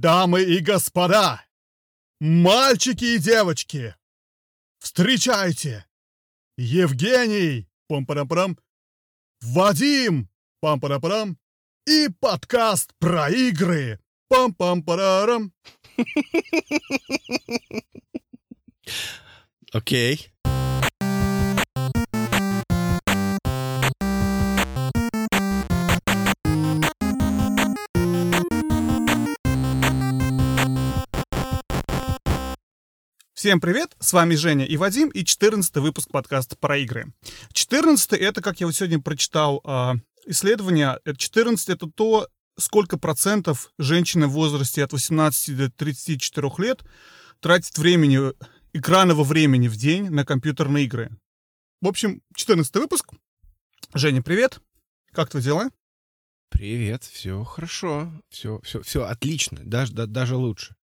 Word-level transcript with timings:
Дамы 0.00 0.42
и 0.42 0.58
господа, 0.58 1.44
мальчики 2.18 3.04
и 3.04 3.18
девочки, 3.18 3.94
встречайте! 4.80 5.86
Евгений, 6.56 7.68
пам-парам-парам, 7.88 8.58
Вадим, 9.40 10.28
пам-парам-парам, 10.60 11.38
и 11.86 12.08
подкаст 12.08 12.92
про 12.98 13.30
игры, 13.30 14.00
пам-пам-парам. 14.28 15.52
Окей. 19.70 20.33
Всем 33.44 33.60
привет, 33.60 33.94
с 34.00 34.14
вами 34.14 34.36
Женя 34.36 34.64
и 34.64 34.78
Вадим, 34.78 35.10
и 35.10 35.22
14 35.22 35.76
выпуск 35.76 36.08
подкаста 36.10 36.56
про 36.56 36.78
игры. 36.78 37.12
14 37.52 38.14
это, 38.14 38.40
как 38.40 38.60
я 38.60 38.64
вот 38.64 38.74
сегодня 38.74 38.98
прочитал 39.00 39.60
э, 39.62 39.96
исследование, 40.24 40.98
14 41.04 41.68
это 41.68 41.86
то, 41.90 42.26
сколько 42.58 42.96
процентов 42.96 43.70
женщины 43.76 44.28
в 44.28 44.30
возрасте 44.30 44.82
от 44.82 44.94
18 44.94 45.58
до 45.58 45.70
34 45.70 46.48
лет 46.56 46.84
тратит 47.40 47.76
времени, 47.76 48.32
экранного 48.72 49.24
времени 49.24 49.68
в 49.68 49.76
день 49.76 50.08
на 50.08 50.24
компьютерные 50.24 50.86
игры. 50.86 51.10
В 51.82 51.88
общем, 51.88 52.22
14 52.34 52.74
выпуск. 52.76 53.10
Женя, 53.92 54.22
привет. 54.22 54.58
Как 55.12 55.28
твои 55.28 55.42
дела? 55.42 55.68
Привет, 56.48 57.04
все 57.04 57.44
хорошо, 57.44 58.10
все, 58.30 58.58
все, 58.62 58.80
все 58.80 59.04
отлично, 59.04 59.58
даже, 59.62 59.92
да, 59.92 60.06
даже 60.06 60.34
лучше. 60.34 60.74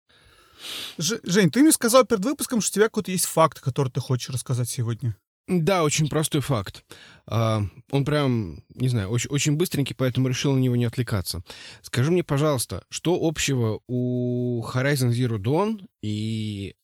Ж, 0.98 1.20
Жень, 1.24 1.52
ты 1.52 1.62
мне 1.62 1.72
сказал 1.72 2.06
перед 2.06 2.24
выпуском, 2.24 2.62
что 2.62 2.72
у 2.72 2.76
тебя 2.76 2.86
какой-то 2.86 3.12
есть 3.12 3.26
факт, 3.26 3.60
который 3.60 3.90
ты 3.90 4.00
хочешь 4.00 4.30
рассказать 4.30 4.70
сегодня. 4.70 5.16
Да, 5.48 5.84
очень 5.84 6.08
простой 6.08 6.42
факт. 6.42 6.86
Uh, 7.28 7.68
он 7.90 8.06
прям, 8.06 8.64
не 8.70 8.88
знаю, 8.88 9.10
очень, 9.10 9.30
очень 9.30 9.58
быстренький, 9.58 9.96
поэтому 9.96 10.28
решил 10.28 10.54
на 10.54 10.60
него 10.60 10.76
не 10.76 10.86
отвлекаться. 10.86 11.44
Скажи 11.82 12.12
мне, 12.12 12.24
пожалуйста, 12.24 12.86
что 12.90 13.20
общего 13.22 13.82
у 13.88 14.64
Horizon 14.64 15.10
Zero 15.10 15.38
Dawn 15.38 15.86
и 16.02 16.76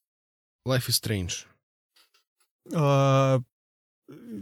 Life 0.67 0.87
is 0.89 1.01
Strange? 1.01 1.45
Uh, 2.71 3.41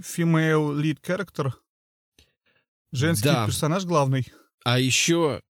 female 0.01 0.73
lead 0.73 0.99
character. 1.01 1.53
Женский 2.91 3.29
Да. 3.29 3.45
персонаж 3.45 3.83
главный. 3.85 4.31
А 4.63 4.79
еще 4.79 5.41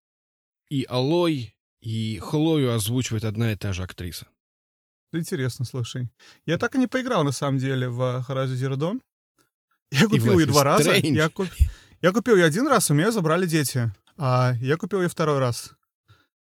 и 0.68 0.84
Алой, 0.88 1.55
и 1.86 2.18
Хлою 2.18 2.74
озвучивает 2.74 3.24
одна 3.24 3.52
и 3.52 3.56
та 3.56 3.72
же 3.72 3.84
актриса. 3.84 4.26
Интересно, 5.12 5.64
слушай. 5.64 6.10
Я 6.44 6.58
так 6.58 6.74
и 6.74 6.78
не 6.78 6.88
поиграл, 6.88 7.22
на 7.22 7.30
самом 7.30 7.58
деле, 7.58 7.88
в 7.88 8.24
Horizon 8.28 8.56
Zero 8.56 8.76
Dawn. 8.76 9.00
Я 9.92 10.08
купил 10.08 10.36
ее 10.40 10.46
два 10.46 10.64
раза. 10.64 10.94
Я, 10.94 11.28
куп- 11.28 11.52
я 12.02 12.10
купил 12.10 12.34
ее 12.34 12.44
один 12.44 12.66
раз, 12.66 12.90
у 12.90 12.94
меня 12.94 13.12
забрали 13.12 13.46
дети. 13.46 13.92
А 14.16 14.54
я 14.60 14.76
купил 14.76 15.00
ее 15.00 15.08
второй 15.08 15.38
раз. 15.38 15.74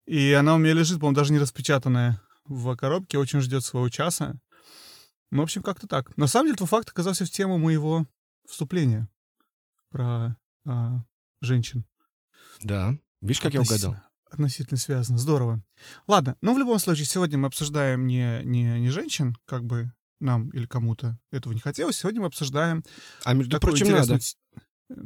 И 0.06 0.32
она 0.32 0.54
у 0.54 0.58
меня 0.58 0.72
лежит, 0.72 0.98
по-моему, 0.98 1.16
даже 1.16 1.34
не 1.34 1.38
распечатанная 1.38 2.22
в 2.46 2.74
коробке, 2.76 3.18
очень 3.18 3.42
ждет 3.42 3.62
своего 3.62 3.90
часа. 3.90 4.34
Ну, 5.30 5.40
в 5.40 5.44
общем, 5.44 5.62
как-то 5.62 5.86
так. 5.86 6.16
На 6.16 6.26
самом 6.26 6.46
деле, 6.46 6.56
твой 6.56 6.68
факт 6.68 6.88
оказался 6.88 7.26
в 7.26 7.30
тему 7.30 7.58
моего 7.58 8.06
вступления 8.48 9.10
про 9.90 10.38
а, 10.66 11.04
женщин. 11.42 11.84
Да. 12.62 12.96
Видишь, 13.20 13.42
как 13.42 13.52
я 13.52 13.60
угадал? 13.60 13.96
Относительно- 14.30 14.78
связано. 14.78 15.18
Здорово. 15.18 15.62
Ладно, 16.06 16.36
ну 16.42 16.54
в 16.54 16.58
любом 16.58 16.78
случае, 16.78 17.06
сегодня 17.06 17.38
мы 17.38 17.46
обсуждаем 17.46 18.06
не, 18.06 18.42
не, 18.44 18.78
не 18.80 18.90
женщин, 18.90 19.34
как 19.46 19.64
бы 19.64 19.92
нам 20.20 20.50
или 20.50 20.66
кому-то 20.66 21.18
этого 21.30 21.52
не 21.52 21.60
хотелось. 21.60 21.96
Сегодня 21.96 22.20
мы 22.20 22.26
обсуждаем 22.26 22.82
А 23.24 23.32
между 23.34 23.52
такую 23.52 23.70
прочим, 23.72 23.86
интересную 23.86 24.20
надо. 24.20 24.24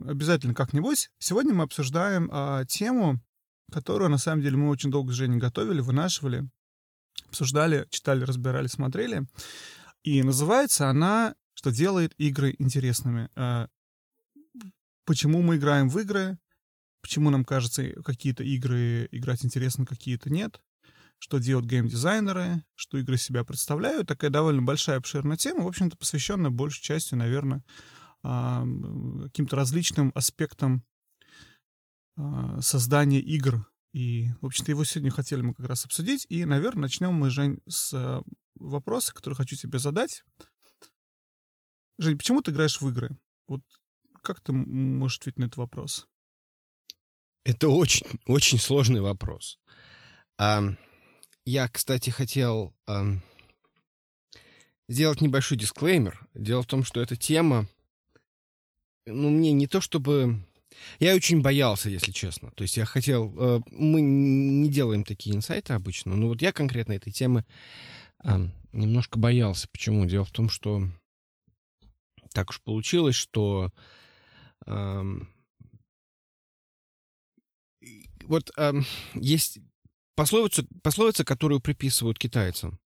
т- 0.05 0.11
Обязательно 0.11 0.55
как-нибудь. 0.55 1.11
Сегодня 1.19 1.55
мы 1.55 1.65
обсуждаем 1.65 2.28
а, 2.32 2.65
тему, 2.65 3.21
которую, 3.71 4.11
на 4.11 4.19
самом 4.19 4.43
деле, 4.43 4.56
мы 4.56 4.69
очень 4.71 4.91
долго 4.91 5.12
с 5.12 5.16
Женей 5.16 5.38
готовили, 5.38 5.81
вынашивали, 5.81 6.49
обсуждали, 7.28 7.87
читали, 7.91 8.25
разбирали, 8.25 8.66
смотрели. 8.69 9.27
И 10.05 10.22
называется 10.22 10.88
она 10.88 11.34
«Что 11.55 11.71
делает 11.71 12.15
игры 12.19 12.55
интересными». 12.59 13.28
А, 13.37 13.69
Почему 15.05 15.43
мы 15.43 15.56
играем 15.56 15.88
в 15.88 15.99
игры, 15.99 16.38
почему 17.02 17.30
нам 17.30 17.44
кажется 17.44 17.90
какие-то 18.02 18.44
игры 18.44 19.08
играть 19.10 19.44
интересно, 19.44 19.84
какие-то 19.84 20.30
нет, 20.30 20.62
что 21.18 21.38
делают 21.38 21.68
геймдизайнеры, 21.68 22.64
что 22.74 22.98
игры 22.98 23.18
себя 23.18 23.44
представляют. 23.44 24.08
Такая 24.08 24.30
довольно 24.30 24.62
большая, 24.62 24.96
обширная 24.96 25.36
тема, 25.36 25.64
в 25.64 25.68
общем-то, 25.68 25.96
посвященная 25.96 26.50
большей 26.50 26.82
частью, 26.82 27.18
наверное, 27.18 27.62
каким-то 28.22 29.56
различным 29.56 30.12
аспектам 30.14 30.84
а, 32.16 32.60
создания 32.60 33.20
игр. 33.20 33.66
И, 33.92 34.30
в 34.40 34.46
общем-то, 34.46 34.70
его 34.70 34.84
сегодня 34.84 35.10
хотели 35.10 35.42
мы 35.42 35.54
как 35.54 35.66
раз 35.66 35.84
обсудить. 35.84 36.26
И, 36.28 36.44
наверное, 36.44 36.82
начнем 36.82 37.12
мы, 37.12 37.30
Жень, 37.30 37.60
с 37.69 37.92
а, 37.94 38.22
вопроса, 38.54 39.12
который 39.12 39.34
хочу 39.34 39.56
тебе 39.56 39.78
задать. 39.78 40.24
Жень, 41.98 42.16
почему 42.16 42.42
ты 42.42 42.52
играешь 42.52 42.80
в 42.80 42.88
игры? 42.88 43.16
Вот 43.48 43.62
как 44.22 44.40
ты 44.40 44.52
можешь 44.52 45.19
ответить 45.19 45.38
на 45.38 45.44
этот 45.44 45.56
вопрос? 45.56 46.08
Это 47.44 47.69
очень, 47.69 48.06
очень 48.26 48.58
сложный 48.58 49.00
вопрос. 49.00 49.58
Ам, 50.38 50.78
я, 51.44 51.69
кстати, 51.69 52.10
хотел 52.10 52.72
ам, 52.86 53.20
сделать 54.88 55.20
небольшой 55.20 55.58
дисклеймер. 55.58 56.20
Дело 56.34 56.62
в 56.62 56.66
том, 56.66 56.84
что 56.84 57.00
эта 57.00 57.16
тема, 57.16 57.66
ну, 59.06 59.31
мне 59.31 59.52
не 59.52 59.66
то 59.66 59.81
чтобы... 59.81 60.41
Я 60.98 61.14
очень 61.14 61.42
боялся, 61.42 61.91
если 61.91 62.12
честно. 62.12 62.50
То 62.52 62.62
есть 62.62 62.76
я 62.76 62.84
хотел... 62.84 63.34
э, 63.36 63.60
мы 63.72 64.00
не 64.00 64.70
делаем 64.70 65.04
такие 65.04 65.36
инсайты 65.36 65.75
обычно, 65.75 66.16
но 66.16 66.28
вот 66.28 66.41
я 66.41 66.52
конкретно 66.52 66.92
этой 66.92 67.12
темы 67.12 67.44
ам, 68.19 68.52
немножко 68.72 69.19
боялся. 69.19 69.69
Почему? 69.70 70.06
Дело 70.06 70.25
в 70.25 70.31
том, 70.31 70.48
что 70.48 70.88
так 72.32 72.50
уж 72.50 72.60
получилось, 72.62 73.16
что 73.16 73.70
и 74.64 74.70
вот 78.27 78.50
ам, 78.56 78.84
есть 79.15 79.59
пословица, 80.15 80.65
пословица, 80.83 81.25
которую 81.25 81.60
приписывают 81.60 82.19
китайцам, 82.19 82.78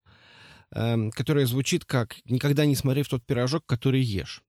ам, 0.71 1.11
которая 1.11 1.45
звучит 1.45 1.85
как 1.85 2.17
«никогда 2.25 2.65
не 2.65 2.75
смотри 2.75 3.03
в 3.03 3.09
тот 3.09 3.25
пирожок, 3.25 3.65
который 3.65 4.01
ешь». 4.01 4.43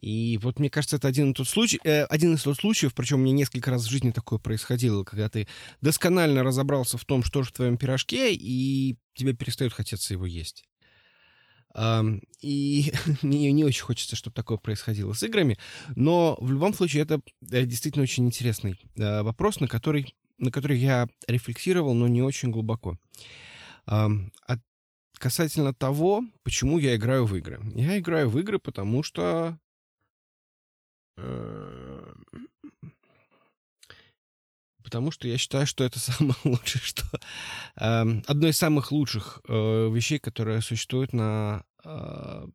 И 0.00 0.38
вот 0.42 0.58
мне 0.58 0.70
кажется, 0.70 0.96
это 0.96 1.06
один, 1.06 1.34
тот 1.34 1.48
случай, 1.48 1.78
э, 1.84 2.04
один 2.04 2.34
из 2.34 2.42
тот 2.42 2.56
случаев, 2.56 2.94
причем 2.94 3.20
мне 3.20 3.32
несколько 3.32 3.70
раз 3.70 3.84
в 3.84 3.90
жизни 3.90 4.10
такое 4.10 4.38
происходило, 4.38 5.04
когда 5.04 5.28
ты 5.28 5.46
досконально 5.80 6.42
разобрался 6.42 6.98
в 6.98 7.04
том, 7.04 7.22
что 7.22 7.42
же 7.42 7.50
в 7.50 7.52
твоем 7.52 7.76
пирожке, 7.76 8.34
и 8.34 8.96
тебе 9.14 9.32
перестает 9.34 9.72
хотеться 9.72 10.14
его 10.14 10.26
есть. 10.26 10.64
И 11.74 12.92
мне 13.22 13.52
не 13.52 13.64
очень 13.64 13.82
хочется, 13.82 14.16
чтобы 14.16 14.34
такое 14.34 14.58
происходило 14.58 15.12
с 15.12 15.22
играми, 15.22 15.58
но 15.96 16.36
в 16.40 16.50
любом 16.50 16.74
случае 16.74 17.02
это 17.02 17.20
э, 17.50 17.64
действительно 17.64 18.02
очень 18.02 18.26
интересный 18.26 18.78
э, 18.96 19.22
вопрос, 19.22 19.60
на 19.60 19.68
который, 19.68 20.14
на 20.38 20.50
который 20.50 20.78
я 20.78 21.08
рефлексировал, 21.26 21.94
но 21.94 22.08
не 22.08 22.22
очень 22.22 22.50
глубоко. 22.50 22.98
А 23.86 24.08
касательно 25.18 25.72
того, 25.72 26.24
почему 26.42 26.78
я 26.78 26.96
играю 26.96 27.26
в 27.26 27.36
игры. 27.36 27.60
Я 27.74 27.98
играю 27.98 28.28
в 28.28 28.38
игры, 28.38 28.58
потому 28.58 29.02
что... 29.02 29.58
э, 34.92 34.96
Потому 34.96 35.10
что 35.10 35.26
я 35.26 35.38
считаю, 35.38 35.66
что 35.66 35.84
это 35.84 35.98
самое 35.98 36.36
лучшее, 36.44 36.82
что... 36.82 37.04
эм, 37.76 38.22
одно 38.26 38.48
из 38.48 38.58
самых 38.58 38.92
лучших 38.92 39.40
э, 39.48 39.90
вещей, 39.90 40.18
которые 40.18 40.60
существуют 40.60 41.12
на, 41.12 41.64
э, 41.84 42.46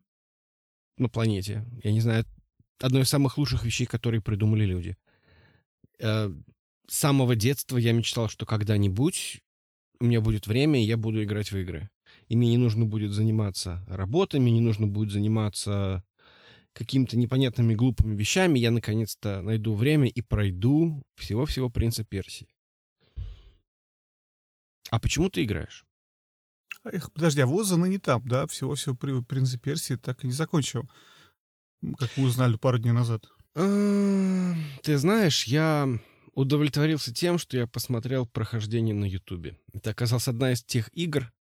на 0.97 1.09
планете. 1.09 1.65
Я 1.83 1.91
не 1.91 2.01
знаю, 2.01 2.25
одно 2.79 2.99
из 2.99 3.09
самых 3.09 3.37
лучших 3.37 3.63
вещей, 3.63 3.85
которые 3.85 4.21
придумали 4.21 4.65
люди. 4.65 4.95
Э, 5.99 6.31
с 6.87 6.97
самого 6.97 7.35
детства 7.35 7.77
я 7.77 7.91
мечтал, 7.91 8.29
что 8.29 8.45
когда-нибудь 8.45 9.41
у 9.99 10.05
меня 10.05 10.21
будет 10.21 10.47
время, 10.47 10.79
и 10.79 10.85
я 10.85 10.95
буду 10.95 11.23
играть 11.23 11.51
в 11.51 11.57
игры. 11.57 11.89
И 12.27 12.35
мне 12.35 12.49
не 12.49 12.57
нужно 12.57 12.85
будет 12.85 13.11
заниматься 13.11 13.83
работой, 13.87 14.39
мне 14.39 14.51
не 14.51 14.61
нужно 14.61 14.87
будет 14.87 15.11
заниматься 15.11 16.03
какими-то 16.77 17.17
непонятными 17.17 17.73
глупыми 17.73 18.15
вещами, 18.15 18.59
я 18.59 18.71
наконец-то 18.71 19.41
найду 19.41 19.73
время 19.73 20.07
и 20.07 20.21
пройду 20.21 21.03
всего-всего 21.15 21.69
принца 21.69 22.03
Персии. 22.03 22.47
А 24.89 24.99
почему 24.99 25.29
ты 25.29 25.43
играешь? 25.43 25.85
Эх, 26.83 27.11
подожди, 27.11 27.41
а 27.41 27.47
вуза 27.47 27.75
не 27.75 27.97
там, 27.97 28.21
да? 28.25 28.45
Всего-всего 28.47 28.95
при 28.95 29.21
принце 29.23 29.57
Персии 29.57 29.95
так 29.95 30.23
и 30.23 30.27
не 30.27 30.33
закончил. 30.33 30.89
Как 31.97 32.15
мы 32.15 32.25
узнали 32.25 32.55
пару 32.57 32.77
дней 32.77 32.93
назад. 32.93 33.25
Э, 33.55 34.53
Ты 34.83 34.97
знаешь, 34.97 35.45
я 35.45 35.87
удовлетворился 36.33 37.13
тем, 37.13 37.37
что 37.39 37.57
я 37.57 37.67
посмотрел 37.67 38.27
прохождение 38.27 38.93
на 38.93 39.05
Ютубе. 39.05 39.59
Это 39.73 39.89
оказалась 39.89 40.27
одна 40.27 40.51
из 40.51 40.63
тех 40.63 40.89
игр, 40.95 41.33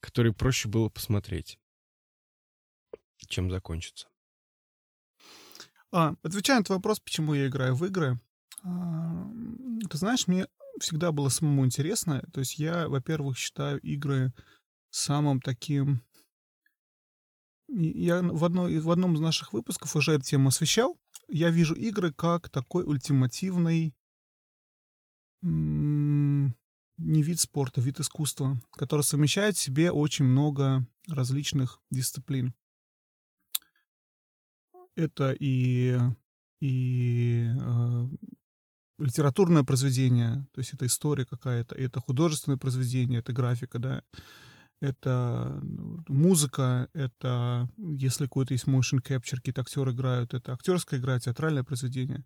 которые 0.00 0.32
проще 0.32 0.68
было 0.68 0.88
посмотреть, 0.88 1.58
чем 3.26 3.50
закончится. 3.50 4.08
А, 5.90 6.14
отвечая 6.22 6.58
на 6.58 6.64
твой 6.64 6.78
вопрос, 6.78 7.00
почему 7.00 7.34
я 7.34 7.46
играю 7.46 7.74
в 7.74 7.84
игры, 7.84 8.20
а, 8.62 9.30
ты 9.88 9.96
знаешь, 9.96 10.26
мне 10.26 10.46
всегда 10.80 11.12
было 11.12 11.28
самому 11.28 11.64
интересно. 11.64 12.22
То 12.32 12.40
есть 12.40 12.58
я, 12.58 12.88
во-первых, 12.88 13.38
считаю 13.38 13.80
игры 13.80 14.32
самым 14.90 15.40
таким... 15.40 16.02
Я 17.68 18.22
в, 18.22 18.44
одной, 18.44 18.78
в 18.78 18.90
одном 18.90 19.14
из 19.14 19.20
наших 19.20 19.52
выпусков 19.52 19.94
уже 19.94 20.12
эту 20.12 20.24
тему 20.24 20.48
освещал. 20.48 20.98
Я 21.28 21.50
вижу 21.50 21.74
игры 21.74 22.12
как 22.12 22.48
такой 22.48 22.84
ультимативный 22.84 23.94
не 26.98 27.22
вид 27.22 27.38
спорта, 27.38 27.80
вид 27.80 28.00
искусства, 28.00 28.60
который 28.72 29.02
совмещает 29.02 29.56
в 29.56 29.60
себе 29.60 29.92
очень 29.92 30.24
много 30.24 30.86
различных 31.06 31.80
дисциплин. 31.90 32.54
Это 34.98 35.32
и, 35.38 35.96
и 36.60 37.46
э, 37.48 38.08
литературное 38.98 39.62
произведение, 39.62 40.44
то 40.52 40.58
есть 40.58 40.74
это 40.74 40.86
история 40.86 41.24
какая-то, 41.24 41.76
это 41.76 42.00
художественное 42.00 42.58
произведение, 42.58 43.20
это 43.20 43.32
графика, 43.32 43.78
да, 43.78 44.02
это 44.80 45.60
ну, 45.62 46.02
музыка, 46.08 46.88
это, 46.94 47.68
если 47.76 48.24
какой-то 48.24 48.54
есть 48.54 48.66
motion 48.66 49.00
capture, 49.00 49.36
какие-то 49.36 49.60
актеры 49.60 49.92
играют, 49.92 50.34
это 50.34 50.52
актерская 50.52 50.98
игра, 50.98 51.20
театральное 51.20 51.62
произведение. 51.62 52.24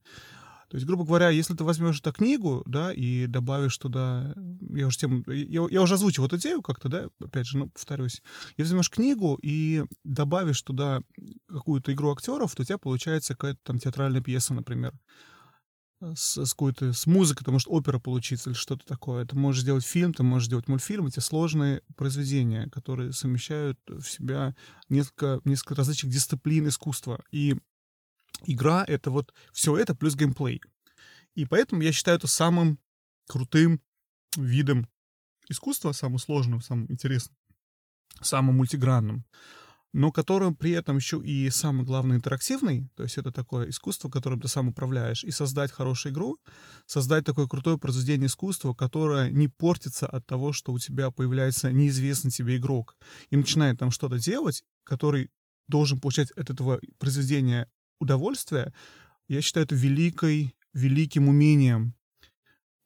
То 0.69 0.77
есть, 0.77 0.87
грубо 0.87 1.05
говоря, 1.05 1.29
если 1.29 1.55
ты 1.55 1.65
возьмешь 1.65 2.01
эту 2.01 2.13
книгу, 2.13 2.63
да, 2.67 2.93
и 2.93 3.27
добавишь 3.27 3.77
туда, 3.79 4.35
я 4.71 4.87
уже 4.87 4.99
тем, 4.99 5.25
я, 5.27 5.67
я 5.71 5.83
уже 5.83 5.95
озвучил 5.95 6.27
эту 6.27 6.37
идею 6.37 6.63
как-то, 6.63 6.89
да, 6.89 7.09
опять 7.21 7.47
же, 7.47 7.59
ну, 7.59 7.69
повторюсь, 7.69 8.23
если 8.57 8.73
возьмешь 8.73 8.91
книгу 8.91 9.39
и 9.43 9.85
добавишь 10.05 10.63
туда 10.63 11.03
какую-то 11.49 11.93
игру 11.93 12.13
актеров, 12.13 12.55
то 12.55 12.63
у 12.63 12.65
тебя 12.65 12.79
получается 12.79 13.35
какая-то 13.35 13.61
там 13.63 13.79
театральная 13.79 14.23
пьеса, 14.23 14.55
например, 14.55 14.95
с, 16.15 16.45
с 16.45 16.53
какой-то, 16.53 16.93
с 16.93 17.07
музыкой, 17.07 17.41
потому 17.41 17.59
что 17.59 17.71
опера 17.71 17.99
получится 17.99 18.51
или 18.51 18.57
что-то 18.57 18.85
такое. 18.87 19.25
Ты 19.25 19.37
можешь 19.37 19.63
сделать 19.63 19.85
фильм, 19.85 20.13
ты 20.13 20.23
можешь 20.23 20.47
сделать 20.47 20.69
мультфильм, 20.69 21.07
эти 21.07 21.21
сложные 21.21 21.83
произведения, 21.97 22.69
которые 22.71 23.13
совмещают 23.13 23.79
в 23.87 24.05
себя 24.05 24.55
несколько, 24.89 25.41
несколько 25.45 25.75
различных 25.77 26.13
дисциплин 26.13 26.69
искусства. 26.69 27.23
И 27.31 27.57
игра— 28.45 28.85
это 28.89 29.11
вот 29.11 29.35
все 29.53 29.77
это 29.77 29.95
плюс 29.95 30.15
геймплей. 30.17 30.61
И 31.35 31.47
поэтому 31.47 31.83
я 31.83 31.93
считаю 31.93 32.19
это 32.19 32.27
самым 32.27 32.79
крутым 33.27 33.81
видом 34.37 34.89
искусства, 35.49 35.93
самым 35.93 36.19
сложным, 36.19 36.61
самым 36.61 36.91
интересным, 36.91 37.37
самым 38.21 38.57
мультигранным, 38.57 39.25
но 39.93 40.11
которым 40.11 40.57
при 40.57 40.73
этом 40.73 40.97
еще 40.97 41.23
и 41.23 41.51
самый 41.51 41.85
главный 41.85 42.17
интерактивный, 42.17 42.89
то 42.95 43.03
есть 43.03 43.19
это 43.19 43.31
такое 43.31 43.69
искусство, 43.69 44.09
которым 44.09 44.41
ты 44.41 44.49
сам 44.49 44.69
управляешь, 44.69 45.23
и 45.23 45.31
создать 45.31 45.71
хорошую 45.71 46.13
игру, 46.13 46.39
создать 46.87 47.25
такое 47.25 47.47
крутое 47.47 47.79
произведение 47.79 48.27
искусства, 48.27 48.73
которое 48.73 49.31
не 49.31 49.49
портится 49.49 50.07
от 50.07 50.27
того, 50.27 50.53
что 50.53 50.73
у 50.73 50.79
тебя 50.79 51.11
появляется 51.11 51.73
неизвестный 51.73 52.31
тебе 52.31 52.57
игрок 52.57 52.97
и 53.31 53.37
начинает 53.37 53.79
там 53.79 53.91
что-то 53.91 54.19
делать, 54.19 54.65
который 54.85 55.31
должен 55.69 56.01
получать 56.01 56.31
от 56.33 56.51
этого 56.51 56.81
произведения 56.99 57.69
удовольствие, 58.03 58.75
я 59.29 59.41
считаю 59.41 59.65
это 59.65 59.75
великой, 59.75 60.55
великим 60.75 61.29
умением, 61.29 61.95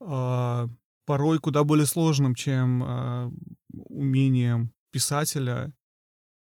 э, 0.00 0.68
порой 1.04 1.38
куда 1.38 1.64
более 1.64 1.86
сложным, 1.86 2.34
чем 2.34 2.82
э, 2.82 3.30
умением 3.72 4.72
писателя 4.90 5.72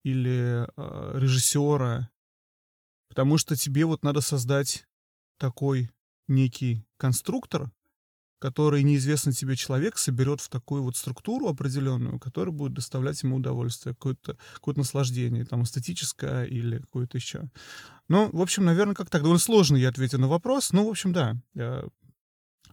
или 0.03 0.65
э, 0.65 1.19
режиссера, 1.19 2.09
потому 3.09 3.37
что 3.37 3.55
тебе 3.55 3.85
вот 3.85 4.03
надо 4.03 4.21
создать 4.21 4.85
такой 5.37 5.89
некий 6.27 6.85
конструктор, 6.97 7.71
который 8.43 8.83
неизвестный 8.83 9.31
тебе 9.31 9.55
человек 9.55 9.97
соберет 9.97 10.41
в 10.41 10.49
такую 10.49 10.83
вот 10.83 10.97
структуру 10.97 11.47
определенную, 11.47 12.19
которая 12.19 12.53
будет 12.53 12.73
доставлять 12.73 13.23
ему 13.23 13.37
удовольствие, 13.37 13.95
какое-то 13.95 14.37
какое 14.55 14.75
наслаждение, 14.75 15.45
там, 15.45 15.63
эстетическое 15.63 16.43
или 16.43 16.79
какое-то 16.79 17.17
еще. 17.17 17.49
Ну, 18.09 18.29
в 18.33 18.41
общем, 18.41 18.65
наверное, 18.65 18.95
как 18.95 19.09
так 19.09 19.21
довольно 19.21 19.39
сложно 19.39 19.77
я 19.77 19.87
ответил 19.87 20.19
на 20.19 20.27
вопрос. 20.27 20.73
Ну, 20.73 20.85
в 20.85 20.89
общем, 20.89 21.13
да, 21.13 21.37
я 21.53 21.85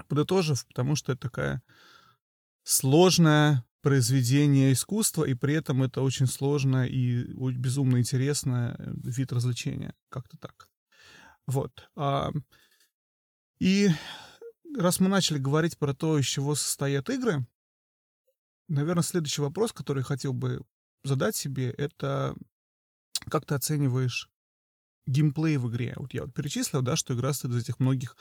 подытожив, 0.08 0.66
потому 0.66 0.96
что 0.96 1.12
это 1.12 1.20
такая 1.20 1.62
сложное 2.64 3.64
произведение 3.80 4.72
искусства, 4.72 5.22
и 5.22 5.34
при 5.34 5.54
этом 5.54 5.84
это 5.84 6.02
очень 6.02 6.26
сложное 6.26 6.86
и 6.86 7.22
безумно 7.52 7.98
интересное 7.98 8.74
э, 8.76 8.92
вид 9.04 9.32
развлечения. 9.32 9.94
Как-то 10.08 10.36
так. 10.36 10.68
Вот. 11.46 11.88
И 13.60 13.90
раз 14.76 15.00
мы 15.00 15.08
начали 15.08 15.38
говорить 15.38 15.78
про 15.78 15.94
то, 15.94 16.18
из 16.18 16.26
чего 16.26 16.54
состоят 16.54 17.10
игры, 17.10 17.46
наверное, 18.68 19.02
следующий 19.02 19.42
вопрос, 19.42 19.72
который 19.72 20.02
хотел 20.02 20.32
бы 20.32 20.62
задать 21.04 21.36
себе, 21.36 21.70
это 21.70 22.36
как 23.28 23.44
ты 23.44 23.54
оцениваешь 23.54 24.30
геймплей 25.06 25.56
в 25.56 25.70
игре? 25.70 25.94
Вот 25.96 26.14
я 26.14 26.22
вот 26.22 26.34
перечислил, 26.34 26.82
да, 26.82 26.96
что 26.96 27.14
игра 27.14 27.32
состоит 27.32 27.54
из 27.54 27.62
этих 27.64 27.80
многих 27.80 28.16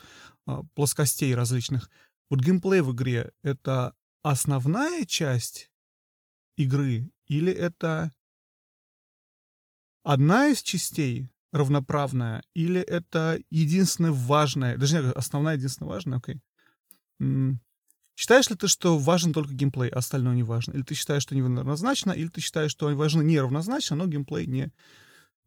а, 0.46 0.62
плоскостей 0.74 1.34
различных. 1.34 1.90
Вот 2.28 2.40
геймплей 2.40 2.80
в 2.80 2.92
игре— 2.92 3.32
это 3.42 3.94
основная 4.22 5.04
часть 5.04 5.70
игры 6.56 7.10
или 7.26 7.52
это 7.52 8.12
одна 10.02 10.48
из 10.48 10.62
частей 10.62 11.30
равноправная, 11.52 12.42
или 12.54 12.80
это 12.80 13.38
единственное 13.50 14.12
важное, 14.12 14.76
даже 14.76 15.00
не 15.00 15.10
основная, 15.10 15.56
единственная 15.56 15.90
важная, 15.90 16.18
окей. 16.18 16.40
Считаешь 18.16 18.50
ли 18.50 18.56
ты, 18.56 18.68
что 18.68 18.98
важен 18.98 19.32
только 19.32 19.54
геймплей, 19.54 19.88
а 19.88 19.98
остальное 19.98 20.34
не 20.34 20.42
важно? 20.42 20.72
Или 20.72 20.82
ты 20.82 20.94
считаешь, 20.94 21.22
что 21.22 21.34
неравнозначно, 21.34 22.12
или 22.12 22.28
ты 22.28 22.40
считаешь, 22.40 22.70
что 22.70 22.94
важно 22.94 23.22
неравнозначно, 23.22 23.96
но 23.96 24.06
геймплей 24.06 24.46
не... 24.46 24.70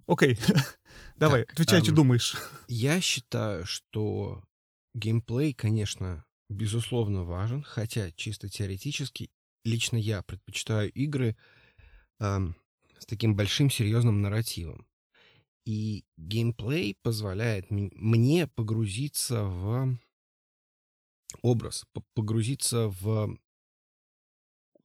Окей, 0.07 0.39
давай, 1.17 1.43
отвечай, 1.43 1.83
что 1.83 1.93
думаешь. 1.93 2.35
Я 2.67 2.99
считаю, 2.99 3.65
что 3.65 4.43
геймплей, 4.95 5.53
конечно, 5.53 6.25
безусловно 6.49 7.23
важен, 7.23 7.63
хотя 7.63 8.11
чисто 8.11 8.49
теоретически 8.49 9.29
лично 9.63 9.97
я 9.97 10.23
предпочитаю 10.23 10.91
игры 10.91 11.37
эм, 12.19 12.55
с 12.97 13.05
таким 13.05 13.35
большим 13.35 13.69
серьезным 13.69 14.21
нарративом. 14.21 14.87
И 15.65 16.03
геймплей 16.17 16.97
позволяет 17.01 17.71
мне 17.71 18.47
погрузиться 18.47 19.43
в 19.43 19.97
образ, 21.41 21.85
погрузиться 22.13 22.89
в 22.89 23.37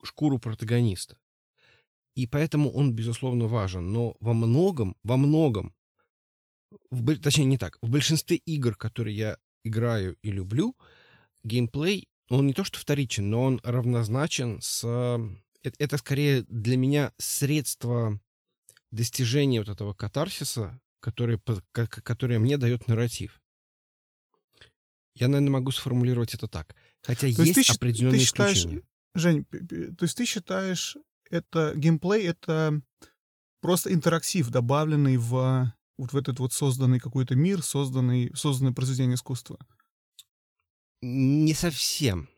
шкуру 0.03 0.39
протагониста. 0.39 1.19
И 2.15 2.27
поэтому 2.27 2.71
он, 2.73 2.95
безусловно, 2.95 3.47
важен. 3.47 3.93
Но 3.93 4.17
во 4.21 4.35
многом, 4.35 4.97
во 5.03 5.17
многом, 5.17 5.75
в, 6.91 7.17
точнее, 7.19 7.45
не 7.45 7.59
так, 7.59 7.79
в 7.81 7.91
большинстве 7.91 8.37
игр, 8.37 8.77
которые 8.77 9.17
я 9.17 9.39
играю 9.65 10.17
и 10.23 10.31
люблю, 10.31 10.77
геймплей, 11.45 12.09
он 12.29 12.47
не 12.47 12.53
то 12.53 12.65
что 12.65 12.79
вторичен, 12.79 13.31
но 13.31 13.43
он 13.43 13.61
равнозначен 13.63 14.61
с... 14.61 14.85
Это, 15.63 15.77
это 15.79 15.97
скорее 15.97 16.43
для 16.43 16.77
меня 16.77 17.13
средство 17.19 18.21
достижение 18.91 19.61
вот 19.61 19.69
этого 19.69 19.95
катарсиса, 19.95 20.81
который, 21.01 21.41
который 21.73 22.39
мне 22.39 22.57
дает 22.59 22.89
нарратив. 22.89 23.41
Я, 25.15 25.29
наверное, 25.29 25.51
могу 25.51 25.73
сформулировать 25.73 26.35
это 26.35 26.47
так. 26.47 26.75
Хотя 27.03 27.23
то 27.23 27.27
есть, 27.27 27.39
есть 27.39 27.55
ты, 27.55 27.73
определенные 27.73 28.21
ты 28.21 28.25
считаешь, 28.25 28.59
исключения. 28.59 28.83
Жень, 29.15 29.45
то 29.45 30.05
есть 30.05 30.17
ты 30.17 30.25
считаешь, 30.25 30.97
это 31.31 31.73
геймплей, 31.75 32.27
это 32.27 32.81
просто 33.61 33.93
интерактив, 33.93 34.49
добавленный 34.49 35.17
в 35.17 35.73
вот 35.99 36.13
в 36.13 36.17
этот 36.17 36.39
вот 36.39 36.53
созданный 36.53 37.01
какой-то 37.01 37.35
мир, 37.35 37.63
созданный, 37.63 38.31
созданное 38.35 38.73
произведение 38.73 39.17
искусства? 39.17 39.59
Не 41.03 41.55
совсем. 41.55 42.29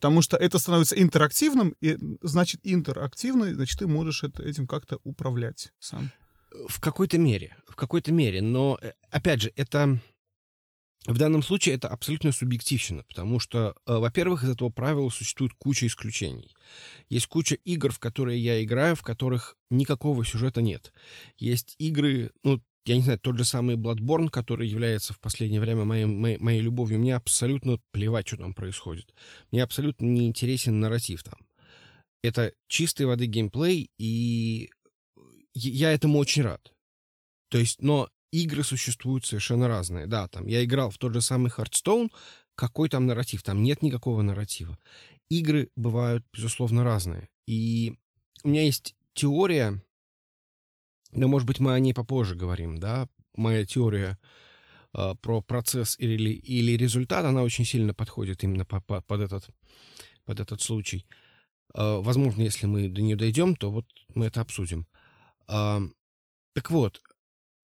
Потому 0.00 0.22
что 0.22 0.38
это 0.38 0.58
становится 0.58 1.00
интерактивным, 1.00 1.76
и 1.82 1.98
значит 2.22 2.60
интерактивный, 2.64 3.52
значит 3.52 3.80
ты 3.80 3.86
можешь 3.86 4.22
это, 4.22 4.42
этим 4.42 4.66
как-то 4.66 4.98
управлять 5.04 5.74
сам. 5.78 6.10
В 6.68 6.80
какой-то 6.80 7.18
мере, 7.18 7.54
в 7.68 7.76
какой-то 7.76 8.10
мере. 8.10 8.40
Но, 8.40 8.78
э, 8.80 8.94
опять 9.10 9.42
же, 9.42 9.52
это 9.56 10.00
в 11.06 11.18
данном 11.18 11.42
случае 11.42 11.74
это 11.74 11.88
абсолютно 11.88 12.32
субъективно, 12.32 13.04
потому 13.04 13.40
что, 13.40 13.74
э, 13.86 13.94
во-первых, 13.94 14.42
из 14.42 14.48
этого 14.48 14.70
правила 14.70 15.10
существует 15.10 15.52
куча 15.58 15.86
исключений. 15.86 16.54
Есть 17.10 17.26
куча 17.26 17.56
игр, 17.56 17.92
в 17.92 17.98
которые 17.98 18.42
я 18.42 18.64
играю, 18.64 18.96
в 18.96 19.02
которых 19.02 19.58
никакого 19.68 20.24
сюжета 20.24 20.62
нет. 20.62 20.94
Есть 21.36 21.74
игры, 21.78 22.30
ну, 22.42 22.62
я 22.84 22.96
не 22.96 23.02
знаю, 23.02 23.18
тот 23.18 23.36
же 23.36 23.44
самый 23.44 23.76
Bloodborne, 23.76 24.30
который 24.30 24.68
является 24.68 25.12
в 25.12 25.20
последнее 25.20 25.60
время 25.60 25.84
моей, 25.84 26.06
моей, 26.06 26.38
моей 26.38 26.60
любовью, 26.60 26.98
мне 26.98 27.14
абсолютно 27.14 27.78
плевать, 27.90 28.28
что 28.28 28.38
там 28.38 28.54
происходит. 28.54 29.14
Мне 29.50 29.62
абсолютно 29.62 30.06
не 30.06 30.26
интересен 30.26 30.80
нарратив 30.80 31.22
там. 31.22 31.38
Это 32.22 32.52
чистой 32.68 33.06
воды 33.06 33.26
геймплей, 33.26 33.90
и 33.98 34.70
я 35.54 35.92
этому 35.92 36.18
очень 36.18 36.42
рад. 36.42 36.72
То 37.48 37.58
есть, 37.58 37.82
но 37.82 38.08
игры 38.32 38.62
существуют 38.62 39.26
совершенно 39.26 39.68
разные. 39.68 40.06
Да, 40.06 40.28
там 40.28 40.46
я 40.46 40.64
играл 40.64 40.90
в 40.90 40.98
тот 40.98 41.12
же 41.14 41.20
самый 41.20 41.50
Hearthstone, 41.50 42.10
какой 42.54 42.88
там 42.88 43.06
нарратив? 43.06 43.42
Там 43.42 43.62
нет 43.62 43.82
никакого 43.82 44.22
нарратива. 44.22 44.78
Игры 45.30 45.70
бывают, 45.76 46.24
безусловно, 46.32 46.84
разные. 46.84 47.28
И 47.46 47.96
у 48.42 48.48
меня 48.48 48.64
есть 48.64 48.94
теория, 49.14 49.82
но, 51.12 51.28
может 51.28 51.46
быть, 51.46 51.60
мы 51.60 51.74
о 51.74 51.78
ней 51.78 51.94
попозже 51.94 52.34
говорим, 52.34 52.78
да, 52.78 53.08
моя 53.36 53.64
теория 53.64 54.18
э, 54.94 55.14
про 55.20 55.40
процесс 55.40 55.98
или, 55.98 56.30
или 56.30 56.72
результат, 56.76 57.24
она 57.24 57.42
очень 57.42 57.64
сильно 57.64 57.94
подходит 57.94 58.44
именно 58.44 58.64
по, 58.64 58.80
по, 58.80 59.00
под, 59.00 59.20
этот, 59.20 59.48
под 60.24 60.40
этот 60.40 60.60
случай. 60.62 61.06
Э, 61.74 62.00
возможно, 62.00 62.42
если 62.42 62.66
мы 62.66 62.88
до 62.88 63.02
нее 63.02 63.16
дойдем, 63.16 63.56
то 63.56 63.70
вот 63.70 63.86
мы 64.14 64.26
это 64.26 64.40
обсудим. 64.40 64.86
Э, 65.48 65.80
так 66.54 66.70
вот, 66.70 67.00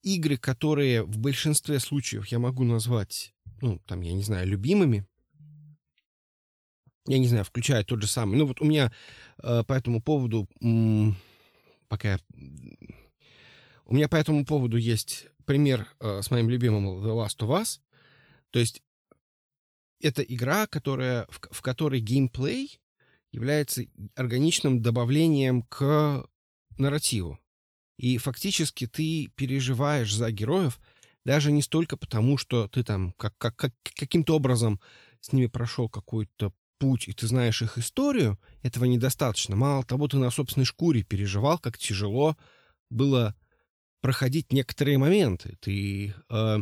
игры, 0.03 0.37
которые 0.37 1.03
в 1.03 1.19
большинстве 1.19 1.81
случаев 1.81 2.27
я 2.29 2.39
могу 2.39 2.65
назвать, 2.65 3.35
ну, 3.61 3.81
там, 3.87 4.01
я 4.01 4.13
не 4.13 4.23
знаю, 4.23 4.47
любимыми, 4.47 5.07
я 7.07 7.19
не 7.19 7.29
знаю, 7.29 7.45
включая 7.45 7.85
тот 7.85 8.03
же 8.03 8.09
самый. 8.09 8.37
Ну, 8.37 8.47
вот 8.47 8.61
у 8.61 8.65
меня 8.65 8.93
э, 9.43 9.63
по 9.67 9.73
этому 9.73 10.03
поводу, 10.03 10.49
м- 10.61 11.17
пока 11.89 12.13
я 12.13 12.21
у 13.87 13.95
меня 13.95 14.09
по 14.09 14.17
этому 14.17 14.45
поводу 14.45 14.77
есть 14.77 15.27
пример 15.45 15.89
э, 16.01 16.21
с 16.23 16.31
моим 16.31 16.51
любимым 16.51 17.05
The 17.05 17.15
Last 17.15 17.39
of 17.39 17.61
Us. 17.61 17.81
То 18.51 18.59
есть 18.59 18.83
это 20.01 20.23
игра, 20.23 20.67
которая, 20.67 21.27
в, 21.29 21.41
в 21.51 21.63
которой 21.63 22.01
геймплей 22.01 22.81
является 23.33 23.85
органичным 24.15 24.83
добавлением 24.83 25.63
к 25.63 26.27
нарративу. 26.79 27.39
И 27.97 28.19
фактически 28.19 28.87
ты 28.87 29.31
переживаешь 29.37 30.15
за 30.15 30.31
героев 30.31 30.81
даже 31.25 31.51
не 31.51 31.63
столько 31.63 31.97
потому, 31.97 32.39
что 32.39 32.69
ты 32.69 32.85
там 32.85 33.13
как, 33.13 33.37
как, 33.39 33.57
как, 33.57 33.73
каким-то 33.97 34.37
образом 34.37 34.81
с 35.21 35.33
ними 35.33 35.47
прошел 35.47 35.89
какой-то 35.89 36.53
путь, 36.79 37.09
и 37.09 37.13
ты 37.13 37.27
знаешь 37.27 37.63
их 37.63 37.79
историю, 37.79 38.39
этого 38.63 38.85
недостаточно. 38.85 39.57
Мало 39.57 39.85
того, 39.85 40.09
ты 40.09 40.19
на 40.19 40.31
собственной 40.31 40.67
шкуре 40.67 41.03
переживал, 41.03 41.59
как 41.59 41.79
тяжело 41.79 42.37
было 42.91 43.35
проходить 44.07 44.53
некоторые 44.53 44.99
моменты. 44.99 45.57
Ты 45.61 46.15
э, 46.31 46.59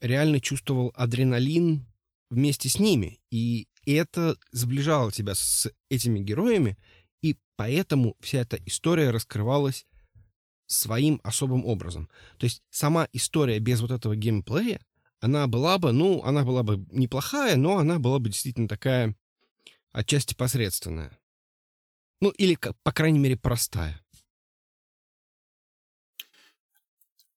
реально 0.00 0.40
чувствовал 0.40 0.92
адреналин 0.96 1.86
вместе 2.28 2.68
с 2.68 2.80
ними. 2.80 3.20
И 3.30 3.68
это 3.86 4.36
сближало 4.50 5.12
тебя 5.12 5.36
с 5.36 5.70
этими 5.90 6.18
героями, 6.18 6.76
и 7.22 7.36
поэтому 7.54 8.16
вся 8.18 8.40
эта 8.40 8.58
история 8.66 9.10
раскрывалась 9.10 9.86
своим 10.66 11.20
особым 11.22 11.64
образом. 11.66 12.08
То 12.38 12.46
есть 12.46 12.64
сама 12.68 13.06
история 13.12 13.60
без 13.60 13.80
вот 13.80 13.92
этого 13.92 14.16
геймплея, 14.16 14.80
она 15.20 15.46
была 15.46 15.78
бы, 15.78 15.92
ну, 15.92 16.20
она 16.24 16.42
была 16.42 16.64
бы 16.64 16.84
неплохая, 16.90 17.54
но 17.54 17.78
она 17.78 18.00
была 18.00 18.18
бы 18.18 18.28
действительно 18.28 18.66
такая 18.66 19.14
отчасти 19.92 20.34
посредственная. 20.34 21.16
Ну, 22.20 22.30
или, 22.30 22.58
по 22.82 22.90
крайней 22.90 23.20
мере, 23.20 23.36
простая. 23.36 24.02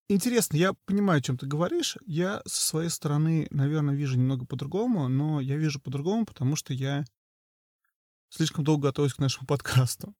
Интересно, 0.07 0.57
я 0.57 0.73
понимаю, 0.85 1.17
о 1.17 1.21
чем 1.21 1.35
ты 1.35 1.47
говоришь. 1.47 1.97
Я 2.05 2.43
со 2.45 2.61
своей 2.61 2.89
стороны, 2.89 3.47
наверное, 3.49 3.95
вижу 3.95 4.17
немного 4.17 4.45
по-другому, 4.45 5.07
но 5.07 5.41
я 5.41 5.57
вижу 5.57 5.79
по-другому, 5.79 6.25
потому 6.25 6.55
что 6.55 6.73
я 6.73 7.05
слишком 8.29 8.63
долго 8.63 8.89
готовюсь 8.89 9.15
к 9.15 9.19
нашему 9.19 9.47
подкасту. 9.47 10.13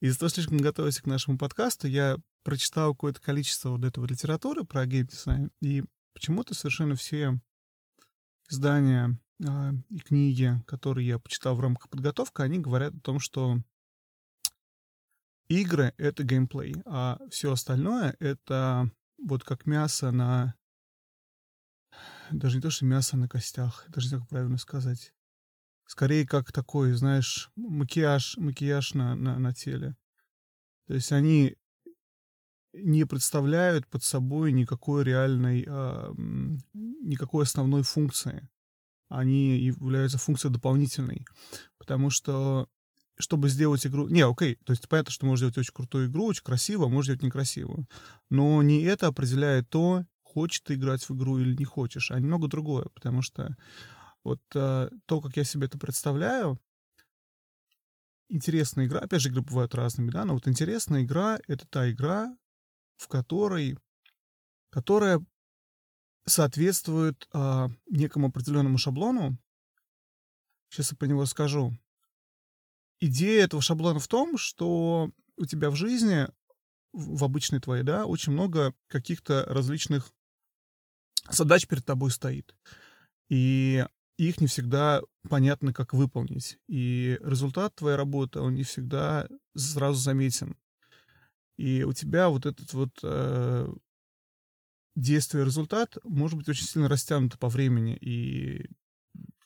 Из-за 0.00 0.18
того, 0.18 0.28
что 0.28 0.40
слишком 0.40 0.58
готовюсь 0.58 1.00
к 1.00 1.06
нашему 1.06 1.38
подкасту, 1.38 1.86
я 1.86 2.16
прочитал 2.42 2.94
какое-то 2.94 3.20
количество 3.20 3.70
вот 3.70 3.84
этого 3.84 4.06
литературы 4.06 4.64
про 4.64 4.86
геймдизайн, 4.86 5.52
и 5.60 5.84
почему-то 6.14 6.54
совершенно 6.54 6.96
все 6.96 7.40
издания 8.48 9.20
э, 9.40 9.72
и 9.90 9.98
книги, 10.00 10.52
которые 10.66 11.06
я 11.06 11.18
почитал 11.20 11.54
в 11.54 11.60
рамках 11.60 11.90
подготовки, 11.90 12.42
они 12.42 12.58
говорят 12.58 12.94
о 12.94 13.00
том, 13.00 13.20
что 13.20 13.58
игры— 15.48 15.94
это 15.96 16.24
геймплей, 16.24 16.74
а 16.86 17.18
все 17.30 17.52
остальное— 17.52 18.16
это 18.18 18.90
вот 19.18 19.44
как 19.44 19.66
мясо 19.66 20.10
на... 20.10 20.54
Даже 22.30 22.56
не 22.56 22.62
то, 22.62 22.70
что 22.70 22.84
мясо 22.84 23.16
на 23.16 23.28
костях, 23.28 23.84
даже 23.88 24.06
не 24.06 24.08
знаю, 24.10 24.22
как 24.22 24.30
правильно 24.30 24.58
сказать. 24.58 25.14
Скорее, 25.86 26.26
как 26.26 26.52
такой, 26.52 26.92
знаешь, 26.92 27.50
макияж, 27.56 28.36
макияж 28.36 28.94
на, 28.94 29.14
на, 29.14 29.38
на 29.38 29.54
теле. 29.54 29.96
То 30.86 30.94
есть 30.94 31.12
они 31.12 31.56
не 32.74 33.06
представляют 33.06 33.86
под 33.86 34.02
собой 34.02 34.52
никакой 34.52 35.04
реальной, 35.04 35.64
э, 35.66 36.12
никакой 36.74 37.44
основной 37.44 37.82
функции. 37.82 38.48
Они 39.08 39.58
являются 39.58 40.18
функцией 40.18 40.52
дополнительной. 40.52 41.24
Потому 41.78 42.10
что 42.10 42.68
чтобы 43.18 43.48
сделать 43.48 43.86
игру... 43.86 44.08
Не, 44.08 44.24
окей, 44.24 44.56
то 44.64 44.72
есть 44.72 44.88
понятно, 44.88 45.10
что 45.10 45.26
можно 45.26 45.48
сделать 45.48 45.58
очень 45.58 45.74
крутую 45.74 46.08
игру, 46.08 46.26
очень 46.26 46.44
красиво, 46.44 46.86
а 46.86 46.88
можно 46.88 47.14
сделать 47.14 47.22
некрасивую. 47.22 47.86
Но 48.30 48.62
не 48.62 48.82
это 48.82 49.08
определяет 49.08 49.68
то, 49.68 50.04
хочешь 50.22 50.60
ты 50.60 50.74
играть 50.74 51.08
в 51.08 51.14
игру 51.14 51.38
или 51.38 51.56
не 51.56 51.64
хочешь, 51.64 52.10
а 52.10 52.20
немного 52.20 52.48
другое, 52.48 52.86
потому 52.94 53.22
что 53.22 53.56
вот 54.24 54.40
э, 54.54 54.90
то, 55.06 55.20
как 55.20 55.36
я 55.36 55.44
себе 55.44 55.66
это 55.66 55.78
представляю, 55.78 56.60
интересная 58.28 58.86
игра, 58.86 59.00
опять 59.00 59.22
же, 59.22 59.30
игры 59.30 59.42
бывают 59.42 59.74
разными, 59.74 60.10
да, 60.10 60.24
но 60.24 60.34
вот 60.34 60.46
интересная 60.46 61.02
игра— 61.02 61.38
это 61.48 61.66
та 61.66 61.90
игра, 61.90 62.36
в 62.96 63.08
которой, 63.08 63.78
которая 64.70 65.24
соответствует 66.26 67.26
э, 67.32 67.68
некому 67.90 68.28
определенному 68.28 68.78
шаблону. 68.78 69.38
Сейчас 70.68 70.92
я 70.92 70.98
по 70.98 71.04
него 71.04 71.24
скажу 71.24 71.72
идея 73.00 73.44
этого 73.44 73.62
шаблона 73.62 73.98
в 73.98 74.08
том, 74.08 74.38
что 74.38 75.10
у 75.36 75.46
тебя 75.46 75.70
в 75.70 75.76
жизни, 75.76 76.28
в 76.92 77.24
обычной 77.24 77.60
твоей, 77.60 77.82
да, 77.82 78.06
очень 78.06 78.32
много 78.32 78.74
каких-то 78.88 79.44
различных 79.46 80.12
задач 81.30 81.66
перед 81.66 81.84
тобой 81.84 82.10
стоит. 82.10 82.54
И 83.28 83.84
их 84.16 84.40
не 84.40 84.46
всегда 84.46 85.02
понятно, 85.28 85.72
как 85.72 85.94
выполнить. 85.94 86.58
И 86.66 87.18
результат 87.22 87.74
твоей 87.76 87.96
работы, 87.96 88.40
он 88.40 88.54
не 88.54 88.64
всегда 88.64 89.28
сразу 89.54 90.00
заметен. 90.00 90.56
И 91.56 91.84
у 91.84 91.92
тебя 91.92 92.28
вот 92.28 92.46
этот 92.46 92.72
вот 92.72 92.98
э, 93.02 93.72
действие-результат 94.96 95.98
может 96.04 96.38
быть 96.38 96.48
очень 96.48 96.66
сильно 96.66 96.88
растянуто 96.88 97.38
по 97.38 97.48
времени. 97.48 97.96
И 97.96 98.68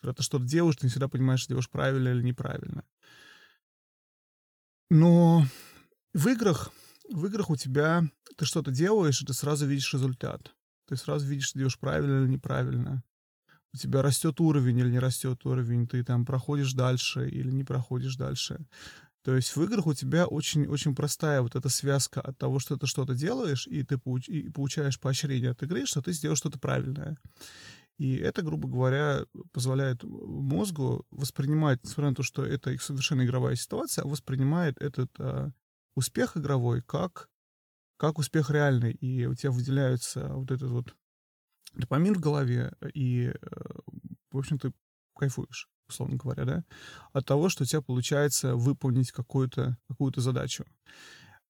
когда 0.00 0.14
ты 0.14 0.22
что-то 0.22 0.44
делаешь, 0.44 0.76
ты 0.76 0.86
не 0.86 0.90
всегда 0.90 1.08
понимаешь, 1.08 1.46
делаешь 1.46 1.70
правильно 1.70 2.08
или 2.08 2.22
неправильно. 2.22 2.84
Но 4.94 5.46
в 6.12 6.28
играх, 6.28 6.70
в 7.08 7.24
играх 7.24 7.48
у 7.48 7.56
тебя 7.56 8.04
ты 8.36 8.44
что-то 8.44 8.70
делаешь, 8.70 9.22
и 9.22 9.24
ты 9.24 9.32
сразу 9.32 9.66
видишь 9.66 9.94
результат. 9.94 10.54
Ты 10.86 10.96
сразу 10.96 11.26
видишь, 11.26 11.46
что 11.46 11.58
делаешь 11.58 11.78
правильно 11.78 12.22
или 12.22 12.32
неправильно. 12.32 13.02
У 13.72 13.78
тебя 13.78 14.02
растет 14.02 14.38
уровень 14.38 14.76
или 14.80 14.90
не 14.90 14.98
растет 14.98 15.46
уровень, 15.46 15.88
ты 15.88 16.04
там 16.04 16.26
проходишь 16.26 16.74
дальше 16.74 17.26
или 17.26 17.50
не 17.50 17.64
проходишь 17.64 18.16
дальше. 18.16 18.66
То 19.22 19.34
есть 19.34 19.56
в 19.56 19.62
играх 19.62 19.86
у 19.86 19.94
тебя 19.94 20.26
очень-очень 20.26 20.94
простая 20.94 21.40
вот 21.40 21.54
эта 21.54 21.70
связка 21.70 22.20
от 22.20 22.36
того, 22.36 22.58
что 22.58 22.76
ты 22.76 22.86
что-то 22.86 23.14
делаешь, 23.14 23.66
и 23.66 23.84
ты 23.84 23.94
получ- 23.96 24.28
и 24.28 24.50
получаешь 24.50 25.00
поощрение 25.00 25.52
от 25.52 25.62
игры, 25.62 25.86
что 25.86 26.02
ты 26.02 26.12
сделал 26.12 26.36
что-то 26.36 26.58
правильное. 26.58 27.16
И 27.98 28.16
это, 28.16 28.42
грубо 28.42 28.68
говоря, 28.68 29.24
позволяет 29.52 30.02
мозгу 30.02 31.04
воспринимать, 31.10 31.82
несмотря 31.84 32.10
на 32.10 32.16
то, 32.16 32.22
что 32.22 32.44
это 32.44 32.76
совершенно 32.78 33.24
игровая 33.24 33.54
ситуация, 33.54 34.04
воспринимает 34.04 34.80
этот 34.80 35.10
э, 35.18 35.50
успех 35.94 36.36
игровой 36.36 36.82
как, 36.82 37.28
как 37.96 38.18
успех 38.18 38.50
реальный. 38.50 38.92
И 38.92 39.26
у 39.26 39.34
тебя 39.34 39.52
выделяется 39.52 40.28
вот 40.28 40.50
этот 40.50 40.70
вот 40.70 40.96
допамин 41.74 42.14
в 42.14 42.20
голове, 42.20 42.72
и, 42.94 43.26
э, 43.28 43.34
в 44.30 44.38
общем, 44.38 44.58
ты 44.58 44.72
кайфуешь, 45.16 45.68
условно 45.88 46.16
говоря, 46.16 46.44
да, 46.44 46.64
от 47.12 47.26
того, 47.26 47.48
что 47.48 47.64
у 47.64 47.66
тебя 47.66 47.82
получается 47.82 48.56
выполнить 48.56 49.12
какую-то 49.12 49.78
какую 49.88 50.12
задачу. 50.16 50.64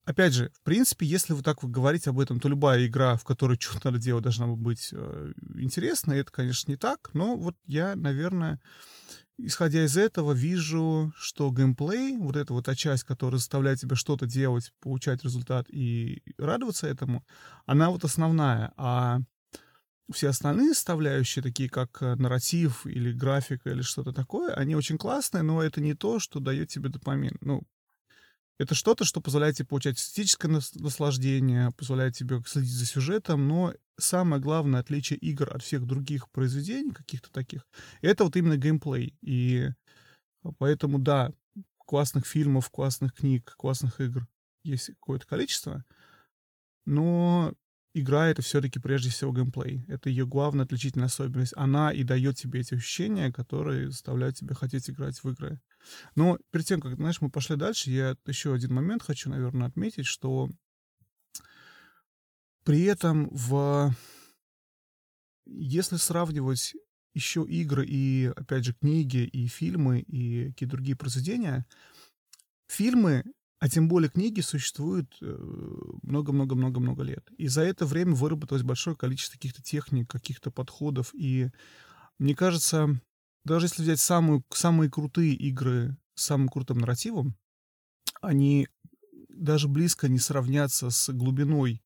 Опять 0.04 0.32
же, 0.32 0.50
в 0.50 0.62
принципе, 0.62 1.06
если 1.06 1.32
вы 1.32 1.42
так 1.42 1.62
вы 1.62 1.70
говорите 1.70 2.10
об 2.10 2.20
этом, 2.20 2.40
то 2.40 2.48
любая 2.48 2.86
игра, 2.86 3.16
в 3.16 3.24
которой 3.24 3.56
что-то 3.60 3.90
надо 3.90 3.98
делать, 3.98 4.24
должна 4.24 4.46
быть 4.46 4.90
э, 4.92 5.32
интересной. 5.56 6.18
Это, 6.20 6.30
конечно, 6.30 6.70
не 6.70 6.76
так, 6.76 7.10
но 7.14 7.36
вот 7.36 7.56
я, 7.66 7.94
наверное, 7.96 8.60
исходя 9.38 9.84
из 9.84 9.96
этого, 9.96 10.32
вижу, 10.32 11.12
что 11.16 11.50
геймплей, 11.50 12.16
вот 12.16 12.36
эта 12.36 12.52
вот 12.52 12.66
та 12.66 12.74
часть, 12.74 13.04
которая 13.04 13.38
заставляет 13.38 13.80
тебя 13.80 13.96
что-то 13.96 14.26
делать, 14.26 14.72
получать 14.80 15.24
результат 15.24 15.66
и 15.68 16.22
радоваться 16.38 16.86
этому, 16.86 17.24
она 17.66 17.90
вот 17.90 18.04
основная. 18.04 18.72
А 18.76 19.20
все 20.12 20.28
остальные 20.28 20.74
составляющие, 20.74 21.42
такие 21.42 21.68
как 21.68 22.02
э, 22.02 22.14
нарратив 22.16 22.86
или 22.86 23.12
графика 23.12 23.70
или 23.70 23.82
что-то 23.82 24.12
такое, 24.12 24.52
они 24.54 24.74
очень 24.76 24.98
классные, 24.98 25.42
но 25.42 25.62
это 25.62 25.80
не 25.80 25.94
то, 25.94 26.18
что 26.18 26.40
дает 26.40 26.68
тебе 26.68 26.88
допамин. 26.88 27.36
Ну, 27.40 27.62
это 28.62 28.74
что-то, 28.74 29.04
что 29.04 29.20
позволяет 29.20 29.56
тебе 29.56 29.66
получать 29.66 29.98
эстетическое 29.98 30.50
наслаждение, 30.50 31.70
позволяет 31.72 32.14
тебе 32.16 32.42
следить 32.46 32.72
за 32.72 32.86
сюжетом, 32.86 33.48
но 33.48 33.74
самое 33.98 34.40
главное 34.40 34.80
отличие 34.80 35.18
игр 35.18 35.54
от 35.54 35.62
всех 35.62 35.86
других 35.86 36.30
произведений, 36.30 36.92
каких-то 36.92 37.30
таких, 37.30 37.66
это 38.00 38.24
вот 38.24 38.36
именно 38.36 38.56
геймплей. 38.56 39.16
И 39.20 39.68
поэтому, 40.58 40.98
да, 40.98 41.32
классных 41.78 42.26
фильмов, 42.26 42.70
классных 42.70 43.14
книг, 43.14 43.54
классных 43.56 44.00
игр 44.00 44.26
есть 44.64 44.86
какое-то 44.86 45.26
количество, 45.26 45.84
но 46.86 47.52
игра— 47.94 48.28
это 48.28 48.42
все-таки 48.42 48.78
прежде 48.78 49.10
всего 49.10 49.32
геймплей. 49.32 49.84
Это 49.88 50.08
ее 50.08 50.26
главная 50.26 50.64
отличительная 50.64 51.06
особенность. 51.06 51.52
Она 51.56 51.92
и 51.92 52.04
дает 52.04 52.36
тебе 52.36 52.60
эти 52.60 52.74
ощущения, 52.74 53.32
которые 53.32 53.90
заставляют 53.90 54.36
тебя 54.36 54.54
хотеть 54.54 54.88
играть 54.88 55.22
в 55.22 55.28
игры. 55.28 55.60
Но 56.14 56.38
перед 56.50 56.66
тем, 56.66 56.80
как, 56.80 56.96
знаешь, 56.96 57.20
мы 57.20 57.30
пошли 57.30 57.56
дальше, 57.56 57.90
я 57.90 58.16
еще 58.26 58.54
один 58.54 58.74
момент 58.74 59.02
хочу, 59.02 59.30
наверное, 59.30 59.68
отметить, 59.68 60.06
что 60.06 60.50
при 62.64 62.82
этом 62.82 63.28
в... 63.30 63.94
Если 65.44 65.96
сравнивать 65.96 66.74
еще 67.14 67.44
игры 67.44 67.84
и, 67.86 68.32
опять 68.36 68.64
же, 68.64 68.74
книги, 68.74 69.24
и 69.24 69.46
фильмы, 69.48 70.00
и 70.00 70.50
какие-то 70.50 70.76
другие 70.76 70.96
произведения, 70.96 71.66
фильмы 72.68 73.24
а 73.62 73.68
тем 73.68 73.86
более 73.86 74.10
книги 74.10 74.40
существуют 74.40 75.16
э, 75.20 75.36
много-много-много-много 76.02 77.04
лет. 77.04 77.30
И 77.38 77.46
за 77.46 77.62
это 77.62 77.86
время 77.86 78.12
выработалось 78.12 78.64
большое 78.64 78.96
количество 78.96 79.36
каких-то 79.36 79.62
техник, 79.62 80.10
каких-то 80.10 80.50
подходов. 80.50 81.14
И 81.14 81.48
мне 82.18 82.34
кажется, 82.34 83.00
даже 83.44 83.66
если 83.66 83.82
взять 83.82 84.00
самую, 84.00 84.44
самые 84.50 84.90
крутые 84.90 85.34
игры 85.34 85.96
с 86.14 86.24
самым 86.24 86.48
крутым 86.48 86.78
нарративом, 86.78 87.36
они 88.20 88.68
даже 89.28 89.68
близко 89.68 90.08
не 90.08 90.18
сравнятся 90.18 90.90
с 90.90 91.12
глубиной, 91.12 91.82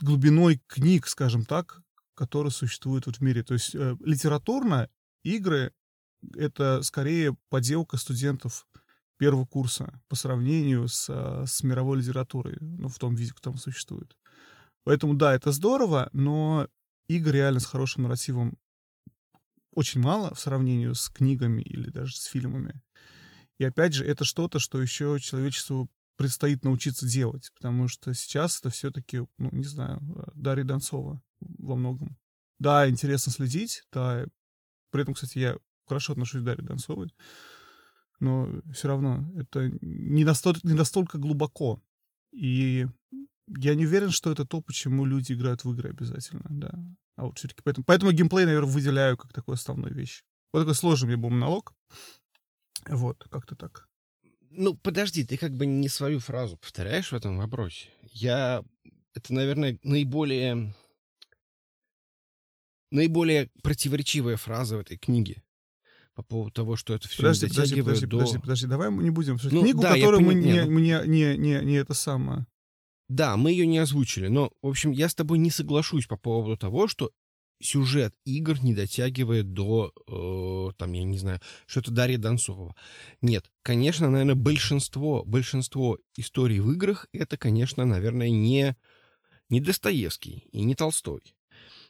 глубиной 0.00 0.62
книг, 0.66 1.06
скажем 1.06 1.44
так, 1.44 1.82
которые 2.14 2.52
существуют 2.52 3.06
вот 3.06 3.16
в 3.16 3.20
мире. 3.20 3.42
То 3.42 3.54
есть 3.54 3.74
э, 3.74 3.96
литературно 4.00 4.88
игры— 5.22 5.72
это 6.34 6.82
скорее 6.82 7.36
поделка 7.50 7.96
студентов 7.96 8.66
первого 9.18 9.46
курса 9.46 10.00
по 10.08 10.16
сравнению 10.16 10.88
с, 10.88 11.06
а, 11.08 11.44
с 11.46 11.62
мировой 11.62 11.98
литературой, 11.98 12.56
ну, 12.60 12.88
в 12.88 12.98
том 12.98 13.14
виде, 13.14 13.30
как 13.30 13.40
там 13.40 13.56
существует. 13.56 14.16
Поэтому, 14.84 15.14
да, 15.14 15.34
это 15.34 15.52
здорово, 15.52 16.10
но 16.12 16.68
игр 17.08 17.30
реально 17.30 17.60
с 17.60 17.66
хорошим 17.66 18.04
нарративом 18.04 18.58
очень 19.74 20.00
мало 20.00 20.34
в 20.34 20.40
сравнении 20.40 20.92
с 20.92 21.08
книгами 21.08 21.62
или 21.62 21.90
даже 21.90 22.16
с 22.16 22.24
фильмами. 22.24 22.80
И 23.58 23.64
опять 23.64 23.94
же, 23.94 24.04
это 24.04 24.24
что-то, 24.24 24.58
что 24.58 24.80
еще 24.80 25.18
человечеству 25.20 25.90
предстоит 26.16 26.64
научиться 26.64 27.06
делать, 27.06 27.50
потому 27.54 27.88
что 27.88 28.14
сейчас 28.14 28.60
это 28.60 28.70
все-таки, 28.70 29.22
ну, 29.38 29.50
не 29.52 29.64
знаю, 29.64 30.00
Дарья 30.34 30.64
Донцова 30.64 31.20
во 31.40 31.76
многом. 31.76 32.16
Да, 32.58 32.88
интересно 32.88 33.32
следить, 33.32 33.82
да, 33.92 34.26
при 34.90 35.02
этом, 35.02 35.14
кстати, 35.14 35.38
я 35.38 35.58
хорошо 35.86 36.12
отношусь 36.12 36.42
к 36.42 36.44
Дарье 36.44 36.64
Донцовой, 36.64 37.12
но 38.20 38.48
все 38.72 38.88
равно 38.88 39.28
это 39.36 39.70
не 39.80 40.24
настолько, 40.24 40.60
не 40.62 40.74
настолько 40.74 41.18
глубоко. 41.18 41.82
И 42.32 42.86
я 43.48 43.74
не 43.74 43.86
уверен, 43.86 44.10
что 44.10 44.30
это 44.32 44.44
то, 44.44 44.60
почему 44.60 45.04
люди 45.04 45.32
играют 45.32 45.64
в 45.64 45.72
игры 45.72 45.90
обязательно, 45.90 46.46
да. 46.48 46.72
А 47.16 47.24
вот 47.24 47.38
все-таки 47.38 47.62
поэтому, 47.62 47.84
поэтому 47.84 48.12
геймплей, 48.12 48.44
наверное, 48.44 48.70
выделяю 48.70 49.16
как 49.16 49.32
такую 49.32 49.54
основную 49.54 49.94
вещь. 49.94 50.24
Вот 50.52 50.60
такой 50.60 50.74
сложный 50.74 51.08
мне 51.08 51.16
был 51.16 51.30
монолог. 51.30 51.74
Вот, 52.88 53.24
как-то 53.30 53.54
так. 53.56 53.88
Ну, 54.50 54.74
подожди, 54.74 55.24
ты 55.24 55.36
как 55.36 55.52
бы 55.52 55.66
не 55.66 55.88
свою 55.88 56.20
фразу 56.20 56.56
повторяешь 56.56 57.10
в 57.10 57.14
этом 57.14 57.38
вопросе. 57.38 57.88
Я... 58.02 58.64
Это, 59.14 59.32
наверное, 59.32 59.78
наиболее... 59.82 60.74
Наиболее 62.90 63.50
противоречивая 63.62 64.36
фраза 64.36 64.76
в 64.76 64.80
этой 64.80 64.96
книге 64.96 65.42
по 66.14 66.22
поводу 66.22 66.52
того, 66.52 66.76
что 66.76 66.94
это 66.94 67.08
все 67.08 67.22
подожди, 67.22 67.48
подожди, 67.48 67.82
подожди, 67.82 68.06
до... 68.06 68.18
подожди, 68.18 68.38
подожди, 68.38 68.66
давай 68.68 68.90
мы 68.90 69.02
не 69.02 69.10
будем 69.10 69.36
ну, 69.42 69.62
книгу, 69.62 69.82
да, 69.82 69.94
которую 69.94 70.22
мы 70.22 70.34
не, 70.34 70.52
не, 70.52 70.66
не, 70.68 71.06
не, 71.06 71.36
не, 71.36 71.64
не 71.64 71.74
это 71.74 71.94
самое. 71.94 72.46
Да, 73.08 73.36
мы 73.36 73.50
ее 73.50 73.66
не 73.66 73.78
озвучили, 73.78 74.28
но, 74.28 74.50
в 74.62 74.68
общем, 74.68 74.90
я 74.90 75.08
с 75.08 75.14
тобой 75.14 75.38
не 75.38 75.50
соглашусь 75.50 76.06
по 76.06 76.16
поводу 76.16 76.56
того, 76.56 76.88
что 76.88 77.10
сюжет 77.60 78.14
игр 78.24 78.62
не 78.62 78.74
дотягивает 78.74 79.52
до, 79.52 79.92
э, 80.08 80.72
там, 80.76 80.92
я 80.92 81.04
не 81.04 81.18
знаю, 81.18 81.40
что 81.66 81.80
это 81.80 81.90
Дарья 81.90 82.18
Донцова. 82.18 82.74
Нет, 83.20 83.50
конечно, 83.62 84.10
наверное, 84.10 84.34
большинство, 84.34 85.24
большинство 85.24 85.98
историй 86.16 86.60
в 86.60 86.72
играх 86.72 87.06
это, 87.12 87.36
конечно, 87.36 87.84
наверное, 87.84 88.30
не, 88.30 88.76
не 89.48 89.60
Достоевский 89.60 90.48
и 90.52 90.62
не 90.62 90.74
Толстой. 90.74 91.34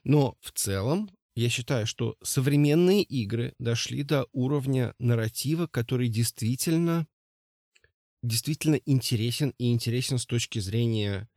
Но 0.05 0.37
в 0.41 0.53
целом 0.53 1.11
я 1.35 1.49
считаю, 1.49 1.87
что 1.87 2.17
современные 2.23 3.03
игры 3.03 3.55
дошли 3.59 4.03
до 4.03 4.27
уровня 4.33 4.95
нарратива, 4.99 5.67
который 5.67 6.09
действительно, 6.09 7.07
действительно 8.27 8.77
интересен 8.87 9.55
и 9.59 9.73
интересен 9.73 10.19
с 10.19 10.27
точки 10.27 10.59
зрения, 10.59 11.29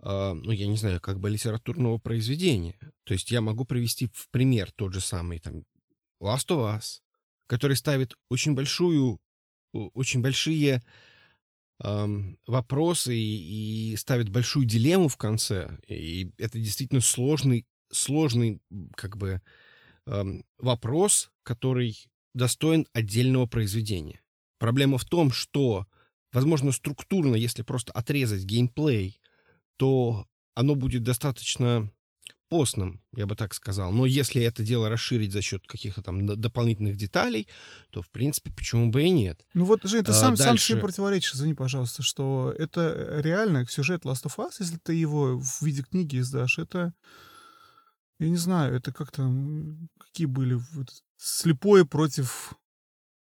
э, 0.00 0.32
ну, 0.32 0.50
я 0.52 0.66
не 0.66 0.76
знаю, 0.76 1.00
как 1.00 1.20
бы 1.20 1.30
литературного 1.30 1.98
произведения. 1.98 2.78
То 3.04 3.14
есть 3.14 3.30
я 3.30 3.40
могу 3.40 3.64
привести 3.64 4.08
в 4.12 4.28
пример 4.30 4.70
тот 4.72 4.94
же 4.94 5.00
самый 5.00 5.38
там 5.38 5.64
Last 6.20 6.48
of 6.48 6.78
Us, 6.78 7.00
который 7.46 7.76
ставит 7.76 8.14
очень 8.28 8.54
большую, 8.54 9.20
очень 9.72 10.20
большие 10.20 10.82
вопросы 11.80 13.16
и, 13.16 13.92
и 13.92 13.96
ставит 13.96 14.30
большую 14.30 14.66
дилемму 14.66 15.06
в 15.06 15.16
конце. 15.16 15.78
И 15.86 16.32
это 16.36 16.58
действительно 16.58 17.00
сложный 17.00 17.68
сложный 17.90 18.60
как 18.96 19.16
бы 19.16 19.40
эм, 20.06 20.44
вопрос, 20.58 21.30
который 21.42 22.06
достоин 22.34 22.86
отдельного 22.92 23.46
произведения. 23.46 24.20
Проблема 24.58 24.98
в 24.98 25.04
том, 25.04 25.30
что, 25.30 25.86
возможно, 26.32 26.72
структурно, 26.72 27.34
если 27.34 27.62
просто 27.62 27.92
отрезать 27.92 28.44
геймплей, 28.44 29.20
то 29.76 30.26
оно 30.54 30.74
будет 30.74 31.02
достаточно 31.02 31.90
постным, 32.48 33.02
я 33.14 33.26
бы 33.26 33.36
так 33.36 33.54
сказал. 33.54 33.92
Но 33.92 34.06
если 34.06 34.42
это 34.42 34.62
дело 34.62 34.88
расширить 34.88 35.32
за 35.32 35.42
счет 35.42 35.66
каких-то 35.66 36.02
там 36.02 36.26
дополнительных 36.26 36.96
деталей, 36.96 37.46
то, 37.90 38.02
в 38.02 38.10
принципе, 38.10 38.50
почему 38.50 38.90
бы 38.90 39.02
и 39.02 39.10
нет. 39.10 39.44
Ну 39.54 39.64
вот, 39.64 39.84
Жень, 39.84 40.04
ты 40.04 40.12
а, 40.12 40.14
сам, 40.14 40.30
дальше... 40.30 40.44
сам 40.44 40.58
себе 40.58 40.80
противоречишь, 40.80 41.34
извини, 41.34 41.54
пожалуйста, 41.54 42.02
что 42.02 42.54
это 42.56 43.20
реально 43.22 43.66
сюжет 43.66 44.04
Last 44.04 44.24
of 44.24 44.36
Us, 44.36 44.52
если 44.60 44.78
ты 44.78 44.94
его 44.94 45.38
в 45.38 45.62
виде 45.62 45.82
книги 45.82 46.18
издашь, 46.18 46.58
это 46.58 46.94
я 48.18 48.28
не 48.28 48.36
знаю, 48.36 48.74
это 48.74 48.92
как-то... 48.92 49.32
Какие 49.98 50.26
были... 50.26 50.54
Вот, 50.54 50.88
слепое 51.16 51.84
против... 51.84 52.54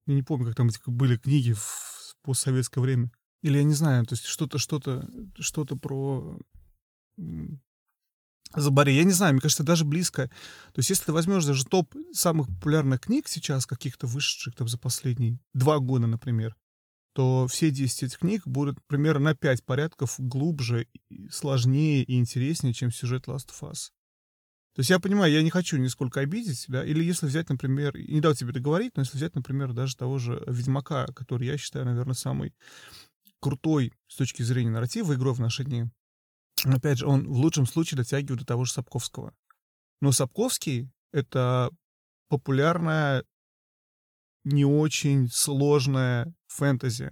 Я 0.06 0.14
не 0.14 0.22
помню, 0.22 0.46
как 0.46 0.56
там 0.56 0.68
эти 0.68 0.78
были 0.86 1.16
книги 1.18 1.52
в 1.52 1.99
постсоветское 2.22 2.80
время. 2.80 3.10
Или 3.42 3.58
я 3.58 3.64
не 3.64 3.74
знаю, 3.74 4.04
то 4.04 4.14
есть 4.14 4.24
что-то, 4.24 4.58
что-то, 4.58 5.08
что-то 5.38 5.76
про 5.76 6.38
Забаре. 8.54 8.96
Я 8.96 9.04
не 9.04 9.12
знаю, 9.12 9.34
мне 9.34 9.40
кажется, 9.40 9.62
даже 9.62 9.84
близко. 9.84 10.28
То 10.28 10.78
есть, 10.78 10.90
если 10.90 11.04
ты 11.04 11.12
возьмешь 11.12 11.44
даже 11.44 11.64
топ 11.64 11.94
самых 12.12 12.48
популярных 12.48 13.00
книг 13.00 13.28
сейчас, 13.28 13.64
каких-то 13.64 14.06
вышедших 14.06 14.54
там 14.56 14.66
за 14.66 14.76
последние 14.76 15.38
два 15.54 15.78
года, 15.78 16.06
например, 16.08 16.56
то 17.12 17.46
все 17.48 17.70
10 17.70 18.02
этих 18.04 18.18
книг 18.18 18.46
будут 18.46 18.78
примерно 18.86 19.30
на 19.30 19.34
5 19.34 19.64
порядков 19.64 20.16
глубже, 20.18 20.88
сложнее 21.30 22.02
и 22.02 22.18
интереснее, 22.18 22.74
чем 22.74 22.90
сюжет 22.90 23.26
Last 23.28 23.50
of 23.50 23.70
Us. 23.70 23.90
То 24.74 24.80
есть 24.80 24.90
я 24.90 25.00
понимаю, 25.00 25.32
я 25.32 25.42
не 25.42 25.50
хочу 25.50 25.76
нисколько 25.78 26.20
обидеть, 26.20 26.66
да, 26.68 26.84
или 26.84 27.02
если 27.02 27.26
взять, 27.26 27.48
например, 27.48 27.96
не 27.96 28.20
дал 28.20 28.34
тебе 28.34 28.52
договорить, 28.52 28.92
но 28.96 29.02
если 29.02 29.16
взять, 29.16 29.34
например, 29.34 29.72
даже 29.72 29.96
того 29.96 30.18
же 30.18 30.42
Ведьмака, 30.46 31.06
который 31.06 31.48
я 31.48 31.58
считаю, 31.58 31.86
наверное, 31.86 32.14
самый 32.14 32.54
крутой 33.40 33.92
с 34.06 34.16
точки 34.16 34.42
зрения 34.42 34.70
нарратива 34.70 35.14
игрой 35.14 35.34
в 35.34 35.40
наши 35.40 35.64
дни. 35.64 35.86
Опять 36.64 36.98
же, 36.98 37.06
он 37.06 37.26
в 37.26 37.36
лучшем 37.36 37.66
случае 37.66 37.96
дотягивает 37.96 38.40
до 38.40 38.46
того 38.46 38.64
же 38.64 38.72
Сапковского. 38.72 39.34
Но 40.00 40.12
Сапковский— 40.12 40.90
это 41.12 41.70
популярная, 42.28 43.24
не 44.44 44.64
очень 44.64 45.28
сложная 45.28 46.32
фэнтези, 46.46 47.10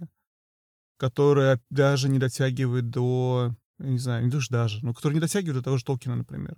которая 0.97 1.61
даже 1.69 2.09
не 2.09 2.19
дотягивает 2.19 2.89
до, 2.89 3.55
я 3.79 3.89
не 3.89 3.99
знаю, 3.99 4.25
не 4.25 4.31
даже 4.49 4.83
но 4.83 4.93
которая 4.93 5.15
не 5.15 5.21
дотягивает 5.21 5.57
до 5.57 5.63
того 5.63 5.77
же 5.77 5.85
Толкина, 5.85 6.15
например. 6.15 6.57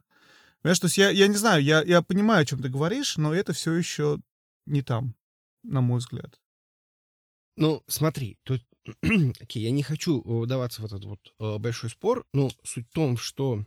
Понимаешь, 0.61 0.79
то 0.79 0.85
есть 0.85 0.97
я, 0.97 1.09
я 1.09 1.27
не 1.27 1.35
знаю, 1.35 1.63
я, 1.63 1.81
я 1.81 2.01
понимаю, 2.01 2.43
о 2.43 2.45
чем 2.45 2.61
ты 2.61 2.69
говоришь, 2.69 3.17
но 3.17 3.33
это 3.33 3.53
все 3.53 3.73
еще 3.73 4.19
не 4.65 4.83
там, 4.83 5.15
на 5.63 5.81
мой 5.81 5.99
взгляд. 5.99 6.39
Ну, 7.57 7.83
смотри, 7.87 8.37
тут, 8.43 8.63
окей, 9.41 9.63
я 9.63 9.71
не 9.71 9.83
хочу 9.83 10.21
вдаваться 10.21 10.81
в 10.81 10.85
этот 10.85 11.03
вот 11.05 11.33
э, 11.39 11.57
большой 11.57 11.89
спор, 11.89 12.25
но 12.33 12.49
суть 12.63 12.87
в 12.89 12.93
том, 12.93 13.17
что, 13.17 13.65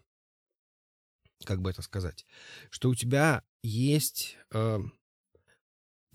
как 1.44 1.60
бы 1.60 1.70
это 1.70 1.82
сказать, 1.82 2.24
что 2.70 2.90
у 2.90 2.94
тебя 2.94 3.42
есть 3.62 4.36
э, 4.52 4.78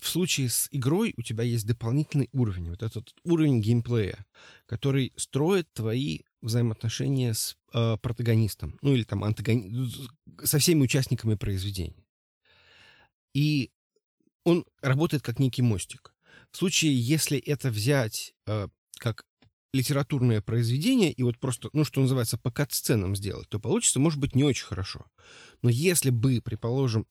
в 0.01 0.07
случае 0.07 0.49
с 0.49 0.67
игрой 0.71 1.13
у 1.17 1.21
тебя 1.21 1.43
есть 1.43 1.65
дополнительный 1.65 2.29
уровень, 2.31 2.69
вот 2.69 2.83
этот 2.83 3.13
уровень 3.23 3.61
геймплея, 3.61 4.25
который 4.65 5.13
строит 5.15 5.71
твои 5.73 6.21
взаимоотношения 6.41 7.33
с 7.33 7.57
э, 7.73 7.97
протагонистом, 8.01 8.77
ну 8.81 8.93
или 8.93 9.03
там 9.03 9.23
антагони... 9.23 9.89
со 10.43 10.59
всеми 10.59 10.83
участниками 10.83 11.35
произведения. 11.35 12.05
И 13.33 13.71
он 14.43 14.65
работает 14.81 15.23
как 15.23 15.39
некий 15.39 15.61
мостик. 15.61 16.13
В 16.51 16.57
случае, 16.57 16.99
если 16.99 17.37
это 17.37 17.69
взять 17.69 18.33
э, 18.47 18.67
как 18.97 19.25
литературное 19.73 20.41
произведение 20.41 21.11
и 21.11 21.21
вот 21.23 21.37
просто, 21.37 21.69
ну, 21.73 21.83
что 21.83 22.01
называется, 22.01 22.37
по 22.37 22.51
кат-сценам 22.51 23.15
сделать, 23.15 23.47
то 23.49 23.59
получится, 23.59 23.99
может 23.99 24.19
быть, 24.19 24.35
не 24.35 24.43
очень 24.43 24.65
хорошо. 24.65 25.05
Но 25.61 25.69
если 25.69 26.09
бы, 26.09 26.41
предположим, 26.41 27.05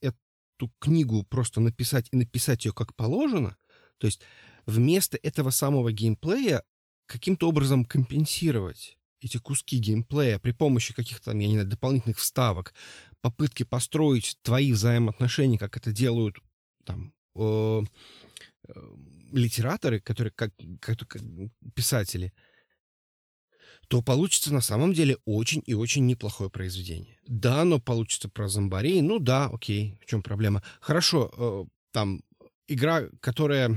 эту 0.58 0.72
книгу 0.80 1.22
просто 1.22 1.60
написать 1.60 2.08
и 2.10 2.16
написать 2.16 2.64
ее 2.64 2.72
как 2.72 2.94
положено, 2.94 3.56
то 3.98 4.06
есть 4.06 4.20
вместо 4.66 5.18
этого 5.22 5.50
самого 5.50 5.92
геймплея 5.92 6.62
каким-то 7.06 7.48
образом 7.48 7.84
компенсировать 7.84 8.98
эти 9.20 9.38
куски 9.38 9.78
геймплея 9.78 10.38
при 10.38 10.52
помощи 10.52 10.94
каких-то, 10.94 11.30
я 11.30 11.36
не 11.36 11.52
знаю, 11.52 11.68
дополнительных 11.68 12.18
вставок, 12.18 12.74
попытки 13.20 13.62
построить 13.62 14.36
твои 14.42 14.72
взаимоотношения, 14.72 15.58
как 15.58 15.76
это 15.76 15.92
делают 15.92 16.36
там 16.84 17.12
э, 17.34 17.82
э, 18.68 18.96
литераторы, 19.32 20.00
которые 20.00 20.32
как, 20.32 20.52
как, 20.80 20.98
как 20.98 21.22
писатели, 21.74 22.32
то 23.88 24.02
получится 24.02 24.52
на 24.52 24.60
самом 24.60 24.92
деле 24.92 25.16
очень 25.24 25.62
и 25.66 25.74
очень 25.74 26.06
неплохое 26.06 26.50
произведение. 26.50 27.18
Да, 27.26 27.62
оно 27.62 27.80
получится 27.80 28.28
про 28.28 28.48
зомбарей, 28.48 29.00
ну 29.00 29.18
да, 29.18 29.46
окей, 29.46 29.98
в 30.00 30.06
чем 30.06 30.22
проблема. 30.22 30.62
Хорошо, 30.80 31.32
э, 31.36 31.64
там 31.92 32.22
игра, 32.66 33.04
которая 33.20 33.74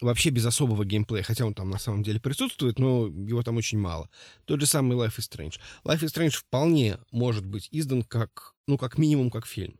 вообще 0.00 0.30
без 0.30 0.46
особого 0.46 0.84
геймплея, 0.84 1.22
хотя 1.22 1.46
он 1.46 1.54
там 1.54 1.70
на 1.70 1.78
самом 1.78 2.02
деле 2.02 2.20
присутствует, 2.20 2.78
но 2.78 3.06
его 3.06 3.42
там 3.42 3.56
очень 3.56 3.78
мало. 3.78 4.08
Тот 4.44 4.60
же 4.60 4.66
самый 4.66 4.96
Life 4.96 5.18
is 5.18 5.28
Strange. 5.28 5.58
Life 5.84 6.00
is 6.00 6.14
Strange 6.14 6.36
вполне 6.36 6.98
может 7.10 7.44
быть 7.44 7.68
издан 7.72 8.02
как, 8.02 8.54
ну, 8.66 8.78
как 8.78 8.98
минимум, 8.98 9.30
как 9.30 9.46
фильм. 9.46 9.78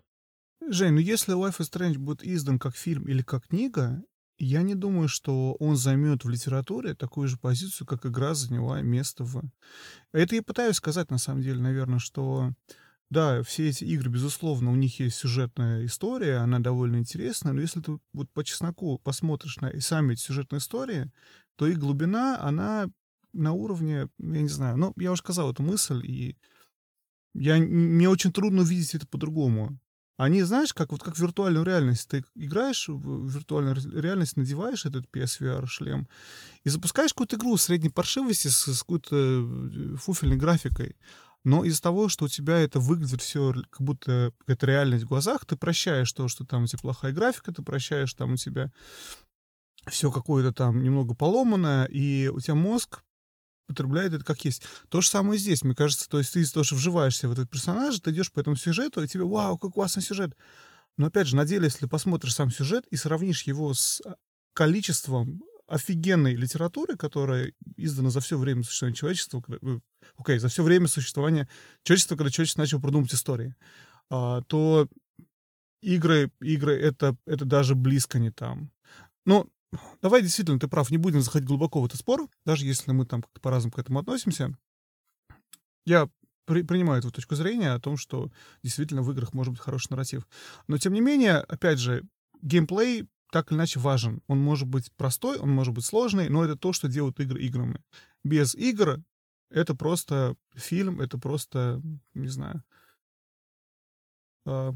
Жень, 0.68 0.92
ну 0.92 0.98
если 0.98 1.34
Life 1.34 1.58
is 1.58 1.70
Strange 1.70 1.98
будет 1.98 2.24
издан 2.24 2.58
как 2.58 2.74
фильм 2.74 3.04
или 3.04 3.22
как 3.22 3.46
книга, 3.48 4.02
я 4.38 4.62
не 4.62 4.74
думаю, 4.74 5.08
что 5.08 5.54
он 5.54 5.76
займет 5.76 6.24
в 6.24 6.28
литературе 6.28 6.94
такую 6.94 7.28
же 7.28 7.36
позицию, 7.36 7.86
как 7.86 8.06
игра 8.06 8.34
заняла 8.34 8.80
место 8.82 9.24
в... 9.24 9.42
Это 10.12 10.34
я 10.34 10.42
пытаюсь 10.42 10.76
сказать, 10.76 11.10
на 11.10 11.18
самом 11.18 11.42
деле, 11.42 11.60
наверное, 11.60 11.98
что 11.98 12.52
да, 13.10 13.42
все 13.42 13.68
эти 13.68 13.84
игры, 13.84 14.10
безусловно, 14.10 14.72
у 14.72 14.74
них 14.74 14.98
есть 14.98 15.16
сюжетная 15.16 15.86
история, 15.86 16.38
она 16.38 16.58
довольно 16.58 16.96
интересная, 16.96 17.52
но 17.52 17.60
если 17.60 17.80
ты 17.80 17.98
вот 18.12 18.30
по 18.32 18.42
чесноку 18.42 18.98
посмотришь 18.98 19.60
на 19.60 19.68
и 19.68 19.80
сами 19.80 20.14
эти 20.14 20.20
сюжетные 20.20 20.58
истории, 20.58 21.12
то 21.56 21.66
их 21.66 21.78
глубина, 21.78 22.40
она 22.40 22.88
на 23.32 23.52
уровне, 23.52 24.08
я 24.18 24.42
не 24.42 24.48
знаю, 24.48 24.76
ну, 24.76 24.92
я 24.96 25.12
уже 25.12 25.20
сказал 25.20 25.52
эту 25.52 25.62
мысль, 25.62 26.00
и 26.04 26.36
я, 27.34 27.56
мне 27.56 28.08
очень 28.08 28.32
трудно 28.32 28.62
увидеть 28.62 28.94
это 28.94 29.06
по-другому. 29.06 29.78
Они, 30.16 30.42
знаешь, 30.42 30.72
как 30.72 30.92
вот 30.92 31.02
как 31.02 31.18
виртуальную 31.18 31.64
реальность. 31.64 32.08
Ты 32.08 32.24
играешь 32.36 32.88
в 32.88 33.28
виртуальную 33.28 33.76
реальность, 34.00 34.36
надеваешь 34.36 34.86
этот 34.86 35.06
PSVR-шлем 35.10 36.08
и 36.62 36.68
запускаешь 36.68 37.12
какую-то 37.12 37.36
игру 37.36 37.56
средней 37.56 37.90
паршивости 37.90 38.48
с, 38.48 38.72
с 38.72 38.80
какой-то 38.80 39.16
э, 39.16 39.96
фуфельной 39.96 40.36
графикой. 40.36 40.96
Но 41.42 41.64
из-за 41.64 41.82
того, 41.82 42.08
что 42.08 42.24
у 42.24 42.28
тебя 42.28 42.58
это 42.58 42.80
выглядит 42.80 43.20
все 43.20 43.52
как 43.70 43.80
будто 43.80 44.32
это 44.46 44.66
реальность 44.66 45.04
в 45.04 45.08
глазах, 45.08 45.44
ты 45.44 45.56
прощаешь 45.56 46.12
то, 46.12 46.28
что 46.28 46.44
там 46.44 46.64
у 46.64 46.66
тебя 46.66 46.78
плохая 46.78 47.12
графика, 47.12 47.52
ты 47.52 47.62
прощаешь 47.62 48.14
там 48.14 48.34
у 48.34 48.36
тебя 48.36 48.72
все 49.88 50.10
какое-то 50.10 50.52
там 50.52 50.82
немного 50.82 51.14
поломанное, 51.14 51.84
и 51.86 52.28
у 52.28 52.40
тебя 52.40 52.54
мозг 52.54 53.03
потребляет 53.66 54.12
это 54.12 54.24
как 54.24 54.44
есть. 54.44 54.62
То 54.88 55.00
же 55.00 55.08
самое 55.08 55.38
здесь, 55.38 55.62
мне 55.62 55.74
кажется. 55.74 56.08
То 56.08 56.18
есть 56.18 56.32
ты 56.32 56.44
тоже 56.46 56.74
вживаешься 56.74 57.28
в 57.28 57.32
этот 57.32 57.50
персонаж, 57.50 57.98
ты 58.00 58.10
идешь 58.10 58.32
по 58.32 58.40
этому 58.40 58.56
сюжету, 58.56 59.02
и 59.02 59.08
тебе, 59.08 59.24
вау, 59.24 59.56
какой 59.56 59.72
классный 59.72 60.02
сюжет. 60.02 60.36
Но 60.96 61.06
опять 61.06 61.26
же, 61.26 61.36
на 61.36 61.44
деле, 61.44 61.64
если 61.64 61.86
посмотришь 61.86 62.34
сам 62.34 62.50
сюжет 62.50 62.86
и 62.90 62.96
сравнишь 62.96 63.42
его 63.42 63.74
с 63.74 64.00
а, 64.04 64.16
количеством 64.52 65.42
офигенной 65.66 66.34
литературы, 66.34 66.96
которая 66.96 67.52
издана 67.76 68.10
за 68.10 68.20
все 68.20 68.38
время 68.38 68.62
существования 68.62 68.96
человечества, 68.96 69.42
э, 69.48 69.80
окей, 70.16 70.36
okay, 70.36 70.38
за 70.38 70.48
все 70.48 70.62
время 70.62 70.88
существования 70.88 71.48
человечества, 71.82 72.16
когда 72.16 72.30
человечество 72.30 72.60
начало 72.60 72.80
продумывать 72.80 73.14
истории, 73.14 73.54
а, 74.10 74.42
то 74.42 74.88
игры, 75.80 76.30
игры 76.40 76.78
это, 76.78 77.16
это 77.26 77.44
даже 77.44 77.74
близко 77.74 78.18
не 78.18 78.30
там. 78.30 78.70
Ну, 79.26 79.50
давай 80.02 80.22
действительно, 80.22 80.58
ты 80.58 80.68
прав, 80.68 80.90
не 80.90 80.98
будем 80.98 81.20
заходить 81.20 81.48
глубоко 81.48 81.80
в 81.80 81.86
этот 81.86 82.00
спор, 82.00 82.28
даже 82.44 82.66
если 82.66 82.92
мы 82.92 83.06
там 83.06 83.22
как-то 83.22 83.40
по-разному 83.40 83.72
к 83.72 83.78
этому 83.78 83.98
относимся. 83.98 84.56
Я 85.86 86.08
при, 86.46 86.62
принимаю 86.62 87.00
эту 87.00 87.10
точку 87.10 87.34
зрения 87.34 87.72
о 87.72 87.80
том, 87.80 87.96
что 87.96 88.30
действительно 88.62 89.02
в 89.02 89.10
играх 89.12 89.32
может 89.34 89.52
быть 89.52 89.62
хороший 89.62 89.90
нарратив. 89.90 90.26
Но, 90.66 90.78
тем 90.78 90.92
не 90.92 91.00
менее, 91.00 91.38
опять 91.38 91.78
же, 91.78 92.04
геймплей 92.42 93.08
так 93.30 93.50
или 93.50 93.58
иначе 93.58 93.80
важен. 93.80 94.22
Он 94.28 94.38
может 94.38 94.68
быть 94.68 94.92
простой, 94.92 95.38
он 95.38 95.50
может 95.50 95.74
быть 95.74 95.84
сложный, 95.84 96.28
но 96.28 96.44
это 96.44 96.56
то, 96.56 96.72
что 96.72 96.88
делают 96.88 97.18
игры 97.18 97.40
играми. 97.42 97.82
Без 98.22 98.54
игр 98.54 99.02
это 99.50 99.74
просто 99.74 100.36
фильм, 100.54 101.00
это 101.00 101.18
просто, 101.18 101.82
не 102.14 102.28
знаю, 102.28 102.62
а, 104.46 104.72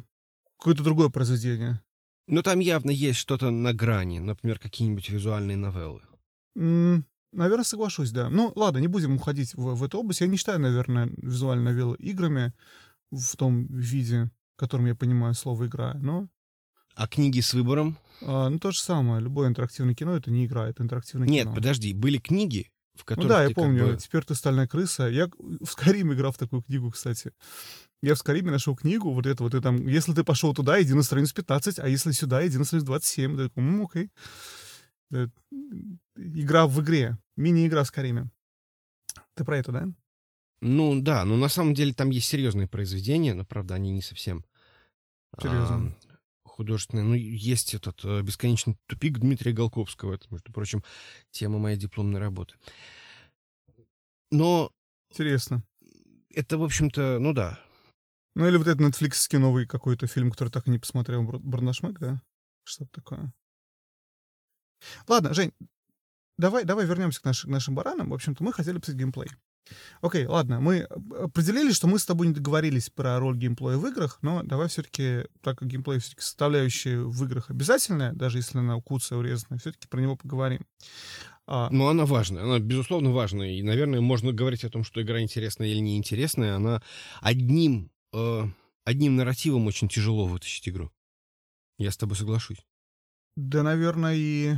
какое-то 0.59 0.83
другое 0.83 1.09
произведение. 1.09 1.83
Но 2.29 2.43
там 2.43 2.61
явно 2.61 2.91
есть 2.91 3.19
что-то 3.19 3.51
на 3.51 3.73
грани, 3.73 4.19
например, 4.19 4.59
какие-нибудь 4.59 5.09
визуальные 5.09 5.57
новеллы. 5.57 6.03
Mm, 6.57 7.03
наверное, 7.33 7.65
соглашусь, 7.65 8.11
да. 8.11 8.29
Ну, 8.29 8.53
ладно, 8.55 8.79
не 8.79 8.87
будем 8.87 9.17
уходить 9.17 9.55
в, 9.55 9.75
в 9.75 9.83
эту 9.83 9.99
область. 9.99 10.21
Я 10.21 10.27
не 10.27 10.37
считаю, 10.37 10.61
наверное, 10.61 11.11
визуальные 11.17 11.73
новеллы 11.73 11.97
играми 11.97 12.53
в 13.11 13.37
том 13.37 13.67
виде, 13.67 14.31
в 14.57 14.61
котором 14.61 14.87
я 14.87 14.95
понимаю 14.95 15.35
слово 15.35 15.67
«игра», 15.67 15.95
но... 15.95 16.29
А 16.95 17.07
книги 17.07 17.41
с 17.41 17.55
выбором? 17.55 17.97
А, 18.21 18.51
ну, 18.51 18.59
то 18.59 18.73
же 18.73 18.81
самое. 18.81 19.23
Любое 19.23 19.49
интерактивное 19.49 19.95
кино— 19.95 20.17
это 20.17 20.31
не 20.31 20.45
игра, 20.45 20.69
это 20.69 20.83
интерактивное 20.83 21.29
Нет, 21.29 21.45
кино. 21.45 21.51
Нет, 21.53 21.57
подожди, 21.57 21.95
были 21.95 22.19
книги, 22.19 22.71
в 22.95 23.05
которых 23.05 23.31
Ну 23.31 23.37
да, 23.37 23.45
я 23.45 23.51
помню. 23.51 23.87
Бы... 23.87 23.97
Теперь 23.97 24.25
ты 24.25 24.35
стальная 24.35 24.67
крыса. 24.67 25.05
Я 25.09 25.31
в 25.39 25.67
Скарим 25.67 26.13
играл 26.13 26.33
в 26.33 26.39
такую 26.39 26.63
книгу, 26.63 26.91
кстати. 26.91 27.33
Я 28.01 28.15
в 28.15 28.19
Скариме 28.19 28.53
нашел 28.53 28.77
книгу, 28.77 29.11
вот 29.13 29.27
это 29.27 29.43
вот, 29.43 29.55
и 29.55 29.61
там, 29.61 29.87
если 29.87 30.13
ты 30.13 30.23
пошел 30.23 30.55
туда, 30.55 30.81
иди 30.81 30.95
на 30.95 31.03
страницу 31.03 31.35
15, 31.35 31.81
а 31.81 31.89
если 31.89 32.13
сюда, 32.13 32.47
иди 32.47 32.57
на 32.57 32.65
страницу 32.65 32.87
27. 32.87 33.37
Я 33.37 33.49
такой, 33.49 33.63
ну, 33.63 33.85
окей. 33.85 34.11
Это 35.11 35.31
игра 36.17 36.67
в 36.67 36.81
игре, 36.81 37.19
мини-игра 37.37 37.83
в 37.83 37.89
Скариме. 37.89 38.31
Ты 39.35 39.45
про 39.45 39.59
это, 39.59 39.73
да? 39.73 39.89
Ну, 40.61 41.01
да, 41.01 41.25
но 41.25 41.37
на 41.37 41.49
самом 41.49 41.75
деле 41.75 41.93
там 41.93 42.11
есть 42.11 42.29
серьезные 42.29 42.69
произведения, 42.69 43.35
но, 43.35 43.45
правда, 43.45 43.75
они 43.75 43.91
не 43.91 44.03
совсем... 44.03 44.45
Серьезно. 45.41 45.97
А, 46.45 46.49
художественные. 46.49 47.05
Ну, 47.05 47.15
есть 47.15 47.75
этот 47.75 48.05
э, 48.05 48.23
«Бесконечный 48.23 48.77
тупик» 48.87 49.19
Дмитрия 49.19 49.53
Голковского. 49.53 50.15
Это, 50.15 50.27
между 50.31 50.53
прочим, 50.53 50.83
тема 51.31 51.59
моей 51.59 51.77
дипломной 51.77 52.21
работы. 52.21 52.55
Но... 54.31 54.73
Интересно. 55.11 55.63
Это, 56.35 56.59
в 56.59 56.65
общем-то, 56.65 57.19
ну 57.19 57.33
да, 57.33 57.59
ну 58.39 58.47
или 58.47 58.57
вот 58.57 58.69
этот 58.69 58.81
нетфликсский 58.81 59.39
новый 59.39 59.67
какой-то 59.67 60.07
фильм, 60.07 60.31
который 60.31 60.51
так 60.51 60.69
и 60.69 60.71
не 60.71 60.79
посмотрел, 60.79 61.25
Барнашмак, 61.25 61.99
да? 61.99 62.23
Что-то 62.63 62.93
такое. 62.93 63.33
Ладно, 65.09 65.35
Жень, 65.35 65.53
давай, 66.39 66.65
давай 66.65 66.87
вернемся 66.87 67.21
к, 67.21 67.25
наш, 67.25 67.43
к 67.43 67.49
нашим 67.49 67.75
баранам. 67.75 68.11
В 68.11 68.15
общем-то, 68.15 68.45
мы 68.45 68.53
хотели 68.53 68.79
писать 68.79 68.95
геймплей. 68.95 69.29
Окей, 70.03 70.25
ладно, 70.27 70.61
мы 70.61 70.83
определили, 70.83 71.73
что 71.73 71.89
мы 71.89 71.99
с 71.99 72.07
тобой 72.07 72.29
не 72.29 72.33
договорились 72.33 72.91
про 72.91 73.19
роль 73.19 73.37
геймплея 73.37 73.77
в 73.77 73.85
играх, 73.89 74.19
но 74.23 74.45
давай 74.45 74.69
все-таки, 74.69 75.25
так 75.43 75.59
как 75.59 75.67
геймплей 75.67 75.99
все-таки 75.99 76.23
составляющая 76.23 77.01
в 77.01 77.25
играх 77.25 77.51
обязательная, 77.51 78.13
даже 78.13 78.39
если 78.39 78.59
она 78.59 78.81
куцая, 78.81 79.19
урезанная, 79.19 79.59
все-таки 79.59 79.89
про 79.89 80.01
него 80.01 80.15
поговорим. 80.15 80.65
А... 81.49 81.71
Ну, 81.71 81.89
она 81.89 82.07
важная, 82.07 82.45
она, 82.45 82.61
безусловно, 82.61 83.11
важная. 83.11 83.51
И, 83.51 83.63
наверное, 83.65 84.01
можно 84.01 84.33
говорить 84.33 84.65
о 84.65 84.71
том, 84.71 84.85
что 84.85 85.03
игра 85.03 85.21
интересная 85.21 85.67
или 85.67 85.81
неинтересная. 85.81 86.55
Она 86.55 86.83
одним 87.21 87.91
э, 88.13 88.45
одним 88.85 89.17
нарративом 89.17 89.67
очень 89.67 89.89
тяжело 89.89 90.27
вытащить 90.27 90.69
игру. 90.69 90.91
Я 91.79 91.91
с 91.91 91.97
тобой 91.97 92.17
соглашусь. 92.17 92.65
Да, 93.37 93.63
наверное, 93.63 94.15
и 94.17 94.57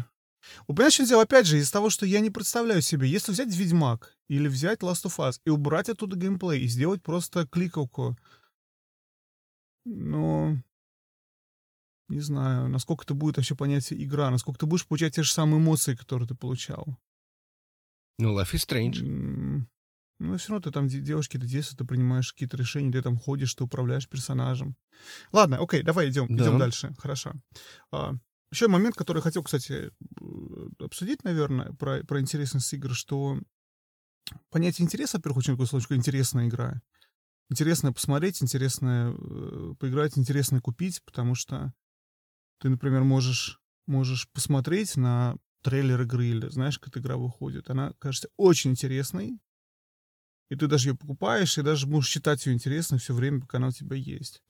Вот 0.67 0.77
понимаешь, 0.77 0.95
что 0.95 1.07
дело, 1.07 1.23
опять 1.23 1.47
же, 1.47 1.59
из 1.59 1.71
того, 1.71 1.91
что 1.91 2.07
я 2.07 2.21
не 2.21 2.31
представляю 2.31 2.81
себе, 2.83 3.09
если 3.09 3.33
взять 3.33 3.55
Ведьмак 3.55 4.17
или 4.29 4.49
взять 4.49 4.81
Last 4.81 5.05
of 5.05 5.17
Us 5.19 5.41
и 5.45 5.51
убрать 5.51 5.89
оттуда 5.89 6.17
геймплей 6.17 6.63
и 6.63 6.69
сделать 6.69 7.03
просто 7.03 7.47
кликовку, 7.47 8.17
ну, 9.85 10.63
не 12.09 12.21
знаю, 12.21 12.69
насколько 12.69 13.05
это 13.05 13.15
будет 13.15 13.37
вообще 13.37 13.55
понятие 13.55 14.03
игра, 14.05 14.31
насколько 14.31 14.59
ты 14.61 14.67
будешь 14.67 14.87
получать 14.87 15.15
те 15.15 15.23
же 15.23 15.33
самые 15.33 15.61
эмоции, 15.61 15.95
которые 15.95 16.29
ты 16.29 16.35
получал. 16.35 16.99
Ну, 18.19 18.39
Life 18.39 18.53
is 18.55 18.67
Strange. 18.67 19.03
Ну, 20.21 20.37
все 20.37 20.51
равно 20.51 20.63
ты 20.63 20.71
там 20.71 20.87
девушки, 20.87 21.39
ты 21.39 21.47
детство, 21.47 21.79
ты 21.79 21.87
принимаешь 21.87 22.33
какие-то 22.33 22.59
решения, 22.59 22.93
ты 22.93 23.01
там 23.01 23.17
ходишь, 23.17 23.55
ты 23.55 23.65
управляешь 23.65 24.07
персонажем. 24.07 24.77
Ладно, 25.33 25.57
окей, 25.59 25.83
давай 25.83 26.11
идем, 26.11 26.27
да. 26.29 26.45
идем 26.45 26.59
дальше. 26.59 26.95
Хорошо. 26.99 27.33
А, 27.91 28.13
еще 28.53 28.69
момент, 28.69 28.97
который 28.97 29.23
хотел, 29.23 29.43
кстати, 29.43 29.91
э, 30.21 30.85
обсудить, 30.85 31.25
наверное, 31.25 31.73
про, 31.73 32.05
про 32.05 32.21
интересность 32.21 32.71
игр, 32.75 32.95
что 32.95 33.41
понятие 34.51 34.85
интереса, 34.85 35.17
во-первых, 35.17 35.39
очень 35.39 35.55
такое 35.55 35.67
словечко 35.67 35.97
интересная 35.97 36.49
игра. 36.49 36.83
Интересно 37.49 37.91
посмотреть, 37.91 38.43
интересно 38.43 39.17
э, 39.17 39.75
поиграть, 39.79 40.19
интересно 40.19 40.61
купить, 40.61 41.03
потому 41.07 41.35
что 41.35 41.73
ты, 42.59 42.69
например, 42.69 43.05
можешь, 43.05 43.59
можешь 43.87 44.29
посмотреть 44.33 44.99
на 44.99 45.37
трейлер 45.63 46.03
игры 46.03 46.27
или 46.27 46.49
знаешь, 46.49 46.79
как 46.79 46.89
эта 46.89 47.01
игра 47.01 47.17
выходит. 47.17 47.71
Она 47.71 47.95
кажется 47.99 48.29
очень 48.37 48.73
интересной, 48.73 49.39
и 50.51 50.57
ты 50.57 50.67
даже 50.67 50.91
ее 50.91 50.97
покупаешь, 50.97 51.57
и 51.57 51.63
даже 51.63 51.87
можешь 51.87 52.11
считать 52.11 52.45
ее 52.45 52.53
интересной 52.53 52.99
все 52.99 53.15
время, 53.15 53.41
пока 53.41 53.59
она 53.59 53.69
у 53.69 53.73
тебя 53.73 53.97
есть. 53.97 54.43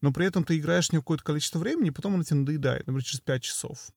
Но 0.00 0.12
при 0.12 0.24
этом 0.24 0.44
ты 0.44 0.56
играешь 0.56 0.88
в 0.88 0.92
нее 0.92 1.02
какое-то 1.02 1.24
количество 1.24 1.58
времени, 1.58 1.88
и 1.88 1.92
потом 1.92 2.14
она 2.14 2.24
тебе 2.24 2.36
надоедает, 2.36 2.86
например, 2.86 3.04
через 3.04 3.20
5 3.20 3.42
часов. 3.42 3.90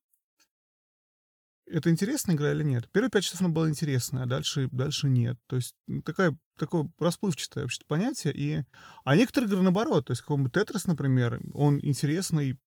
Это 1.65 1.89
интересная 1.89 2.35
игра 2.35 2.51
или 2.51 2.63
нет? 2.63 2.89
Первые 2.91 3.09
5 3.09 3.23
часов 3.23 3.41
она 3.41 3.49
была 3.49 3.69
интересная, 3.69 4.23
а 4.23 4.25
дальше, 4.25 4.67
дальше 4.71 5.07
нет. 5.07 5.39
То 5.47 5.55
есть 5.55 5.75
такая, 6.03 6.37
такое 6.57 6.91
расплывчатое 6.99 7.63
вообще 7.63 7.81
понятие. 7.87 8.33
И... 8.35 8.63
А 9.05 9.15
некоторые 9.15 9.47
игры 9.47 9.61
наоборот. 9.61 10.07
То 10.07 10.11
есть 10.11 10.21
какой-нибудь 10.21 10.51
Тетрис, 10.51 10.87
например, 10.87 11.39
он 11.53 11.79
интересный 11.81 12.59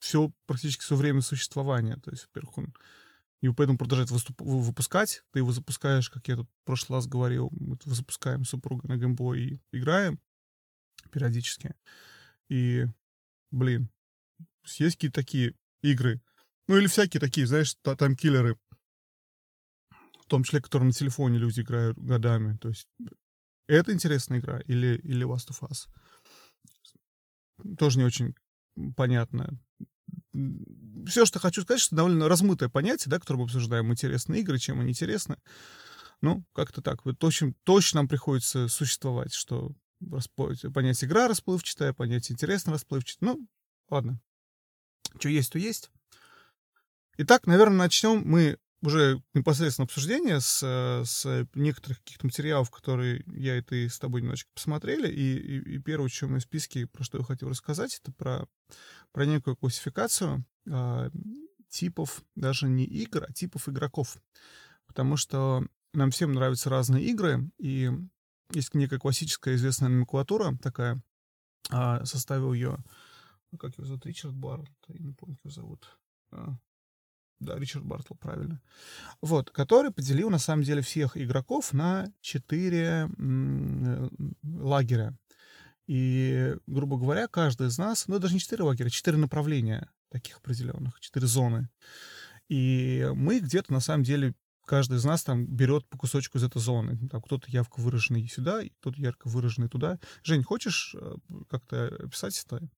все, 0.00 0.32
практически 0.46 0.82
все 0.82 0.96
время 0.96 1.20
существования. 1.20 1.96
То 1.98 2.10
есть, 2.10 2.26
во-первых, 2.26 2.58
он 2.58 2.74
и 3.42 3.48
поэтому 3.50 3.78
продолжает 3.78 4.10
выступ- 4.10 4.40
выпускать. 4.40 5.22
Ты 5.32 5.40
его 5.40 5.52
запускаешь, 5.52 6.10
как 6.10 6.26
я 6.28 6.36
тут 6.36 6.48
в 6.48 6.64
прошлый 6.64 6.98
раз 6.98 7.06
говорил, 7.06 7.50
мы 7.52 7.78
запускаем 7.84 8.44
супруга 8.44 8.88
на 8.88 8.96
геймбой 8.96 9.40
и 9.40 9.60
играем 9.72 10.20
периодически. 11.10 11.74
И, 12.48 12.86
блин, 13.50 13.90
есть 14.64 14.96
какие-то 14.96 15.20
такие 15.20 15.54
игры, 15.82 16.20
ну 16.68 16.76
или 16.76 16.86
всякие 16.86 17.20
такие, 17.20 17.46
знаешь, 17.46 17.74
там 17.82 18.16
киллеры, 18.16 18.58
в 19.90 20.28
том 20.28 20.42
числе, 20.42 20.60
которые 20.60 20.88
на 20.88 20.92
телефоне 20.92 21.38
люди 21.38 21.60
играют 21.60 21.98
годами. 21.98 22.56
То 22.56 22.68
есть 22.68 22.88
это 23.68 23.92
интересная 23.92 24.40
игра 24.40 24.60
или, 24.60 24.96
или 24.98 25.26
Last 25.26 25.50
of 25.50 25.60
Us. 25.68 25.88
Тоже 27.76 27.98
не 27.98 28.04
очень 28.04 28.34
понятно 28.96 29.58
все, 31.06 31.24
что 31.24 31.38
хочу 31.38 31.62
сказать, 31.62 31.80
что 31.80 31.96
довольно 31.96 32.28
размытое 32.28 32.68
понятие, 32.68 33.10
да, 33.10 33.18
которое 33.18 33.40
мы 33.40 33.44
обсуждаем, 33.44 33.90
интересные 33.90 34.40
игры, 34.42 34.58
чем 34.58 34.80
они 34.80 34.90
интересны. 34.90 35.36
Ну, 36.20 36.44
как-то 36.52 36.82
так. 36.82 37.04
Вот 37.04 37.18
точно, 37.18 37.54
точно 37.64 38.00
нам 38.00 38.08
приходится 38.08 38.68
существовать, 38.68 39.34
что 39.34 39.72
понятие 40.72 41.08
игра 41.08 41.28
расплывчатое, 41.28 41.92
понятие 41.92 42.34
интересно 42.34 42.72
расплывчатое. 42.72 43.30
Ну, 43.30 43.46
ладно. 43.90 44.20
Что 45.18 45.28
есть, 45.28 45.52
то 45.52 45.58
есть. 45.58 45.90
Итак, 47.18 47.46
наверное, 47.46 47.78
начнем 47.78 48.22
мы 48.24 48.58
уже 48.82 49.22
непосредственно 49.34 49.84
обсуждение 49.84 50.40
с, 50.40 50.62
с 51.04 51.48
некоторых 51.54 51.98
каких-то 51.98 52.26
материалов, 52.26 52.70
которые 52.70 53.24
я 53.26 53.58
и 53.58 53.62
ты 53.62 53.88
с 53.88 53.98
тобой 53.98 54.20
немножечко 54.20 54.50
посмотрели. 54.54 55.08
И, 55.08 55.36
и, 55.36 55.74
и 55.76 55.78
первое, 55.78 56.10
мы 56.22 56.38
в 56.38 56.42
списке, 56.42 56.86
про 56.86 57.04
что 57.04 57.18
я 57.18 57.24
хотел 57.24 57.48
рассказать, 57.48 57.98
это 58.02 58.12
про, 58.12 58.46
про 59.12 59.26
некую 59.26 59.56
классификацию 59.56 60.44
э, 60.66 61.10
типов, 61.68 62.22
даже 62.34 62.68
не 62.68 62.84
игр, 62.84 63.24
а 63.28 63.32
типов 63.32 63.68
игроков. 63.68 64.16
Потому 64.86 65.16
что 65.16 65.66
нам 65.94 66.10
всем 66.10 66.32
нравятся 66.32 66.70
разные 66.70 67.04
игры, 67.04 67.50
и 67.58 67.90
есть 68.52 68.74
некая 68.74 68.98
классическая 68.98 69.54
известная 69.54 69.88
номенклатура 69.88 70.56
такая, 70.62 71.02
э, 71.70 72.04
составил 72.04 72.52
ее, 72.52 72.78
как 73.58 73.76
его 73.78 73.86
зовут, 73.86 74.06
Ричард 74.06 74.34
Барт, 74.34 74.70
я 74.88 75.04
не 75.04 75.12
помню, 75.12 75.36
как 75.36 75.44
его 75.44 75.54
зовут. 75.54 75.98
Да, 77.38 77.58
Ричард 77.58 77.84
Бартл, 77.84 78.14
правильно. 78.14 78.62
Вот, 79.20 79.50
который 79.50 79.90
поделил, 79.90 80.30
на 80.30 80.38
самом 80.38 80.62
деле, 80.62 80.80
всех 80.80 81.16
игроков 81.16 81.72
на 81.72 82.10
четыре 82.20 83.08
лагеря. 84.42 85.16
И, 85.86 86.56
грубо 86.66 86.96
говоря, 86.96 87.28
каждый 87.28 87.68
из 87.68 87.78
нас, 87.78 88.08
ну, 88.08 88.18
даже 88.18 88.34
не 88.34 88.40
четыре 88.40 88.64
лагеря, 88.64 88.88
четыре 88.88 89.18
направления 89.18 89.90
таких 90.10 90.38
определенных, 90.38 90.98
четыре 91.00 91.26
зоны. 91.26 91.68
И 92.48 93.08
мы 93.14 93.40
где-то, 93.40 93.72
на 93.72 93.80
самом 93.80 94.02
деле, 94.02 94.34
каждый 94.64 94.98
из 94.98 95.04
нас 95.04 95.22
там 95.22 95.46
берет 95.46 95.86
по 95.88 95.98
кусочку 95.98 96.38
из 96.38 96.44
этой 96.44 96.60
зоны. 96.60 97.08
Там 97.08 97.20
кто-то 97.20 97.50
ярко 97.50 97.80
выраженный 97.80 98.26
сюда, 98.28 98.62
кто-то 98.80 99.00
ярко 99.00 99.28
выраженный 99.28 99.68
туда. 99.68 99.98
Жень, 100.22 100.42
хочешь 100.42 100.94
э, 100.98 101.16
как-то 101.48 101.86
описать 101.86 102.42
это? 102.44 102.68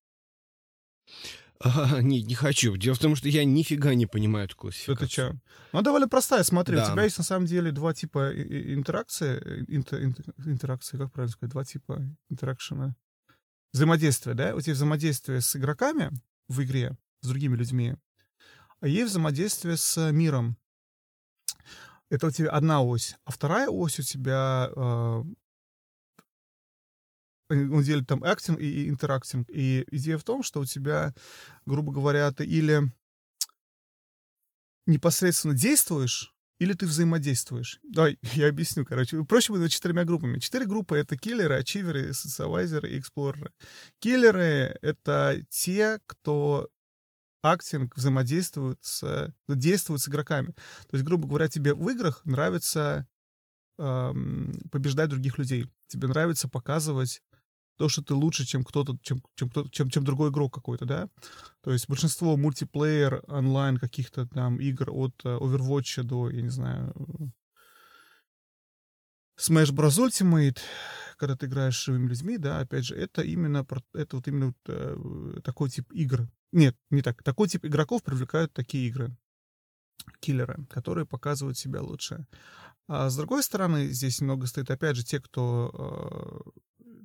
А, 1.60 2.00
нет, 2.02 2.26
не 2.26 2.34
хочу. 2.34 2.76
Дело 2.76 2.94
в 2.94 3.00
том, 3.00 3.16
что 3.16 3.28
я 3.28 3.44
нифига 3.44 3.94
не 3.94 4.06
понимаю 4.06 4.46
эту 4.46 4.56
классификацию. 4.56 4.96
Это 4.96 5.12
что? 5.12 5.40
Ну, 5.72 5.82
довольно 5.82 6.08
простая, 6.08 6.44
смотри. 6.44 6.76
Да. 6.76 6.84
У 6.84 6.92
тебя 6.92 7.02
есть, 7.02 7.18
на 7.18 7.24
самом 7.24 7.46
деле, 7.46 7.72
два 7.72 7.94
типа 7.94 8.32
интеракции. 8.32 9.64
Интер, 9.66 10.04
интер, 10.04 10.24
интеракции, 10.44 10.96
как 10.96 11.12
правильно 11.12 11.32
сказать? 11.32 11.50
Два 11.50 11.64
типа 11.64 12.02
интеракшена. 12.28 12.94
Взаимодействие, 13.72 14.34
да? 14.34 14.54
У 14.54 14.60
тебя 14.60 14.74
взаимодействие 14.74 15.40
с 15.40 15.56
игроками 15.56 16.10
в 16.46 16.62
игре, 16.62 16.96
с 17.22 17.28
другими 17.28 17.56
людьми. 17.56 17.96
А 18.80 18.86
есть 18.86 19.10
взаимодействие 19.10 19.76
с 19.76 20.12
миром. 20.12 20.56
Это 22.08 22.28
у 22.28 22.30
тебя 22.30 22.50
одна 22.50 22.82
ось. 22.82 23.16
А 23.24 23.32
вторая 23.32 23.68
ось 23.68 23.98
у 23.98 24.02
тебя 24.02 24.70
э, 24.74 25.24
он 27.48 27.82
делит 27.82 28.06
там 28.06 28.22
acting 28.24 28.60
и 28.60 28.88
interacting. 28.88 29.48
И 29.50 29.84
идея 29.90 30.18
в 30.18 30.24
том, 30.24 30.42
что 30.42 30.60
у 30.60 30.64
тебя, 30.64 31.14
грубо 31.66 31.92
говоря, 31.92 32.30
ты 32.32 32.44
или 32.44 32.82
непосредственно 34.86 35.54
действуешь, 35.54 36.34
или 36.58 36.72
ты 36.72 36.86
взаимодействуешь. 36.86 37.78
Давай, 37.82 38.18
я 38.34 38.48
объясню, 38.48 38.84
короче. 38.84 39.24
Проще 39.24 39.52
будет 39.52 39.70
четырьмя 39.70 40.04
группами. 40.04 40.38
Четыре 40.38 40.66
группы— 40.66 40.96
это 40.98 41.16
киллеры, 41.16 41.56
achiever 41.56 42.12
ы, 42.12 42.24
socializer 42.24 42.84
ы 42.84 42.90
и 42.90 42.98
explorer 42.98 43.41
ы. 43.41 43.52
Киллеры— 44.00 44.76
это 44.82 45.40
те, 45.50 46.00
кто 46.06 46.68
acting 47.42 47.96
взаимодействует 47.96 48.78
с, 48.82 49.32
действует 49.48 50.00
с 50.00 50.08
игроками. 50.08 50.48
То 50.88 50.94
есть, 50.96 51.04
грубо 51.04 51.28
говоря, 51.28 51.48
тебе 51.48 51.74
в 51.74 51.88
играх 51.88 52.24
нравится 52.24 53.06
эм, 53.78 54.52
побеждать 54.72 55.10
других 55.10 55.38
людей. 55.38 55.70
Тебе 55.86 56.08
нравится 56.08 56.48
показывать 56.48 57.22
то, 57.78 57.88
что 57.88 58.02
ты 58.02 58.14
лучше, 58.14 58.44
чем 58.44 58.64
кто-то, 58.64 58.98
чем, 59.02 59.22
чем, 59.36 59.48
кто 59.48 59.66
чем, 59.68 60.04
другой 60.04 60.30
игрок 60.30 60.52
какой-то, 60.52 60.84
да? 60.84 61.08
То 61.62 61.72
есть 61.72 61.88
большинство 61.88 62.36
мультиплеер 62.36 63.22
онлайн 63.28 63.78
каких-то 63.78 64.26
там 64.26 64.60
игр 64.60 64.90
от 64.90 65.14
uh, 65.24 65.38
Overwatch 65.38 66.02
до, 66.02 66.28
я 66.28 66.42
не 66.42 66.50
знаю, 66.50 66.92
Smash 69.38 69.72
Bros. 69.72 69.98
Ultimate, 69.98 70.58
когда 71.16 71.36
ты 71.36 71.46
играешь 71.46 71.78
с 71.78 71.84
живыми 71.84 72.08
людьми, 72.08 72.36
да, 72.36 72.58
опять 72.58 72.84
же, 72.84 72.96
это 72.96 73.22
именно, 73.22 73.64
это 73.94 74.16
вот 74.16 74.26
именно 74.26 74.52
э, 74.66 75.40
такой 75.44 75.70
тип 75.70 75.92
игр. 75.92 76.28
Нет, 76.50 76.76
не 76.90 77.02
так. 77.02 77.22
Такой 77.22 77.48
тип 77.48 77.64
игроков 77.64 78.02
привлекают 78.02 78.52
такие 78.52 78.88
игры. 78.88 79.16
Киллеры, 80.20 80.66
которые 80.68 81.06
показывают 81.06 81.56
себя 81.56 81.82
лучше. 81.82 82.26
А 82.88 83.10
с 83.10 83.16
другой 83.16 83.44
стороны, 83.44 83.88
здесь 83.88 84.20
много 84.20 84.46
стоит, 84.46 84.70
опять 84.70 84.96
же, 84.96 85.04
те, 85.04 85.20
кто 85.20 86.42
э, 86.44 86.50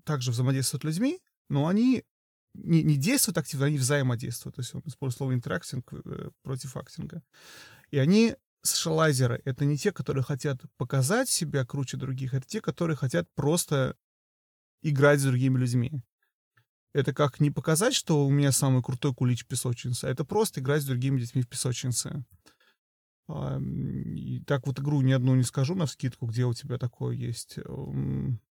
также 0.03 0.31
взаимодействуют 0.31 0.83
с 0.83 0.85
людьми, 0.85 1.19
но 1.49 1.67
они 1.67 2.03
не, 2.53 2.83
не 2.83 2.97
действуют 2.97 3.37
активно, 3.37 3.67
они 3.67 3.77
взаимодействуют. 3.77 4.55
То 4.55 4.61
есть 4.61 4.75
он 4.75 4.81
использует 4.85 5.17
слово 5.17 5.33
интерактинг 5.33 5.91
э, 5.93 6.29
против 6.43 6.77
актинга. 6.77 7.23
И 7.91 7.97
они 7.97 8.35
социалайзеры— 8.61 9.41
это 9.45 9.65
не 9.65 9.77
те, 9.77 9.91
которые 9.91 10.23
хотят 10.23 10.61
показать 10.77 11.29
себя 11.29 11.65
круче 11.65 11.97
других, 11.97 12.33
это 12.33 12.47
те, 12.47 12.61
которые 12.61 12.95
хотят 12.95 13.27
просто 13.35 13.95
играть 14.81 15.19
с 15.19 15.23
другими 15.23 15.57
людьми. 15.57 16.01
Это 16.93 17.13
как 17.13 17.39
не 17.39 17.49
показать, 17.49 17.95
что 17.95 18.25
у 18.25 18.29
меня 18.29 18.51
самый 18.51 18.83
крутой 18.83 19.13
кулич 19.15 19.45
песочницы, 19.45 20.05
а 20.05 20.09
это 20.09 20.23
просто 20.23 20.59
играть 20.59 20.83
с 20.83 20.85
другими 20.85 21.19
детьми 21.19 21.41
в 21.41 21.49
песочнице. 21.49 22.23
И 23.29 24.43
так 24.45 24.67
вот 24.67 24.79
игру 24.79 25.01
ни 25.01 25.11
одну 25.11 25.33
не 25.33 25.43
скажу 25.43 25.75
на 25.75 25.87
скидку, 25.87 26.27
где 26.27 26.45
у 26.45 26.53
тебя 26.53 26.77
такое 26.77 27.15
есть. 27.15 27.57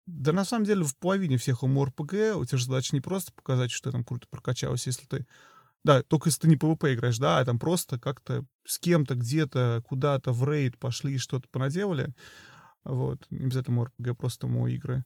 Да 0.06 0.32
на 0.32 0.46
самом 0.46 0.66
деле 0.66 0.84
в 0.84 0.96
половине 0.98 1.38
всех 1.38 1.64
ММОРПГ 1.64 2.36
у 2.36 2.46
тебя 2.46 2.58
же 2.58 2.66
задача 2.66 2.96
не 2.96 3.02
просто 3.02 3.32
показать, 3.34 3.72
что 3.72 3.90
ты 3.90 3.94
там 3.94 4.04
круто 4.04 4.28
прокачался, 4.30 4.90
если 4.90 5.08
ты 5.08 5.26
Да, 5.86 6.02
только 6.02 6.30
если 6.30 6.42
ты 6.42 6.48
не 6.48 6.56
PvP 6.56 6.96
играешь, 6.96 7.20
да, 7.20 7.38
а 7.38 7.46
там 7.46 7.60
просто 7.60 8.00
как-то 8.00 8.44
с 8.66 8.80
кем-то 8.80 9.14
где-то 9.14 9.84
куда-то 9.86 10.32
в 10.32 10.44
рейд 10.50 10.80
пошли, 10.80 11.20
что-то 11.20 11.48
понаделали, 11.50 12.12
вот, 12.84 13.24
не 13.30 13.46
обязательно 13.46 13.82
RPG, 13.82 14.16
просто 14.16 14.48
мо 14.48 14.68
игры, 14.68 15.06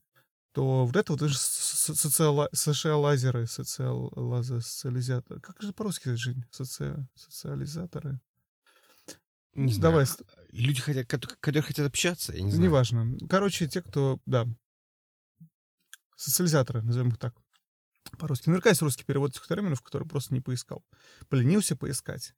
то 0.54 0.86
вот 0.86 0.96
это 0.96 1.14
вот 1.14 1.30
социалайзеры, 1.30 3.46
социализаторы. 3.46 5.42
Как 5.42 5.62
же 5.62 5.74
по-русски 5.74 6.16
Жень? 6.16 6.46
Соци... 6.50 7.06
Социализаторы. 7.14 8.22
Не 9.54 9.74
знаю. 9.74 9.92
Давай. 9.92 10.06
Люди, 10.52 10.80
хотят, 10.80 11.08
которые 11.08 11.62
хотят 11.62 11.88
общаться, 11.88 12.32
я 12.34 12.42
не 12.42 12.52
знаю. 12.52 12.70
Неважно. 12.70 13.18
Короче, 13.30 13.68
те, 13.68 13.82
кто, 13.82 14.20
да, 14.26 14.48
социализаторы, 16.20 16.82
назовем 16.82 17.10
их 17.10 17.18
так 17.18 17.36
по-русски. 18.18 18.50
Наверняка 18.50 18.70
есть 18.70 18.82
русский 18.82 19.04
перевод 19.04 19.32
этих 19.32 19.48
терминов, 19.48 19.82
который 19.82 20.08
просто 20.08 20.34
не 20.34 20.42
поискал. 20.42 20.84
Поленился 21.30 21.76
поискать. 21.76 22.34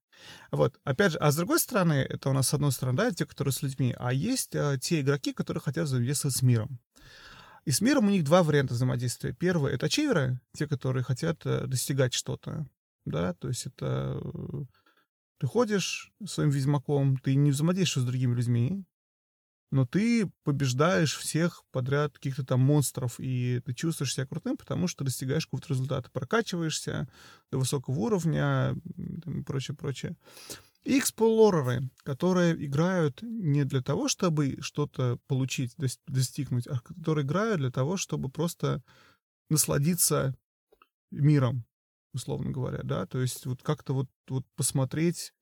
Вот. 0.52 0.80
Опять 0.84 1.14
же, 1.14 1.18
а 1.18 1.32
с 1.32 1.36
другой 1.36 1.60
стороны, 1.60 1.94
это 1.94 2.30
у 2.30 2.34
нас 2.34 2.50
с 2.50 2.54
одной 2.54 2.72
стороны, 2.72 2.98
да, 2.98 3.12
те, 3.12 3.26
которые 3.26 3.54
с 3.54 3.62
людьми, 3.62 3.96
а 3.98 4.14
есть 4.14 4.56
а, 4.56 4.78
те 4.78 5.02
игроки, 5.02 5.34
которые 5.34 5.62
хотят 5.62 5.86
взаимодействовать 5.86 6.36
с 6.36 6.42
миром. 6.42 6.80
И 7.66 7.72
с 7.72 7.82
миром 7.82 8.08
у 8.08 8.10
них 8.10 8.24
два 8.24 8.44
варианта 8.44 8.74
взаимодействия. 8.74 9.34
Первый— 9.34 9.74
это 9.76 9.86
ачиверы, 9.86 10.40
те, 10.54 10.68
которые 10.68 11.04
хотят 11.04 11.46
э, 11.46 11.68
достигать 11.68 12.14
что-то. 12.14 12.68
Да, 13.06 13.34
то 13.36 13.48
есть 13.48 13.68
это 13.68 14.20
э, 14.24 14.64
ты 15.40 15.48
ходишь 15.48 16.12
своим 16.26 16.50
ведьмаком, 16.50 17.18
ты 17.18 17.36
не 17.36 17.52
взаимодействуешь 17.52 18.06
с 18.06 18.08
другими 18.08 18.36
людьми, 18.36 18.84
но 19.72 19.86
ты 19.86 20.30
побеждаешь 20.44 21.16
всех 21.16 21.64
подряд 21.72 22.14
каких-то 22.14 22.46
там 22.46 22.60
монстров, 22.60 23.20
и 23.20 23.62
ты 23.66 23.74
чувствуешь 23.74 24.14
себя 24.14 24.28
крутым, 24.28 24.58
потому 24.58 24.88
что 24.88 25.06
достигаешь 25.06 25.46
какого-то 25.46 25.70
результата, 25.70 26.12
прокачиваешься 26.12 27.08
до 27.52 27.58
высокого 27.58 27.98
уровня 27.98 28.76
и 28.98 29.42
прочее, 29.42 29.76
прочее. 29.76 30.16
И 30.84 31.00
эксплореры, 31.00 31.90
которые 32.04 32.66
играют 32.66 33.22
не 33.22 33.64
для 33.64 33.82
того, 33.82 34.08
чтобы 34.08 34.58
что-то 34.62 35.20
получить, 35.28 35.76
достигнуть, 36.08 36.68
а 36.68 36.80
которые 36.80 37.26
играют 37.26 37.60
для 37.60 37.72
того, 37.72 37.98
чтобы 37.98 38.30
просто 38.30 38.84
насладиться 39.50 40.36
миром, 41.12 41.66
условно 42.14 42.52
говоря, 42.52 42.82
да, 42.84 43.06
то 43.06 43.22
есть 43.22 43.46
вот 43.46 43.62
как-то 43.62 43.94
вот, 43.94 44.10
вот 44.28 44.46
посмотреть, 44.56 45.34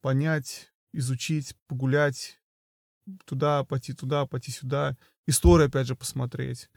понять, 0.00 0.72
изучить, 0.92 1.56
погулять, 1.66 2.40
туда, 3.24 3.64
пойти 3.64 3.92
туда, 3.92 4.26
пойти 4.26 4.50
сюда, 4.50 4.96
историю, 5.26 5.68
опять 5.68 5.86
же, 5.86 5.96
посмотреть. 5.96 6.68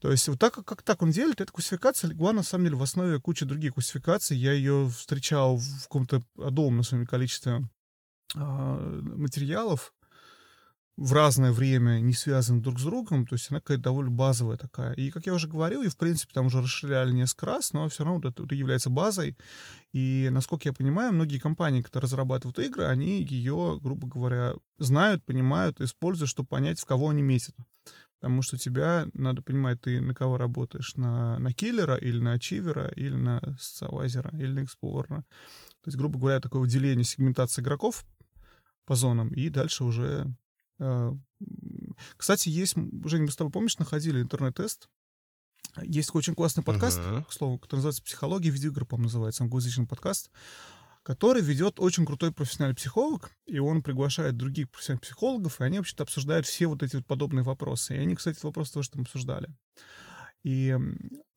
То 0.00 0.10
есть 0.10 0.28
вот 0.28 0.38
так, 0.38 0.54
как 0.64 0.82
так 0.82 1.02
он 1.02 1.10
делит, 1.10 1.40
эта 1.40 1.52
классификация 1.52 2.10
легла, 2.10 2.32
на 2.32 2.42
самом 2.42 2.64
деле, 2.64 2.76
в 2.76 2.82
основе 2.82 3.20
кучи 3.20 3.44
других 3.44 3.74
классификаций. 3.74 4.36
Я 4.36 4.52
ее 4.52 4.88
встречал 4.88 5.56
в 5.56 5.82
каком-то 5.82 6.22
огромном 6.36 6.84
своем 6.84 7.06
количестве 7.06 7.68
э, 8.34 8.38
материалов 8.38 9.92
в 10.98 11.12
разное 11.12 11.52
время, 11.52 12.00
не 12.00 12.12
связаны 12.12 12.60
друг 12.60 12.80
с 12.80 12.82
другом, 12.82 13.24
то 13.24 13.36
есть 13.36 13.52
она 13.52 13.60
какая-то 13.60 13.84
довольно 13.84 14.10
базовая 14.10 14.56
такая. 14.56 14.94
И, 14.94 15.10
как 15.12 15.26
я 15.26 15.32
уже 15.34 15.46
говорил, 15.46 15.82
и, 15.82 15.88
в 15.88 15.96
принципе, 15.96 16.32
там 16.34 16.46
уже 16.46 16.60
расширяли 16.60 17.12
несколько 17.12 17.46
раз, 17.46 17.72
но 17.72 17.88
все 17.88 18.02
равно 18.02 18.16
вот 18.16 18.24
это, 18.24 18.42
это 18.42 18.54
является 18.56 18.90
базой. 18.90 19.36
И, 19.92 20.28
насколько 20.32 20.68
я 20.68 20.72
понимаю, 20.72 21.12
многие 21.12 21.38
компании, 21.38 21.82
которые 21.82 22.08
разрабатывают 22.08 22.58
игры, 22.58 22.86
они 22.86 23.22
ее, 23.22 23.78
грубо 23.80 24.08
говоря, 24.08 24.54
знают, 24.78 25.24
понимают, 25.24 25.80
используют, 25.80 26.30
чтобы 26.30 26.48
понять, 26.48 26.80
в 26.80 26.84
кого 26.84 27.10
они 27.10 27.22
метят. 27.22 27.54
Потому 28.18 28.42
что 28.42 28.58
тебя, 28.58 29.06
надо 29.14 29.40
понимать, 29.40 29.80
ты 29.80 30.00
на 30.00 30.16
кого 30.16 30.36
работаешь, 30.36 30.96
на, 30.96 31.38
на 31.38 31.52
киллера 31.52 31.94
или 31.94 32.18
на 32.18 32.32
ачивера, 32.32 32.88
или 32.96 33.14
на 33.14 33.40
социалайзера, 33.60 34.36
или 34.36 34.50
на 34.50 34.64
эксплорера. 34.64 35.18
То 35.18 35.86
есть, 35.86 35.96
грубо 35.96 36.18
говоря, 36.18 36.40
такое 36.40 36.60
выделение 36.60 37.04
сегментации 37.04 37.62
игроков 37.62 38.04
по 38.84 38.96
зонам, 38.96 39.28
и 39.28 39.48
дальше 39.48 39.84
уже 39.84 40.34
кстати, 42.16 42.48
есть, 42.48 42.74
Женя, 43.04 43.24
мы 43.24 43.30
с 43.30 43.36
тобой, 43.36 43.52
помнишь, 43.52 43.78
находили 43.78 44.22
интернет-тест. 44.22 44.88
Есть 45.82 46.14
очень 46.14 46.34
классный 46.34 46.64
подкаст, 46.64 46.98
uh-huh. 46.98 47.24
к 47.24 47.32
слову, 47.32 47.58
который 47.58 47.78
называется 47.78 48.02
«Психология 48.02 48.50
видеоигр», 48.50 48.84
по-моему, 48.84 49.08
называется, 49.08 49.44
англоязычный 49.44 49.86
подкаст, 49.86 50.30
который 51.02 51.42
ведет 51.42 51.78
очень 51.78 52.04
крутой 52.04 52.32
профессиональный 52.32 52.74
психолог, 52.74 53.30
и 53.46 53.58
он 53.58 53.82
приглашает 53.82 54.36
других 54.36 54.70
профессиональных 54.70 55.02
психологов, 55.02 55.60
и 55.60 55.64
они 55.64 55.78
вообще-то 55.78 56.02
обсуждают 56.02 56.46
все 56.46 56.66
вот 56.66 56.82
эти 56.82 56.96
вот 56.96 57.06
подобные 57.06 57.42
вопросы. 57.42 57.94
И 57.94 57.98
они, 57.98 58.14
кстати, 58.14 58.36
этот 58.36 58.44
вопрос 58.44 58.70
тоже 58.70 58.90
там 58.90 59.02
обсуждали. 59.02 59.48
И 60.44 60.76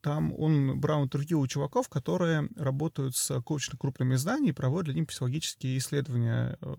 там 0.02 0.34
он 0.38 0.80
брал 0.80 1.04
интервью 1.04 1.40
у 1.40 1.48
чуваков, 1.48 1.88
которые 1.88 2.50
работают 2.56 3.16
с 3.16 3.32
очень 3.46 3.78
крупными 3.78 4.16
изданиями 4.16 4.52
проводят 4.52 4.86
для 4.86 4.96
них 4.96 5.08
психологические 5.08 5.78
исследования, 5.78 6.58
э, 6.62 6.74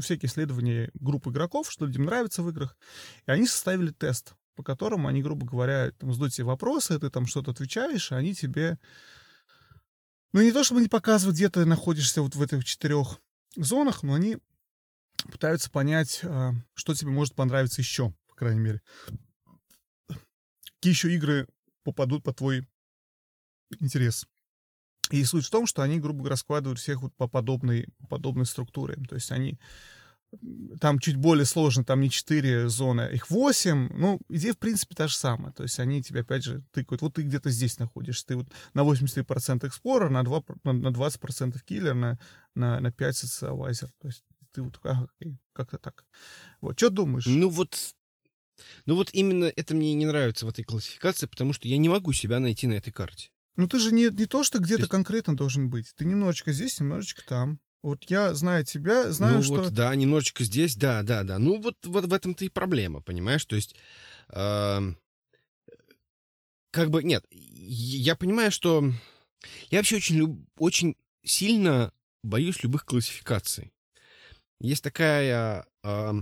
всякие 0.00 0.28
исследования 0.28 0.90
групп 0.94 1.26
игроков, 1.26 1.70
что 1.70 1.86
людям 1.86 2.04
нравится 2.04 2.42
в 2.42 2.50
играх. 2.50 2.76
И 3.26 3.30
они 3.30 3.46
составили 3.46 3.90
тест, 3.90 4.34
по 4.54 4.62
которому 4.62 5.08
они, 5.08 5.22
грубо 5.22 5.46
говоря, 5.46 5.90
там, 5.92 6.12
задают 6.12 6.32
тебе 6.32 6.44
вопросы, 6.44 6.98
ты 6.98 7.10
там 7.10 7.26
что-то 7.26 7.50
отвечаешь, 7.50 8.12
и 8.12 8.14
они 8.14 8.34
тебе... 8.34 8.78
Ну, 10.32 10.42
не 10.42 10.52
то 10.52 10.64
чтобы 10.64 10.80
не 10.80 10.88
показывают, 10.88 11.36
где 11.36 11.48
ты 11.48 11.64
находишься 11.64 12.22
вот 12.22 12.34
в 12.34 12.42
этих 12.42 12.64
четырех 12.64 13.20
зонах, 13.56 14.02
но 14.02 14.14
они 14.14 14.38
пытаются 15.30 15.70
понять, 15.70 16.20
э, 16.22 16.52
что 16.74 16.94
тебе 16.94 17.10
может 17.10 17.34
понравиться 17.34 17.80
еще, 17.80 18.12
по 18.28 18.34
крайней 18.36 18.60
мере 18.60 18.82
какие 20.84 20.92
еще 20.92 21.14
игры 21.14 21.48
попадут 21.82 22.22
по 22.22 22.34
твой 22.34 22.68
интерес. 23.80 24.26
И 25.10 25.24
суть 25.24 25.46
в 25.46 25.50
том, 25.50 25.66
что 25.66 25.80
они, 25.80 25.98
грубо 25.98 26.18
говоря, 26.18 26.36
складывают 26.36 26.78
всех 26.78 27.00
вот 27.00 27.14
по 27.16 27.26
подобной, 27.26 27.88
по 28.00 28.06
подобной 28.06 28.44
структуре. 28.44 28.96
То 29.08 29.14
есть 29.14 29.32
они 29.32 29.58
там 30.82 30.98
чуть 30.98 31.16
более 31.16 31.46
сложно, 31.46 31.84
там 31.84 32.02
не 32.02 32.10
4 32.10 32.68
зоны, 32.68 33.08
их 33.14 33.30
8. 33.30 33.96
Ну, 33.96 34.20
идея, 34.28 34.52
в 34.52 34.58
принципе, 34.58 34.94
та 34.94 35.08
же 35.08 35.16
самая. 35.16 35.54
То 35.54 35.62
есть 35.62 35.80
они 35.80 36.02
тебе, 36.02 36.20
опять 36.20 36.44
же, 36.44 36.62
тыкают. 36.70 37.00
Вот 37.00 37.14
ты 37.14 37.22
где-то 37.22 37.48
здесь 37.48 37.78
находишься. 37.78 38.26
Ты 38.26 38.36
вот 38.36 38.48
на 38.74 38.82
83% 38.82 39.66
explorer, 39.66 40.10
на, 40.10 40.22
2, 40.22 40.42
на 40.64 40.88
20% 40.88 41.58
киллер, 41.64 41.94
на, 41.94 42.18
на, 42.54 42.78
на 42.80 42.88
5% 42.88 43.12
socializer. 43.12 43.88
То 44.02 44.08
есть 44.08 44.22
ты 44.52 44.60
вот 44.60 44.78
как-то 45.54 45.78
так. 45.78 46.04
Вот, 46.60 46.76
что 46.78 46.90
думаешь? 46.90 47.24
Ну 47.24 47.48
вот 47.48 47.74
ну 48.86 48.94
вот 48.94 49.10
именно 49.12 49.44
это 49.44 49.74
мне 49.74 49.94
не 49.94 50.06
нравится 50.06 50.46
в 50.46 50.48
этой 50.48 50.64
классификации, 50.64 51.26
потому 51.26 51.52
что 51.52 51.68
я 51.68 51.76
не 51.76 51.88
могу 51.88 52.12
себя 52.12 52.40
найти 52.40 52.66
на 52.66 52.74
этой 52.74 52.92
карте. 52.92 53.30
Ну 53.56 53.68
ты 53.68 53.78
же 53.78 53.92
не, 53.92 54.08
не 54.10 54.26
то, 54.26 54.42
что 54.42 54.58
где-то 54.58 54.82
есть... 54.82 54.90
конкретно 54.90 55.36
должен 55.36 55.70
быть. 55.70 55.94
Ты 55.96 56.04
немножечко 56.04 56.52
здесь, 56.52 56.78
немножечко 56.80 57.22
там. 57.26 57.60
Вот 57.82 58.04
я, 58.04 58.32
знаю 58.32 58.64
тебя, 58.64 59.12
знаю, 59.12 59.36
ну, 59.36 59.42
что... 59.42 59.54
вот, 59.56 59.74
да, 59.74 59.94
немножечко 59.94 60.42
здесь, 60.42 60.74
да, 60.74 61.02
да, 61.02 61.22
да. 61.22 61.38
Ну 61.38 61.60
вот, 61.60 61.76
вот 61.84 62.06
в 62.06 62.12
этом-то 62.12 62.44
и 62.44 62.48
проблема, 62.48 63.02
понимаешь? 63.02 63.44
То 63.44 63.56
есть, 63.56 63.76
э, 64.30 64.80
как 66.70 66.90
бы, 66.90 67.04
нет, 67.04 67.26
я 67.30 68.16
понимаю, 68.16 68.50
что 68.50 68.90
я 69.70 69.78
вообще 69.78 69.96
очень, 69.96 70.16
люб... 70.16 70.48
очень 70.56 70.96
сильно 71.22 71.92
боюсь 72.22 72.62
любых 72.62 72.86
классификаций. 72.86 73.70
Есть 74.60 74.82
такая 74.82 75.66
э, 75.84 76.12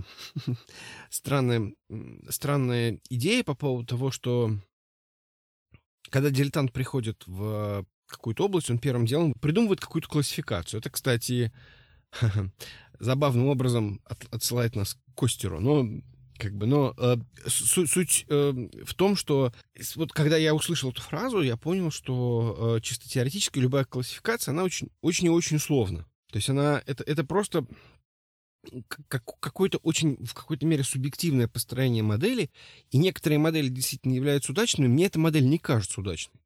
странная, 1.09 1.73
странная 2.29 2.99
идея 3.09 3.43
по 3.43 3.55
поводу 3.55 3.85
того, 3.85 4.11
что 4.11 4.51
когда 6.09 6.29
дилетант 6.29 6.71
приходит 6.71 7.23
в 7.25 7.85
какую-то 8.07 8.45
область, 8.45 8.69
он 8.69 8.77
первым 8.77 9.05
делом 9.05 9.33
придумывает 9.33 9.79
какую-то 9.79 10.07
классификацию. 10.07 10.79
Это, 10.79 10.89
кстати, 10.89 11.51
забавным 12.99 13.47
образом 13.47 14.01
от, 14.05 14.25
отсылает 14.33 14.75
нас 14.75 14.93
к 14.93 14.99
Костеру. 15.15 15.59
Но 15.59 15.87
как 16.37 16.55
бы, 16.55 16.65
но 16.65 16.93
э, 16.97 17.17
суть, 17.47 17.89
суть 17.89 18.25
э, 18.27 18.53
в 18.83 18.93
том, 18.95 19.15
что 19.15 19.53
вот 19.95 20.11
когда 20.11 20.37
я 20.37 20.53
услышал 20.53 20.91
эту 20.91 21.01
фразу, 21.01 21.41
я 21.41 21.57
понял, 21.57 21.91
что 21.91 22.75
э, 22.77 22.81
чисто 22.81 23.07
теоретически 23.07 23.59
любая 23.59 23.85
классификация, 23.85 24.51
она 24.51 24.63
очень, 24.63 24.89
очень 25.01 25.27
и 25.27 25.29
очень 25.29 25.57
условна. 25.57 26.05
То 26.31 26.37
есть 26.37 26.49
она 26.49 26.81
это 26.85 27.03
это 27.03 27.23
просто 27.23 27.65
как, 29.07 29.23
какое-то 29.39 29.77
очень, 29.79 30.17
в 30.23 30.33
какой-то 30.33 30.65
мере 30.65 30.83
субъективное 30.83 31.47
построение 31.47 32.03
модели, 32.03 32.49
и 32.91 32.97
некоторые 32.97 33.39
модели 33.39 33.67
действительно 33.69 34.13
являются 34.13 34.51
удачными, 34.51 34.87
мне 34.87 35.05
эта 35.05 35.19
модель 35.19 35.47
не 35.47 35.59
кажется 35.59 36.01
удачной. 36.01 36.39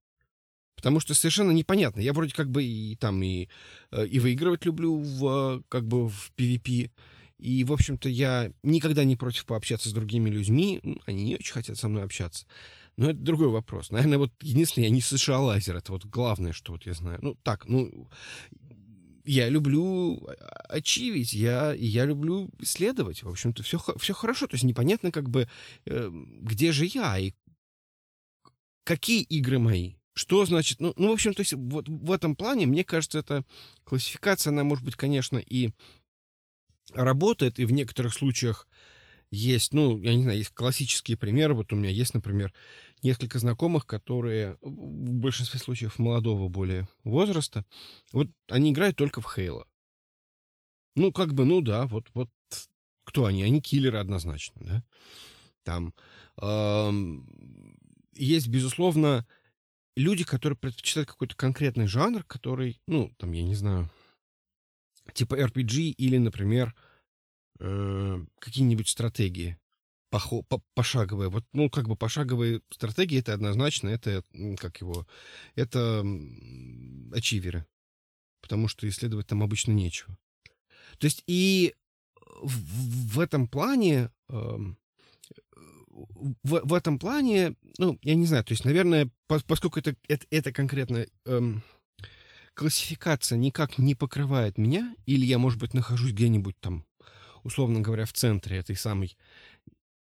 Потому 0.76 1.00
что 1.00 1.16
совершенно 1.16 1.52
непонятно. 1.52 2.02
Я 2.02 2.14
вроде 2.14 2.34
как 2.34 2.52
бы 2.52 2.64
и 2.64 2.96
там 2.98 3.22
и, 3.24 3.50
э, 3.92 4.06
и 4.06 4.20
выигрывать 4.20 4.64
люблю 4.64 5.00
в, 5.00 5.64
как 5.70 5.88
бы 5.88 6.08
в 6.08 6.32
PvP. 6.38 6.92
И, 7.40 7.64
в 7.64 7.74
общем-то, 7.74 8.10
я 8.10 8.52
никогда 8.62 9.04
не 9.04 9.16
против 9.16 9.46
пообщаться 9.46 9.90
с 9.90 9.94
другими 9.94 10.30
людьми. 10.30 10.82
Они 11.08 11.24
не 11.24 11.36
очень 11.36 11.54
хотят 11.54 11.78
со 11.78 11.88
мной 11.88 12.04
общаться. 12.04 12.46
Но 12.96 13.10
это 13.10 13.20
другой 13.20 13.50
вопрос. 13.50 13.92
Наверное, 13.92 14.18
вот 14.20 14.32
единственное, 14.42 14.88
я 14.88 14.94
не 14.94 15.02
США 15.02 15.40
лазер. 15.40 15.76
Это 15.76 15.92
вот 15.92 16.06
главное, 16.06 16.52
что 16.52 16.74
вот 16.74 16.86
я 16.86 16.94
знаю. 16.94 17.20
Ну, 17.22 17.36
так, 17.44 17.68
ну, 17.68 18.08
я 19.28 19.50
люблю 19.50 20.28
очивить, 20.70 21.34
я, 21.34 21.74
я 21.74 22.06
люблю 22.06 22.50
исследовать. 22.60 23.24
В 23.24 23.30
общем-то, 23.30 23.62
все, 23.62 23.80
все 23.98 24.14
хорошо. 24.14 24.48
То 24.48 24.56
есть 24.56 24.64
непонятно, 24.64 25.12
как 25.12 25.30
бы, 25.30 25.48
э, 25.86 26.10
где 26.42 26.72
же 26.72 26.86
я 26.86 27.18
и 27.20 27.34
какие 28.84 29.22
игры 29.22 29.60
мои. 29.60 29.96
Что 30.14 30.46
значит? 30.46 30.80
Ну, 30.80 30.94
ну, 30.96 31.10
в 31.10 31.12
общем, 31.12 31.34
то 31.34 31.42
есть 31.42 31.54
вот 31.54 31.88
в 31.88 32.12
этом 32.12 32.36
плане, 32.36 32.66
мне 32.66 32.84
кажется, 32.84 33.20
эта 33.20 33.44
классификация, 33.84 34.52
она, 34.52 34.64
может 34.64 34.84
быть, 34.84 34.96
конечно, 34.96 35.38
и 35.38 35.72
работает, 36.94 37.60
и 37.60 37.66
в 37.66 37.72
некоторых 37.72 38.14
случаях 38.14 38.68
есть, 39.30 39.74
ну, 39.74 40.00
я 40.00 40.16
не 40.16 40.24
знаю, 40.24 40.38
есть 40.38 40.52
классические 40.52 41.18
примеры. 41.18 41.54
Вот 41.54 41.74
у 41.74 41.76
меня 41.76 41.90
есть, 41.90 42.14
например, 42.14 42.54
несколько 43.04 43.40
знакомых, 43.40 43.86
которые 43.86 44.58
в 44.62 45.14
большинстве 45.14 45.60
случаев 45.60 46.00
молодого 46.00 46.50
более 46.50 46.88
возраста, 47.04 47.66
вот 48.12 48.30
они 48.50 48.72
играют 48.72 48.98
только 48.98 49.22
в 49.22 49.34
Хейла. 49.34 49.68
Ну, 50.96 51.12
как 51.12 51.34
бы, 51.34 51.46
ну 51.46 51.62
да, 51.62 51.86
вот, 51.86 52.10
вот 52.14 52.30
кто 53.04 53.26
они? 53.26 53.44
Они 53.44 53.62
киллеры 53.62 54.00
однозначно, 54.00 54.62
да? 54.62 54.84
Там 55.64 55.94
эм, 56.42 57.78
есть, 58.14 58.48
безусловно, 58.48 59.28
люди, 59.96 60.24
которые 60.24 60.58
предпочитают 60.58 61.10
какой-то 61.10 61.36
конкретный 61.36 61.88
жанр, 61.88 62.24
который, 62.24 62.82
ну, 62.88 63.14
там, 63.18 63.32
я 63.32 63.44
не 63.44 63.56
знаю, 63.56 63.90
типа 65.14 65.36
RPG 65.36 65.92
или, 65.92 66.18
например, 66.18 66.76
э, 67.60 68.26
какие-нибудь 68.40 68.88
стратегии 68.88 69.58
похо- 70.10 70.44
по 70.44 70.62
пошаговые. 70.74 71.30
Вот, 71.30 71.46
ну, 71.54 71.70
как 71.70 71.88
бы 71.88 71.96
пошаговые 71.96 72.62
стратегии 72.72 73.20
это 73.20 73.34
однозначно, 73.34 73.90
это, 73.90 74.24
как 74.58 74.82
его, 74.82 75.08
это 75.56 76.06
ачиверы. 77.14 77.66
Потому 78.42 78.68
что 78.68 78.88
исследовать 78.88 79.28
там 79.28 79.44
обычно 79.44 79.72
нечего. 79.72 80.18
То 81.00 81.06
есть 81.06 81.24
и 81.28 81.76
в, 82.42 83.16
в 83.16 83.20
этом 83.20 83.48
плане 83.48 84.12
э, 84.30 84.58
в, 86.44 86.62
в 86.64 86.74
этом 86.74 87.00
плане, 87.00 87.56
ну, 87.78 87.98
я 88.02 88.16
не 88.16 88.26
знаю, 88.26 88.44
то 88.44 88.54
есть, 88.54 88.66
наверное, 88.66 89.10
по, 89.28 89.40
поскольку 89.40 89.80
это, 89.80 89.96
это, 90.08 90.26
это 90.30 90.52
конкретно 90.52 91.06
эм, 91.26 91.64
классификация 92.54 93.38
никак 93.38 93.78
не 93.78 93.96
покрывает 93.96 94.58
меня, 94.58 94.96
или 95.06 95.26
я, 95.26 95.38
может 95.38 95.60
быть, 95.60 95.74
нахожусь 95.74 96.12
где-нибудь 96.12 96.60
там, 96.60 96.86
условно 97.44 97.82
говоря, 97.82 98.06
в 98.06 98.14
центре 98.14 98.58
этой 98.58 98.76
самой 98.76 99.18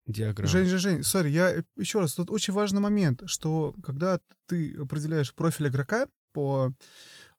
диаграммы. 0.06 0.50
Жень, 0.50 0.66
Жень, 0.66 0.80
Жень, 0.80 1.04
сори, 1.04 1.30
я 1.30 1.52
э, 1.52 1.64
еще 1.76 2.00
раз, 2.00 2.14
тут 2.14 2.32
очень 2.32 2.54
важный 2.54 2.82
момент, 2.82 3.24
что 3.26 3.76
когда 3.84 4.20
ты 4.48 4.76
определяешь 4.76 5.34
профиль 5.34 5.68
игрока 5.68 6.08
по 6.34 6.74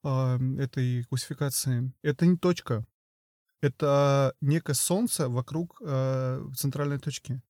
э, 0.03 0.39
этой 0.59 1.05
классификации, 1.05 1.93
это 2.03 2.27
не 2.27 2.37
точка, 2.37 2.85
это 3.61 4.35
некое 4.41 4.75
солнце 4.75 5.29
вокруг 5.29 5.81
э, 5.83 6.47
центральной 6.57 6.99
точки 6.99 7.43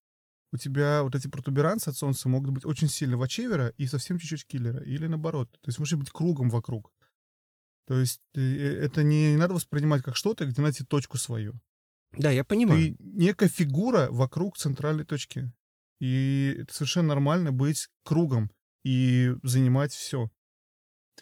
у 0.55 0.57
тебя 0.57 1.03
вот 1.03 1.17
эти 1.17 1.27
протуберанцы 1.27 1.89
от 1.89 1.97
солнца 1.97 2.29
могут 2.29 2.51
быть 2.51 2.65
очень 2.65 2.89
сильно 2.89 3.17
в 3.17 3.23
ачивера 3.23 3.75
и 3.77 3.87
совсем 3.87 4.19
чуть-чуть 4.19 4.47
киллера. 4.47 4.81
Или 4.85 5.09
наоборот. 5.09 5.51
То 5.51 5.69
есть 5.69 5.81
может 5.81 5.99
быть 5.99 6.11
кругом 6.11 6.49
вокруг. 6.49 6.93
То 7.89 7.99
есть 7.99 8.21
э, 8.35 8.41
это 8.41 9.03
не, 9.03 9.33
не 9.33 9.37
надо 9.37 9.55
воспринимать 9.55 10.05
как 10.05 10.15
что-то, 10.15 10.47
где 10.47 10.62
найти 10.62 10.85
точку 10.85 11.19
свою. 11.19 11.55
Да, 12.19 12.31
я 12.31 12.45
понимаю. 12.45 12.81
Ты 12.81 12.97
некая 13.01 13.49
фигура 13.49 14.09
вокруг 14.11 14.57
центральной 14.57 15.05
точки. 15.05 15.53
И 16.01 16.57
это 16.59 16.75
совершенно 16.75 17.09
нормально 17.09 17.53
быть 17.53 17.89
кругом 18.03 18.51
и 18.85 19.35
занимать 19.43 19.93
все. 19.93 20.31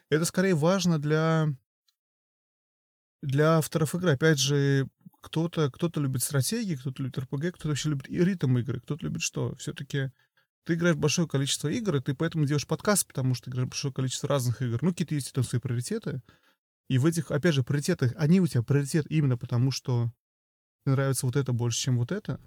Это 0.08 0.24
скорее 0.24 0.54
важно 0.54 0.98
для 0.98 1.48
для 3.22 3.58
авторов 3.58 3.94
игры. 3.94 4.12
Опять 4.12 4.38
же, 4.38 4.88
кто-то 5.20 5.70
кто 5.70 5.88
любит 6.00 6.22
стратегии, 6.22 6.76
кто-то 6.76 7.02
любит 7.02 7.18
РПГ, 7.18 7.54
кто-то 7.54 7.68
вообще 7.68 7.90
любит 7.90 8.10
и 8.10 8.18
ритм 8.18 8.58
игры, 8.58 8.80
кто-то 8.80 9.04
любит 9.04 9.22
что? 9.22 9.54
Все-таки 9.56 10.10
ты 10.64 10.74
играешь 10.74 10.96
большое 10.96 11.28
количество 11.28 11.68
игр, 11.68 11.96
и 11.96 12.00
ты 12.00 12.14
поэтому 12.14 12.46
делаешь 12.46 12.66
подкаст, 12.66 13.06
потому 13.06 13.34
что 13.34 13.50
играешь 13.50 13.68
большое 13.68 13.92
количество 13.92 14.28
разных 14.28 14.62
игр. 14.62 14.78
Ну, 14.82 14.90
какие-то 14.90 15.14
есть 15.14 15.32
там 15.32 15.44
свои 15.44 15.60
приоритеты. 15.60 16.22
И 16.88 16.98
в 16.98 17.06
этих, 17.06 17.30
опять 17.30 17.54
же, 17.54 17.62
приоритетах, 17.62 18.12
они 18.16 18.40
у 18.40 18.46
тебя 18.46 18.62
приоритет 18.62 19.06
именно 19.08 19.36
потому, 19.36 19.70
что 19.70 20.12
тебе 20.84 20.94
нравится 20.94 21.26
вот 21.26 21.36
это 21.36 21.52
больше, 21.52 21.78
чем 21.78 21.98
вот 21.98 22.12
это. 22.12 22.38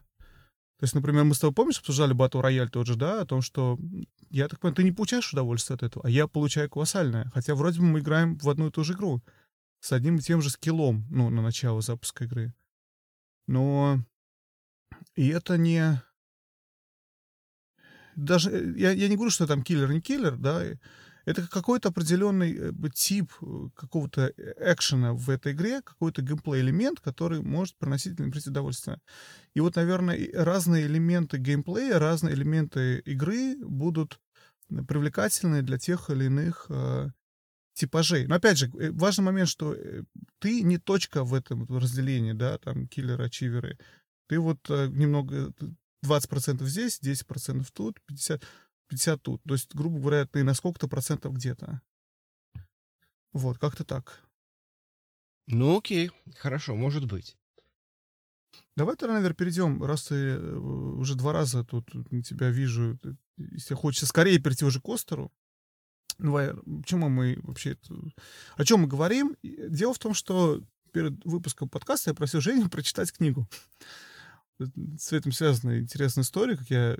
То 0.77 0.83
есть, 0.83 0.93
например, 0.93 1.23
мы 1.23 1.33
с 1.33 1.39
тобой, 1.39 1.53
помнишь, 1.53 1.79
обсуждали 1.79 2.13
Battle 2.13 2.43
Royale 2.43 2.67
тот 2.67 2.85
же, 2.85 2.95
да, 2.95 3.21
о 3.21 3.25
том, 3.25 3.41
что, 3.41 3.79
я 4.29 4.49
так 4.49 4.59
понимаю, 4.59 4.75
ты 4.75 4.83
не 4.83 4.91
получаешь 4.91 5.31
удовольствие 5.31 5.75
от 5.75 5.83
этого, 5.83 6.05
а 6.05 6.09
я 6.09 6.27
получаю 6.27 6.69
колоссальное. 6.69 7.31
Хотя 7.33 7.55
вроде 7.55 7.79
бы 7.79 7.85
мы 7.85 7.99
играем 7.99 8.37
в 8.37 8.49
одну 8.49 8.67
и 8.67 8.71
ту 8.71 8.83
же 8.83 8.93
игру 8.93 9.23
с 9.79 9.91
одним 9.93 10.17
и 10.17 10.21
тем 10.21 10.41
же 10.41 10.49
скиллом, 10.49 11.05
ну, 11.09 11.29
на 11.29 11.41
начало 11.41 11.79
запуска 11.81 12.25
игры. 12.25 12.53
Но 13.47 13.99
и 15.15 15.27
это 15.29 15.57
не... 15.57 16.01
Даже 18.15 18.49
э, 18.49 18.73
я, 18.77 18.91
я 18.91 19.07
не 19.07 19.15
говорю, 19.15 19.31
что 19.31 19.47
там 19.47 19.63
киллер 19.63 19.91
не 19.91 20.01
киллер, 20.01 20.35
да, 20.37 20.63
это 21.25 21.47
какой-то 21.47 21.89
определенный 21.89 22.55
э, 22.57 22.71
тип 22.93 23.31
э, 23.41 23.69
какого-то 23.75 24.31
экшена 24.57 25.13
в 25.13 25.29
этой 25.29 25.53
игре, 25.53 25.81
какой-то 25.81 26.21
геймплей-элемент, 26.21 26.99
который 26.99 27.41
может 27.41 27.75
приносить 27.77 28.17
приносить 28.17 28.47
удовольствие. 28.47 28.99
И 29.53 29.59
вот, 29.59 29.75
наверное, 29.75 30.29
разные 30.33 30.85
элементы 30.85 31.37
геймплея, 31.37 31.99
разные 31.99 32.33
элементы 32.33 32.99
игры 32.99 33.57
будут 33.57 34.19
привлекательны 34.87 35.61
для 35.61 35.77
тех 35.77 36.09
или 36.09 36.25
иных 36.25 36.69
типажей. 37.75 38.25
Но 38.25 38.35
опять 38.35 38.57
же, 38.57 38.71
э, 38.79 38.91
важный 38.91 39.25
момент, 39.25 39.49
что 39.49 39.73
э, 39.73 40.03
ты 40.39 40.63
не 40.63 40.77
точка 40.77 41.23
в 41.23 41.33
этом 41.33 41.65
разделении, 41.77 42.33
да, 42.33 42.57
там 42.57 42.87
киллеры, 42.87 43.25
ачиверы. 43.25 43.77
Ты 44.27 44.39
вот 44.39 44.59
э, 44.69 44.87
немного 44.87 45.53
20% 46.03 46.63
здесь, 46.65 46.99
10% 47.01 47.65
тут, 47.73 47.99
50, 48.07 48.41
50 48.87 49.21
тут. 49.21 49.41
То 49.43 49.53
есть, 49.53 49.73
грубо 49.73 49.99
говоря, 49.99 50.25
ты 50.25 50.43
на 50.43 50.53
сколько-то 50.53 50.87
процентов 50.87 51.33
где-то. 51.33 51.81
Вот, 53.33 53.57
как-то 53.57 53.83
так. 53.83 54.23
Ну, 55.47 55.77
окей, 55.77 56.11
хорошо, 56.37 56.75
может 56.75 57.05
быть. 57.05 57.37
Давай 58.75 58.95
тогда, 58.95 59.15
наверное, 59.15 59.35
перейдем, 59.35 59.83
раз 59.83 60.05
ты 60.05 60.37
уже 60.39 61.15
два 61.15 61.33
раза 61.33 61.63
тут 61.63 61.89
тебя 62.25 62.49
вижу, 62.49 62.97
если 63.37 63.73
хочется 63.73 64.05
скорее 64.05 64.39
перейти 64.39 64.65
уже 64.65 64.81
к 64.81 64.87
Остеру, 64.87 65.31
ну, 66.17 66.33
почему 66.81 67.09
мы 67.09 67.37
вообще... 67.43 67.77
О 68.55 68.63
чем 68.63 68.81
мы 68.81 68.87
говорим? 68.87 69.35
Дело 69.43 69.93
в 69.93 69.99
том, 69.99 70.13
что 70.13 70.61
перед 70.91 71.23
выпуском 71.25 71.67
подкаста 71.67 72.11
я 72.11 72.13
просил 72.13 72.41
Женю 72.41 72.69
прочитать 72.71 73.11
книгу. 73.11 73.47
С 74.97 75.11
этим 75.11 75.33
связана 75.33 75.79
интересная 75.79 76.23
история, 76.23 76.55
как 76.55 76.69
я 76.69 76.97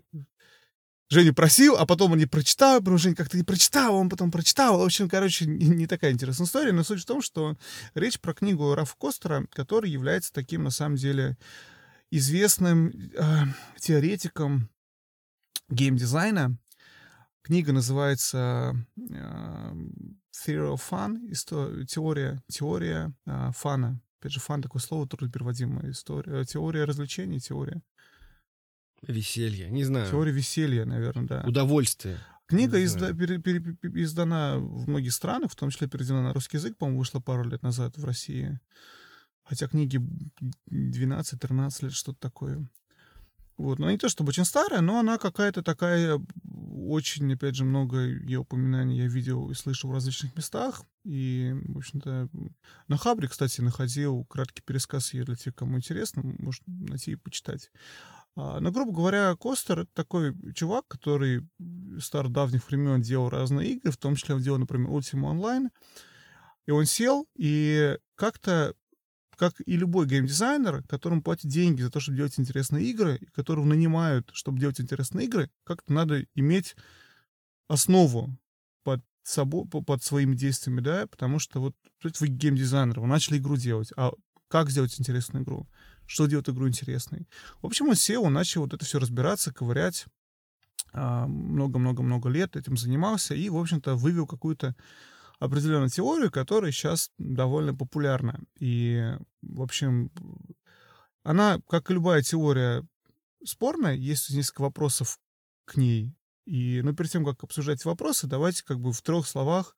Женю 1.09 1.33
просил, 1.33 1.75
а 1.77 1.85
потом 1.85 2.13
он 2.13 2.17
не 2.17 2.25
прочитал, 2.25 2.79
потому 2.79 2.97
что 2.97 3.03
Женя 3.03 3.15
как-то 3.15 3.37
не 3.37 3.43
прочитал, 3.43 3.95
он 3.95 4.09
потом 4.09 4.31
прочитал. 4.31 4.79
В 4.79 4.83
общем, 4.83 5.07
короче, 5.07 5.45
не, 5.47 5.67
не 5.67 5.87
такая 5.87 6.11
интересная 6.11 6.47
история, 6.47 6.71
но 6.71 6.83
суть 6.83 7.01
в 7.01 7.05
том, 7.05 7.21
что 7.21 7.55
речь 7.93 8.19
про 8.19 8.33
книгу 8.33 8.73
Раф 8.73 8.95
Костера, 8.95 9.45
который 9.51 9.89
является 9.89 10.33
таким, 10.33 10.63
на 10.63 10.71
самом 10.71 10.95
деле, 10.95 11.37
известным 12.09 12.89
э, 13.13 13.45
теоретиком 13.79 14.69
геймдизайна, 15.69 16.57
Книга 17.45 17.73
называется 17.73 18.75
uh, 18.97 19.75
Theory 20.33 20.73
of 20.73 20.81
Fun, 20.89 21.85
теория, 21.85 22.41
теория 22.47 23.13
uh, 23.27 23.51
фана. 23.55 24.01
Опять 24.19 24.31
же, 24.31 24.39
фан 24.39 24.63
такое 24.63 24.81
слово 24.81 25.07
трудно 25.07 25.31
переводимое. 25.31 25.91
История, 25.91 26.43
теория 26.43 26.85
развлечений, 26.85 27.39
теория. 27.39 27.83
Веселье, 29.07 29.69
не 29.69 29.83
знаю. 29.83 30.09
Теория 30.09 30.31
веселья, 30.31 30.85
наверное, 30.85 31.27
да. 31.27 31.43
Удовольствие. 31.47 32.17
Книга 32.47 32.83
изда, 32.83 33.11
пере, 33.13 33.39
пере, 33.39 33.59
пере, 33.59 34.03
издана 34.03 34.57
в 34.57 34.87
многих 34.87 35.13
странах, 35.13 35.51
в 35.51 35.55
том 35.55 35.71
числе 35.71 35.87
переведена 35.87 36.21
на 36.21 36.33
русский 36.33 36.57
язык, 36.57 36.77
по-моему, 36.77 36.99
вышла 36.99 37.19
пару 37.19 37.43
лет 37.43 37.63
назад 37.63 37.97
в 37.97 38.05
России. 38.05 38.59
Хотя 39.43 39.67
книги 39.67 39.99
12-13 40.69 41.85
лет, 41.85 41.93
что-то 41.93 42.19
такое. 42.19 42.67
Вот, 43.57 43.79
ну, 43.79 43.89
не 43.89 43.97
то 43.97 44.09
чтобы 44.09 44.29
очень 44.29 44.45
старая, 44.45 44.81
но 44.81 44.99
она 44.99 45.17
какая-то 45.17 45.63
такая 45.63 46.19
очень, 46.87 47.33
опять 47.33 47.55
же, 47.55 47.63
много 47.63 47.99
ее 47.99 48.39
упоминаний 48.39 48.97
я 48.97 49.07
видел 49.07 49.49
и 49.49 49.53
слышал 49.53 49.89
в 49.89 49.93
различных 49.93 50.35
местах. 50.35 50.83
И, 51.05 51.55
в 51.69 51.77
общем-то, 51.77 52.29
на 52.87 52.97
Хабре, 52.97 53.27
кстати, 53.27 53.61
находил 53.61 54.25
краткий 54.25 54.61
пересказ 54.61 55.13
ее 55.13 55.23
для 55.23 55.35
тех, 55.35 55.55
кому 55.55 55.77
интересно, 55.77 56.21
можно 56.23 56.65
найти 56.67 57.11
и 57.11 57.15
почитать. 57.15 57.71
А, 58.35 58.59
но, 58.59 58.71
грубо 58.71 58.91
говоря, 58.91 59.35
Костер— 59.35 59.79
это 59.81 59.91
такой 59.93 60.35
чувак, 60.53 60.87
который 60.87 61.47
стар 61.99 62.27
давних 62.27 62.67
времен 62.67 63.01
делал 63.01 63.29
разные 63.29 63.71
игры, 63.71 63.91
в 63.91 63.97
том 63.97 64.15
числе 64.15 64.35
он 64.35 64.41
делал, 64.41 64.59
например, 64.59 64.89
Ultima 64.89 65.33
Online. 65.33 65.69
И 66.65 66.71
он 66.71 66.85
сел 66.85 67.27
и 67.35 67.97
как-то 68.15 68.75
как 69.37 69.53
и 69.65 69.75
любой 69.75 70.07
геймдизайнер, 70.07 70.83
которому 70.83 71.21
платят 71.21 71.51
деньги 71.51 71.81
за 71.81 71.91
то, 71.91 71.99
чтобы 71.99 72.17
делать 72.17 72.39
интересные 72.39 72.85
игры, 72.85 73.17
и 73.17 73.25
которого 73.25 73.65
нанимают, 73.65 74.29
чтобы 74.33 74.59
делать 74.59 74.79
интересные 74.79 75.25
игры, 75.27 75.49
как-то 75.65 75.93
надо 75.93 76.25
иметь 76.35 76.75
основу 77.67 78.37
под 78.83 79.01
собой, 79.23 79.67
под 79.67 80.03
своими 80.03 80.35
действиями, 80.35 80.81
да, 80.81 81.07
потому 81.07 81.39
что 81.39 81.59
вот 81.59 81.75
вы 82.01 82.27
геймдизайнер, 82.27 82.99
вы 82.99 83.07
начали 83.07 83.37
игру 83.37 83.57
делать, 83.57 83.91
а 83.97 84.13
как 84.47 84.69
сделать 84.69 84.97
интересную 84.99 85.43
игру? 85.43 85.67
Что 86.07 86.27
делать 86.27 86.49
игру 86.49 86.67
интересной? 86.67 87.27
В 87.61 87.65
общем, 87.65 87.89
он 87.89 87.95
сел, 87.95 88.23
он 88.23 88.33
начал 88.33 88.61
вот 88.61 88.73
это 88.73 88.85
все 88.85 88.99
разбираться, 88.99 89.53
ковырять, 89.53 90.05
а, 90.93 91.27
много-много-много 91.27 92.29
лет 92.29 92.55
этим 92.55 92.77
занимался 92.77 93.35
и, 93.35 93.49
в 93.49 93.57
общем-то, 93.57 93.95
вывел 93.95 94.25
какую-то 94.27 94.75
определенную 95.39 95.89
теорию, 95.89 96.31
которая 96.31 96.71
сейчас 96.71 97.11
довольно 97.17 97.75
популярна. 97.75 98.39
И, 98.59 99.03
в 99.41 99.61
общем, 99.61 100.11
она, 101.23 101.59
как 101.67 101.89
и 101.89 101.93
любая 101.93 102.21
теория, 102.21 102.87
спорная. 103.43 103.95
Есть 103.95 104.29
несколько 104.29 104.61
вопросов 104.61 105.19
к 105.65 105.75
ней. 105.75 106.15
И, 106.45 106.81
ну, 106.83 106.95
перед 106.95 107.11
тем, 107.11 107.25
как 107.25 107.43
обсуждать 107.43 107.83
вопросы, 107.85 108.27
давайте 108.27 108.63
как 108.63 108.79
бы 108.79 108.93
в 108.93 109.01
трех 109.01 109.27
словах. 109.27 109.75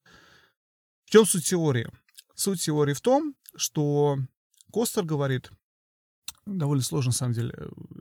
В 1.06 1.10
чем 1.10 1.26
суть 1.26 1.48
теории? 1.48 1.88
Суть 2.36 2.62
теории 2.62 2.94
в 2.94 3.02
том, 3.02 3.36
что 3.56 4.18
Костер 4.72 5.06
говорит, 5.06 5.50
довольно 6.46 6.84
сложно, 6.84 7.10
на 7.10 7.14
самом 7.14 7.34
деле, 7.34 7.54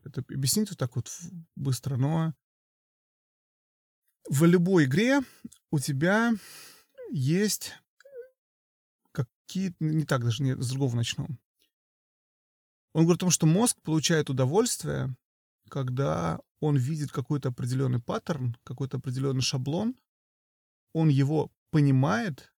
это 0.04 0.20
объяснить 0.28 0.70
вот 0.70 0.78
так 0.78 0.96
вот 0.96 1.10
быстро, 1.56 1.96
но 1.96 2.34
в 4.28 4.44
любой 4.44 4.84
игре 4.84 5.20
у 5.70 5.78
тебя 5.78 6.32
есть 7.10 7.74
какие-то... 9.12 9.76
Не 9.80 10.04
так 10.04 10.24
даже, 10.24 10.42
не, 10.42 10.56
с 10.56 10.68
другого 10.70 10.96
начну. 10.96 11.28
Он 12.92 13.04
говорит 13.04 13.18
о 13.18 13.26
том, 13.26 13.30
что 13.30 13.46
мозг 13.46 13.80
получает 13.82 14.30
удовольствие, 14.30 15.14
когда 15.68 16.40
он 16.60 16.76
видит 16.76 17.12
какой-то 17.12 17.50
определенный 17.50 18.00
паттерн, 18.00 18.56
какой-то 18.64 18.96
определенный 18.96 19.42
шаблон, 19.42 19.94
он 20.92 21.08
его 21.08 21.52
понимает, 21.70 22.52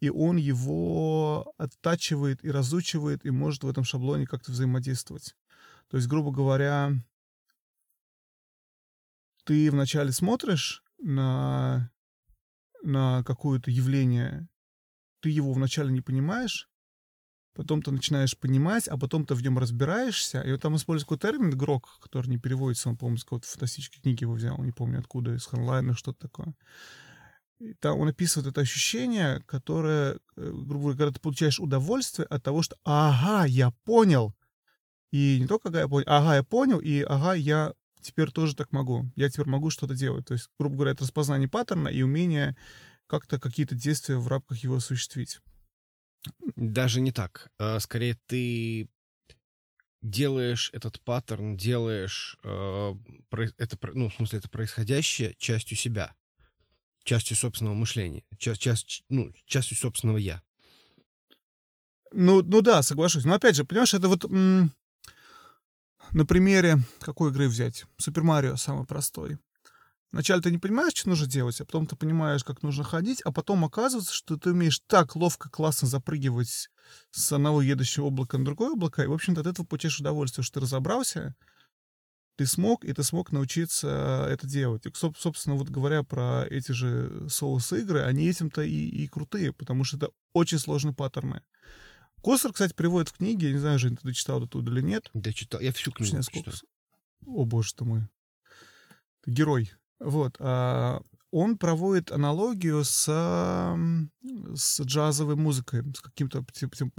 и 0.00 0.10
он 0.10 0.36
его 0.36 1.52
оттачивает 1.56 2.44
и 2.44 2.50
разучивает, 2.50 3.24
и 3.24 3.30
может 3.30 3.64
в 3.64 3.68
этом 3.68 3.84
шаблоне 3.84 4.26
как-то 4.26 4.52
взаимодействовать. 4.52 5.34
То 5.88 5.96
есть, 5.96 6.08
грубо 6.08 6.30
говоря, 6.30 6.92
ты 9.44 9.70
вначале 9.70 10.12
смотришь 10.12 10.84
на, 10.98 11.90
на 12.82 13.24
какое-то 13.24 13.70
явление, 13.70 14.48
ты 15.20 15.30
его 15.30 15.52
вначале 15.52 15.90
не 15.90 16.00
понимаешь, 16.00 16.68
потом 17.54 17.82
ты 17.82 17.90
начинаешь 17.90 18.38
понимать, 18.38 18.86
а 18.86 18.96
потом 18.96 19.26
ты 19.26 19.34
в 19.34 19.42
нем 19.42 19.58
разбираешься. 19.58 20.42
И 20.42 20.52
вот 20.52 20.60
там 20.60 20.76
используется 20.76 21.06
какой 21.06 21.18
термин 21.18 21.56
«грок», 21.56 21.98
который 22.00 22.28
не 22.28 22.38
переводится, 22.38 22.88
он, 22.88 22.96
по-моему, 22.96 23.16
из 23.16 23.24
какой-то 23.24 23.48
фантастической 23.48 24.00
книги 24.00 24.22
его 24.22 24.34
взял, 24.34 24.62
не 24.62 24.70
помню 24.70 25.00
откуда, 25.00 25.34
из 25.34 25.46
Ханлайна, 25.46 25.94
что-то 25.94 26.20
такое. 26.20 26.54
Там 27.80 27.98
он 27.98 28.08
описывает 28.08 28.48
это 28.48 28.60
ощущение, 28.60 29.42
которое, 29.46 30.14
э, 30.14 30.18
грубо 30.36 30.78
говоря, 30.78 30.98
когда 30.98 31.12
ты 31.12 31.20
получаешь 31.20 31.58
удовольствие 31.58 32.26
от 32.26 32.42
того, 32.42 32.62
что 32.62 32.76
«ага, 32.84 33.46
я 33.46 33.72
понял», 33.84 34.34
и 35.10 35.38
не 35.40 35.46
только 35.46 35.68
«ага, 35.68 35.80
я 35.80 35.88
понял», 35.88 36.04
«ага, 36.06 36.36
я 36.36 36.42
понял», 36.44 36.78
и 36.78 37.02
«ага, 37.02 37.34
я 37.34 37.74
теперь 38.00 38.30
тоже 38.30 38.54
так 38.54 38.72
могу. 38.72 39.10
Я 39.16 39.28
теперь 39.28 39.46
могу 39.46 39.70
что-то 39.70 39.94
делать. 39.94 40.26
То 40.26 40.34
есть, 40.34 40.48
грубо 40.58 40.76
говоря, 40.76 40.92
это 40.92 41.02
распознание 41.04 41.48
паттерна 41.48 41.88
и 41.88 42.02
умение 42.02 42.56
как-то 43.06 43.40
какие-то 43.40 43.74
действия 43.74 44.16
в 44.16 44.28
рамках 44.28 44.58
его 44.58 44.76
осуществить. 44.76 45.40
Даже 46.56 47.00
не 47.00 47.12
так. 47.12 47.50
А, 47.58 47.80
скорее, 47.80 48.16
ты 48.26 48.88
делаешь 50.02 50.70
этот 50.72 51.00
паттерн, 51.00 51.56
делаешь 51.56 52.38
э, 52.44 52.94
это, 53.56 53.78
ну, 53.94 54.08
в 54.08 54.14
смысле, 54.14 54.38
это 54.38 54.48
происходящее 54.48 55.34
частью 55.38 55.76
себя, 55.76 56.14
частью 57.08 57.38
собственного 57.38 57.74
мышления, 57.74 58.22
часть, 58.36 58.60
часть, 58.60 59.02
ну, 59.08 59.32
частью 59.46 59.78
собственного 59.78 60.18
я. 60.18 60.42
Ну, 62.12 62.42
ну 62.42 62.60
да, 62.60 62.82
соглашусь. 62.82 63.24
Но 63.24 63.32
опять 63.32 63.56
же, 63.56 63.64
понимаешь, 63.64 63.94
это 63.94 64.08
вот 64.08 64.24
на 64.30 64.70
примере 66.26 66.80
какой 67.00 67.30
игры 67.30 67.48
взять? 67.48 67.86
Супер 67.96 68.24
Марио 68.24 68.56
самый 68.56 68.84
простой. 68.84 69.38
Вначале 70.12 70.42
ты 70.42 70.50
не 70.50 70.58
понимаешь, 70.58 70.92
что 70.94 71.08
нужно 71.08 71.26
делать, 71.26 71.58
а 71.62 71.64
потом 71.64 71.86
ты 71.86 71.96
понимаешь, 71.96 72.44
как 72.44 72.62
нужно 72.62 72.84
ходить, 72.84 73.22
а 73.22 73.32
потом 73.32 73.64
оказывается, 73.64 74.12
что 74.12 74.36
ты 74.36 74.50
умеешь 74.50 74.80
так 74.86 75.16
ловко, 75.16 75.48
классно 75.48 75.88
запрыгивать 75.88 76.68
с 77.10 77.32
одного 77.32 77.62
едущего 77.62 78.08
облака 78.08 78.36
на 78.36 78.44
другое 78.44 78.72
облако, 78.72 79.02
и, 79.02 79.06
в 79.06 79.12
общем-то, 79.14 79.40
от 79.40 79.46
этого 79.46 79.64
получаешь 79.64 80.00
удовольствие, 80.00 80.44
что 80.44 80.60
ты 80.60 80.64
разобрался, 80.64 81.34
ты 82.38 82.46
смог, 82.46 82.84
и 82.84 82.92
ты 82.92 83.02
смог 83.02 83.32
научиться 83.32 84.28
это 84.30 84.46
делать. 84.46 84.86
И, 84.86 84.92
собственно, 84.94 85.56
вот 85.56 85.70
говоря 85.70 86.04
про 86.04 86.46
эти 86.48 86.70
же 86.70 87.28
соус-игры, 87.28 88.02
они 88.02 88.28
этим-то 88.28 88.62
и, 88.62 88.70
и 88.70 89.08
крутые, 89.08 89.52
потому 89.52 89.82
что 89.82 89.96
это 89.96 90.10
очень 90.34 90.60
сложные 90.60 90.94
паттерны. 90.94 91.42
Костер, 92.22 92.52
кстати, 92.52 92.74
приводит 92.74 93.08
в 93.08 93.14
книге, 93.14 93.48
я 93.48 93.52
не 93.54 93.58
знаю, 93.58 93.80
Жень, 93.80 93.96
ты 93.96 94.06
дочитал 94.06 94.40
оттуда 94.40 94.70
или 94.70 94.80
нет. 94.82 95.10
Да, 95.14 95.32
читал. 95.32 95.60
Я 95.60 95.72
всю 95.72 95.90
книгу 95.90 96.22
читал. 96.22 96.54
О, 97.26 97.44
боже 97.44 97.74
ты 97.74 97.84
мой. 97.84 98.02
Ты 99.22 99.32
герой. 99.32 99.72
Вот. 99.98 100.36
А 100.38 101.02
он 101.32 101.58
проводит 101.58 102.12
аналогию 102.12 102.84
с, 102.84 103.04
с 104.54 104.80
джазовой 104.80 105.34
музыкой, 105.34 105.82
с 105.92 106.00
каким-то 106.00 106.44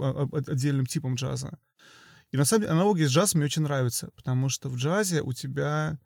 а, 0.00 0.28
а, 0.30 0.36
отдельным 0.36 0.84
типом 0.84 1.14
джаза. 1.14 1.58
И 2.32 2.36
на 2.36 2.44
самом 2.44 2.62
деле 2.62 2.72
аналогия 2.72 3.08
с 3.08 3.12
джазом 3.12 3.38
мне 3.38 3.46
очень 3.46 3.62
нравится, 3.62 4.10
потому 4.14 4.48
что 4.48 4.68
в 4.68 4.76
джазе 4.76 5.22
у 5.22 5.32
тебя 5.32 5.98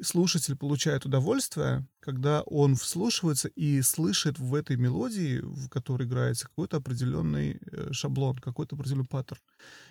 слушатель 0.00 0.56
получает 0.56 1.06
удовольствие, 1.06 1.86
когда 2.00 2.42
он 2.42 2.74
вслушивается 2.76 3.48
и 3.48 3.82
слышит 3.82 4.38
в 4.38 4.54
этой 4.54 4.76
мелодии, 4.76 5.40
в 5.40 5.68
которой 5.68 6.06
играется, 6.06 6.48
какой-то 6.48 6.78
определенный 6.78 7.60
э, 7.70 7.92
шаблон, 7.92 8.36
какой-то 8.38 8.76
определенный 8.76 9.06
паттерн. 9.06 9.40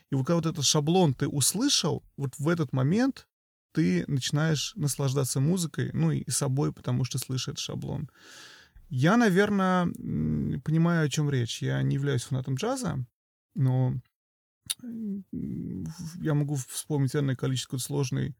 И 0.09 0.15
вот 0.15 0.25
когда 0.25 0.35
вот 0.35 0.45
этот 0.45 0.65
шаблон 0.65 1.13
ты 1.13 1.27
услышал, 1.27 2.03
вот 2.17 2.33
в 2.37 2.47
этот 2.47 2.73
момент 2.73 3.27
ты 3.73 4.03
начинаешь 4.07 4.73
наслаждаться 4.75 5.39
музыкой, 5.39 5.91
ну 5.93 6.11
и 6.11 6.29
собой, 6.29 6.73
потому 6.73 7.05
что 7.05 7.17
слышишь 7.17 7.49
этот 7.49 7.59
шаблон. 7.59 8.09
Я, 8.89 9.15
наверное, 9.15 9.85
понимаю, 10.65 11.05
о 11.05 11.09
чем 11.09 11.29
речь. 11.29 11.61
Я 11.61 11.81
не 11.81 11.95
являюсь 11.95 12.23
фанатом 12.23 12.55
джаза, 12.55 13.05
но 13.55 13.93
я 14.81 16.33
могу 16.33 16.55
вспомнить 16.55 17.15
энное 17.15 17.35
количество 17.35 17.77
сложной 17.77 18.35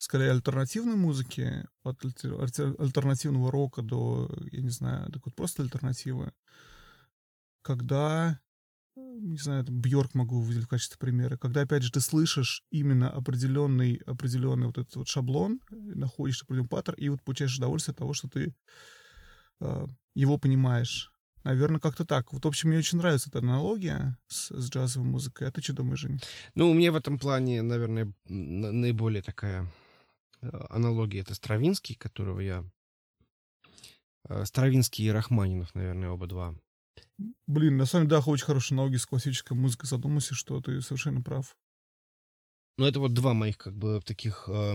скорее 0.00 0.30
альтернативной 0.30 0.96
музыки, 0.96 1.66
от 1.82 2.02
альтернативного 2.02 3.52
рока 3.52 3.82
до, 3.82 4.34
я 4.50 4.62
не 4.62 4.70
знаю, 4.70 5.10
до 5.10 5.20
вот 5.22 5.34
просто 5.34 5.62
альтернативы, 5.62 6.32
когда, 7.60 8.40
не 8.96 9.36
знаю, 9.36 9.64
Бьорк 9.68 10.14
могу 10.14 10.40
выделить 10.40 10.64
в 10.64 10.70
качестве 10.70 10.96
примера, 10.98 11.36
когда, 11.36 11.60
опять 11.60 11.82
же, 11.82 11.92
ты 11.92 12.00
слышишь 12.00 12.64
именно 12.70 13.10
определенный, 13.10 13.96
определенный 14.06 14.68
вот 14.68 14.78
этот 14.78 14.96
вот 14.96 15.08
шаблон, 15.08 15.60
находишь 15.70 16.42
определенный 16.42 16.68
паттерн, 16.68 16.96
и 16.96 17.10
вот 17.10 17.22
получаешь 17.22 17.58
удовольствие 17.58 17.92
от 17.92 17.98
того, 17.98 18.14
что 18.14 18.28
ты 18.28 18.54
э, 19.60 19.86
его 20.14 20.38
понимаешь. 20.38 21.12
Наверное, 21.44 21.80
как-то 21.80 22.04
так. 22.04 22.32
Вот, 22.32 22.44
в 22.44 22.48
общем, 22.48 22.68
мне 22.68 22.78
очень 22.78 22.98
нравится 22.98 23.30
эта 23.30 23.38
аналогия 23.38 24.18
с, 24.28 24.50
с 24.50 24.70
джазовой 24.70 25.08
музыкой. 25.08 25.48
А 25.48 25.50
ты 25.50 25.62
что 25.62 25.72
думаешь, 25.72 26.00
Жень? 26.00 26.20
Ну, 26.54 26.72
мне 26.74 26.90
в 26.90 26.96
этом 26.96 27.18
плане, 27.18 27.62
наверное, 27.62 28.12
наиболее 28.28 29.22
такая 29.22 29.70
Э, 30.42 30.66
аналогии 30.70 31.20
это 31.20 31.34
Стравинский, 31.34 31.94
которого 31.94 32.40
я... 32.40 32.64
Э, 34.28 34.44
Стравинский 34.44 35.04
и 35.04 35.10
Рахманинов, 35.10 35.74
наверное, 35.74 36.10
оба 36.10 36.26
два. 36.26 36.54
Блин, 37.46 37.76
на 37.76 37.84
самом 37.84 38.06
деле, 38.06 38.20
да, 38.20 38.30
очень 38.30 38.46
хорошие 38.46 38.76
аналогии 38.76 38.96
с 38.96 39.06
классической 39.06 39.56
музыкой. 39.56 39.88
Задумайся, 39.88 40.34
что 40.34 40.60
ты 40.60 40.80
совершенно 40.80 41.20
прав. 41.20 41.56
Ну, 42.78 42.86
это 42.86 42.98
вот 42.98 43.12
два 43.12 43.34
моих, 43.34 43.58
как 43.58 43.76
бы, 43.76 44.00
таких 44.04 44.48
э, 44.48 44.74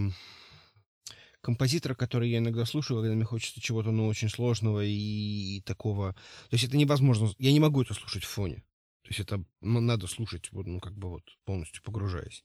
композитора, 1.46 1.94
которые 1.94 2.32
я 2.32 2.38
иногда 2.40 2.66
слушаю, 2.66 3.00
когда 3.00 3.14
мне 3.14 3.24
хочется 3.24 3.62
чего-то, 3.62 3.92
ну, 3.92 4.08
очень 4.08 4.30
сложного 4.30 4.84
и, 4.84 5.62
такого... 5.62 6.14
То 6.50 6.56
есть 6.56 6.64
это 6.64 6.76
невозможно. 6.76 7.30
Я 7.38 7.52
не 7.52 7.60
могу 7.60 7.84
это 7.84 7.94
слушать 7.94 8.24
в 8.24 8.30
фоне. 8.30 8.64
То 9.04 9.10
есть 9.10 9.20
это 9.20 9.46
ну, 9.62 9.80
надо 9.80 10.08
слушать, 10.08 10.50
ну, 10.52 10.80
как 10.80 10.98
бы 10.98 11.10
вот 11.10 11.24
полностью 11.46 11.84
погружаясь. 11.84 12.44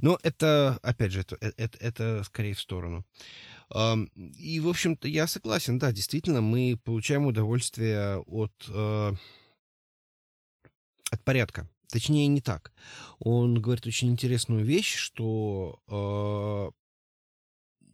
Но 0.00 0.16
это, 0.22 0.78
опять 0.82 1.10
же, 1.10 1.22
это, 1.22 1.36
это, 1.40 1.78
это 1.80 2.22
скорее 2.22 2.54
в 2.54 2.60
сторону. 2.60 3.04
И, 4.14 4.60
в 4.60 4.68
общем-то, 4.68 5.08
я 5.08 5.26
согласен, 5.26 5.80
да, 5.80 5.90
действительно, 5.90 6.40
мы 6.40 6.78
получаем 6.84 7.26
удовольствие 7.26 8.18
от, 8.18 8.52
э, 8.68 9.12
от 11.10 11.24
порядка. 11.24 11.68
Точнее, 11.88 12.28
не 12.28 12.40
так. 12.40 12.72
Он 13.18 13.60
говорит 13.60 13.88
очень 13.88 14.10
интересную 14.10 14.64
вещь, 14.64 14.94
что 14.94 15.80
э, 15.88 16.85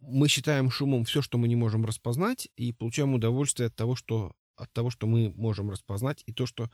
мы 0.02 0.28
считаем 0.28 0.70
шумом 0.70 1.04
все, 1.04 1.22
что 1.22 1.38
мы 1.38 1.48
не 1.48 1.56
можем 1.56 1.84
распознать, 1.84 2.48
и 2.56 2.72
получаем 2.72 3.14
удовольствие 3.14 3.68
от 3.68 3.76
того, 3.76 3.96
что 3.96 4.32
от 4.56 4.72
того, 4.72 4.90
что 4.90 5.06
мы 5.06 5.30
можем 5.30 5.70
распознать, 5.70 6.22
и 6.26 6.32
то, 6.32 6.46
что 6.46 6.70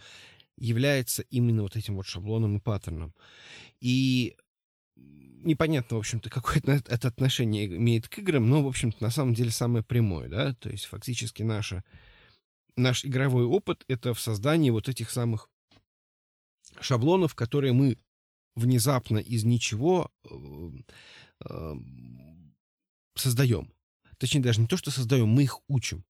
является 0.56 1.22
именно 1.30 1.62
вот 1.62 1.76
этим 1.76 1.96
вот 1.96 2.06
шаблоном 2.06 2.56
и 2.56 2.60
паттерном. 2.60 3.14
И 3.80 4.36
непонятно, 4.96 5.96
в 5.96 6.00
общем-то, 6.00 6.30
какое 6.30 6.62
это 6.66 7.08
отношение 7.08 7.66
имеет 7.66 8.08
к 8.08 8.18
играм, 8.18 8.48
но, 8.48 8.62
в 8.62 8.66
общем-то, 8.66 9.02
на 9.02 9.10
самом 9.10 9.34
деле 9.34 9.50
самое 9.50 9.84
прямое, 9.84 10.28
да, 10.28 10.54
то 10.54 10.68
есть 10.70 10.86
фактически 10.86 11.42
наша, 11.42 11.84
наш 12.76 13.04
игровой 13.04 13.44
опыт— 13.44 13.84
это 13.88 14.14
в 14.14 14.20
создании 14.20 14.70
вот 14.70 14.88
этих 14.88 15.10
самых 15.10 15.48
шаблонов, 16.80 17.34
которые 17.34 17.72
мы 17.72 17.98
внезапно 18.56 19.18
из 19.18 19.44
ничего 19.44 20.10
э, 20.24 20.28
э, 21.44 21.74
создаем. 23.20 23.72
Точнее, 24.18 24.40
даже 24.40 24.60
не 24.60 24.66
то, 24.66 24.76
что 24.76 24.90
создаем, 24.90 25.28
мы 25.28 25.44
их 25.44 25.58
учим. 25.68 26.04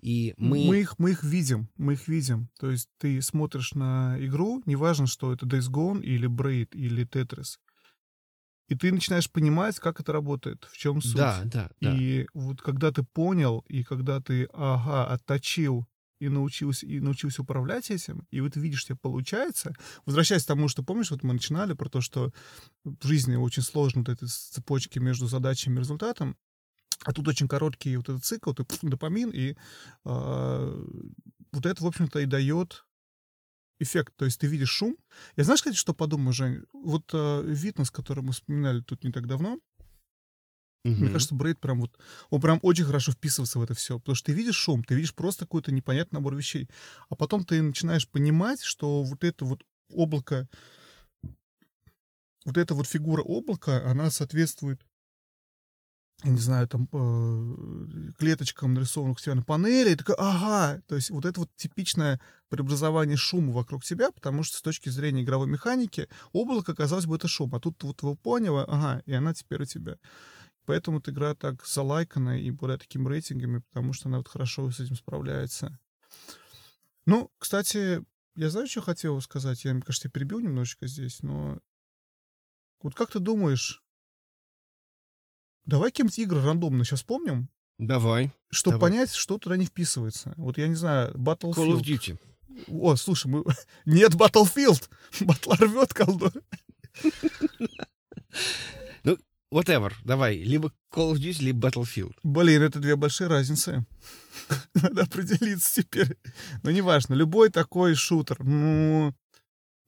И 0.00 0.34
мы... 0.36 0.66
Мы 0.66 0.80
их, 0.80 0.98
мы 0.98 1.10
их 1.12 1.24
видим, 1.24 1.68
мы 1.76 1.94
их 1.94 2.06
видим. 2.06 2.48
То 2.58 2.70
есть 2.70 2.88
ты 2.98 3.20
смотришь 3.22 3.74
на 3.74 4.16
игру, 4.20 4.62
неважно, 4.66 5.06
что 5.06 5.32
это 5.32 5.46
Days 5.46 5.70
Gone 5.70 6.02
или 6.02 6.28
Braid 6.28 6.68
или 6.72 7.06
Tetris, 7.06 7.58
и 8.68 8.74
ты 8.74 8.92
начинаешь 8.92 9.30
понимать, 9.30 9.78
как 9.78 10.00
это 10.00 10.12
работает, 10.12 10.66
в 10.70 10.76
чем 10.76 11.00
суть. 11.00 11.16
Да, 11.16 11.42
да, 11.44 11.70
да. 11.80 11.96
И 11.96 12.26
вот 12.34 12.60
когда 12.60 12.90
ты 12.90 13.04
понял, 13.04 13.64
и 13.68 13.84
когда 13.84 14.20
ты, 14.20 14.48
ага, 14.52 15.06
отточил 15.06 15.86
и 16.18 16.28
научился, 16.28 16.86
и 16.86 16.98
научился 16.98 17.42
управлять 17.42 17.90
этим, 17.90 18.26
и 18.30 18.40
вот 18.40 18.56
видишь, 18.56 18.84
тебе 18.84 18.96
получается. 18.96 19.72
Возвращаясь 20.04 20.44
к 20.44 20.48
тому, 20.48 20.66
что, 20.66 20.82
помнишь, 20.82 21.10
вот 21.10 21.22
мы 21.22 21.34
начинали 21.34 21.74
про 21.74 21.88
то, 21.88 22.00
что 22.00 22.32
в 22.84 23.06
жизни 23.06 23.36
очень 23.36 23.62
сложно 23.62 24.02
вот 24.04 24.08
эти 24.08 24.24
цепочки 24.24 24.98
между 24.98 25.28
задачами 25.28 25.76
и 25.76 25.80
результатом, 25.80 26.36
а 27.04 27.12
тут 27.12 27.28
очень 27.28 27.48
короткий 27.48 27.96
вот 27.96 28.08
этот 28.08 28.24
цикл, 28.24 28.52
ты, 28.52 28.64
пф, 28.64 28.78
допамин, 28.82 29.30
и 29.30 29.56
э, 30.04 30.84
вот 31.52 31.66
это, 31.66 31.82
в 31.82 31.86
общем-то, 31.86 32.20
и 32.20 32.26
дает 32.26 32.86
эффект. 33.78 34.14
То 34.16 34.24
есть 34.24 34.40
ты 34.40 34.46
видишь 34.46 34.70
шум. 34.70 34.96
Я 35.36 35.44
знаешь, 35.44 35.60
кстати, 35.60 35.76
что 35.76 35.94
подумал, 35.94 36.32
Жень? 36.32 36.64
Вот 36.72 37.10
э, 37.12 37.42
Витнес, 37.44 37.90
который 37.90 38.22
мы 38.22 38.32
вспоминали 38.32 38.80
тут 38.80 39.04
не 39.04 39.12
так 39.12 39.26
давно, 39.26 39.58
Мгм. 40.86 41.00
мне 41.02 41.10
кажется, 41.10 41.34
Брейд 41.34 41.58
прям 41.58 41.80
вот, 41.80 41.98
он 42.30 42.40
прям 42.40 42.60
очень 42.62 42.84
хорошо 42.84 43.10
вписывается 43.10 43.58
в 43.58 43.62
это 43.62 43.74
все, 43.74 43.98
потому 43.98 44.14
что 44.14 44.26
ты 44.26 44.32
видишь 44.32 44.54
шум, 44.54 44.84
ты 44.84 44.94
видишь 44.94 45.14
просто 45.14 45.44
какой-то 45.44 45.72
непонятный 45.72 46.18
набор 46.18 46.36
вещей, 46.36 46.70
а 47.08 47.16
потом 47.16 47.44
ты 47.44 47.60
начинаешь 47.60 48.08
понимать, 48.08 48.62
что 48.62 49.02
вот 49.02 49.24
это 49.24 49.44
вот 49.44 49.64
облако, 49.90 50.48
вот 52.44 52.56
эта 52.56 52.74
вот 52.74 52.86
фигура 52.86 53.22
облака, 53.22 53.84
она 53.90 54.10
соответствует, 54.10 54.80
я 56.24 56.30
не 56.30 56.38
знаю, 56.38 56.66
там 56.66 56.88
э, 56.92 58.12
клеточкам, 58.18 58.74
нарисованных 58.74 59.18
у 59.18 59.20
тебя 59.20 59.34
на 59.34 59.42
панели, 59.42 59.92
и 59.92 59.96
такой, 59.96 60.14
ага, 60.18 60.80
то 60.86 60.94
есть 60.94 61.10
вот 61.10 61.26
это 61.26 61.40
вот 61.40 61.50
типичное 61.56 62.20
преобразование 62.48 63.16
шума 63.16 63.52
вокруг 63.52 63.84
тебя, 63.84 64.10
потому 64.10 64.42
что 64.42 64.56
с 64.56 64.62
точки 64.62 64.88
зрения 64.88 65.22
игровой 65.22 65.46
механики 65.46 66.08
облако, 66.32 66.74
казалось 66.74 67.06
бы, 67.06 67.16
это 67.16 67.28
шум, 67.28 67.54
а 67.54 67.60
тут 67.60 67.82
вот 67.82 68.00
его 68.02 68.14
поняла, 68.14 68.64
ага, 68.64 69.02
и 69.04 69.12
она 69.12 69.34
теперь 69.34 69.62
у 69.62 69.66
тебя. 69.66 69.98
Поэтому 70.64 70.98
эта 70.98 71.12
игра 71.12 71.34
так 71.34 71.64
залайкана 71.64 72.40
и 72.40 72.50
благодаря 72.50 72.78
таким 72.78 73.06
рейтингами, 73.06 73.58
потому 73.58 73.92
что 73.92 74.08
она 74.08 74.18
вот 74.18 74.28
хорошо 74.28 74.70
с 74.70 74.80
этим 74.80 74.96
справляется. 74.96 75.78
Ну, 77.04 77.30
кстати, 77.38 78.04
я 78.34 78.50
знаю, 78.50 78.66
что 78.66 78.80
хотел 78.80 79.20
сказать. 79.20 79.64
Я, 79.64 79.74
мне 79.74 79.82
кажется, 79.82 80.08
перебил 80.08 80.40
немножечко 80.40 80.86
здесь, 80.86 81.22
но... 81.22 81.58
Вот 82.82 82.94
как 82.94 83.10
ты 83.10 83.20
думаешь, 83.20 83.82
давай 85.66 85.90
какие-нибудь 85.90 86.18
игры 86.18 86.42
рандомно 86.42 86.84
сейчас 86.84 87.00
вспомним, 87.00 87.48
Давай. 87.78 88.32
чтобы 88.50 88.78
Давай. 88.78 88.90
понять, 88.90 89.12
что 89.12 89.38
туда 89.38 89.56
не 89.56 89.66
вписывается. 89.66 90.32
Вот 90.36 90.58
я 90.58 90.68
не 90.68 90.74
знаю, 90.74 91.12
Battlefield. 91.14 91.54
Call 91.54 91.78
of 91.78 91.82
Duty. 91.82 92.18
О, 92.68 92.96
слушай, 92.96 93.26
мы... 93.26 93.44
нет 93.84 94.14
Battlefield! 94.14 94.88
Батла 95.20 95.56
рвет 95.56 95.92
колду. 95.92 96.32
Whatever. 99.52 99.92
Давай. 100.04 100.38
Либо 100.38 100.72
Call 100.92 101.12
of 101.12 101.16
Duty, 101.16 101.42
либо 101.42 101.68
Battlefield. 101.68 102.14
Блин, 102.22 102.62
это 102.62 102.80
две 102.80 102.96
большие 102.96 103.28
разницы. 103.28 103.86
Надо 104.74 105.02
определиться 105.02 105.82
теперь. 105.82 106.18
Но 106.62 106.70
неважно, 106.70 107.14
любой 107.14 107.50
такой 107.50 107.94
шутер. 107.94 108.42
Ну, 108.42 109.14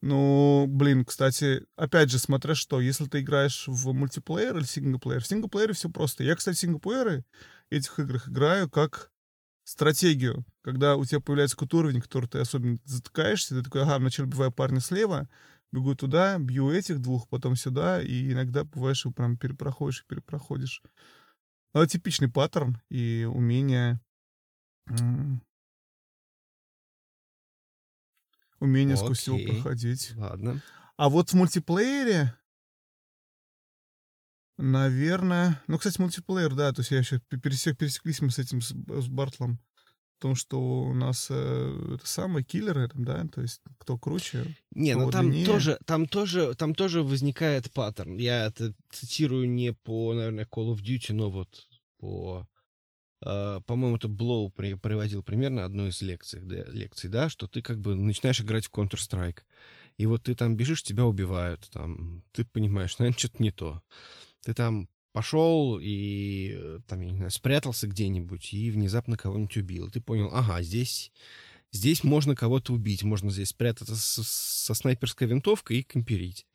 ну, 0.01 0.65
блин, 0.67 1.03
кстати, 1.03 1.65
опять 1.75 2.09
же, 2.09 2.19
смотря 2.19 2.55
что, 2.55 2.79
если 2.79 3.05
ты 3.05 3.19
играешь 3.19 3.65
в 3.67 3.91
мультиплеер 3.91 4.55
или 4.57 4.63
синглплеер, 4.63 5.21
в 5.21 5.27
синглплеере 5.27 5.73
все 5.73 5.89
просто. 5.89 6.23
Я, 6.23 6.35
кстати, 6.35 6.57
синглплееры 6.57 7.25
этих 7.69 7.99
играх 7.99 8.29
играю 8.29 8.69
как 8.69 9.11
стратегию. 9.65 10.45
Когда 10.61 10.95
у 10.95 11.03
тебя 11.03 11.19
появляется 11.19 11.55
какой-то 11.55 11.77
уровень, 11.79 12.01
который 12.01 12.27
ты 12.27 12.39
особенно 12.39 12.79
затыкаешься, 12.85 13.55
ты 13.55 13.63
такой, 13.63 13.83
ага, 13.83 13.99
вначале 13.99 14.27
убиваю 14.27 14.51
парня 14.51 14.79
слева, 14.79 15.29
бегу 15.71 15.95
туда, 15.95 16.39
бью 16.39 16.71
этих 16.71 16.99
двух, 16.99 17.27
потом 17.27 17.55
сюда, 17.55 18.01
и 18.01 18.31
иногда 18.31 18.63
бываешь, 18.63 19.05
и 19.05 19.11
прям 19.11 19.37
перепроходишь 19.37 20.05
перепроходишь. 20.05 20.81
Ну, 21.73 21.81
Это 21.81 21.91
типичный 21.91 22.29
паттерн 22.29 22.81
и 22.89 23.27
умение... 23.29 23.99
Умение 28.59 28.97
сквозь 28.97 29.19
всего 29.19 29.37
Окей. 29.37 29.47
проходить. 29.47 30.11
Ладно. 30.15 30.61
А 30.97 31.09
вот 31.09 31.29
в 31.29 31.33
мультиплеере, 31.33 32.35
наверное... 34.57 35.61
Ну, 35.67 35.77
кстати, 35.77 36.01
мультиплеер, 36.01 36.53
да, 36.55 36.73
то 36.73 36.81
есть 36.81 36.91
я 36.91 37.01
сейчас 37.03 37.21
пересек, 37.29 37.77
пересеклись 37.77 38.21
мы 38.21 38.31
с 38.31 38.39
этим, 38.39 38.61
с, 38.61 38.69
с 38.69 39.07
Бартлом, 39.07 39.59
в 40.17 40.21
том, 40.21 40.35
что 40.35 40.59
у 40.59 40.93
нас 40.93 41.27
э, 41.29 41.95
это 41.95 42.05
самые 42.05 42.43
киллеры, 42.43 42.89
там, 42.89 43.05
да, 43.05 43.25
то 43.33 43.41
есть 43.41 43.61
кто 43.77 43.97
круче. 43.97 44.57
Не, 44.71 44.95
ну 44.95 45.09
там 45.09 45.29
длиннее. 45.29 45.45
тоже, 45.45 45.79
там 45.85 46.07
тоже, 46.07 46.55
там 46.55 46.75
тоже 46.75 47.03
возникает 47.03 47.71
паттерн. 47.71 48.17
Я 48.17 48.47
это 48.47 48.73
цитирую 48.91 49.49
не 49.49 49.71
по, 49.71 50.13
наверное, 50.13 50.45
Call 50.45 50.73
of 50.73 50.81
Duty, 50.81 51.13
но 51.13 51.31
вот 51.31 51.47
по, 51.99 52.45
по-моему, 53.21 53.97
это 53.97 54.07
при- 54.07 54.75
приводил 54.75 55.23
примерно 55.23 55.65
одну 55.65 55.87
из 55.87 56.01
лекций, 56.01 56.41
да, 56.41 56.63
лекций, 56.65 57.09
да, 57.09 57.29
что 57.29 57.47
ты 57.47 57.61
как 57.61 57.79
бы 57.79 57.95
начинаешь 57.95 58.41
играть 58.41 58.67
в 58.67 58.71
Counter-Strike, 58.71 59.39
и 59.97 60.05
вот 60.05 60.23
ты 60.23 60.35
там 60.35 60.55
бежишь, 60.55 60.83
тебя 60.83 61.05
убивают, 61.05 61.69
там, 61.71 62.23
ты 62.31 62.45
понимаешь, 62.45 62.97
наверное, 62.97 63.19
что-то 63.19 63.43
не 63.43 63.51
то. 63.51 63.81
Ты 64.43 64.53
там 64.53 64.87
пошел 65.11 65.79
и 65.81 66.53
э, 66.55 66.79
там, 66.87 67.01
я 67.01 67.11
не 67.11 67.17
знаю, 67.17 67.31
спрятался 67.31 67.87
где-нибудь 67.87 68.53
и 68.53 68.71
внезапно 68.71 69.17
кого-нибудь 69.17 69.57
убил. 69.57 69.89
Ты 69.89 69.99
понял, 69.99 70.29
ага, 70.31 70.61
здесь, 70.61 71.11
здесь 71.71 72.03
можно 72.03 72.35
кого-то 72.35 72.73
убить, 72.73 73.03
можно 73.03 73.29
здесь 73.31 73.49
спрятаться 73.49 73.95
с- 73.95 74.27
со 74.27 74.73
снайперской 74.73 75.27
винтовкой 75.27 75.79
и 75.79 75.83
комперить. 75.83 76.45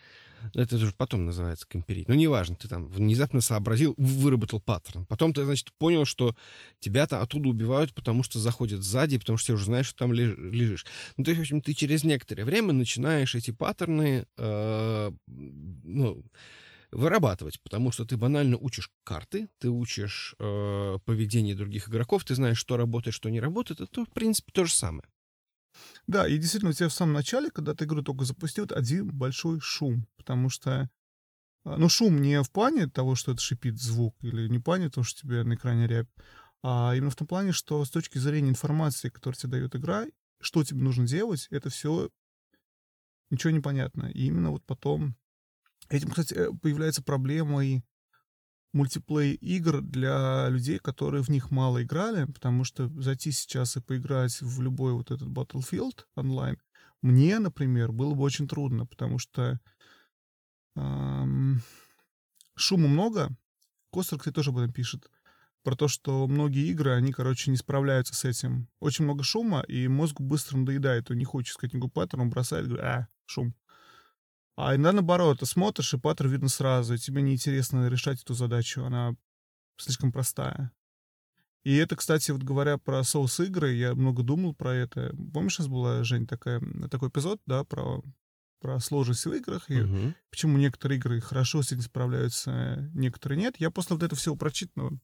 Ну, 0.54 0.60
Это 0.60 0.78
же 0.78 0.92
потом 0.96 1.26
называется 1.26 1.66
комперить. 1.68 2.08
Ну, 2.08 2.14
неважно, 2.14 2.56
ты 2.56 2.68
там 2.68 2.86
внезапно 2.86 3.40
сообразил, 3.40 3.94
выработал 3.96 4.60
паттерн. 4.60 5.06
Потом 5.06 5.32
ты, 5.32 5.44
значит, 5.44 5.72
понял, 5.78 6.04
что 6.04 6.34
тебя 6.80 7.06
там 7.06 7.22
оттуда 7.22 7.48
убивают, 7.48 7.94
потому 7.94 8.22
что 8.22 8.38
заходят 8.38 8.82
сзади, 8.82 9.18
потому 9.18 9.38
что 9.38 9.48
ты 9.48 9.52
уже 9.54 9.64
знаешь, 9.66 9.86
что 9.86 9.98
там 9.98 10.12
леж- 10.12 10.36
лежишь. 10.36 10.86
Ну, 11.16 11.24
то 11.24 11.30
есть, 11.30 11.38
в 11.38 11.42
общем, 11.42 11.60
ты 11.60 11.74
через 11.74 12.04
некоторое 12.04 12.44
время 12.44 12.72
начинаешь 12.72 13.34
эти 13.34 13.50
паттерны, 13.50 14.26
э, 14.36 15.12
ну, 15.26 16.24
вырабатывать, 16.94 17.60
потому 17.60 17.92
что 17.92 18.04
ты 18.04 18.16
банально 18.16 18.56
учишь 18.56 18.90
карты, 19.02 19.48
ты 19.58 19.68
учишь 19.68 20.34
э, 20.38 20.98
поведение 21.04 21.54
других 21.54 21.88
игроков, 21.88 22.24
ты 22.24 22.34
знаешь, 22.34 22.58
что 22.58 22.76
работает, 22.76 23.14
что 23.14 23.30
не 23.30 23.40
работает, 23.40 23.80
это, 23.80 24.04
в 24.04 24.10
принципе, 24.10 24.52
то 24.52 24.64
же 24.64 24.72
самое. 24.72 25.04
Да, 26.06 26.26
и 26.28 26.38
действительно, 26.38 26.70
у 26.70 26.74
тебя 26.74 26.88
в 26.88 26.94
самом 26.94 27.14
начале, 27.14 27.50
когда 27.50 27.74
ты 27.74 27.84
игру 27.84 28.02
только 28.02 28.24
запустил, 28.24 28.66
один 28.70 29.08
большой 29.08 29.60
шум, 29.60 30.06
потому 30.16 30.48
что 30.48 30.90
а, 31.64 31.76
ну, 31.76 31.88
шум 31.88 32.20
не 32.20 32.42
в 32.42 32.50
плане 32.50 32.88
того, 32.88 33.14
что 33.14 33.32
это 33.32 33.40
шипит 33.40 33.80
звук, 33.80 34.16
или 34.20 34.48
не 34.48 34.58
в 34.58 34.62
плане 34.62 34.90
того, 34.90 35.04
что 35.04 35.20
тебе 35.20 35.44
на 35.44 35.54
экране 35.54 35.86
рябь, 35.86 36.08
а 36.62 36.94
именно 36.94 37.10
в 37.10 37.16
том 37.16 37.26
плане, 37.26 37.52
что 37.52 37.84
с 37.84 37.90
точки 37.90 38.18
зрения 38.18 38.50
информации, 38.50 39.08
которую 39.08 39.38
тебе 39.38 39.52
дает 39.52 39.76
игра, 39.76 40.06
что 40.40 40.62
тебе 40.62 40.80
нужно 40.80 41.06
делать, 41.06 41.48
это 41.50 41.70
все 41.70 42.10
ничего 43.30 43.50
не 43.50 43.60
понятно. 43.60 44.06
И 44.06 44.26
именно 44.26 44.50
вот 44.50 44.64
потом... 44.64 45.16
Этим, 45.90 46.10
кстати, 46.10 46.34
э, 46.34 46.50
появляется 46.62 47.02
проблемой 47.02 47.84
мультиплей 47.84 47.84
игр 48.74 49.80
для 49.80 50.48
людей, 50.48 50.78
которые 50.78 51.22
в 51.22 51.28
них 51.28 51.50
мало 51.50 51.82
играли, 51.82 52.24
потому 52.24 52.64
что 52.64 52.88
зайти 53.00 53.30
сейчас 53.32 53.76
и 53.76 53.80
поиграть 53.80 54.40
в 54.40 54.60
любой 54.60 54.92
вот 54.92 55.10
этот 55.10 55.28
Battlefield 55.28 56.04
онлайн, 56.16 56.58
мне, 57.02 57.38
например, 57.38 57.92
было 57.92 58.14
бы 58.14 58.22
очень 58.22 58.48
трудно, 58.48 58.86
потому 58.86 59.18
что 59.18 59.60
ам, 60.74 61.60
шума 62.56 62.88
много. 62.88 63.36
Костер, 63.92 64.18
кстати, 64.18 64.34
тоже 64.34 64.50
об 64.50 64.58
этом 64.58 64.72
пишет. 64.72 65.10
Про 65.62 65.76
то, 65.76 65.88
что 65.88 66.26
многие 66.26 66.66
игры, 66.68 66.92
они, 66.92 67.12
короче, 67.12 67.50
не 67.50 67.56
справляются 67.56 68.14
с 68.14 68.24
этим. 68.24 68.68
Очень 68.80 69.04
много 69.04 69.22
шума, 69.22 69.60
и 69.60 69.88
мозгу 69.88 70.22
быстро 70.22 70.58
надоедает. 70.58 71.10
Он 71.10 71.16
не 71.16 71.24
хочет 71.24 71.52
искать 71.52 71.72
никакой 71.72 71.90
паттерн, 71.90 72.22
он 72.22 72.30
бросает, 72.30 72.66
говорит, 72.66 72.84
а, 72.84 73.08
шум. 73.26 73.54
А 74.56 74.74
иногда 74.74 74.92
наоборот, 74.92 75.40
ты 75.40 75.46
смотришь, 75.46 75.94
и 75.94 75.98
паттерн 75.98 76.30
видно 76.30 76.48
сразу, 76.48 76.94
и 76.94 76.98
тебе 76.98 77.22
неинтересно 77.22 77.88
решать 77.88 78.22
эту 78.22 78.34
задачу, 78.34 78.84
она 78.84 79.16
слишком 79.76 80.12
простая. 80.12 80.72
И 81.64 81.74
это, 81.76 81.96
кстати, 81.96 82.30
вот 82.30 82.42
говоря 82.42 82.76
про 82.78 83.02
соус-игры, 83.02 83.72
я 83.72 83.94
много 83.94 84.22
думал 84.22 84.54
про 84.54 84.74
это. 84.74 85.14
Помнишь, 85.32 85.58
у 85.58 85.62
нас 85.62 85.68
была, 85.68 86.04
Жень, 86.04 86.26
такая, 86.26 86.60
такой 86.90 87.08
эпизод, 87.08 87.40
да, 87.46 87.64
про, 87.64 88.02
про 88.60 88.78
сложность 88.80 89.24
в 89.24 89.32
играх, 89.32 89.70
и 89.70 89.80
Мгм. 89.80 90.14
почему 90.30 90.58
некоторые 90.58 90.98
игры 90.98 91.20
хорошо 91.20 91.62
с 91.62 91.72
этим 91.72 91.82
справляются, 91.82 92.90
некоторые 92.94 93.38
нет. 93.40 93.56
Я 93.58 93.70
после 93.70 93.96
вот 93.96 94.02
этого 94.02 94.18
всего 94.18 94.36
прочитанного 94.36 94.98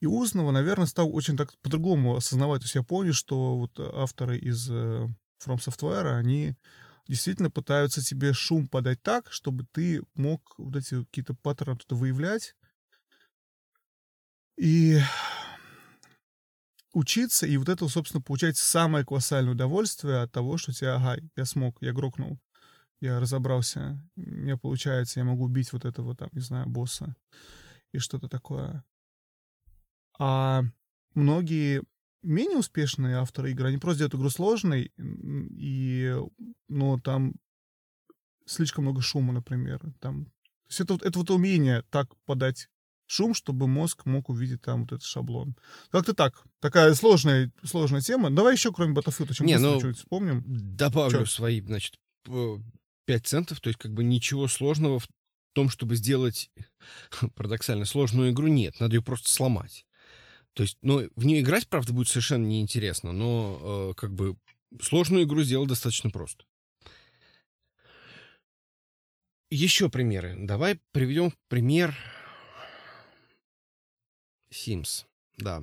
и 0.00 0.06
узнанного, 0.06 0.50
наверное, 0.50 0.86
стал 0.86 1.14
очень 1.14 1.36
так 1.36 1.54
по-другому 1.62 2.16
осознавать. 2.16 2.60
То 2.60 2.64
есть 2.64 2.74
я 2.74 2.82
понял, 2.82 3.12
что 3.12 3.56
вот 3.56 3.78
авторы 3.78 4.36
из 4.36 4.68
э, 4.70 5.06
From 5.42 5.56
Software, 5.56 6.18
они 6.18 6.56
действительно 7.06 7.50
пытаются 7.50 8.02
тебе 8.02 8.32
шум 8.32 8.66
подать 8.66 9.02
так, 9.02 9.30
чтобы 9.32 9.66
ты 9.72 10.02
мог 10.14 10.54
вот 10.58 10.76
эти 10.76 11.04
какие-то 11.04 11.34
паттерны 11.34 11.72
оттуда 11.72 11.94
выявлять. 11.94 12.54
И 14.56 15.00
учиться, 16.92 17.46
и 17.46 17.56
вот 17.56 17.68
это, 17.68 17.88
собственно, 17.88 18.22
получать 18.22 18.56
самое 18.56 19.04
колоссальное 19.04 19.52
удовольствие 19.52 20.22
от 20.22 20.32
того, 20.32 20.56
что 20.56 20.72
тебя, 20.72 20.94
ага, 20.94 21.20
я 21.36 21.44
смог, 21.44 21.76
я 21.82 21.92
грокнул, 21.92 22.38
я 23.00 23.18
разобрался, 23.20 24.00
мне 24.14 24.56
получается, 24.56 25.20
я 25.20 25.24
могу 25.24 25.44
убить 25.44 25.72
вот 25.72 25.84
этого, 25.84 26.16
там, 26.16 26.28
не 26.32 26.40
знаю, 26.40 26.68
босса 26.68 27.16
и 27.92 27.98
что-то 27.98 28.28
такое. 28.28 28.84
А 30.18 30.62
многие 31.14 31.82
менее 32.24 32.58
успешные 32.58 33.16
авторы 33.16 33.50
игры, 33.52 33.68
они 33.68 33.78
просто 33.78 33.98
делают 33.98 34.14
игру 34.14 34.30
сложной, 34.30 34.92
и, 34.96 36.16
ну, 36.68 37.00
там 37.00 37.34
слишком 38.46 38.84
много 38.84 39.00
шума, 39.00 39.32
например. 39.32 39.80
Там, 40.00 40.26
то 40.26 40.30
есть 40.68 40.80
это, 40.80 40.98
это 41.02 41.18
вот 41.18 41.30
умение 41.30 41.82
так 41.90 42.08
подать 42.26 42.68
шум, 43.06 43.34
чтобы 43.34 43.66
мозг 43.66 44.06
мог 44.06 44.28
увидеть 44.28 44.62
там 44.62 44.82
вот 44.82 44.92
этот 44.92 45.04
шаблон. 45.04 45.56
Как-то 45.90 46.14
так. 46.14 46.44
Такая 46.60 46.94
сложная, 46.94 47.52
сложная 47.62 48.00
тема. 48.00 48.30
Давай 48.30 48.54
еще, 48.54 48.72
кроме 48.72 48.94
Battlefield, 48.94 49.34
чем 49.34 49.46
Не, 49.46 49.58
ну, 49.58 49.80
чуть 49.80 49.98
вспомним. 49.98 50.42
Добавлю 50.46 51.20
Чё? 51.20 51.26
свои, 51.26 51.60
значит, 51.60 51.98
5 52.24 53.26
центов, 53.26 53.60
то 53.60 53.68
есть 53.68 53.78
как 53.78 53.92
бы 53.92 54.02
ничего 54.04 54.48
сложного 54.48 54.98
в 54.98 55.08
том, 55.52 55.68
чтобы 55.68 55.96
сделать, 55.96 56.50
парадоксально, 57.34 57.84
сложную 57.84 58.32
игру 58.32 58.48
нет, 58.48 58.80
надо 58.80 58.96
ее 58.96 59.02
просто 59.02 59.30
сломать. 59.30 59.86
То 60.54 60.62
есть, 60.62 60.78
ну, 60.82 61.08
в 61.16 61.24
нее 61.26 61.40
играть, 61.40 61.68
правда, 61.68 61.92
будет 61.92 62.08
совершенно 62.08 62.46
неинтересно, 62.46 63.12
но 63.12 63.90
э, 63.90 63.94
как 63.94 64.14
бы 64.14 64.36
сложную 64.80 65.24
игру 65.24 65.42
сделать 65.42 65.68
достаточно 65.68 66.10
просто. 66.10 66.44
Еще 69.50 69.88
примеры. 69.90 70.36
Давай 70.38 70.80
приведем 70.92 71.32
пример 71.48 71.96
Sims. 74.50 75.04
Да. 75.36 75.62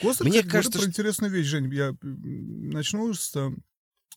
Костер, 0.00 0.26
Мне 0.26 0.42
кажется, 0.42 0.78
про 0.78 0.82
что- 0.82 0.90
интересную 0.90 1.32
вещь, 1.32 1.46
Жень. 1.46 1.72
Я 1.72 1.96
начну 2.02 3.14
с... 3.14 3.32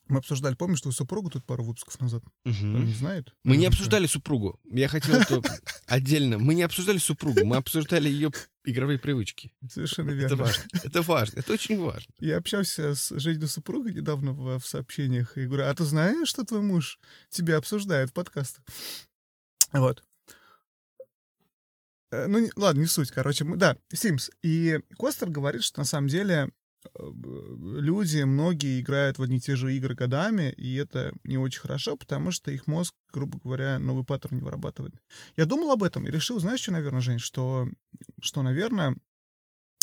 Мы 0.08 0.18
обсуждали, 0.18 0.54
помнишь, 0.54 0.80
твою 0.80 0.92
супругу 0.92 1.30
тут 1.30 1.44
пару 1.46 1.64
выпусков 1.64 1.98
назад? 2.00 2.22
Она 2.44 2.80
не 2.80 2.92
знает? 2.92 3.32
Мы 3.44 3.56
не 3.56 3.66
обсуждали 3.66 4.06
супругу. 4.06 4.60
Я 4.64 4.88
хотел 4.88 5.14
это 5.14 5.40
отдельно. 5.86 6.38
Мы 6.38 6.54
не 6.54 6.62
обсуждали 6.62 6.98
супругу, 6.98 7.44
мы 7.44 7.56
обсуждали 7.56 8.08
ее 8.08 8.30
игровые 8.64 8.98
привычки. 8.98 9.52
Совершенно 9.70 10.10
Это 10.10 10.18
верно. 10.20 10.36
важно. 10.36 10.64
Это 10.84 11.02
важно. 11.02 11.38
Это 11.40 11.52
очень 11.52 11.78
важно. 11.80 12.12
Я 12.18 12.36
общался 12.36 12.94
с 12.94 13.08
Женей 13.18 13.46
супругой 13.48 13.94
недавно 13.94 14.32
в, 14.32 14.58
в 14.58 14.66
сообщениях 14.66 15.38
и 15.38 15.46
говорю, 15.46 15.64
а 15.66 15.74
ты 15.74 15.84
знаешь, 15.84 16.28
что 16.28 16.44
твой 16.44 16.60
муж 16.62 16.98
тебя 17.30 17.56
обсуждает 17.56 18.10
в 18.10 18.12
подкастах? 18.12 18.64
Вот. 19.72 20.04
Э, 22.10 22.26
Ну, 22.26 22.38
не- 22.40 22.52
ладно, 22.56 22.80
не 22.80 22.86
суть, 22.86 23.10
короче. 23.10 23.44
мы- 23.44 23.56
да, 23.56 23.76
Sims. 23.94 24.30
И 24.42 24.80
Костер 24.98 25.30
говорит, 25.30 25.62
что 25.64 25.80
на 25.80 25.84
самом 25.84 26.08
деле 26.08 26.50
люди, 26.98 28.22
многие 28.22 28.80
играют 28.80 29.18
в 29.18 29.22
одни 29.22 29.36
и 29.36 29.40
те 29.40 29.56
же 29.56 29.74
игры 29.74 29.94
годами, 29.94 30.52
и 30.52 30.74
это 30.74 31.12
не 31.24 31.38
очень 31.38 31.60
хорошо, 31.60 31.96
потому 31.96 32.30
что 32.30 32.50
их 32.50 32.66
мозг, 32.66 32.94
грубо 33.12 33.38
говоря, 33.38 33.78
новый 33.78 34.04
паттерн 34.04 34.36
не 34.36 34.42
вырабатывает. 34.42 34.94
Я 35.36 35.46
думал 35.46 35.72
об 35.72 35.82
этом 35.82 36.06
и 36.06 36.10
решил, 36.10 36.38
знаешь, 36.40 36.60
что, 36.60 36.72
наверное, 36.72 37.00
Жень, 37.00 37.18
что, 37.18 37.68
что 38.20 38.42
наверное, 38.42 38.96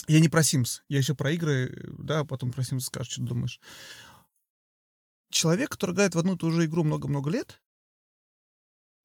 я 0.08 0.20
не 0.20 0.30
про 0.30 0.42
Sims, 0.42 0.82
я 0.90 0.98
еще 0.98 1.16
про 1.16 1.32
игры, 1.32 1.94
да, 1.98 2.20
а 2.20 2.26
потом 2.26 2.52
про 2.52 2.62
Sims 2.62 2.82
скажешь, 2.82 3.14
что 3.14 3.22
ты 3.22 3.28
думаешь. 3.28 3.60
Человек, 5.32 5.70
который 5.70 5.94
играет 5.94 6.16
в 6.16 6.20
одну 6.20 6.36
и 6.36 6.38
ту 6.38 6.52
же 6.52 6.66
игру 6.66 6.84
много-много 6.84 7.30
лет, 7.30 7.62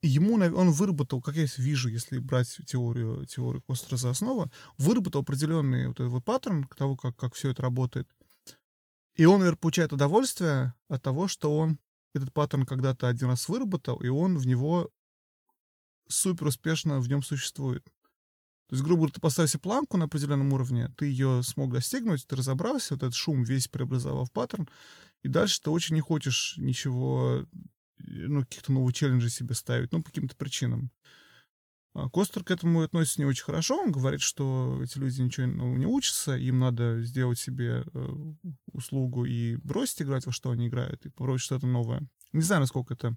ему, 0.07 0.35
он 0.35 0.71
выработал, 0.71 1.21
как 1.21 1.37
я 1.37 1.47
вижу, 1.57 1.89
если 1.89 2.19
брать 2.19 2.61
теорию, 2.67 3.25
теорию 3.27 3.63
Костера 3.63 3.97
за 3.97 4.11
основу, 4.11 4.51
выработал 4.79 5.23
определенный 5.23 5.89
вот 5.89 6.01
этот 6.01 6.13
вот 6.13 6.25
паттерн 6.25 6.69
того, 6.77 6.97
как, 6.97 7.17
как 7.17 7.35
все 7.35 7.51
это 7.51 7.63
работает. 7.63 8.09
И 9.17 9.25
он, 9.27 9.39
наверное, 9.39 9.59
получает 9.59 9.93
удовольствие 9.93 10.75
от 10.89 11.03
того, 11.03 11.29
что 11.29 11.57
он 11.57 11.79
этот 12.15 12.33
паттерн 12.33 12.67
когда-то 12.67 13.09
один 13.09 13.29
раз 13.29 13.49
выработал, 13.49 13.97
и 13.97 14.09
он 14.09 14.39
в 14.39 14.47
него 14.47 14.91
супер 16.09 16.49
успешно 16.49 17.01
в 17.01 17.09
нем 17.09 17.23
существует. 17.23 17.85
То 18.69 18.77
есть, 18.77 18.83
грубо 18.83 19.01
говоря, 19.03 19.13
ты 19.15 19.21
поставил 19.21 19.49
себе 19.49 19.61
планку 19.61 19.97
на 19.97 20.07
определенном 20.07 20.53
уровне, 20.53 20.89
ты 20.97 21.07
ее 21.07 21.43
смог 21.43 21.73
достигнуть, 21.73 22.27
ты 22.27 22.37
разобрался, 22.37 22.95
вот 22.95 23.03
этот 23.03 23.15
шум 23.15 23.43
весь 23.43 23.69
преобразовал 23.69 24.25
в 24.25 24.33
паттерн, 24.33 24.69
и 25.23 25.29
дальше 25.29 25.61
ты 25.61 25.71
очень 25.71 25.95
не 25.95 26.01
хочешь 26.01 26.55
ничего, 26.57 27.47
ну, 28.07 28.41
каких-то 28.41 28.73
новых 28.73 28.95
челленджей 28.95 29.31
себе 29.31 29.55
ставить, 29.55 29.93
ну, 29.93 30.03
по 30.03 30.11
каким-то 30.11 30.37
причинам. 30.37 30.91
А 31.95 32.11
Костер 32.11 32.43
к 32.43 32.51
этому 32.51 32.83
относится 32.83 33.21
не 33.21 33.27
очень 33.27 33.45
хорошо. 33.45 33.81
Он 33.81 33.93
говорит, 33.93 34.21
что 34.21 34.81
эти 34.83 34.99
люди 34.99 35.21
ничего 35.21 35.47
нового 35.47 35.77
не 35.77 35.87
учатся, 35.87 36.37
им 36.37 36.59
надо 36.59 37.01
сделать 37.03 37.39
себе 37.39 37.85
э, 37.95 38.35
услугу 38.73 39.25
и 39.25 39.57
бросить 39.57 40.03
играть 40.03 40.27
во 40.27 40.33
что 40.33 40.51
они 40.51 40.67
играют, 40.67 41.07
и 41.07 41.11
попробовать 41.11 41.43
что-то 41.43 41.69
новое. 41.69 42.03
Не 42.33 42.43
знаю, 42.43 42.63
насколько 42.63 42.95
это 42.95 43.17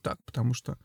так, 0.00 0.22
потому 0.24 0.54
что 0.54 0.78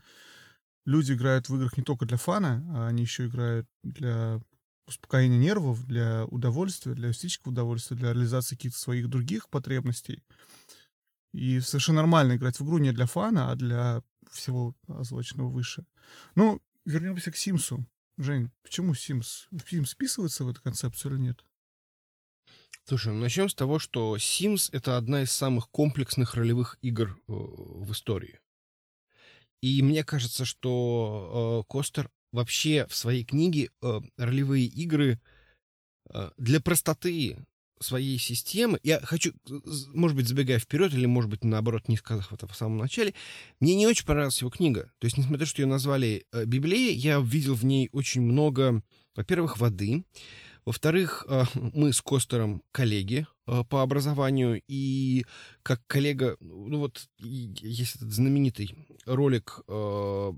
люди 0.86 1.14
играют 1.14 1.50
в 1.50 1.56
играх 1.56 1.78
не 1.78 1.84
только 1.84 2.08
для 2.08 2.18
фана, 2.18 2.66
а 2.76 2.88
они 2.88 3.04
еще 3.04 3.28
играют 3.28 3.68
для 3.84 4.42
успокоения 4.88 5.38
нервов, 5.38 5.86
для 5.86 6.26
удовольствия, 6.26 6.94
для 6.96 7.12
эстетического 7.12 7.52
удовольствия, 7.52 7.96
для 7.96 8.14
реализации 8.14 8.56
каких-то 8.56 8.80
своих 8.80 9.08
других 9.08 9.50
потребностей. 9.50 10.24
И 11.34 11.60
совершенно 11.60 11.98
нормально 11.98 12.36
играть 12.36 12.60
в 12.60 12.64
игру 12.64 12.78
не 12.78 12.92
для 12.92 13.06
фана, 13.06 13.52
а 13.52 13.56
для 13.56 14.04
всего 14.32 14.76
озвученного 14.88 15.50
выше. 15.50 15.86
Ну, 16.36 16.62
вернемся 16.86 17.32
к 17.32 17.38
Симсу. 17.38 17.86
Жень, 18.18 18.52
почему 18.62 18.94
Sims? 18.94 19.48
Sims 19.52 19.94
вписывается 19.94 20.44
в 20.44 20.50
эту 20.50 20.62
концепцию 20.62 21.14
или 21.14 21.22
нет? 21.22 21.44
Слушай, 22.86 23.14
ну 23.14 23.20
начнем 23.20 23.50
с 23.50 23.56
того, 23.56 23.80
что 23.80 24.16
Sims— 24.18 24.70
это 24.72 24.98
одна 24.98 25.24
из 25.24 25.32
самых 25.32 25.70
комплексных 25.70 26.36
ролевых 26.36 26.78
игр 26.82 27.10
э, 27.10 27.16
в 27.28 27.92
истории. 27.92 28.40
И 29.62 29.82
мне 29.82 30.04
кажется, 30.04 30.46
что 30.46 31.64
э, 31.66 31.72
Костер 31.72 32.12
вообще 32.34 32.86
в 32.88 32.96
своей 32.96 33.24
книге 33.24 33.70
э, 33.82 34.02
ролевые 34.18 34.66
игры 34.66 35.22
э, 36.10 36.32
для 36.38 36.60
простоты 36.60 37.38
своей 37.84 38.18
системы, 38.18 38.80
я 38.84 39.00
хочу, 39.02 39.34
может 39.94 40.16
быть, 40.18 40.28
забегая 40.28 40.60
вперед, 40.60 40.94
или, 40.94 41.06
может 41.06 41.30
быть, 41.30 41.44
наоборот, 41.44 41.88
не 41.88 41.98
сказав 41.98 42.32
это 42.32 42.48
в 42.48 42.56
самом 42.56 42.78
начале, 42.78 43.14
мне 43.60 43.76
не 43.76 43.88
очень 43.88 44.06
понравилась 44.06 44.40
его 44.40 44.50
книга. 44.50 44.92
То 45.00 45.06
есть, 45.06 45.18
несмотря 45.18 45.40
на 45.40 45.46
то, 45.46 45.50
что 45.50 45.62
ее 45.62 45.68
назвали 45.68 46.26
э, 46.32 46.46
Библией, 46.46 46.96
я 46.96 47.20
видел 47.20 47.56
в 47.56 47.66
ней 47.66 47.90
очень 47.92 48.22
много, 48.22 48.82
во-первых, 49.16 49.58
воды, 49.58 50.06
во-вторых, 50.66 51.26
э, 51.28 51.44
мы 51.74 51.94
с 51.94 52.02
Костером 52.02 52.64
коллеги 52.72 53.28
э, 53.48 53.64
по 53.70 53.82
образованию, 53.82 54.62
и 54.68 55.26
как 55.64 55.86
коллега, 55.88 56.38
ну 56.40 56.80
вот 56.80 57.08
есть 57.20 57.96
этот 57.96 58.12
знаменитый 58.12 58.76
ролик 59.06 59.62
в 59.68 60.36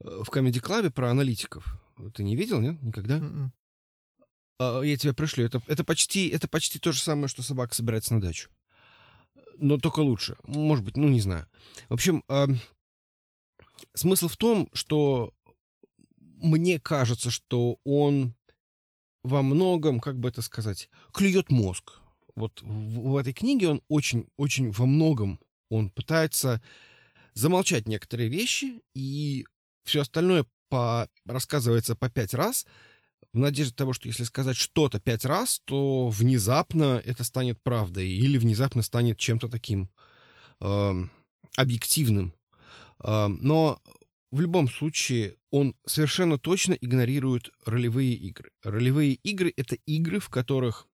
Comedy 0.00 0.60
Club 0.62 0.90
про 0.90 1.10
аналитиков. 1.10 1.66
Ты 2.14 2.22
не 2.22 2.36
видел, 2.36 2.60
нет? 2.60 2.80
Никогда? 2.82 3.16
Мгм. 3.18 3.52
А, 4.58 4.80
Я 4.82 4.96
тебе 4.96 5.12
пришлю. 5.12 5.44
Это, 5.44 5.62
это, 5.66 5.84
почти, 5.84 6.28
это 6.28 6.48
почти 6.48 6.78
то 6.78 6.92
же 6.92 7.00
самое, 7.00 7.28
что 7.28 7.42
собака 7.42 7.74
собирается 7.74 8.14
на 8.14 8.20
дачу. 8.20 8.50
Но 9.58 9.78
только 9.78 10.00
лучше. 10.00 10.36
Может 10.44 10.84
быть, 10.84 10.96
ну 10.96 11.08
не 11.08 11.20
знаю. 11.20 11.46
В 11.88 11.94
общем, 11.94 12.24
а, 12.28 12.46
смысл 13.94 14.28
в 14.28 14.36
том, 14.36 14.68
что 14.72 15.32
мне 16.18 16.78
кажется, 16.78 17.30
что 17.30 17.78
он 17.84 18.34
во 19.22 19.42
многом, 19.42 20.00
как 20.00 20.18
бы 20.18 20.28
это 20.28 20.42
сказать, 20.42 20.88
клюет 21.12 21.50
мозг. 21.50 22.00
Вот 22.34 22.60
в, 22.62 23.10
в 23.10 23.16
этой 23.16 23.32
книге 23.32 23.68
он 23.68 23.82
очень-очень 23.88 24.70
во 24.70 24.86
многом 24.86 25.40
он 25.68 25.90
пытается 25.90 26.62
замолчать 27.34 27.88
некоторые 27.88 28.28
вещи, 28.28 28.82
и 28.94 29.46
все 29.84 30.02
остальное 30.02 30.46
по, 30.68 31.08
рассказывается 31.24 31.94
по 31.94 32.08
пять 32.08 32.34
раз, 32.34 32.66
в 33.36 33.38
надежде 33.38 33.74
того, 33.74 33.92
что 33.92 34.08
если 34.08 34.24
сказать 34.24 34.56
что-то 34.56 34.98
пять 34.98 35.26
раз, 35.26 35.60
то 35.66 36.08
внезапно 36.08 37.02
это 37.04 37.22
станет 37.22 37.62
правдой 37.62 38.08
или 38.08 38.38
внезапно 38.38 38.80
станет 38.80 39.18
чем-то 39.18 39.50
таким 39.50 39.90
эм, 40.60 41.10
объективным. 41.54 42.32
Эм, 43.04 43.38
но 43.42 43.78
в 44.30 44.40
любом 44.40 44.70
случае 44.70 45.36
он 45.50 45.76
совершенно 45.84 46.38
точно 46.38 46.72
игнорирует 46.72 47.50
ролевые 47.66 48.14
игры. 48.14 48.52
Ролевые 48.62 49.16
игры— 49.16 49.52
это 49.58 49.74
игры, 49.84 50.18
в 50.18 50.30
которых 50.30 50.86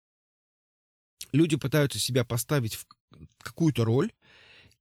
люди 1.31 1.57
пытаются 1.57 2.01
себя 2.01 2.25
поставить 2.25 2.75
в 2.75 2.87
какую-то 3.39 3.85
роль 3.85 4.11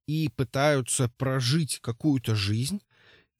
и 0.08 0.28
пытаются 0.34 1.08
прожить 1.16 1.78
какую-то 1.80 2.34
жизнь, 2.34 2.82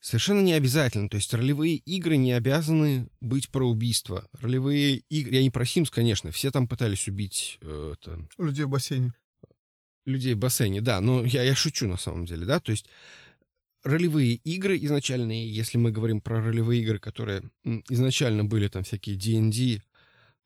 Совершенно 0.02 0.40
не 0.40 0.52
обязательно. 0.52 1.08
То 1.08 1.16
есть 1.16 1.32
ролевые 1.32 1.76
игры 1.76 2.16
не 2.16 2.32
обязаны 2.32 3.08
быть 3.20 3.48
про 3.50 3.64
убийство. 3.64 4.28
Ролевые 4.32 4.96
игры... 5.08 5.36
Я 5.36 5.42
не 5.42 5.50
про 5.50 5.62
Sims, 5.62 5.90
конечно. 5.92 6.32
Все 6.32 6.50
там 6.50 6.66
пытались 6.66 7.06
убить 7.06 7.58
э, 7.62 7.94
это, 7.94 8.26
людей 8.36 8.64
в 8.64 8.68
бассейне. 8.68 9.14
людей 10.04 10.34
в 10.34 10.38
бассейне, 10.38 10.80
да. 10.80 11.00
Но 11.00 11.24
я, 11.24 11.44
я 11.44 11.54
шучу 11.54 11.86
на 11.86 11.96
самом 11.98 12.26
деле, 12.26 12.44
да. 12.44 12.58
То 12.58 12.72
есть 12.72 12.86
ролевые 13.84 14.34
игры 14.34 14.76
изначальные, 14.76 15.48
если 15.48 15.78
мы 15.78 15.92
говорим 15.92 16.20
про 16.20 16.42
ролевые 16.42 16.82
игры, 16.82 16.98
которые 16.98 17.44
изначально 17.88 18.44
были 18.44 18.66
там 18.66 18.82
всякие 18.82 19.14
D&D, 19.14 19.82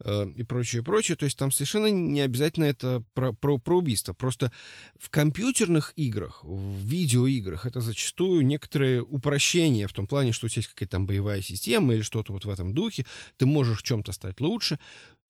и 0.05 0.43
прочее, 0.43 0.83
прочее. 0.83 1.17
То 1.17 1.25
есть 1.25 1.39
там 1.39 1.51
совершенно 1.51 1.87
не 1.87 2.21
обязательно 2.21 2.65
это 2.65 3.03
про, 3.15 3.33
про, 3.33 3.59
про 3.59 3.79
убийство. 3.79 4.13
Просто 4.13 4.53
в 4.99 5.09
компьютерных 5.09 5.93
играх, 5.97 6.45
в 6.45 6.85
видеоиграх 6.85 7.65
это 7.65 7.81
зачастую 7.81 8.45
некоторые 8.45 9.03
упрощения 9.03 9.89
в 9.89 9.93
том 9.93 10.07
плане, 10.07 10.33
что 10.33 10.47
у 10.47 10.49
тебя 10.49 10.61
есть 10.61 10.69
какая-то 10.69 10.93
там 10.93 11.07
боевая 11.07 11.41
система 11.41 11.95
или 11.95 12.03
что-то 12.03 12.33
вот 12.33 12.45
в 12.45 12.51
этом 12.51 12.75
духе, 12.75 13.07
ты 13.39 13.47
можешь 13.47 13.79
в 13.79 13.83
чем-то 13.83 14.13
стать 14.13 14.41
лучше. 14.41 14.79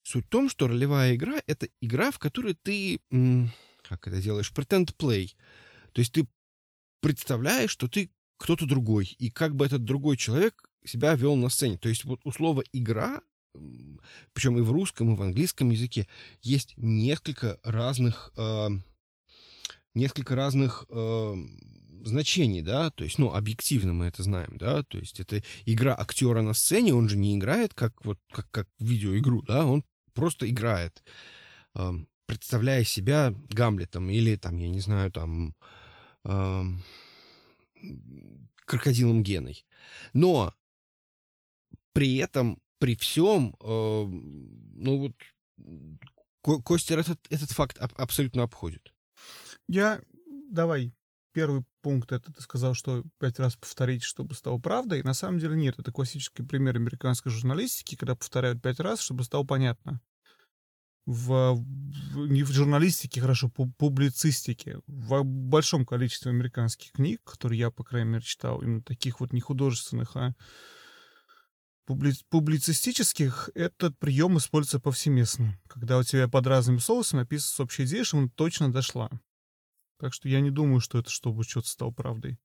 Суть 0.02 0.26
в 0.26 0.28
том, 0.28 0.48
что 0.48 0.68
ролевая 0.68 1.14
игра— 1.16 1.40
это 1.46 1.68
игра, 1.80 2.10
в 2.10 2.18
которой 2.18 2.54
ты, 2.54 3.00
как 3.82 4.06
это 4.06 4.20
делаешь, 4.22 4.52
pretend 4.54 4.94
play. 4.96 5.32
То 5.92 6.00
есть 6.00 6.12
ты 6.12 6.26
представляешь, 7.00 7.70
что 7.70 7.88
ты 7.88 8.10
кто-то 8.38 8.66
другой, 8.66 9.16
и 9.18 9.30
как 9.30 9.54
бы 9.54 9.64
этот 9.64 9.84
другой 9.84 10.16
человек 10.16 10.68
себя 10.84 11.14
вел 11.14 11.36
на 11.36 11.48
сцене. 11.48 11.78
То 11.78 11.88
есть 11.88 12.04
вот 12.04 12.20
у 12.24 12.32
слова 12.32 12.62
«игра» 12.72 13.20
причем 14.32 14.58
и 14.58 14.62
в 14.62 14.70
русском, 14.70 15.12
и 15.12 15.16
в 15.16 15.22
английском 15.22 15.70
языке, 15.70 16.06
есть 16.42 16.74
несколько 16.76 17.58
разных, 17.62 18.32
э, 18.36 18.68
несколько 19.94 20.34
разных 20.34 20.86
э, 20.88 21.34
значений, 22.04 22.62
да, 22.62 22.90
то 22.90 23.04
есть, 23.04 23.18
ну, 23.18 23.32
объективно 23.32 23.92
мы 23.92 24.06
это 24.06 24.22
знаем, 24.22 24.56
да, 24.58 24.82
то 24.82 24.98
есть 24.98 25.20
это 25.20 25.42
игра 25.64 25.94
актера 25.94 26.42
на 26.42 26.54
сцене, 26.54 26.94
он 26.94 27.08
же 27.08 27.16
не 27.16 27.36
играет 27.36 27.74
как 27.74 28.04
вот, 28.04 28.18
как, 28.32 28.50
как 28.50 28.68
видеоигру, 28.78 29.42
да, 29.42 29.66
он 29.66 29.84
просто 30.14 30.48
играет, 30.48 31.02
э, 31.74 31.92
представляя 32.26 32.84
себя 32.84 33.34
Гамлетом 33.50 34.10
или 34.10 34.36
там, 34.36 34.58
я 34.58 34.68
не 34.68 34.80
знаю, 34.80 35.10
там, 35.10 35.54
э, 36.24 36.62
крокодилом 38.64 39.22
Геной. 39.22 39.64
Но 40.12 40.54
при 41.92 42.16
этом 42.16 42.60
при 42.78 42.96
всем, 42.96 43.56
э, 43.60 44.04
ну 44.04 44.98
вот, 44.98 45.12
Костер 46.64 46.98
этот, 46.98 47.18
этот 47.30 47.50
факт 47.50 47.78
аб- 47.78 47.98
абсолютно 48.00 48.42
обходит. 48.42 48.92
Я, 49.68 50.00
давай, 50.50 50.92
первый 51.32 51.64
пункт, 51.82 52.12
это 52.12 52.32
ты 52.32 52.40
сказал, 52.40 52.74
что 52.74 53.04
пять 53.18 53.38
раз 53.38 53.56
повторить, 53.56 54.02
чтобы 54.02 54.34
стало 54.34 54.58
правдой. 54.58 55.02
На 55.02 55.14
самом 55.14 55.38
деле 55.38 55.56
нет, 55.56 55.78
это 55.78 55.92
классический 55.92 56.42
пример 56.42 56.76
американской 56.76 57.32
журналистики, 57.32 57.96
когда 57.96 58.14
повторяют 58.14 58.62
пять 58.62 58.80
раз, 58.80 59.00
чтобы 59.00 59.24
стало 59.24 59.44
понятно. 59.44 60.00
В, 61.04 61.54
в, 61.54 62.26
не 62.26 62.42
в 62.42 62.50
журналистике, 62.50 63.20
хорошо, 63.20 63.48
пу 63.48 63.72
публицистике. 63.78 64.80
В 64.86 65.22
большом 65.22 65.86
количестве 65.86 66.30
американских 66.30 66.92
книг, 66.92 67.20
которые 67.24 67.60
я, 67.60 67.70
по 67.70 67.84
крайней 67.84 68.10
мере, 68.10 68.24
читал, 68.24 68.60
именно 68.60 68.82
таких 68.82 69.20
вот 69.20 69.32
не 69.32 69.40
художественных, 69.40 70.16
а 70.16 70.34
публи- 71.86 72.24
публицистических 72.28 73.50
этот 73.54 73.98
прием 73.98 74.38
используется 74.38 74.80
повсеместно, 74.80 75.58
когда 75.68 75.98
у 75.98 76.02
тебя 76.02 76.28
под 76.28 76.46
разными 76.46 76.78
соусами 76.78 77.22
описывается 77.22 77.62
общая 77.62 77.84
идея, 77.84 78.04
что 78.04 78.18
она 78.18 78.28
точно 78.34 78.72
дошла. 78.72 79.10
Так 79.98 80.12
что 80.12 80.28
я 80.28 80.40
не 80.40 80.50
думаю, 80.50 80.80
что 80.80 80.98
это 80.98 81.10
чтобы 81.10 81.44
что-то 81.44 81.68
стало 81.68 81.90
правдой. 81.90 82.38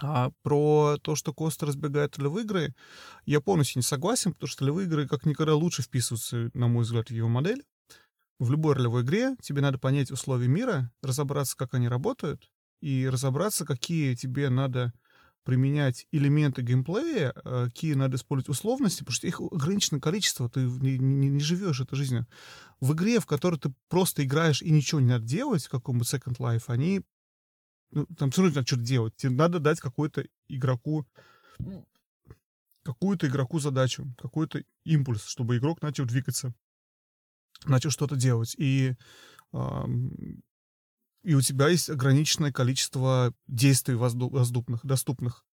А 0.00 0.30
про 0.42 0.98
то, 1.00 1.16
что 1.16 1.32
Коста 1.32 1.64
разбегает 1.64 2.18
в 2.18 2.38
игры, 2.38 2.74
я 3.24 3.40
полностью 3.40 3.78
не 3.78 3.82
согласен, 3.82 4.32
потому 4.32 4.48
что 4.48 4.64
ролевые 4.64 4.86
игры 4.86 5.08
как 5.08 5.24
никогда 5.24 5.54
лучше 5.54 5.82
вписываются, 5.82 6.50
на 6.52 6.68
мой 6.68 6.84
взгляд, 6.84 7.08
в 7.08 7.12
его 7.12 7.28
модель. 7.28 7.64
В 8.38 8.50
любой 8.50 8.74
ролевой 8.74 9.02
игре 9.02 9.36
тебе 9.40 9.62
надо 9.62 9.78
понять 9.78 10.10
условия 10.10 10.48
мира, 10.48 10.92
разобраться, 11.02 11.56
как 11.56 11.72
они 11.72 11.88
работают, 11.88 12.50
и 12.82 13.08
разобраться, 13.08 13.64
какие 13.64 14.14
тебе 14.14 14.50
надо 14.50 14.92
применять 15.46 16.08
элементы 16.10 16.60
геймплея, 16.60 17.32
э, 17.32 17.66
какие 17.66 17.94
надо 17.94 18.16
использовать 18.16 18.48
условности, 18.48 18.98
потому 18.98 19.14
что 19.14 19.28
их 19.28 19.40
ограниченное 19.40 20.00
количество, 20.00 20.50
ты 20.50 20.60
не, 20.60 20.98
не, 20.98 21.28
не 21.28 21.40
живешь 21.40 21.80
этой 21.80 21.94
жизнью. 21.94 22.26
В 22.80 22.92
игре, 22.94 23.20
в 23.20 23.26
которой 23.26 23.58
ты 23.58 23.72
просто 23.88 24.24
играешь 24.24 24.60
и 24.60 24.70
ничего 24.70 25.00
не 25.00 25.06
надо 25.06 25.24
делать, 25.24 25.64
в 25.64 25.70
каком-нибудь 25.70 26.12
Second 26.12 26.38
Life, 26.38 26.64
они... 26.66 27.02
Ну, 27.92 28.06
там 28.18 28.32
все 28.32 28.42
равно 28.42 28.56
надо 28.56 28.66
что-то 28.66 28.82
делать. 28.82 29.14
Тебе 29.16 29.30
надо 29.30 29.60
дать 29.60 29.80
какой-то 29.80 30.26
игроку 30.48 31.06
какую-то 32.82 33.26
игроку 33.26 33.58
задачу, 33.58 34.06
какой-то 34.16 34.62
импульс, 34.84 35.24
чтобы 35.24 35.56
игрок 35.56 35.82
начал 35.82 36.04
двигаться, 36.04 36.54
начал 37.64 37.90
что-то 37.90 38.14
делать. 38.14 38.54
И 38.58 38.94
и 41.26 41.34
у 41.34 41.40
тебя 41.40 41.66
есть 41.66 41.90
ограниченное 41.90 42.52
количество 42.52 43.34
действий 43.48 43.96
воздупных, 43.96 44.86
доступных. 44.86 45.44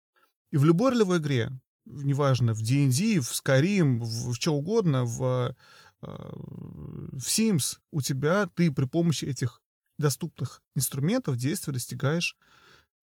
И 0.51 0.57
в 0.57 0.65
любой 0.65 0.91
ролевой 0.91 1.17
игре, 1.17 1.49
неважно, 1.85 2.53
в 2.53 2.61
D&D, 2.61 3.19
в 3.21 3.31
Skyrim, 3.31 3.97
в, 3.97 4.29
в 4.29 4.35
что 4.35 4.53
угодно, 4.53 5.03
в, 5.03 5.55
э, 6.03 6.05
в 6.05 7.25
Sims, 7.25 7.79
у 7.91 8.01
тебя 8.01 8.47
ты 8.53 8.71
при 8.71 8.85
помощи 8.85 9.25
этих 9.25 9.63
доступных 9.97 10.61
инструментов 10.75 11.37
действия 11.37 11.73
достигаешь 11.73 12.37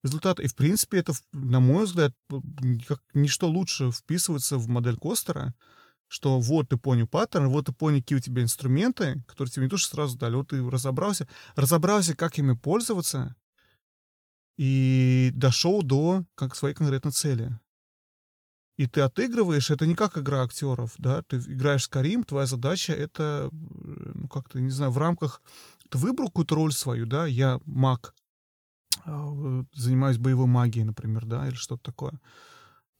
результата. 0.04 0.40
И, 0.40 0.46
в 0.46 0.54
принципе, 0.54 0.98
это, 0.98 1.12
на 1.32 1.58
мой 1.58 1.86
взгляд, 1.86 2.14
как 2.86 3.02
ничто 3.14 3.48
лучше 3.48 3.90
вписывается 3.90 4.58
в 4.58 4.68
модель 4.68 4.96
Костера, 4.96 5.54
что 6.10 6.40
вот 6.40 6.68
ты 6.68 6.76
понял 6.76 7.06
паттерн, 7.06 7.48
вот 7.48 7.66
ты 7.66 7.72
понял, 7.72 8.00
какие 8.00 8.18
у 8.18 8.20
тебя 8.20 8.42
инструменты, 8.42 9.22
которые 9.28 9.52
тебе 9.52 9.66
не 9.66 9.70
то 9.70 9.76
что 9.76 9.94
сразу 9.94 10.18
дали, 10.18 10.34
вот 10.34 10.48
ты 10.48 10.68
разобрался, 10.68 11.28
разобрался, 11.54 12.16
как 12.16 12.36
ими 12.36 12.54
пользоваться, 12.54 13.36
и 14.58 15.30
дошел 15.34 15.82
до 15.82 16.24
как 16.34 16.56
своей 16.56 16.74
конкретной 16.74 17.12
цели. 17.12 17.56
И 18.76 18.88
ты 18.88 19.02
отыгрываешь, 19.02 19.70
это 19.70 19.86
не 19.86 19.94
как 19.94 20.18
игра 20.18 20.42
актеров, 20.42 20.94
да, 20.98 21.22
ты 21.22 21.36
играешь 21.36 21.84
с 21.84 21.88
Карим, 21.88 22.24
твоя 22.24 22.46
задача 22.46 22.92
это, 22.92 23.48
ну, 23.52 24.26
как-то, 24.26 24.58
не 24.58 24.70
знаю, 24.70 24.90
в 24.90 24.98
рамках, 24.98 25.40
ты 25.90 25.98
выбрал 25.98 26.26
какую-то 26.26 26.56
роль 26.56 26.72
свою, 26.72 27.06
да, 27.06 27.24
я 27.24 27.60
маг, 27.66 28.16
а, 29.04 29.62
занимаюсь 29.74 30.18
боевой 30.18 30.46
магией, 30.46 30.86
например, 30.86 31.24
да, 31.24 31.46
или 31.46 31.54
что-то 31.54 31.84
такое 31.84 32.20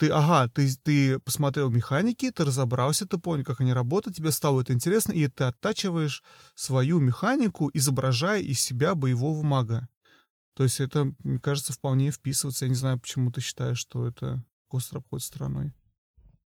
ты, 0.00 0.08
ага, 0.08 0.48
ты, 0.48 0.66
ты 0.82 1.18
посмотрел 1.18 1.68
механики, 1.68 2.30
ты 2.30 2.46
разобрался, 2.46 3.06
ты 3.06 3.18
понял, 3.18 3.44
как 3.44 3.60
они 3.60 3.74
работают, 3.74 4.16
тебе 4.16 4.30
стало 4.30 4.62
это 4.62 4.72
интересно, 4.72 5.12
и 5.12 5.28
ты 5.28 5.44
оттачиваешь 5.44 6.24
свою 6.54 7.00
механику, 7.00 7.70
изображая 7.74 8.40
из 8.40 8.60
себя 8.60 8.94
боевого 8.94 9.42
мага. 9.42 9.88
То 10.54 10.62
есть 10.62 10.80
это, 10.80 11.12
мне 11.22 11.38
кажется, 11.38 11.74
вполне 11.74 12.10
вписывается. 12.12 12.64
Я 12.64 12.70
не 12.70 12.76
знаю, 12.76 12.98
почему 12.98 13.30
ты 13.30 13.42
считаешь, 13.42 13.76
что 13.76 14.08
это 14.08 14.42
остро 14.70 15.00
обходит 15.00 15.26
стороной. 15.26 15.74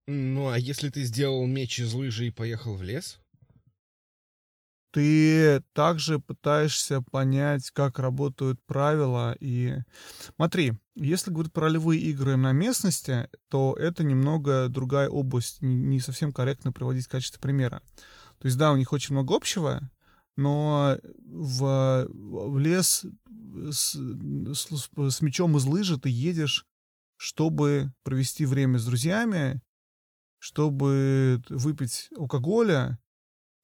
Ну, 0.06 0.50
а 0.50 0.60
если 0.60 0.89
ты 0.89 1.04
сделал 1.04 1.47
меч 1.47 1.80
из 1.80 1.91
лыжи 1.91 2.28
и 2.28 2.32
поехал 2.32 2.76
в 2.76 2.84
лес? 2.84 3.20
Ты 4.92 5.62
также 5.74 6.20
пытаешься 6.20 7.02
понять, 7.02 7.70
как 7.72 8.00
работают 8.00 8.60
правила. 8.66 9.36
И 9.40 9.76
смотри, 10.36 10.74
если 10.96 11.32
говорить 11.32 11.54
про 11.54 11.64
ролевые 11.64 12.02
игры 12.02 12.36
на 12.38 12.52
местности, 12.52 13.30
то 13.50 13.76
это 13.78 14.04
немного 14.04 14.68
другая 14.68 15.10
область. 15.10 15.62
Не 15.62 16.00
совсем 16.00 16.32
корректно 16.32 16.72
приводить 16.72 17.06
в 17.06 17.10
качестве 17.10 17.40
примера. 17.40 17.82
То 18.40 18.48
есть, 18.48 18.58
да, 18.58 18.72
у 18.72 18.78
них 18.78 18.94
очень 18.94 19.14
много 19.14 19.36
общего, 19.36 19.90
но 20.38 20.98
в, 21.26 22.08
в 22.10 22.58
лес 22.58 23.06
с, 23.72 23.96
с, 23.96 24.90
с 24.96 25.22
мечом 25.22 25.58
из 25.58 25.66
лыжи 25.66 26.00
ты 26.00 26.10
едешь, 26.10 26.66
чтобы 27.18 27.92
провести 28.04 28.46
время 28.46 28.80
с 28.80 28.86
друзьями, 28.86 29.62
чтобы 30.38 31.44
выпить 31.50 32.10
алкоголя, 32.18 32.98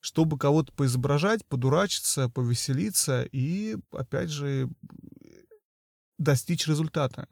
чтобы 0.06 0.38
кого-то 0.38 0.72
поизображать, 0.74 1.44
подурачиться, 1.48 2.30
повеселиться 2.30 3.24
и, 3.24 3.76
опять 3.92 4.30
же, 4.30 4.70
достичь 6.20 6.68
результата. 6.68 7.28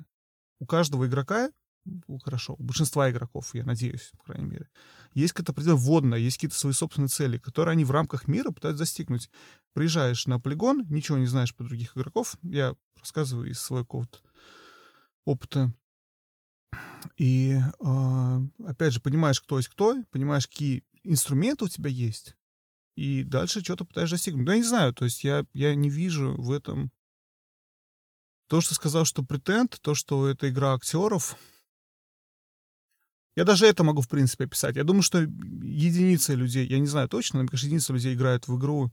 У 0.60 0.66
каждого 0.66 1.06
игрока, 1.06 1.52
ну, 1.86 2.18
хорошо, 2.18 2.56
у 2.58 2.64
большинства 2.64 3.12
игроков, 3.12 3.54
я 3.54 3.64
надеюсь, 3.64 4.12
по 4.18 4.24
крайней 4.24 4.50
мере, 4.50 4.70
есть 5.14 5.34
какая-то 5.34 5.52
определенная 5.52 5.84
вводная, 5.84 6.18
есть 6.18 6.38
какие-то 6.38 6.58
свои 6.58 6.74
собственные 6.74 7.10
цели, 7.10 7.38
которые 7.38 7.74
они 7.74 7.86
в 7.86 7.92
рамках 7.92 8.28
мира 8.28 8.50
пытаются 8.50 8.80
достигнуть. 8.80 9.30
Приезжаешь 9.74 10.26
на 10.26 10.40
полигон, 10.40 10.88
ничего 10.90 11.20
не 11.20 11.28
знаешь 11.28 11.54
про 11.54 11.66
других 11.66 11.96
игроков, 11.96 12.38
я 12.42 12.74
рассказываю 13.00 13.52
из 13.52 13.60
своего 13.60 13.86
какого-то 13.86 14.18
опыта. 15.26 15.72
И, 17.18 17.56
э, 17.56 18.40
опять 18.66 18.94
же, 18.94 19.00
понимаешь, 19.00 19.42
кто 19.42 19.58
есть 19.58 19.70
кто, 19.70 20.04
понимаешь, 20.10 20.48
какие 20.48 20.84
инструменты 21.04 21.66
у 21.66 21.68
тебя 21.68 21.92
есть, 21.92 22.36
и 22.96 23.24
дальше 23.24 23.62
что-то 23.62 23.86
пытаешься 23.86 24.16
достигнуть. 24.16 24.46
Ну, 24.46 24.52
я 24.52 24.58
не 24.58 24.64
знаю, 24.64 24.94
то 24.94 25.06
есть 25.06 25.24
я, 25.24 25.46
я 25.54 25.76
не 25.76 25.90
вижу 25.90 26.36
в 26.38 26.52
этом... 26.52 26.92
То, 28.48 28.62
что 28.62 28.76
сказал, 28.76 29.06
что 29.06 29.24
претенд, 29.24 29.80
то, 29.82 29.96
что 29.96 30.28
это 30.28 30.50
игра 30.50 30.74
актеров, 30.74 31.36
я 33.36 33.46
даже 33.46 33.66
это 33.66 33.84
могу, 33.84 34.02
в 34.02 34.10
принципе, 34.10 34.46
описать. 34.46 34.76
Я 34.76 34.84
думаю, 34.84 35.02
что 35.02 35.20
единицы 35.20 36.36
людей, 36.36 36.68
я 36.68 36.78
не 36.78 36.86
знаю 36.86 37.10
точно, 37.10 37.42
но, 37.42 37.48
кажется, 37.48 37.66
единицы 37.66 37.94
людей 37.94 38.14
играют 38.14 38.48
в 38.48 38.58
игру, 38.58 38.92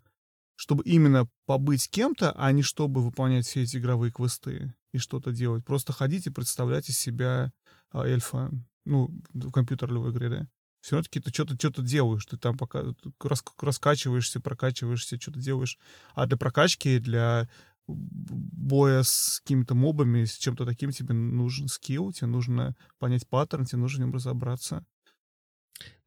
чтобы 0.56 0.82
именно 0.84 1.28
побыть 1.46 1.90
кем-то, 1.90 2.32
а 2.32 2.50
не 2.52 2.62
чтобы 2.62 3.02
выполнять 3.02 3.46
все 3.46 3.62
эти 3.62 3.76
игровые 3.76 4.12
квесты. 4.12 4.74
и 4.92 4.98
что-то 4.98 5.32
делать. 5.32 5.64
Просто 5.64 5.92
ходите, 5.92 6.30
представляйте 6.30 6.92
себя 6.92 7.52
а, 7.90 8.04
эльфа, 8.06 8.50
ну, 8.84 9.10
в 9.32 9.52
компьютерной 9.52 10.10
игре, 10.10 10.28
да. 10.28 10.48
Все 10.80 10.96
равно 10.96 11.04
таки 11.04 11.20
ты 11.20 11.30
что-то 11.30 11.56
что 11.58 11.82
делаешь, 11.82 12.24
ты 12.24 12.36
там 12.38 12.56
пока 12.56 12.84
рас, 13.20 13.44
раскачиваешься, 13.60 14.40
прокачиваешься, 14.40 15.20
что-то 15.20 15.38
делаешь. 15.38 15.78
А 16.14 16.26
для 16.26 16.36
прокачки, 16.36 16.98
для 16.98 17.48
боя 17.86 19.02
с 19.02 19.40
какими-то 19.40 19.74
мобами, 19.74 20.24
с 20.24 20.36
чем-то 20.36 20.64
таким 20.64 20.90
тебе 20.92 21.14
нужен 21.14 21.68
скилл, 21.68 22.12
тебе 22.12 22.28
нужно 22.28 22.76
понять 22.98 23.28
паттерн, 23.28 23.66
тебе 23.66 23.78
нужно 23.78 24.04
в 24.04 24.06
нем 24.06 24.14
разобраться. 24.14 24.86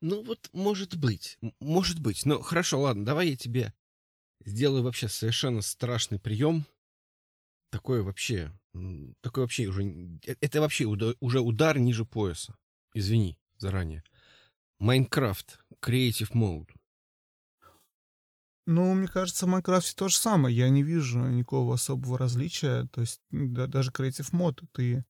Ну 0.01 0.23
вот, 0.23 0.49
может 0.53 0.95
быть, 0.97 1.37
может 1.59 1.99
быть. 1.99 2.25
Ну 2.25 2.41
хорошо, 2.41 2.81
ладно, 2.81 3.05
давай 3.05 3.29
я 3.29 3.35
тебе 3.35 3.73
сделаю 4.43 4.83
вообще 4.83 5.07
совершенно 5.07 5.61
страшный 5.61 6.19
прием. 6.19 6.65
Такой 7.69 8.03
вообще, 8.03 8.51
такой 9.21 9.43
вообще 9.43 9.65
уже, 9.65 9.83
э, 9.83 10.35
это 10.41 10.61
вообще 10.61 10.85
уже 10.85 11.39
удар 11.39 11.79
ниже 11.79 12.05
пояса. 12.05 12.55
Извини 12.93 13.37
заранее. 13.57 14.03
Майнкрафт, 14.83 15.61
Creative 15.81 16.33
Mode. 16.33 16.69
Ну, 18.65 18.93
мне 18.93 19.07
кажется, 19.07 19.45
в 19.45 19.49
Майнкрафте 19.49 19.93
то 19.95 20.09
же 20.09 20.17
самое. 20.17 20.53
Я 20.53 20.67
не 20.67 20.83
вижу 20.83 21.19
никакого 21.19 21.75
особого 21.75 22.17
различия. 22.17 22.89
То 22.91 22.99
есть 22.99 23.21
да, 23.31 23.67
даже 23.67 23.91
Creative 23.91 24.29
Mode 24.33 24.65
ты 24.73 25.05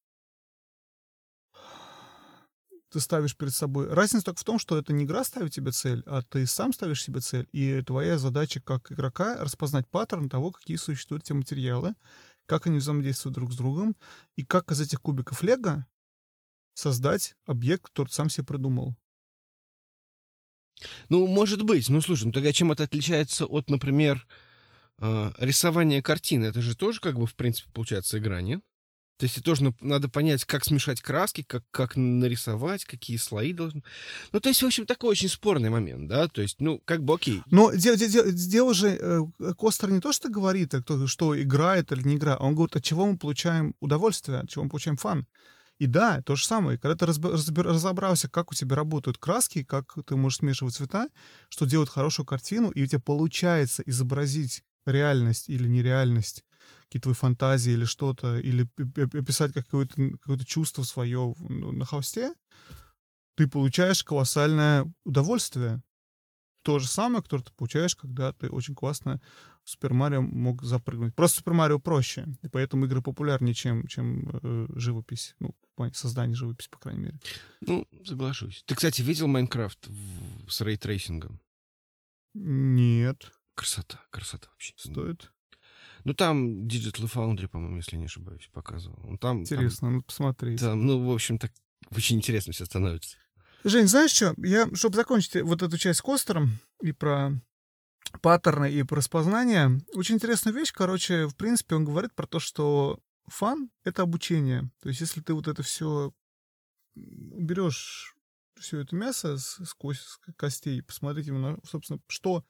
ты 2.91 2.99
ставишь 2.99 3.35
перед 3.35 3.55
собой... 3.55 3.91
Разница 3.91 4.25
только 4.25 4.41
в 4.41 4.43
том, 4.43 4.59
что 4.59 4.77
это 4.77 4.93
не 4.93 5.05
игра 5.05 5.23
ставит 5.23 5.53
тебе 5.53 5.71
цель, 5.71 6.03
а 6.05 6.21
ты 6.21 6.45
сам 6.45 6.71
ставишь 6.71 7.01
себе 7.01 7.21
цель, 7.21 7.49
и 7.51 7.81
твоя 7.81 8.19
задача 8.19 8.61
как 8.61 8.91
игрока 8.91 9.37
распознать 9.43 9.89
паттерн 9.89 10.29
того, 10.29 10.51
какие 10.51 10.77
существуют 10.77 11.23
те 11.23 11.33
материалы, 11.33 11.95
как 12.45 12.67
они 12.67 12.77
взаимодействуют 12.77 13.33
друг 13.33 13.51
с 13.51 13.55
другом, 13.55 13.95
и 14.35 14.45
как 14.45 14.71
из 14.71 14.81
этих 14.81 15.01
кубиков 15.01 15.41
лего 15.41 15.87
создать 16.75 17.35
объект, 17.47 17.87
который 17.87 18.09
сам 18.09 18.29
себе 18.29 18.45
придумал. 18.45 18.95
Ну, 21.09 21.27
может 21.27 21.63
быть. 21.63 21.89
Ну, 21.89 22.01
слушай, 22.01 22.25
ну 22.25 22.31
тогда 22.31 22.51
чем 22.51 22.71
это 22.71 22.83
отличается 22.83 23.45
от, 23.45 23.69
например, 23.69 24.25
э, 24.99 25.31
рисования 25.37 26.01
картины? 26.01 26.45
Это 26.45 26.61
же 26.61 26.75
тоже, 26.75 26.99
как 26.99 27.17
бы, 27.17 27.25
в 27.25 27.35
принципе, 27.35 27.69
получается 27.73 28.17
игра, 28.17 28.41
нет? 28.41 28.61
То 29.17 29.25
есть 29.25 29.43
тоже 29.43 29.73
надо 29.79 30.09
понять, 30.09 30.43
как 30.43 30.65
смешать 30.65 30.99
краски, 30.99 31.43
как, 31.43 31.63
как 31.71 31.95
нарисовать, 31.95 32.83
какие 32.83 33.17
слои 33.17 33.53
должны... 33.53 33.83
Ну, 34.31 34.39
то 34.39 34.49
есть, 34.49 34.61
в 34.61 34.65
общем, 34.65 34.85
такой 34.85 35.11
очень 35.11 35.29
спорный 35.29 35.69
момент, 35.69 36.09
да? 36.09 36.27
То 36.27 36.41
есть, 36.41 36.59
ну, 36.59 36.81
как 36.83 37.03
бы 37.03 37.13
окей. 37.13 37.41
Но 37.51 37.71
дело, 37.73 37.95
дело, 37.95 38.31
дело 38.31 38.73
же... 38.73 38.97
Э, 38.99 39.53
Костер 39.57 39.91
не 39.91 40.01
то, 40.01 40.11
что 40.11 40.29
говорит, 40.29 40.73
а 40.73 41.07
что 41.07 41.41
играет 41.41 41.91
или 41.91 42.01
не 42.05 42.15
игра, 42.15 42.37
он 42.37 42.55
говорит, 42.55 42.75
от 42.75 42.83
чего 42.83 43.05
мы 43.05 43.17
получаем 43.17 43.75
удовольствие, 43.79 44.39
от 44.39 44.49
чего 44.49 44.63
мы 44.63 44.71
получаем 44.71 44.97
фан. 44.97 45.27
И 45.83 45.85
да, 45.85 46.21
то 46.21 46.37
же 46.37 46.45
самое. 46.45 46.77
Когда 46.77 46.95
ты 46.95 47.05
разобрался, 47.05 48.29
как 48.29 48.51
у 48.51 48.55
тебя 48.55 48.77
работают 48.77 49.17
краски, 49.17 49.65
как 49.65 49.97
ты 50.05 50.15
можешь 50.15 50.37
смешивать 50.37 50.75
цвета, 50.75 51.09
что 51.49 51.65
делает 51.65 51.89
хорошую 51.89 52.25
картину, 52.25 52.69
и 52.69 52.83
у 52.83 52.85
тебя 52.85 53.01
получается 53.01 53.83
изобразить 53.85 54.63
реальность 54.85 55.49
или 55.49 55.67
нереальность, 55.67 56.45
какие-то 56.83 57.09
твои 57.09 57.15
фантазии 57.15 57.73
или 57.73 57.83
что-то, 57.83 58.39
или 58.39 58.65
описать 58.95 59.51
какое-то 59.51 59.93
какое 60.21 60.37
чувство 60.45 60.83
свое 60.83 61.35
ну, 61.37 61.73
на 61.73 61.83
холсте, 61.83 62.33
ты 63.35 63.49
получаешь 63.49 64.05
колоссальное 64.05 64.89
удовольствие. 65.03 65.81
То 66.61 66.79
же 66.79 66.87
самое, 66.87 67.21
которое 67.21 67.43
ты 67.43 67.51
получаешь, 67.57 67.97
когда 67.97 68.31
ты 68.31 68.47
очень 68.47 68.73
классно 68.73 69.19
в 69.65 69.69
Super 69.69 69.93
Mario 69.93 70.21
мог 70.21 70.63
запрыгнуть. 70.63 71.13
Просто 71.13 71.39
Super 71.39 71.51
Mario 71.51 71.77
проще, 71.77 72.25
и 72.41 72.47
поэтому 72.47 72.85
игры 72.85 73.01
популярнее, 73.01 73.53
чем, 73.53 73.85
чем 73.87 74.29
э, 74.41 74.67
живопись. 74.75 75.35
Ну, 75.41 75.53
плане 75.75 75.93
создания 75.93 76.35
живописи, 76.35 76.69
по 76.69 76.79
крайней 76.79 77.01
мере. 77.01 77.19
Ну, 77.61 77.87
соглашусь. 78.05 78.63
Ты, 78.65 78.75
кстати, 78.75 79.01
видел 79.01 79.27
Minecraft 79.27 79.87
с 80.47 80.61
ray 80.61 80.79
tracing 80.79 81.21
ом? 81.21 81.39
Нет. 82.33 83.31
Красота, 83.55 84.01
красота 84.09 84.47
вообще. 84.51 84.73
Стоит? 84.77 85.31
Ну, 86.03 86.13
там 86.13 86.65
Digital 86.67 87.11
Foundry, 87.13 87.47
по-моему, 87.47 87.77
если 87.77 87.95
не 87.95 88.05
ошибаюсь, 88.05 88.49
показывал. 88.51 88.99
Ну, 89.03 89.17
там, 89.17 89.41
Интересно, 89.41 89.87
там, 89.87 89.95
ну, 89.95 90.01
посмотри. 90.03 90.57
Там, 90.57 90.85
ну, 90.85 91.05
в 91.05 91.13
общем, 91.13 91.37
так 91.37 91.51
очень 91.91 92.17
интересно 92.17 92.51
все 92.53 92.65
становится. 92.65 93.17
Жень, 93.63 93.87
знаешь 93.87 94.11
что? 94.11 94.33
Я, 94.37 94.67
чтобы 94.75 94.95
закончить 94.95 95.41
вот 95.41 95.61
эту 95.61 95.77
часть 95.77 95.99
с 95.99 96.01
Костером 96.01 96.59
и 96.81 96.91
про 96.91 97.31
паттерны 98.21 98.69
и 98.69 98.83
про 98.83 98.97
распознание, 98.97 99.79
очень 99.93 100.15
интересная 100.15 100.53
вещь. 100.53 100.73
Короче, 100.73 101.27
в 101.27 101.35
принципе, 101.35 101.75
он 101.75 101.85
говорит 101.85 102.13
про 102.13 102.27
то, 102.27 102.39
что 102.39 102.99
фан— 103.27 103.69
это 103.83 104.01
обучение. 104.01 104.69
То 104.81 104.89
есть, 104.89 105.01
если 105.01 105.21
ты 105.21 105.33
вот 105.33 105.47
это 105.47 105.63
все 105.63 106.13
берешь 106.95 108.15
все 108.59 108.79
это 108.79 108.95
мясо 108.95 109.37
с, 109.37 109.75
костей, 110.37 110.81
посмотреть 110.81 111.27
именно, 111.27 111.59
собственно, 111.63 111.99
что 112.07 112.45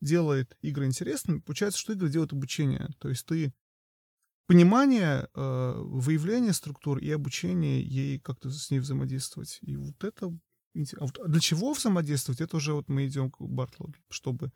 делает 0.00 0.56
игры 0.62 0.86
интересными, 0.86 1.40
получается, 1.40 1.78
что 1.78 1.92
игры 1.92 2.08
делают 2.08 2.32
обучение. 2.32 2.88
То 2.98 3.08
есть 3.08 3.24
ты 3.26 3.54
понимание, 4.46 5.28
э, 5.34 5.72
выявление 5.76 6.52
структур 6.52 6.98
и 6.98 7.10
обучение 7.10 7.82
ей 7.82 8.18
как-то 8.18 8.50
с 8.50 8.70
ней 8.70 8.80
взаимодействовать. 8.80 9.58
И 9.62 9.76
вот 9.76 10.02
это... 10.04 10.26
А 10.26 11.06
вот 11.06 11.20
для 11.28 11.40
чего 11.40 11.72
взаимодействовать, 11.72 12.40
это 12.40 12.56
уже 12.56 12.74
вот 12.74 12.88
мы 12.88 13.06
идем 13.06 13.30
к 13.30 13.40
Бартлу, 13.40 13.94
чтобы 14.10 14.50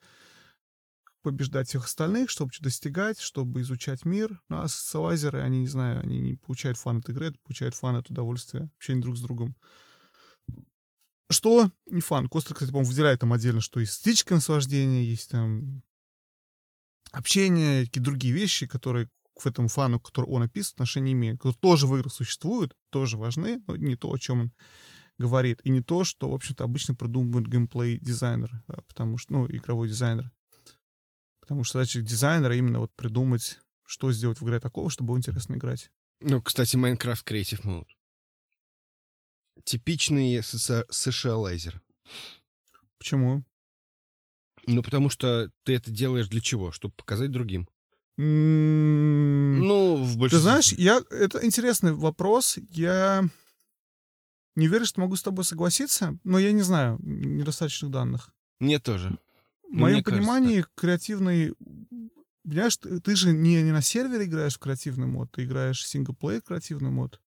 побеждать 1.31 1.69
всех 1.69 1.85
остальных, 1.85 2.31
чтобы 2.31 2.53
что-то 2.53 2.65
достигать, 2.65 3.21
чтобы 3.21 3.61
изучать 3.61 4.05
мир. 4.05 4.41
Ну, 4.49 4.61
а 4.61 4.69
социалайзеры, 4.69 5.41
они, 5.41 5.61
не 5.61 5.69
знаю, 5.69 6.01
они 6.01 6.21
не 6.21 6.35
получают 6.35 6.79
фан 6.79 6.99
от 6.99 7.09
игры, 7.09 7.33
получают 7.45 7.75
фан 7.75 7.97
от 7.97 8.11
удовольствия, 8.11 8.71
общения 8.77 9.01
друг 9.01 9.17
с 9.17 9.21
другом. 9.21 9.57
Что 11.31 11.71
не 11.87 12.01
фан. 12.01 12.29
Костер, 12.29 12.55
кстати, 12.55 12.71
по-моему, 12.71 12.91
выделяет 12.91 13.21
там 13.21 13.33
отдельно, 13.33 13.61
что 13.61 13.81
есть 13.81 13.93
стычка 13.93 14.35
наслаждения, 14.35 15.05
есть 15.05 15.31
там 15.31 15.83
общение, 17.13 17.85
какие 17.85 18.03
другие 18.03 18.33
вещи, 18.33 18.67
которые 18.67 19.09
к 19.39 19.47
этому 19.47 19.69
фану, 19.69 20.01
который 20.01 20.27
он 20.27 20.43
описывает, 20.43 20.75
отношения 20.75 21.13
имеют, 21.13 21.39
которые 21.39 21.59
тоже 21.61 21.87
в 21.87 21.97
играх 21.97 22.13
существуют, 22.13 22.75
тоже 22.91 23.17
важны, 23.17 23.63
но 23.67 23.77
не 23.77 23.97
то, 23.97 24.11
о 24.11 24.19
чем 24.19 24.41
он 24.41 24.53
говорит, 25.19 25.61
и 25.65 25.71
не 25.71 25.83
то, 25.83 26.05
что, 26.05 26.31
в 26.31 26.35
общем-то, 26.35 26.65
обычно 26.65 26.95
продумывает 26.95 27.49
геймплей-дизайнер, 27.49 28.63
потому 28.89 29.19
что, 29.19 29.33
ну, 29.33 29.47
игровой 29.47 29.89
дизайнер. 29.89 30.31
Потому 31.49 31.65
что 31.65 31.79
задача 31.79 32.03
дизайнера 32.03 32.55
именно 32.55 32.81
вот 32.81 32.95
придумать, 32.95 33.59
что 33.87 34.13
сделать 34.13 34.39
в 34.39 34.45
игре 34.45 34.61
такого, 34.61 34.91
чтобы 34.91 35.09
было 35.09 35.17
интересно 35.17 35.55
играть. 35.55 35.91
Ну, 36.21 36.43
кстати, 36.43 36.77
Minecraft 36.77 37.25
Creative 37.25 37.65
Mode. 37.65 37.89
Типичный 39.65 40.43
сошиалайзер. 40.43 41.81
Почему? 42.99 43.47
Ну, 44.67 44.83
потому 44.83 45.09
что 45.09 45.51
ты 45.63 45.75
это 45.75 45.91
делаешь 45.91 46.29
для 46.29 46.43
чего? 46.43 46.71
Чтобы 46.71 46.93
показать 46.93 47.31
другим. 47.31 47.67
Mm-hmm. 48.19 49.57
Ну, 49.57 49.97
в 50.05 50.19
большинстве. 50.19 50.29
Ты 50.29 50.43
знаешь, 50.43 50.73
я... 50.75 51.03
это 51.09 51.43
интересный 51.47 51.95
вопрос. 51.95 52.59
Я 52.69 53.25
не 54.55 54.69
верю, 54.69 54.85
что 54.85 55.01
могу 55.01 55.17
с 55.17 55.23
тобой 55.23 55.47
согласиться, 55.47 56.19
но 56.25 56.39
я 56.39 56.53
не 56.53 56.61
знаю 56.61 56.99
недостаточных 57.01 57.91
данных. 57.91 58.35
Мне 58.61 58.79
тоже. 58.79 59.17
В 59.69 59.75
моем 59.75 60.03
понимании, 60.03 60.63
кажется, 60.63 60.73
креативный... 60.77 61.55
Понимаешь, 62.43 62.77
ты, 62.79 63.01
ты 63.01 63.15
же 63.15 63.33
не, 63.33 63.63
не 63.63 63.73
на 63.73 63.83
сервере 63.83 64.25
играешь 64.25 64.57
в 64.57 64.59
креативный 64.59 65.07
мод, 65.07 65.31
ты 65.33 65.45
играешь 65.45 65.83
в 65.83 65.87
синглплеер 65.87 66.41
креативный 66.41 66.91
мод. 66.91 67.21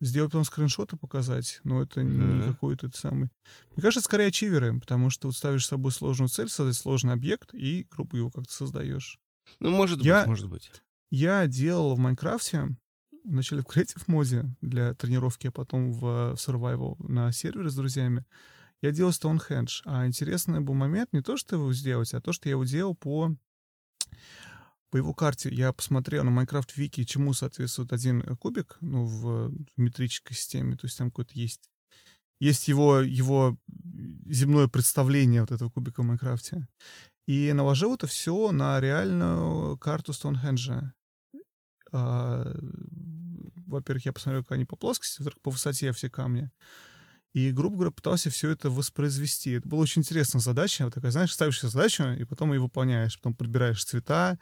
Сделать 0.00 0.30
потом 0.30 0.44
скриншоты 0.44 0.96
показать, 0.96 1.60
но 1.64 1.82
это 1.82 2.02
не 2.02 2.18
mm-hmm. 2.18 2.52
какой-то 2.52 2.86
этот 2.86 2.98
самый... 2.98 3.30
Мне 3.74 3.82
кажется, 3.82 4.00
скорее 4.00 4.28
ачиверы, 4.28 4.78
потому 4.78 5.10
что 5.10 5.28
вот 5.28 5.36
ставишь 5.36 5.64
с 5.64 5.68
собой 5.68 5.92
сложную 5.92 6.28
цель, 6.28 6.48
создать 6.48 6.76
сложный 6.76 7.12
объект, 7.12 7.52
и, 7.52 7.86
грубо 7.90 8.16
его 8.16 8.30
как-то 8.30 8.52
создаешь. 8.52 9.18
Ну, 9.58 9.70
может 9.70 10.00
я, 10.00 10.20
быть, 10.20 10.28
может 10.28 10.48
быть. 10.48 10.70
Я 11.10 11.46
делал 11.46 11.94
в 11.94 11.98
Майнкрафте, 11.98 12.76
вначале 13.24 13.62
в 13.62 13.66
Creative 13.66 14.02
моде 14.06 14.44
для 14.60 14.94
тренировки, 14.94 15.48
а 15.48 15.52
потом 15.52 15.92
в 15.92 16.34
Survival 16.34 16.94
на 17.06 17.32
сервере 17.32 17.68
с 17.68 17.74
друзьями 17.74 18.24
я 18.82 18.92
делал 18.92 19.10
Stonehenge. 19.10 19.80
А 19.84 20.06
интересный 20.06 20.60
был 20.60 20.74
момент 20.74 21.12
не 21.12 21.22
то, 21.22 21.36
что 21.36 21.56
его 21.56 21.72
сделать, 21.72 22.14
а 22.14 22.20
то, 22.20 22.32
что 22.32 22.48
я 22.48 22.52
его 22.52 22.64
делал 22.64 22.94
по 22.94 23.34
по 24.90 24.96
его 24.96 25.12
карте 25.12 25.54
я 25.54 25.74
посмотрел 25.74 26.24
на 26.24 26.30
Minecraft 26.30 26.70
Вики, 26.76 27.04
чему 27.04 27.34
соответствует 27.34 27.92
один 27.92 28.22
э, 28.22 28.34
кубик, 28.36 28.78
ну, 28.80 29.04
в 29.04 29.52
метрической 29.76 30.34
системе, 30.34 30.76
то 30.76 30.86
есть 30.86 30.96
там 30.96 31.10
какой-то 31.10 31.32
есть 31.34 31.68
есть 32.40 32.68
его, 32.68 33.00
его 33.00 33.58
земное 34.26 34.68
представление 34.68 35.40
вот 35.40 35.50
этого 35.50 35.70
кубика 35.70 36.02
в 36.02 36.06
Майнкрафте. 36.06 36.68
И 37.26 37.52
наложил 37.52 37.94
это 37.94 38.06
все 38.06 38.52
на 38.52 38.80
реальную 38.80 39.76
карту 39.78 40.12
Стоунхенджа. 40.12 40.94
Во-первых, 41.90 44.06
я 44.06 44.12
посмотрел, 44.12 44.44
как 44.44 44.52
они 44.52 44.64
по 44.64 44.76
плоскости, 44.76 45.18
во-вторых, 45.18 45.42
по 45.42 45.50
высоте 45.50 45.92
все 45.92 46.08
камни. 46.08 46.50
И, 47.38 47.52
грубо 47.52 47.76
говоря, 47.76 47.90
пытался 47.92 48.30
все 48.30 48.50
это 48.50 48.68
воспроизвести. 48.68 49.52
Это 49.52 49.68
была 49.68 49.82
очень 49.82 50.02
интересная 50.02 50.40
задача. 50.40 50.84
Вот 50.84 50.94
такая, 50.94 51.12
знаешь, 51.12 51.32
ставишь 51.32 51.60
задачу, 51.60 52.02
и 52.02 52.24
потом 52.24 52.52
ее 52.52 52.58
выполняешь. 52.58 53.16
Потом 53.16 53.32
подбираешь 53.32 53.84
цвета, 53.84 54.40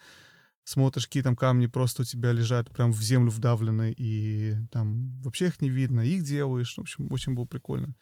смотришь, 0.65 1.05
какие 1.07 1.23
там 1.23 1.37
камни 1.37 1.67
просто 1.67 2.03
у 2.03 2.05
тебя 2.07 2.33
лежат 2.33 2.71
прям 2.71 2.93
в 2.93 3.03
землю 3.03 3.31
вдавлены, 3.31 3.93
и 3.95 4.55
там 4.73 5.21
вообще 5.21 5.49
их 5.49 5.61
не 5.61 5.69
видно, 5.69 6.01
их 6.01 6.25
делаешь. 6.25 6.75
В 6.75 6.81
общем, 6.81 7.13
очень 7.13 7.35
было 7.35 7.45
прикольно. 7.45 7.95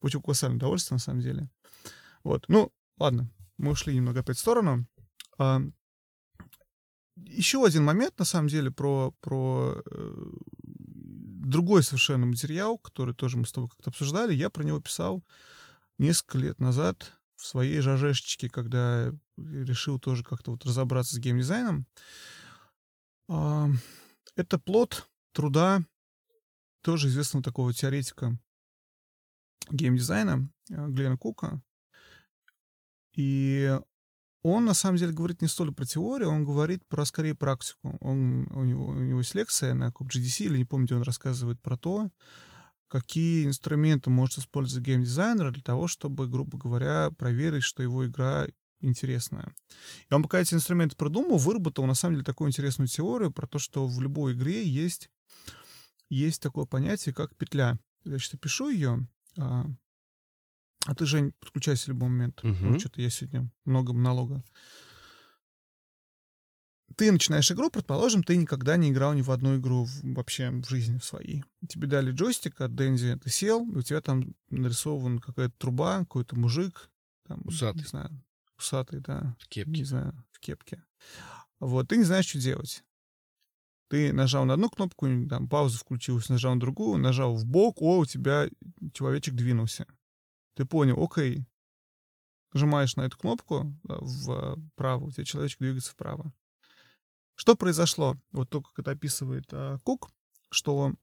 Очень 0.00 0.22
колоссальное 0.22 0.56
удовольствие, 0.56 0.96
на 0.96 1.00
самом 1.00 1.20
деле. 1.20 1.50
Вот. 2.24 2.46
Ну, 2.48 2.72
ладно, 2.98 3.30
мы 3.58 3.72
ушли 3.72 3.94
немного 3.94 4.20
опять 4.20 4.38
в 4.38 4.40
сторону. 4.40 4.86
А, 5.36 5.60
еще 7.16 7.62
один 7.66 7.84
момент, 7.84 8.18
на 8.18 8.24
самом 8.24 8.48
деле, 8.48 8.70
про, 8.70 9.12
про 9.20 9.82
э, 9.90 10.22
другой 11.48 11.82
совершенно 11.82 12.26
материал, 12.26 12.78
который 12.78 13.14
тоже 13.14 13.36
мы 13.38 13.46
с 13.46 13.52
тобой 13.52 13.70
как-то 13.70 13.90
обсуждали. 13.90 14.34
Я 14.34 14.50
про 14.50 14.64
него 14.64 14.80
писал 14.80 15.24
несколько 15.98 16.38
лет 16.38 16.60
назад 16.60 17.12
в 17.36 17.46
своей 17.46 17.80
жажешечке, 17.80 18.48
когда 18.48 19.12
решил 19.36 19.98
тоже 19.98 20.24
как-то 20.24 20.52
вот 20.52 20.64
разобраться 20.64 21.16
с 21.16 21.18
геймдизайном. 21.18 21.86
А, 23.28 23.68
это 24.36 24.58
плод 24.58 25.08
труда 25.32 25.84
тоже 26.82 27.08
известного 27.08 27.42
такого 27.42 27.72
теоретика 27.72 28.38
геймдизайна 29.70 30.48
э, 30.70 30.86
Глена 30.88 31.16
Кука. 31.16 31.62
И 33.12 33.78
он, 34.42 34.64
на 34.64 34.74
самом 34.74 34.98
деле, 34.98 35.12
говорит 35.12 35.42
не 35.42 35.48
столь 35.48 35.72
про 35.74 35.84
теорию, 35.84 36.30
он 36.30 36.44
говорит 36.44 36.86
про, 36.88 37.04
скорее, 37.04 37.34
практику. 37.34 37.98
Он, 38.00 38.46
у, 38.52 38.64
него, 38.64 38.86
у 38.86 38.94
него 38.94 39.18
есть 39.18 39.34
лекция 39.34 39.74
на 39.74 39.88
COP-GDC, 39.88 40.44
или 40.44 40.58
не 40.58 40.64
помню, 40.64 40.86
где 40.86 40.94
он 40.94 41.02
рассказывает 41.02 41.60
про 41.60 41.76
то, 41.76 42.10
какие 42.88 43.46
инструменты 43.46 44.10
может 44.10 44.38
использовать 44.38 44.86
геймдизайнер 44.86 45.52
для 45.52 45.62
того, 45.62 45.88
чтобы, 45.88 46.28
грубо 46.28 46.56
говоря, 46.56 47.10
проверить, 47.10 47.64
что 47.64 47.82
его 47.82 48.06
игра 48.06 48.46
интересная. 48.80 49.52
И 50.08 50.14
он 50.14 50.22
пока 50.22 50.40
эти 50.40 50.54
инструменты 50.54 50.96
продумал, 50.96 51.36
выработал, 51.38 51.84
на 51.86 51.94
самом 51.94 52.14
деле, 52.14 52.24
такую 52.24 52.48
интересную 52.48 52.88
теорию 52.88 53.32
про 53.32 53.46
то, 53.46 53.58
что 53.58 53.86
в 53.86 54.00
любой 54.00 54.34
игре 54.34 54.66
есть, 54.66 55.10
есть 56.08 56.40
такое 56.40 56.64
понятие, 56.64 57.14
как 57.14 57.36
петля. 57.36 57.78
Я 58.04 58.18
сейчас 58.18 58.38
пишу 58.40 58.70
ее, 58.70 59.06
а, 60.88 60.94
ты, 60.94 61.04
Жень, 61.04 61.34
подключайся 61.38 61.84
в 61.84 61.88
любой 61.88 62.08
момент. 62.08 62.42
Угу. 62.42 62.56
Ну, 62.62 62.78
что-то 62.78 63.02
я 63.02 63.10
сегодня 63.10 63.50
много 63.66 63.92
монолога. 63.92 64.42
Ты 66.96 67.12
начинаешь 67.12 67.52
игру, 67.52 67.68
предположим, 67.68 68.22
ты 68.22 68.38
никогда 68.38 68.78
не 68.78 68.90
играл 68.90 69.12
ни 69.12 69.20
в 69.20 69.30
одну 69.30 69.58
игру 69.58 69.84
в, 69.84 70.14
вообще 70.14 70.48
в 70.48 70.66
жизни 70.66 70.96
в 70.96 71.04
своей. 71.04 71.44
Тебе 71.68 71.88
дали 71.88 72.10
джойстик 72.10 72.62
от 72.62 72.74
Дэнди, 72.74 73.18
ты 73.22 73.28
сел, 73.28 73.70
и 73.70 73.76
у 73.76 73.82
тебя 73.82 74.00
там 74.00 74.34
нарисован 74.48 75.18
какая-то 75.18 75.54
труба, 75.58 75.98
какой-то 75.98 76.36
мужик. 76.36 76.90
Там, 77.26 77.42
усатый. 77.44 77.82
Не 77.82 77.88
знаю, 77.88 78.24
усатый, 78.56 79.00
да. 79.00 79.36
В 79.40 79.48
кепке. 79.48 79.70
Не 79.70 79.84
знаю, 79.84 80.24
в 80.32 80.40
кепке. 80.40 80.82
Вот, 81.60 81.88
ты 81.88 81.98
не 81.98 82.04
знаешь, 82.04 82.24
что 82.24 82.38
делать. 82.38 82.82
Ты 83.88 84.14
нажал 84.14 84.46
на 84.46 84.54
одну 84.54 84.70
кнопку, 84.70 85.06
там 85.28 85.50
пауза 85.50 85.76
включилась, 85.76 86.30
нажал 86.30 86.54
на 86.54 86.60
другую, 86.60 86.98
нажал 86.98 87.36
в 87.36 87.44
бок, 87.44 87.82
о, 87.82 87.98
у 87.98 88.06
тебя 88.06 88.48
человечек 88.94 89.34
двинулся. 89.34 89.86
Ты 90.58 90.64
понял, 90.64 91.00
окей. 91.00 91.46
Нажимаешь 92.52 92.96
на 92.96 93.02
эту 93.02 93.16
кнопку 93.16 93.72
вправо, 94.74 95.04
у 95.04 95.10
тебя 95.12 95.24
человечек 95.24 95.60
двигается 95.60 95.92
вправо. 95.92 96.32
Что 97.36 97.54
произошло? 97.54 98.16
Вот 98.32 98.50
то, 98.50 98.60
как 98.60 98.76
это 98.76 98.90
описывает 98.90 99.44
а, 99.52 99.78
Кук, 99.84 100.10
что 100.50 100.94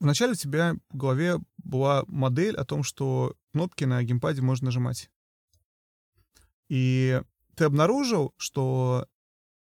вначале 0.00 0.32
у 0.32 0.34
тебя 0.34 0.74
в 0.90 0.96
голове 0.98 1.38
была 1.56 2.04
модель 2.06 2.56
о 2.56 2.66
том, 2.66 2.82
что 2.82 3.34
кнопки 3.54 3.84
на 3.84 4.02
геймпаде 4.02 4.42
можно 4.42 4.66
нажимать. 4.66 5.10
И 6.68 7.22
ты 7.56 7.64
обнаружил, 7.64 8.34
что 8.36 9.08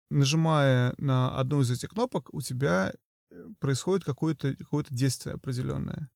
нажимая 0.10 0.96
на 0.98 1.38
одну 1.38 1.62
из 1.62 1.70
этих 1.70 1.90
кнопок, 1.90 2.34
у 2.34 2.42
тебя 2.42 2.92
э, 3.30 3.46
происходит 3.60 4.04
какое-то 4.04 4.56
какое 4.56 4.84
действие 4.90 5.36
определенное. 5.36 6.10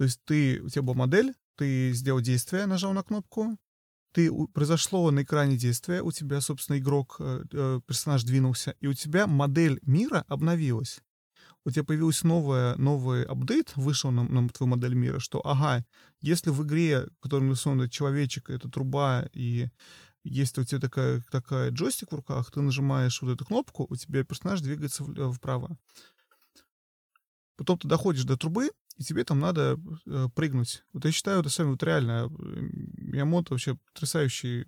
То 0.00 0.04
есть 0.04 0.18
ты, 0.24 0.62
у 0.62 0.70
тебя 0.70 0.80
была 0.80 0.96
модель, 0.96 1.34
ты 1.56 1.92
сделал 1.92 2.22
действие, 2.22 2.64
нажал 2.64 2.94
на 2.94 3.02
кнопку, 3.02 3.58
ты, 4.14 4.32
произошло 4.54 5.10
на 5.10 5.24
экране 5.24 5.58
действие, 5.58 6.02
у 6.02 6.10
тебя, 6.10 6.40
собственно, 6.40 6.78
игрок, 6.78 7.16
э, 7.18 7.44
э, 7.52 7.80
персонаж 7.86 8.22
двинулся, 8.24 8.74
и 8.80 8.86
у 8.86 8.94
тебя 8.94 9.26
модель 9.26 9.78
мира 9.82 10.24
обновилась. 10.26 11.02
У 11.66 11.70
тебя 11.70 11.84
появился 11.84 12.26
новая, 12.26 12.76
новый 12.76 13.24
апдейт, 13.24 13.76
вышел 13.76 14.10
на, 14.10 14.24
на 14.24 14.48
твою 14.48 14.70
модель 14.70 14.94
мира, 14.94 15.18
что, 15.18 15.46
ага, 15.46 15.84
если 16.22 16.48
в 16.48 16.62
игре, 16.62 17.06
в 17.18 17.20
которой 17.20 17.42
нарисован 17.42 17.90
человечек, 17.90 18.48
это 18.48 18.70
труба, 18.70 19.28
и 19.34 19.68
есть 20.24 20.56
у 20.56 20.64
тебя 20.64 20.80
такая, 20.80 21.22
такая 21.30 21.72
джойстик 21.72 22.12
в 22.12 22.16
руках, 22.16 22.50
ты 22.50 22.62
нажимаешь 22.62 23.20
вот 23.20 23.32
эту 23.32 23.44
кнопку, 23.44 23.86
у 23.86 23.96
тебя 23.96 24.24
персонаж 24.24 24.62
двигается 24.62 25.04
э, 25.04 25.30
вправо. 25.30 25.76
Потом 27.58 27.78
ты 27.78 27.86
доходишь 27.86 28.24
до 28.24 28.38
трубы, 28.38 28.70
и 29.00 29.02
тебе 29.02 29.24
там 29.24 29.40
надо 29.40 29.80
э, 30.04 30.28
прыгнуть. 30.34 30.84
Вот 30.92 31.06
я 31.06 31.10
считаю, 31.10 31.40
это 31.40 31.48
самое 31.48 31.72
вот 31.72 31.82
реально. 31.82 32.28
Миямото 32.28 33.54
вообще 33.54 33.76
потрясающий 33.94 34.66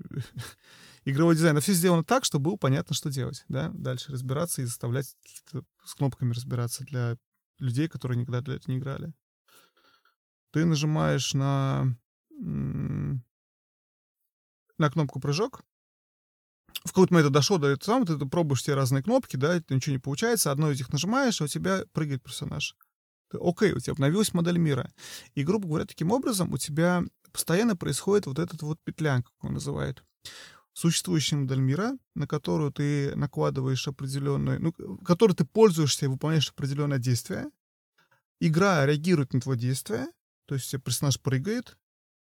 игровой 1.05 1.35
дизайн. 1.35 1.61
все 1.61 1.75
сделано 1.75 2.03
так, 2.03 2.25
чтобы 2.25 2.45
было 2.45 2.57
понятно, 2.57 2.95
что 2.95 3.11
делать. 3.11 3.45
Да? 3.49 3.71
Дальше 3.75 4.11
разбираться 4.11 4.63
и 4.63 4.65
заставлять 4.65 5.15
с 5.85 5.95
кнопками 5.95 6.33
разбираться 6.33 6.83
для 6.85 7.19
людей, 7.59 7.89
которые 7.89 8.19
никогда 8.19 8.41
для 8.41 8.55
этого 8.55 8.73
не 8.73 8.79
играли. 8.79 9.13
Ты 10.51 10.65
нажимаешь 10.65 11.35
на, 11.35 11.95
на 12.39 13.21
кнопку 14.91 15.21
прыжок, 15.21 15.61
в 16.87 16.89
какой-то 16.89 17.13
момент 17.13 17.33
дошло 17.35 17.59
до 17.59 17.69
этого 17.69 17.85
самого, 17.85 18.19
ты 18.19 18.27
пробуешь 18.27 18.63
все 18.63 18.73
разные 18.73 19.03
кнопки, 19.03 19.37
да, 19.37 19.63
ничего 19.69 19.93
не 19.93 19.99
получается, 19.99 20.51
одно 20.51 20.71
из 20.71 20.79
них 20.79 20.91
нажимаешь, 20.91 21.39
а 21.43 21.45
у 21.45 21.49
тебя 21.49 21.85
прыгает 21.93 22.23
персонаж. 22.23 22.75
Окей, 23.41 23.73
у 23.73 23.81
тебя 23.81 23.93
обновилась 23.93 24.35
модель 24.35 24.59
мира. 24.59 24.93
И, 25.35 25.45
грубо 25.45 25.69
говоря, 25.69 25.85
таким 25.85 26.11
образом 26.11 26.53
у 26.53 26.59
тебя 26.59 27.03
постоянно 27.33 27.77
происходит 27.77 28.27
вот 28.27 28.39
этот 28.39 28.63
вот 28.63 28.79
петля, 28.85 29.17
как 29.17 29.33
он 29.41 29.55
называет. 29.55 30.05
Существующая 30.75 31.37
модель 31.37 31.61
мира, 31.61 31.99
на 32.15 32.27
которую 32.27 32.73
ты 32.73 33.15
накладываешь 33.17 33.87
определенную, 33.89 34.61
ну, 34.63 34.73
которой 34.99 35.35
ты 35.35 35.45
пользуешься 35.45 36.07
и 36.07 36.09
выполняешь 36.09 36.51
определенное 36.51 36.99
действие. 36.99 37.51
Игра 38.41 38.87
реагирует 38.87 39.35
на 39.35 39.41
твое 39.41 39.59
действие, 39.59 40.07
то 40.47 40.55
есть 40.55 40.75
персонаж 40.83 41.21
прыгает, 41.21 41.79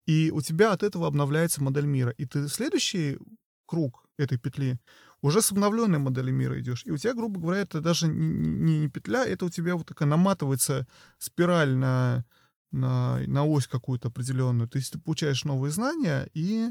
и 0.07 0.31
у 0.31 0.41
тебя 0.41 0.73
от 0.73 0.83
этого 0.83 1.07
обновляется 1.07 1.63
модель 1.63 1.87
мира. 1.87 2.11
И 2.11 2.27
ты 2.27 2.49
следующий 2.49 3.19
круг 3.67 4.07
этой 4.17 4.39
петли 4.39 4.79
уже 5.23 5.43
с 5.43 5.51
обновленной 5.51 5.99
моделью 5.99 6.35
мира 6.35 6.61
идешь. 6.61 6.83
И 6.85 6.91
у 6.91 6.97
тебя, 6.97 7.15
грубо 7.15 7.41
говоря, 7.41 7.61
это 7.61 7.81
даже 7.81 8.09
не, 8.09 8.29
не, 8.29 8.79
не 8.81 8.89
петля, 8.89 9.25
это 9.25 9.47
у 9.47 9.51
тебя 9.51 9.77
вот 9.77 9.87
такая 9.87 10.09
наматывается 10.09 10.87
спираль 11.19 11.75
на, 11.75 12.25
на, 12.71 13.19
на 13.27 13.45
ось 13.45 13.67
какую-то 13.67 14.09
определенную. 14.09 14.69
То 14.69 14.79
есть 14.79 14.93
ты 14.93 14.99
получаешь 14.99 15.45
новые 15.45 15.73
знания, 15.73 16.29
и 16.35 16.71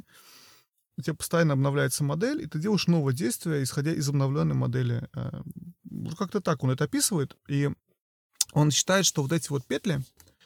у 0.97 1.01
тебя 1.01 1.15
постоянно 1.15 1.53
обновляется 1.53 2.03
модель, 2.03 2.41
и 2.41 2.47
ты 2.47 2.59
делаешь 2.59 2.87
новое 2.87 3.13
действие, 3.13 3.63
исходя 3.63 3.91
из 3.91 4.07
обновленной 4.07 4.55
модели. 4.55 5.07
Э, 5.13 5.41
как-то 6.17 6.39
так 6.39 6.63
он 6.63 6.71
это 6.71 6.85
описывает. 6.85 7.35
И 7.47 7.69
он 8.53 8.71
считает, 8.71 9.05
что 9.05 9.21
вот 9.21 9.31
эти 9.31 9.49
вот 9.49 9.65
петли 9.65 9.99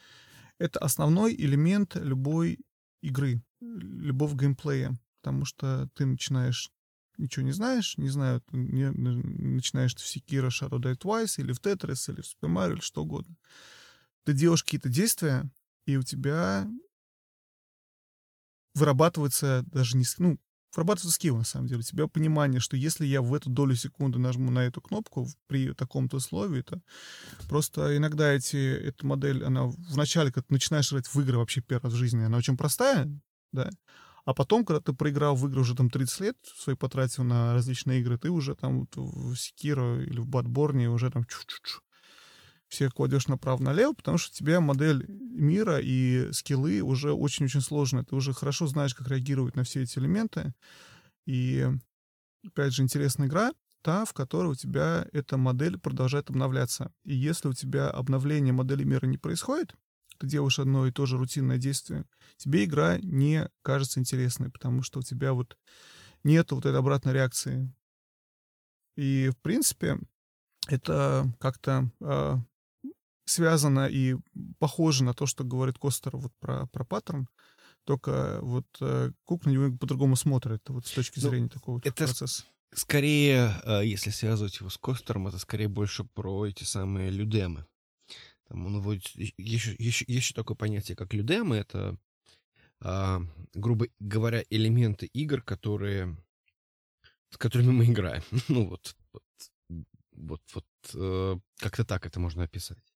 —это 0.57 0.79
основной 0.79 1.35
элемент 1.35 1.95
любой 1.95 2.59
игры, 3.01 3.41
любого 3.61 4.35
геймплея. 4.35 4.97
Потому 5.21 5.45
что 5.45 5.89
ты 5.95 6.05
начинаешь 6.05 6.71
ничего 7.19 7.45
не 7.45 7.51
знаешь, 7.51 7.97
не 7.97 8.09
знаю, 8.09 8.41
не, 8.51 8.89
начинаешь 8.89 9.93
ты 9.93 10.01
в 10.01 10.05
Sekiro 10.05 10.49
Shadow 10.49 10.79
Die 10.79 10.97
Twice, 10.97 11.35
или 11.37 11.51
в 11.51 11.59
Tetris, 11.59 12.11
или 12.11 12.21
в 12.21 12.25
Super 12.25 12.49
Mario, 12.51 12.73
или 12.73 12.81
что 12.81 13.03
угодно. 13.03 13.35
Ты 14.25 14.33
делаешь 14.33 14.63
какие-то 14.63 14.89
действия, 14.89 15.49
и 15.85 15.97
у 15.97 16.03
тебя 16.03 16.67
вырабатывается 18.73 19.63
даже 19.67 19.97
не... 19.97 20.05
Ну, 20.17 20.39
вырабатывается 20.75 21.11
скилл, 21.11 21.37
на 21.37 21.43
самом 21.43 21.67
деле. 21.67 21.79
У 21.79 21.83
тебя 21.83 22.07
понимание, 22.07 22.59
что 22.59 22.77
если 22.77 23.05
я 23.05 23.21
в 23.21 23.33
эту 23.33 23.49
долю 23.49 23.75
секунды 23.75 24.19
нажму 24.19 24.51
на 24.51 24.59
эту 24.59 24.81
кнопку 24.81 25.27
при 25.47 25.73
таком-то 25.73 26.17
условии, 26.17 26.61
то 26.61 26.79
просто 27.47 27.97
иногда 27.97 28.31
эти, 28.31 28.57
эта 28.57 29.05
модель, 29.05 29.43
она 29.43 29.65
вначале, 29.65 30.31
когда 30.31 30.47
ты 30.47 30.53
начинаешь 30.53 30.91
играть 30.91 31.07
в 31.07 31.19
игры 31.19 31.37
вообще 31.37 31.61
первый 31.61 31.85
раз 31.85 31.93
в 31.93 31.97
жизни, 31.97 32.23
она 32.23 32.37
очень 32.37 32.57
простая, 32.57 33.09
да, 33.51 33.69
а 34.29 34.35
потом, 34.35 34.63
когда 34.63 34.79
ты 34.79 34.93
проиграл 34.93 35.35
в 35.35 35.47
игры 35.47 35.61
уже 35.61 35.75
там 35.75 35.89
30 35.89 36.19
лет, 36.19 36.37
свои 36.55 36.75
потратил 36.75 37.23
на 37.23 37.51
различные 37.53 37.99
игры, 37.99 38.15
ты 38.19 38.29
уже 38.29 38.53
там 38.53 38.81
вот 38.81 38.95
в 38.95 39.35
Секиро 39.35 40.03
или 40.03 40.19
в 40.19 40.27
Бадборне 40.27 40.87
уже 40.87 41.09
там 41.09 41.23
чу-чу-чу 41.23 41.81
все 42.67 42.91
кладешь 42.91 43.27
направо-налево, 43.27 43.93
потому 43.93 44.19
что 44.19 44.31
у 44.31 44.37
тебя 44.37 44.61
модель 44.61 45.03
мира 45.07 45.79
и 45.81 46.31
скиллы 46.31 46.81
уже 46.81 47.11
очень-очень 47.11 47.61
сложные. 47.61 48.05
Ты 48.05 48.15
уже 48.15 48.31
хорошо 48.33 48.67
знаешь, 48.67 48.93
как 48.93 49.07
реагировать 49.07 49.55
на 49.55 49.63
все 49.63 49.81
эти 49.81 49.97
элементы. 49.97 50.53
И, 51.25 51.67
опять 52.45 52.73
же, 52.75 52.83
интересная 52.83 53.27
игра, 53.27 53.51
та, 53.81 54.05
в 54.05 54.13
которой 54.13 54.51
у 54.51 54.55
тебя 54.55 55.07
эта 55.11 55.37
модель 55.37 55.79
продолжает 55.79 56.29
обновляться. 56.29 56.93
И 57.03 57.15
если 57.15 57.47
у 57.47 57.53
тебя 57.53 57.89
обновление 57.89 58.53
модели 58.53 58.83
мира 58.83 59.07
не 59.07 59.17
происходит, 59.17 59.73
ты 60.19 60.27
делаешь 60.27 60.59
одно 60.59 60.85
и 60.85 60.91
то 60.91 61.05
же 61.05 61.17
рутинное 61.17 61.57
действие, 61.57 62.05
тебе 62.37 62.65
игра 62.65 62.97
не 62.99 63.49
кажется 63.61 63.99
интересной, 63.99 64.51
потому 64.51 64.83
что 64.83 64.99
у 64.99 65.03
тебя 65.03 65.33
вот 65.33 65.57
нет 66.23 66.51
вот 66.51 66.65
этой 66.65 66.77
обратной 66.77 67.13
реакции. 67.13 67.73
И, 68.95 69.29
в 69.29 69.37
принципе, 69.37 69.97
это 70.67 71.31
как-то 71.39 71.89
э, 72.01 72.37
связано 73.25 73.87
и 73.87 74.17
похоже 74.59 75.03
на 75.03 75.13
то, 75.13 75.25
что 75.25 75.43
говорит 75.43 75.77
Костер 75.79 76.17
вот 76.17 76.33
про, 76.39 76.67
про 76.67 76.83
паттерн. 76.83 77.27
Только 77.85 78.39
вот 78.41 78.67
э, 78.81 79.11
Кук 79.23 79.45
на 79.45 79.51
него 79.51 79.77
по-другому 79.77 80.15
смотрит, 80.15 80.61
вот 80.67 80.85
с 80.85 80.91
точки 80.91 81.19
зрения 81.19 81.43
ну, 81.43 81.49
такого 81.49 81.79
это 81.79 81.93
процесса. 81.93 82.43
Скорее, 82.73 83.53
э, 83.63 83.85
если 83.85 84.09
связывать 84.09 84.59
его 84.59 84.69
с 84.69 84.77
Костером, 84.77 85.27
это 85.27 85.39
скорее 85.39 85.69
больше 85.69 86.03
про 86.03 86.45
эти 86.45 86.65
самые 86.65 87.09
людемы. 87.09 87.65
Там 88.49 88.65
он 88.65 88.81
вводит 88.81 89.07
еще, 89.37 89.75
еще, 89.77 90.05
еще 90.07 90.33
такое 90.33 90.57
понятие, 90.57 90.95
как 90.95 91.13
людемы. 91.13 91.57
Это, 91.57 91.97
а, 92.81 93.21
грубо 93.53 93.87
говоря, 93.99 94.43
элементы 94.49 95.05
игр, 95.05 95.41
которые, 95.41 96.17
с 97.29 97.37
которыми 97.37 97.71
мы 97.71 97.85
играем. 97.85 98.23
ну 98.47 98.67
вот, 98.67 98.95
вот, 99.13 99.23
вот, 100.13 100.41
вот 100.53 100.65
э, 100.95 101.37
как-то 101.57 101.85
так 101.85 102.07
это 102.07 102.19
можно 102.19 102.43
описать. 102.43 102.93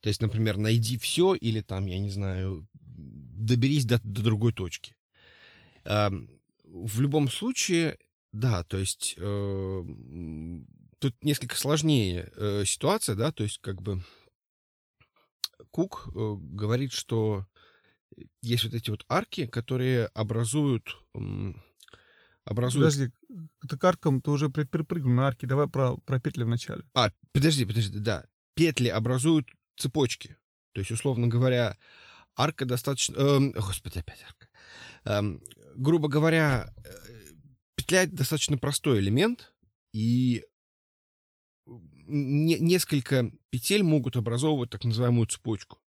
То 0.00 0.08
есть, 0.08 0.22
например, 0.22 0.56
найди 0.56 0.96
все 0.96 1.34
или 1.34 1.60
там, 1.60 1.84
я 1.84 1.98
не 1.98 2.10
знаю, 2.10 2.66
доберись 2.72 3.84
до, 3.84 4.00
до 4.02 4.22
другой 4.22 4.54
точки. 4.54 4.96
Э, 5.84 6.08
в 6.64 7.00
любом 7.00 7.28
случае, 7.28 7.98
да, 8.32 8.64
то 8.64 8.78
есть 8.78 9.14
э, 9.18 9.84
тут 11.00 11.22
несколько 11.22 11.56
сложнее 11.56 12.32
э, 12.34 12.64
ситуация, 12.64 13.14
да, 13.14 13.30
то 13.30 13.42
есть 13.42 13.58
как 13.58 13.82
бы 13.82 14.02
Кук 15.70 16.08
э, 16.08 16.36
говорит, 16.40 16.92
что 16.92 17.46
есть 18.42 18.64
вот 18.64 18.74
эти 18.74 18.90
вот 18.90 19.04
арки, 19.08 19.46
которые 19.46 20.06
образуют... 20.06 20.96
образуют... 22.44 22.94
Подожди, 22.94 23.12
ты 23.68 23.78
к 23.78 23.84
аркам 23.84 24.20
ты 24.20 24.30
уже 24.30 24.48
припрыгнул 24.48 25.14
на 25.14 25.28
арки. 25.28 25.46
Давай 25.46 25.68
про, 25.68 25.96
про 25.96 26.20
петли 26.20 26.44
вначале. 26.44 26.84
А, 26.94 27.10
подожди, 27.32 27.64
подожди, 27.64 27.98
да. 27.98 28.26
Петли 28.54 28.88
образуют 28.88 29.48
цепочки. 29.76 30.36
То 30.72 30.80
есть, 30.80 30.90
условно 30.90 31.28
говоря, 31.28 31.76
арка 32.36 32.64
достаточно... 32.64 33.14
Э, 33.16 33.38
господи, 33.50 33.98
опять 33.98 34.24
арка. 34.24 34.48
Э, 35.04 35.38
грубо 35.76 36.08
говоря, 36.08 36.72
э, 36.84 36.90
петля— 37.76 38.06
достаточно 38.06 38.58
простой 38.58 39.00
элемент, 39.00 39.52
и 39.92 40.44
не, 42.06 42.58
несколько 42.58 43.30
петель 43.50 43.82
могут 43.82 44.16
образовывать 44.16 44.70
так 44.70 44.84
называемую 44.84 45.26
цепочку. 45.26 45.78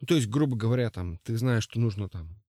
Ну, 0.00 0.06
то 0.06 0.14
есть, 0.14 0.28
грубо 0.28 0.56
говоря, 0.56 0.90
там, 0.90 1.18
ты 1.18 1.36
знаешь, 1.36 1.64
что 1.64 1.80
нужно 1.80 2.08
там 2.08 2.40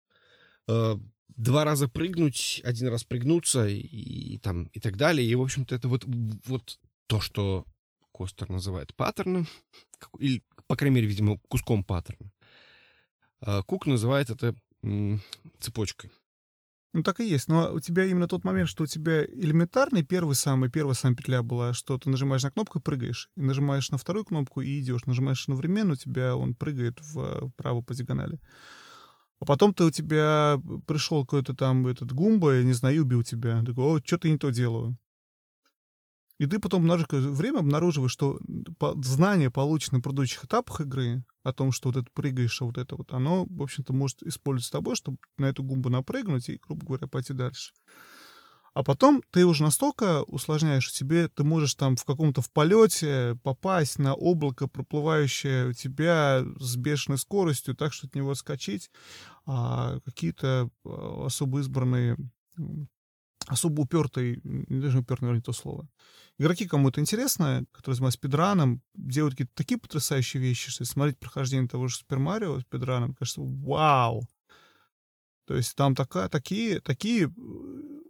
э, 0.68 0.96
два 1.36 1.64
раза 1.64 1.88
прыгнуть, 1.88 2.62
один 2.64 2.90
раз 2.90 3.04
прыгнуться 3.04 3.68
и, 3.68 3.80
и 3.80 4.38
там 4.38 4.66
и 4.66 4.80
так 4.80 4.98
далее. 4.98 5.28
И, 5.28 5.36
в 5.36 5.42
общем-то, 5.42 5.74
это 5.74 5.88
вот, 5.88 6.04
вот 6.06 6.80
то, 7.08 7.20
что 7.20 7.66
Костер 8.12 8.50
называет 8.50 8.96
паттерном, 8.96 9.48
или, 10.20 10.44
по 10.68 10.76
крайней 10.76 10.96
мере, 10.96 11.08
видимо, 11.08 11.40
куском 11.48 11.84
паттерна. 11.84 12.32
А 13.42 13.64
Кук 13.64 13.86
называет 13.88 14.30
это 14.30 14.54
цепочкой. 15.60 16.12
Ну, 16.92 17.04
так 17.04 17.20
и 17.20 17.28
есть. 17.28 17.48
Но 17.48 17.72
у 17.74 17.80
тебя 17.80 18.06
именно 18.06 18.28
тот 18.28 18.44
момент, 18.44 18.68
что 18.68 18.84
у 18.84 18.88
тебя 18.88 19.24
элементарный 19.24 20.04
первый 20.04 20.36
самый, 20.36 20.70
первая 20.70 20.96
самая 20.96 21.16
петля 21.16 21.44
была, 21.44 21.74
что 21.74 21.98
ты 22.00 22.10
нажимаешь 22.10 22.44
на 22.44 22.52
кнопку 22.52 22.80
и 22.80 22.82
прыгаешь. 22.82 23.30
И 23.36 23.42
нажимаешь 23.42 23.92
на 23.92 23.98
вторую 23.98 24.26
кнопку 24.26 24.62
и 24.62 24.80
идешь. 24.80 25.06
Нажимаешь 25.06 25.44
одновременно, 25.44 25.94
у 25.94 25.98
тебя 25.98 26.36
он 26.36 26.56
прыгает 26.56 27.00
вправо 27.00 27.82
по 27.82 27.94
диагонали. 27.94 28.40
А 29.40 29.46
потом 29.46 29.74
ты 29.74 29.86
у 29.86 29.92
тебя 29.92 30.60
пришел 30.88 31.26
какой-то 31.26 31.54
там 31.56 31.88
этот 31.88 32.12
гумба, 32.12 32.56
я 32.56 32.64
не 32.64 32.74
знаю, 32.74 33.04
убил 33.04 33.24
тебя. 33.24 33.60
Ты 33.62 33.68
такой, 33.68 33.84
о, 33.84 34.02
что-то 34.04 34.30
не 34.30 34.38
то 34.38 34.50
делаю. 34.50 34.98
И 36.40 36.46
ты 36.46 36.58
потом 36.58 36.88
на 36.88 36.98
время 37.12 37.60
обнаруживаешь, 37.60 38.14
что 38.14 38.40
знание, 39.04 39.52
полученное 39.52 40.00
в 40.00 40.04
предыдущих 40.04 40.46
этапах 40.46 40.82
игры, 40.82 41.24
о 41.44 41.52
том, 41.52 41.74
что 41.74 41.90
вот 41.90 41.98
это 41.98 42.08
прыгаешь, 42.14 42.62
а 42.62 42.66
вот 42.66 42.78
это 42.78 42.96
вот, 42.96 43.14
оно, 43.14 43.46
в 43.46 43.62
общем-то, 43.62 43.94
может 43.94 44.24
использовать 44.24 44.72
тобой, 44.72 44.96
чтобы 44.96 45.18
на 45.38 45.46
эту 45.46 45.64
гумбу 45.64 45.90
напрыгнуть 45.90 46.48
и, 46.48 46.60
грубо 46.66 46.86
говоря, 46.86 47.08
пойти 47.08 47.34
дальше. 47.34 47.74
А 48.74 48.84
потом 48.84 49.22
ты 49.32 49.46
уже 49.46 49.64
настолько 49.64 50.24
усложняешь 50.24 50.92
себе, 50.94 51.28
ты 51.28 51.44
можешь 51.44 51.76
там 51.76 51.98
в 51.98 52.06
каком-то 52.06 52.42
в 52.42 52.52
полете 52.52 53.38
попасть 53.44 54.00
на 54.00 54.14
облако, 54.14 54.68
проплывающее 54.68 55.68
у 55.68 55.74
тебя 55.74 56.46
с 56.58 56.78
бешеной 56.78 57.18
скоростью, 57.18 57.76
так 57.76 57.92
что 57.92 58.08
от 58.08 58.16
него 58.16 58.32
отскочить, 58.32 58.90
а 59.46 60.00
какие-то 60.06 60.70
а, 60.86 61.26
особо 61.26 61.60
избранные 61.60 62.16
особо 63.48 63.82
упертый, 63.82 64.40
не 64.44 64.80
даже 64.80 65.00
упертый, 65.00 65.26
наверное, 65.26 65.40
не 65.40 65.44
то 65.44 65.54
слово. 65.54 65.88
Игроки, 66.38 66.68
кому 66.68 66.90
это 66.90 67.02
интересно, 67.02 67.66
которые 67.72 67.96
занимаются 67.96 68.20
спидраном, 68.20 68.82
делают 68.94 69.34
какие-то 69.34 69.54
такие 69.56 69.80
потрясающие 69.80 70.42
вещи, 70.42 70.72
что 70.72 70.86
смотреть 70.86 71.20
прохождение 71.20 71.68
того 71.68 71.88
же 71.88 71.98
Супер 71.98 72.20
Марио 72.20 72.60
спидраном, 72.62 73.14
кажется, 73.14 73.42
вау! 73.42 74.28
То 75.46 75.56
есть 75.56 75.76
там 75.76 75.96
такая, 75.96 76.30
такие, 76.30 76.80
такие 76.80 77.26
э, 77.26 77.30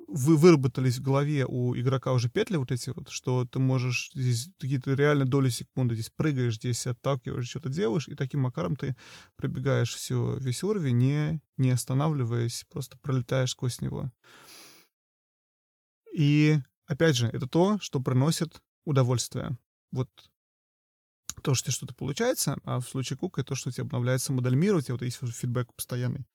вы 0.09 0.35
выработались 0.35 0.97
в 0.97 1.01
голове 1.01 1.45
у 1.47 1.75
игрока 1.75 2.11
уже 2.13 2.29
петли 2.29 2.57
вот 2.57 2.71
эти 2.71 2.89
вот, 2.89 3.09
что 3.09 3.45
ты 3.45 3.59
можешь 3.59 4.11
здесь 4.13 4.49
какие-то 4.59 4.93
реально 4.93 5.25
доли 5.25 5.49
секунды 5.49 5.95
здесь 5.95 6.11
прыгаешь, 6.15 6.55
здесь 6.55 6.85
отталкиваешь, 6.85 7.47
что-то 7.47 7.69
делаешь, 7.69 8.07
и 8.07 8.15
таким 8.15 8.41
макаром 8.41 8.75
ты 8.75 8.95
пробегаешь 9.37 9.93
все, 9.93 10.37
весь 10.37 10.63
уровень, 10.63 10.97
не, 10.97 11.41
не 11.57 11.71
останавливаясь, 11.71 12.65
просто 12.69 12.97
пролетаешь 13.01 13.51
сквозь 13.51 13.81
него. 13.81 14.11
И, 16.19 16.59
опять 16.85 17.15
же, 17.15 17.27
это 17.27 17.47
то, 17.47 17.79
что 17.79 18.01
приносит 18.01 18.61
удовольствие. 18.83 19.57
Вот 19.93 20.09
то, 21.41 21.53
что 21.53 21.71
что-то 21.71 21.93
получается, 21.93 22.57
а 22.65 22.81
в 22.81 22.89
случае 22.89 23.15
Кука 23.15 23.41
то, 23.41 23.55
что 23.55 23.69
у 23.69 23.71
тебя 23.71 23.85
обновляется 23.85 24.33
модель 24.33 24.55
мира, 24.55 24.75
у 24.75 24.81
тебя 24.81 24.95
вот 24.95 25.01
есть 25.01 25.17
фидбэк 25.17 25.73
постоянный. 25.73 26.25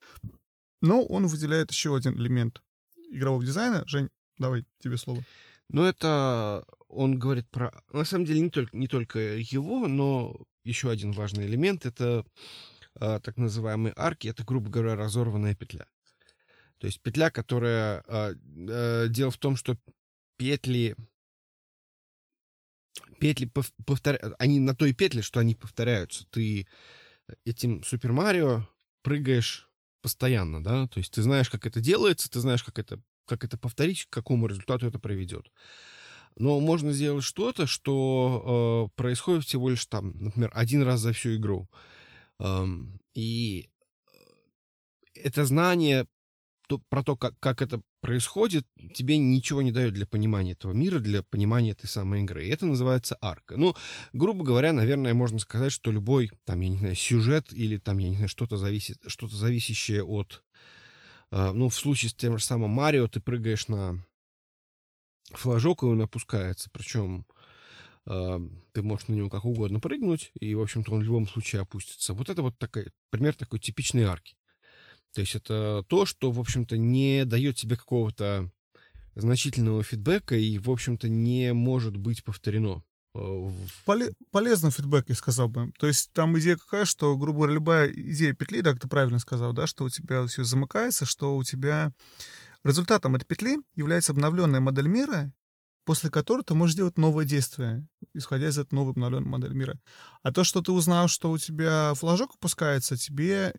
Но 0.81 1.05
он 1.05 1.27
выделяет 1.27 1.71
еще 1.71 1.95
один 1.95 2.15
элемент 2.15 2.63
игрового 3.11 3.45
дизайна. 3.45 3.85
Жень, 3.87 4.09
давай 4.39 4.65
тебе 4.79 4.97
слово. 4.97 5.23
Ну, 5.69 5.83
это 5.83 6.65
он 6.89 7.19
говорит 7.19 7.47
про... 7.51 7.71
На 7.93 8.07
самом 8.07 8.25
деле, 8.25 8.41
не 8.41 8.49
только, 8.49 8.75
не 8.75 8.89
только 8.89 9.19
его, 9.37 9.87
но 9.87 10.35
еще 10.65 10.91
один 10.91 11.13
важный 11.13 11.45
элемент— 11.45 11.85
это 11.85 12.25
э, 12.95 13.21
так 13.23 13.37
называемые 13.37 13.93
арки. 13.99 14.29
Это, 14.29 14.45
грубо 14.45 14.71
говоря, 14.71 14.97
разорванная 14.97 15.55
петля. 15.55 15.87
То 16.85 16.89
есть 16.89 17.01
петля, 17.01 17.31
которая... 17.31 18.05
Э, 18.07 18.35
э, 18.69 19.07
дело 19.09 19.31
в 19.31 19.39
том, 19.39 19.57
что 19.57 19.79
петли... 20.37 20.95
Петли 23.19 23.51
повторяют... 23.87 24.35
Они 24.39 24.61
на 24.61 24.77
той 24.77 24.93
петле, 24.93 25.23
что 25.23 25.41
они 25.41 25.55
повторяются. 25.55 26.27
Ты 26.29 26.69
этим 27.47 27.83
Супер 27.85 28.13
Марио 28.13 28.69
прыгаешь 29.03 29.67
постоянно, 30.03 30.63
да? 30.63 30.87
То 30.89 30.99
есть 30.99 31.11
ты 31.15 31.23
знаешь, 31.23 31.49
как 31.49 31.67
это 31.67 31.81
делается, 31.81 32.29
ты 32.31 32.41
знаешь, 32.41 32.63
как 32.63 32.79
это, 32.79 33.01
как 33.27 33.45
это 33.45 33.57
повторить, 33.57 34.05
к 34.05 34.11
какому 34.11 34.47
результату 34.47 34.87
это 34.87 34.99
приведет. 34.99 35.51
Но 36.37 36.61
можно 36.61 36.93
сделать 36.93 37.25
что-то, 37.25 37.67
что 37.67 38.91
э, 38.93 38.95
происходит 38.95 39.47
всего 39.47 39.71
лишь 39.71 39.87
там, 39.87 40.13
например, 40.23 40.51
один 40.53 40.83
раз 40.83 41.01
за 41.01 41.15
всю 41.15 41.37
игру. 41.37 41.67
Эм, 42.41 43.01
и 43.15 43.71
это 45.15 45.47
знание 45.47 46.07
то, 46.67 46.79
про 46.89 47.03
то, 47.03 47.17
как, 47.17 47.39
как 47.41 47.63
это 47.63 47.81
происходит, 48.01 48.67
тебе 48.95 49.19
ничего 49.19 49.63
не 49.63 49.73
дает 49.73 49.95
для 49.95 50.07
понимания 50.07 50.53
этого 50.53 50.73
мира, 50.73 50.99
для 50.99 51.23
понимания 51.23 51.73
этой 51.73 51.87
самой 51.87 52.23
игры. 52.23 52.47
И 52.47 52.51
это 52.51 52.67
называется 52.67 53.17
арка. 53.21 53.57
Ну, 53.57 53.75
грубо 54.13 54.45
говоря, 54.45 54.73
наверное, 54.73 55.15
можно 55.15 55.39
сказать, 55.39 55.73
что 55.73 55.91
любой, 55.91 56.31
там, 56.45 56.61
я 56.61 56.69
не 56.69 56.79
знаю, 56.79 56.95
сюжет 56.95 57.53
или 57.53 57.77
там, 57.77 57.99
я 57.99 58.09
не 58.09 58.17
знаю, 58.17 58.29
что-то 58.29 58.57
зависит, 58.57 58.99
что-то 59.07 59.37
зависящее 59.37 60.05
от... 60.05 60.43
Э, 61.31 61.53
ну, 61.53 61.69
в 61.69 61.75
случае 61.75 62.11
с 62.11 62.15
тем 62.15 62.39
же 62.39 62.45
самым 62.45 62.71
Марио 62.71 63.09
ты 63.09 63.21
прыгаешь 63.21 63.69
на 63.69 64.05
флажок, 65.31 65.83
и 65.83 65.87
он 65.87 66.01
опускается. 66.01 66.71
Причем 66.73 67.27
э, 68.07 68.39
ты 68.73 68.83
можешь 68.83 69.09
на 69.09 69.15
него 69.15 69.29
как 69.29 69.45
угодно 69.45 69.81
прыгнуть, 69.81 70.31
и, 70.41 70.55
в 70.55 70.63
общем-то, 70.63 70.93
он 70.93 71.01
в 71.01 71.05
любом 71.05 71.29
случае 71.29 71.63
опустится. 71.63 72.15
Вот 72.15 72.31
это 72.31 72.43
вот 72.43 72.59
такой, 72.59 72.91
пример 73.11 73.35
такой 73.35 73.59
типичной 73.59 74.05
арки. 74.05 74.37
То 75.15 75.21
есть 75.21 75.35
это 75.37 75.85
то, 75.89 76.07
что, 76.07 76.31
в 76.31 76.41
общем-то, 76.41 76.77
не 76.77 77.25
дает 77.25 77.57
тебе 77.57 77.77
какого-то 77.77 78.51
значительного 79.15 79.83
фидбэка 79.83 80.35
и, 80.37 80.59
в 80.59 80.71
общем-то, 80.71 81.09
не 81.09 81.53
может 81.53 81.97
быть 81.97 82.25
повторено. 82.25 82.83
Э, 83.15 83.51
Поле- 83.87 84.13
полезный 84.33 84.73
фидбэк, 84.73 85.09
я 85.09 85.15
сказал 85.15 85.49
бы. 85.49 85.73
То 85.79 85.87
есть 85.87 86.11
там 86.13 86.37
идея 86.39 86.57
какая, 86.57 86.85
что, 86.85 87.17
грубо 87.17 87.39
говоря, 87.39 87.55
любая 87.55 87.93
идея 87.93 88.35
петли, 88.35 88.61
да, 88.61 88.75
ты 88.75 88.89
правильно 88.89 89.21
сказал, 89.21 89.53
да, 89.53 89.69
что 89.69 89.85
у 89.85 89.89
тебя 89.89 90.27
все 90.27 90.43
замыкается, 90.43 91.07
что 91.07 91.37
у 91.37 91.45
тебя 91.45 91.93
результатом 92.65 93.15
этой 93.15 93.25
петли 93.25 93.59
является 93.77 94.13
обновленная 94.13 94.61
модель 94.61 94.89
мира, 94.89 95.33
после 95.85 96.11
которой 96.11 96.43
ты 96.43 96.55
можешь 96.55 96.77
делать 96.77 96.99
новое 96.99 97.25
действие, 97.25 97.87
исходя 98.15 98.49
из 98.49 98.59
этой 98.59 98.75
новой 98.75 98.93
обновленной 98.93 99.29
модели 99.29 99.55
мира. 99.55 99.79
А 100.23 100.33
то, 100.33 100.43
что 100.43 100.61
ты 100.63 100.73
узнал, 100.73 101.09
что 101.09 101.31
у 101.31 101.39
тебя 101.39 101.95
флажок 101.95 102.35
опускается, 102.35 102.97
тебе 102.97 103.55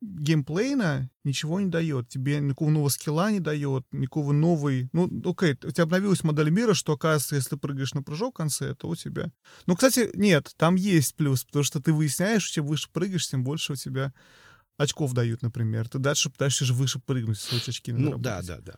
геймплейна 0.00 1.10
ничего 1.24 1.60
не 1.60 1.66
дает. 1.66 2.08
Тебе 2.08 2.40
никакого 2.40 2.70
нового 2.70 2.88
скилла 2.88 3.30
не 3.30 3.40
дает, 3.40 3.84
никакого 3.92 4.32
новой... 4.32 4.88
Ну, 4.92 5.10
окей, 5.24 5.52
у 5.62 5.70
тебя 5.70 5.84
обновилась 5.84 6.24
модель 6.24 6.50
мира, 6.50 6.74
что, 6.74 6.94
оказывается, 6.94 7.36
если 7.36 7.50
ты 7.50 7.56
прыгаешь 7.56 7.94
на 7.94 8.02
прыжок 8.02 8.34
в 8.34 8.36
конце, 8.38 8.74
то 8.74 8.88
у 8.88 8.96
тебя... 8.96 9.30
Ну, 9.66 9.76
кстати, 9.76 10.10
нет, 10.14 10.52
там 10.56 10.74
есть 10.74 11.14
плюс, 11.16 11.44
потому 11.44 11.64
что 11.64 11.80
ты 11.80 11.92
выясняешь, 11.92 12.44
чем 12.44 12.66
выше 12.66 12.88
прыгаешь, 12.92 13.28
тем 13.28 13.44
больше 13.44 13.74
у 13.74 13.76
тебя 13.76 14.12
очков 14.78 15.12
дают, 15.12 15.42
например. 15.42 15.88
Ты 15.88 15.98
дальше 15.98 16.30
пытаешься 16.30 16.64
же 16.64 16.72
выше 16.72 16.98
прыгнуть, 16.98 17.38
свои 17.38 17.60
очки 17.60 17.92
Ну, 17.92 18.16
да, 18.18 18.42
да, 18.42 18.58
да. 18.60 18.74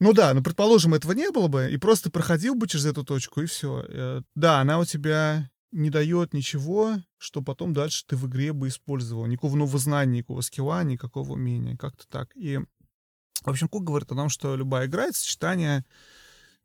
Ну 0.00 0.12
да, 0.12 0.34
ну, 0.34 0.42
предположим, 0.42 0.94
этого 0.94 1.12
не 1.12 1.30
было 1.30 1.46
бы, 1.46 1.70
и 1.70 1.76
просто 1.76 2.10
проходил 2.10 2.56
бы 2.56 2.66
через 2.66 2.86
эту 2.86 3.04
точку, 3.04 3.40
и 3.40 3.46
все. 3.46 3.84
Э, 3.88 4.22
да, 4.34 4.60
она 4.60 4.80
у 4.80 4.84
тебя 4.84 5.48
не 5.72 5.90
дает 5.90 6.34
ничего, 6.34 6.96
что 7.18 7.42
потом 7.42 7.72
дальше 7.72 8.04
ты 8.06 8.16
в 8.16 8.26
игре 8.28 8.52
бы 8.52 8.68
использовал. 8.68 9.26
Никакого 9.26 9.56
нового 9.56 9.78
знания, 9.78 10.18
никакого 10.18 10.42
скилла, 10.42 10.84
никакого 10.84 11.32
умения. 11.32 11.76
Как-то 11.76 12.06
так. 12.08 12.30
И, 12.36 12.58
в 12.58 13.48
общем, 13.48 13.68
Кук 13.68 13.84
говорит 13.84 14.12
о 14.12 14.14
том, 14.14 14.28
что 14.28 14.54
любая 14.54 14.86
игра— 14.86 15.04
это 15.06 15.18
сочетание 15.18 15.84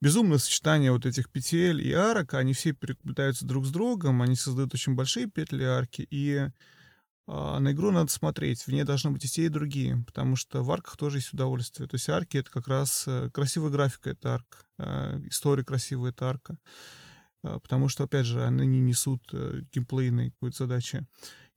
безумное 0.02 0.38
сочетание 0.38 0.92
вот 0.92 1.06
этих 1.06 1.30
петель 1.30 1.82
и 1.82 1.92
арок, 1.92 2.36
они 2.36 2.54
все 2.54 2.74
переплетаются 2.74 3.46
друг 3.46 3.66
с 3.66 3.72
другом, 3.72 4.22
они 4.22 4.36
создают 4.36 4.74
очень 4.74 4.94
большие 4.96 5.28
петли 5.28 5.64
и 5.64 5.66
арки, 5.66 6.08
и 6.10 6.50
а, 7.28 7.60
на 7.60 7.72
игру 7.72 7.92
надо 7.92 8.12
смотреть, 8.12 8.64
в 8.64 8.68
ней 8.70 8.84
должны 8.84 9.12
быть 9.12 9.26
и 9.26 9.28
те, 9.28 9.46
и 9.46 9.50
другие, 9.50 10.04
потому 10.06 10.36
что 10.36 10.64
в 10.64 10.72
арках 10.72 10.98
тоже 10.98 11.18
есть 11.18 11.34
удовольствие. 11.34 11.88
То 11.88 11.96
есть 11.96 12.10
арки— 12.10 12.38
это 12.38 12.50
как 12.50 12.68
раз 12.68 13.04
э, 13.08 13.30
красивая 13.34 13.70
графика, 13.70 14.12
это 14.12 14.36
арк, 14.36 14.66
а, 14.78 15.20
история 15.26 15.64
красивая, 15.64 16.12
это 16.12 16.30
арка. 16.30 16.58
А, 17.44 17.60
потому 17.60 17.90
что, 17.90 18.04
опять 18.04 18.26
же, 18.26 18.44
они 18.44 18.66
не 18.66 18.80
несут 18.80 19.22
э, 19.34 19.62
геймплейной 19.72 20.32
какой-то 20.32 20.58
задачи. 20.66 21.06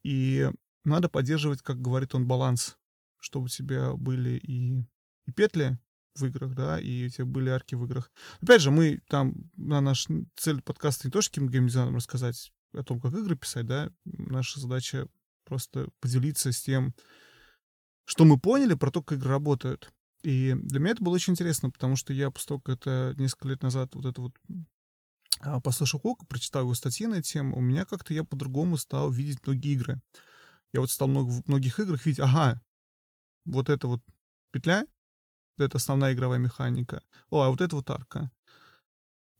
И 0.02 0.50
надо 0.84 1.08
поддерживать, 1.08 1.62
как 1.62 1.80
говорит 1.80 2.14
он, 2.14 2.26
баланс, 2.26 2.76
чтобы 3.18 3.46
у 3.46 3.48
тебя 3.48 3.92
были 3.94 4.38
и, 4.38 4.80
и 5.26 5.32
петли 5.32 5.78
в 6.14 6.24
играх, 6.24 6.54
да, 6.54 6.80
и 6.80 7.06
у 7.06 7.08
тебя 7.08 7.24
были 7.24 7.50
арки 7.50 7.74
в 7.74 7.84
играх. 7.84 8.10
Опять 8.40 8.62
же, 8.62 8.70
мы 8.70 9.00
там, 9.08 9.34
на 9.56 9.80
наш 9.80 10.06
цель 10.36 10.62
подкаста 10.62 11.06
не 11.06 11.12
то, 11.12 11.20
что 11.22 11.40
геймдизайном 11.40 11.96
рассказать 11.96 12.52
о 12.72 12.82
том, 12.82 13.00
как 13.00 13.12
игры 13.14 13.36
писать, 13.36 13.66
да, 13.66 13.90
наша 14.04 14.60
задача 14.60 15.06
просто 15.44 15.88
поделиться 16.00 16.52
с 16.52 16.60
тем, 16.60 16.94
что 18.04 18.24
мы 18.24 18.38
поняли 18.38 18.74
про 18.74 18.90
то, 18.90 19.02
как 19.02 19.18
игры 19.18 19.30
работают. 19.30 19.92
И 20.22 20.54
для 20.54 20.80
меня 20.80 20.92
это 20.92 21.02
было 21.02 21.14
очень 21.14 21.32
интересно, 21.32 21.70
потому 21.70 21.96
что 21.96 22.12
я, 22.12 22.30
после 22.30 22.48
того, 22.48 22.60
как 22.60 22.76
это 22.76 23.14
несколько 23.16 23.48
лет 23.48 23.62
назад 23.62 23.94
вот 23.94 24.04
это 24.04 24.20
вот 24.20 24.32
послушал 25.62 26.00
Кока, 26.00 26.26
прочитал 26.26 26.62
его 26.62 26.74
статьи 26.74 27.06
на 27.06 27.14
эту 27.14 27.28
тему, 27.28 27.56
у 27.56 27.60
меня 27.60 27.84
как-то 27.84 28.14
я 28.14 28.24
по-другому 28.24 28.76
стал 28.76 29.10
видеть 29.10 29.46
многие 29.46 29.72
игры. 29.72 30.00
Я 30.72 30.80
вот 30.80 30.90
стал 30.90 31.08
много, 31.08 31.30
в 31.30 31.48
многих 31.48 31.80
играх 31.80 32.04
видеть, 32.06 32.20
ага, 32.20 32.60
вот 33.44 33.68
это 33.68 33.88
вот 33.88 34.02
петля, 34.52 34.86
это 35.58 35.78
основная 35.78 36.12
игровая 36.12 36.38
механика. 36.38 37.02
О, 37.30 37.42
а 37.42 37.50
вот 37.50 37.60
это 37.60 37.76
вот 37.76 37.90
арка. 37.90 38.30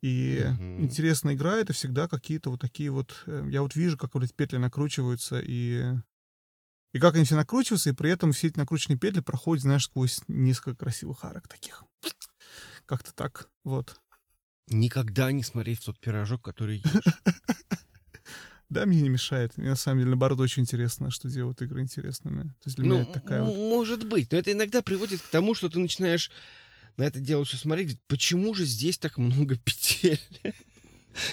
И 0.02 0.42
угу. 0.44 0.82
интересная 0.82 1.34
игра 1.34 1.56
это 1.56 1.72
всегда 1.72 2.08
какие-то 2.08 2.50
вот 2.50 2.60
такие 2.60 2.90
вот. 2.90 3.22
Э, 3.26 3.46
я 3.50 3.62
вот 3.62 3.76
вижу, 3.76 3.98
как 3.98 4.14
вот 4.14 4.24
эти 4.24 4.32
петли 4.32 4.56
накручиваются, 4.56 5.40
и. 5.40 5.94
И 6.92 6.98
как 6.98 7.14
они 7.14 7.24
все 7.24 7.36
накручиваются, 7.36 7.90
и 7.90 7.94
при 7.94 8.10
этом 8.10 8.32
все 8.32 8.48
эти 8.48 8.58
накрученные 8.58 8.98
петли 8.98 9.20
проходят, 9.20 9.62
знаешь, 9.62 9.84
сквозь 9.84 10.22
несколько 10.26 10.84
красивых 10.84 11.24
арок 11.24 11.46
таких. 11.46 11.84
Как-то 12.86 13.14
так. 13.14 13.48
Вот. 13.62 14.00
Никогда 14.70 15.32
не 15.32 15.42
смотреть 15.42 15.80
в 15.80 15.84
тот 15.84 15.98
пирожок, 15.98 16.42
который 16.42 16.78
ешь. 16.78 17.14
Да, 18.70 18.86
мне 18.86 19.02
не 19.02 19.08
мешает. 19.08 19.56
Мне 19.56 19.70
на 19.70 19.74
самом 19.74 19.98
деле, 19.98 20.10
наоборот, 20.10 20.38
очень 20.38 20.62
интересно, 20.62 21.10
что 21.10 21.28
делают 21.28 21.60
игры 21.60 21.80
интересными. 21.80 22.44
То 22.44 22.66
есть 22.66 22.76
для 22.76 22.86
ну, 22.86 22.94
меня 22.94 23.02
это 23.02 23.14
такая 23.14 23.42
вот... 23.42 23.56
Может 23.56 24.06
быть, 24.06 24.30
но 24.30 24.38
это 24.38 24.52
иногда 24.52 24.80
приводит 24.80 25.20
к 25.20 25.26
тому, 25.26 25.56
что 25.56 25.68
ты 25.68 25.80
начинаешь 25.80 26.30
на 26.96 27.02
это 27.02 27.18
дело 27.18 27.44
все 27.44 27.56
смотреть, 27.56 27.98
почему 28.06 28.54
же 28.54 28.64
здесь 28.64 28.96
так 28.96 29.18
много 29.18 29.56
петель? 29.64 30.20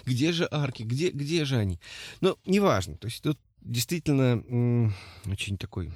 Где 0.06 0.32
же 0.32 0.48
арки? 0.50 0.82
Где, 0.82 1.12
где 1.12 1.46
же 1.46 1.58
они? 1.58 1.80
Ну, 2.22 2.40
неважно. 2.48 2.98
То 2.98 3.06
есть 3.06 3.22
тут 3.22 3.38
действительно 3.62 4.92
очень 5.28 5.58
такой 5.60 5.92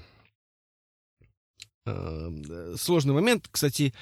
сложный 1.85 3.13
момент. 3.13 3.47
Кстати, 3.49 3.93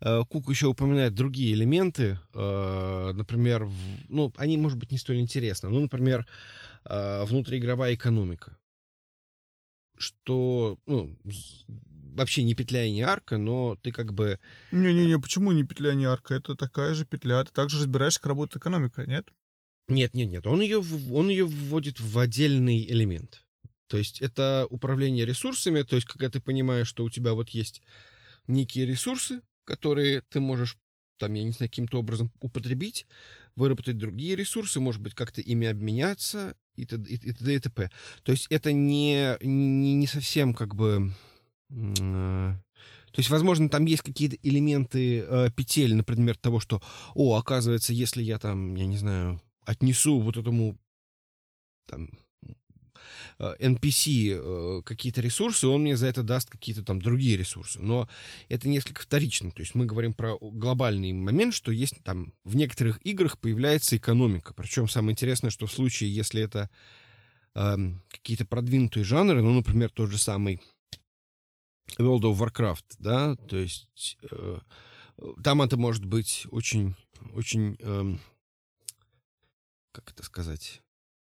э, 0.00 0.22
Кук 0.28 0.48
еще 0.50 0.66
упоминает 0.66 1.14
другие 1.14 1.54
элементы. 1.54 2.18
Э, 2.34 3.12
например, 3.12 3.68
ну, 4.08 4.32
они, 4.36 4.56
может 4.56 4.78
быть, 4.78 4.90
не 4.90 4.98
столь 4.98 5.20
интересны. 5.20 5.68
Ну, 5.68 5.80
например, 5.80 6.26
э, 6.84 7.24
внутриигровая 7.24 7.94
экономика. 7.94 8.56
Что, 9.96 10.78
ну, 10.86 11.16
вообще 12.14 12.42
не 12.42 12.54
петля 12.54 12.84
и 12.84 12.90
не 12.90 13.02
арка, 13.02 13.38
но 13.38 13.76
ты 13.82 13.92
как 13.92 14.12
бы... 14.12 14.38
Не-не-не, 14.72 15.18
почему 15.18 15.52
не 15.52 15.64
петля, 15.64 15.94
не 15.94 16.06
арка? 16.06 16.34
Это 16.34 16.54
такая 16.56 16.94
же 16.94 17.04
петля. 17.04 17.44
Ты 17.44 17.52
также 17.52 17.78
разбираешь, 17.78 18.18
как 18.18 18.26
работает 18.26 18.62
экономика, 18.62 19.06
нет? 19.06 19.28
Нет, 19.88 20.14
нет, 20.14 20.30
нет. 20.30 20.46
Он 20.46 20.60
ее, 20.60 20.82
он 21.12 21.28
ее 21.28 21.44
вводит 21.44 22.00
в 22.00 22.18
отдельный 22.18 22.84
элемент. 22.84 23.44
То 23.90 23.98
есть 23.98 24.22
это 24.22 24.66
управление 24.70 25.26
ресурсами, 25.26 25.82
то 25.82 25.96
есть 25.96 26.06
когда 26.06 26.30
ты 26.30 26.40
понимаешь, 26.40 26.88
что 26.88 27.04
у 27.04 27.10
тебя 27.10 27.34
вот 27.34 27.50
есть 27.50 27.82
некие 28.46 28.86
ресурсы, 28.86 29.42
которые 29.64 30.22
ты 30.30 30.40
можешь 30.40 30.78
там, 31.18 31.34
я 31.34 31.44
не 31.44 31.50
знаю, 31.50 31.68
каким-то 31.68 31.98
образом 31.98 32.32
употребить, 32.40 33.06
выработать 33.54 33.98
другие 33.98 34.36
ресурсы, 34.36 34.80
может 34.80 35.02
быть, 35.02 35.14
как-то 35.14 35.42
ими 35.42 35.66
обменяться 35.66 36.56
и 36.76 36.86
т.д. 36.86 37.10
и, 37.12 37.58
т.п. 37.58 37.90
То 38.22 38.32
есть 38.32 38.46
это 38.48 38.72
не, 38.72 39.36
не, 39.42 39.94
не 39.94 40.06
совсем 40.06 40.54
как 40.54 40.74
бы 40.74 41.12
Э, 41.70 42.54
то 43.12 43.18
есть, 43.18 43.30
возможно, 43.30 43.68
там 43.68 43.84
есть 43.86 44.02
какие-то 44.02 44.36
элементы 44.42 45.20
э, 45.20 45.50
петель, 45.54 45.94
например, 45.94 46.36
того, 46.36 46.60
что, 46.60 46.80
о, 47.14 47.36
оказывается, 47.36 47.92
если 47.92 48.22
я 48.22 48.38
там, 48.38 48.74
я 48.74 48.86
не 48.86 48.96
знаю, 48.96 49.40
отнесу 49.64 50.20
вот 50.20 50.36
этому 50.36 50.78
там 51.86 52.10
NPC 53.38 54.32
э, 54.32 54.78
э, 54.78 54.82
какие-то 54.84 55.20
ресурсы, 55.20 55.66
он 55.66 55.82
мне 55.82 55.96
за 55.96 56.06
это 56.06 56.22
даст 56.22 56.50
какие-то 56.50 56.82
там 56.82 57.00
другие 57.00 57.36
ресурсы. 57.36 57.80
Но 57.80 58.08
это 58.48 58.68
несколько 58.68 59.02
вторично. 59.02 59.50
То 59.50 59.60
есть 59.60 59.74
мы 59.74 59.86
говорим 59.86 60.14
про 60.14 60.36
глобальный 60.40 61.12
момент, 61.12 61.54
что 61.54 61.72
есть 61.72 62.02
там 62.02 62.32
в 62.44 62.56
некоторых 62.56 63.04
играх 63.04 63.38
появляется 63.38 63.96
экономика. 63.96 64.54
Причем 64.54 64.88
самое 64.88 65.12
интересное, 65.12 65.50
что 65.50 65.66
в 65.66 65.72
случае, 65.72 66.14
если 66.14 66.42
это 66.42 66.70
э, 67.54 67.76
какие-то 68.08 68.44
продвинутые 68.44 69.04
жанры, 69.04 69.42
ну, 69.42 69.52
например, 69.52 69.90
тот 69.90 70.10
же 70.10 70.18
самый 70.18 70.60
World 71.98 72.22
of 72.22 72.38
Warcraft, 72.38 72.84
да, 72.98 73.36
то 73.36 73.56
есть 73.56 74.18
э, 74.30 74.58
там 75.42 75.62
это 75.62 75.76
может 75.76 76.04
быть 76.04 76.46
очень, 76.50 76.94
очень, 77.34 77.76
э, 77.80 78.16
как 79.92 80.10
это 80.10 80.22
сказать, 80.22 80.82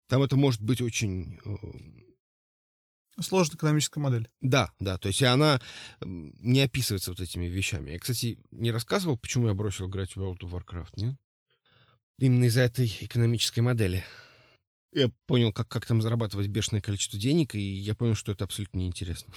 там 0.08 0.22
это 0.22 0.36
может 0.36 0.62
быть 0.62 0.80
очень... 0.80 1.40
Э, 1.44 3.22
Сложная 3.22 3.56
экономическая 3.56 4.00
модель. 4.00 4.28
Да, 4.42 4.70
да, 4.78 4.98
то 4.98 5.08
есть 5.08 5.22
она 5.22 5.58
не 6.02 6.60
описывается 6.60 7.10
вот 7.10 7.20
этими 7.20 7.46
вещами. 7.46 7.92
Я, 7.92 7.98
кстати, 7.98 8.38
не 8.50 8.70
рассказывал, 8.70 9.16
почему 9.16 9.48
я 9.48 9.54
бросил 9.54 9.88
играть 9.88 10.14
в 10.14 10.18
World 10.18 10.40
of 10.40 10.50
Warcraft, 10.50 10.90
нет? 10.96 11.16
Именно 12.18 12.44
из-за 12.44 12.62
этой 12.62 12.86
экономической 13.00 13.60
модели. 13.60 14.04
Я 14.92 15.10
понял, 15.26 15.52
как, 15.52 15.68
как 15.68 15.86
там 15.86 16.02
зарабатывать 16.02 16.48
бешеное 16.48 16.82
количество 16.82 17.18
денег, 17.18 17.54
и 17.54 17.60
я 17.60 17.94
понял, 17.94 18.14
что 18.14 18.32
это 18.32 18.44
абсолютно 18.44 18.78
неинтересно. 18.78 19.32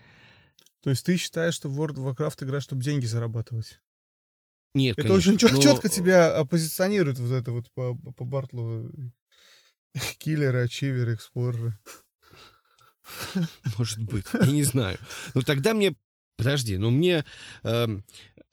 То 0.82 0.90
есть 0.90 1.04
ты 1.04 1.16
считаешь, 1.16 1.54
что 1.54 1.68
в 1.68 1.80
World 1.80 1.96
of 1.96 2.14
Warcraft 2.14 2.44
игра, 2.44 2.60
чтобы 2.60 2.82
деньги 2.82 3.06
зарабатывать? 3.06 3.80
Нет, 4.74 4.98
Это 4.98 5.08
конечно, 5.08 5.34
очень 5.34 5.54
но... 5.54 5.62
четко 5.62 5.88
тебя 5.88 6.36
оппозиционирует 6.36 7.18
вот 7.18 7.32
это 7.32 7.52
вот 7.52 7.70
по, 7.72 7.94
по 7.94 8.24
Бартлу. 8.24 8.90
Киллеры, 10.18 10.64
ачиверы, 10.64 11.14
эксплореры. 11.14 11.78
Может 13.78 14.02
быть, 14.02 14.26
я 14.32 14.46
не 14.46 14.64
знаю. 14.64 14.98
Но 15.34 15.42
тогда 15.42 15.74
мне... 15.74 15.94
Подожди, 16.36 16.76
но 16.78 16.90
мне... 16.90 17.24
Э, 17.62 17.86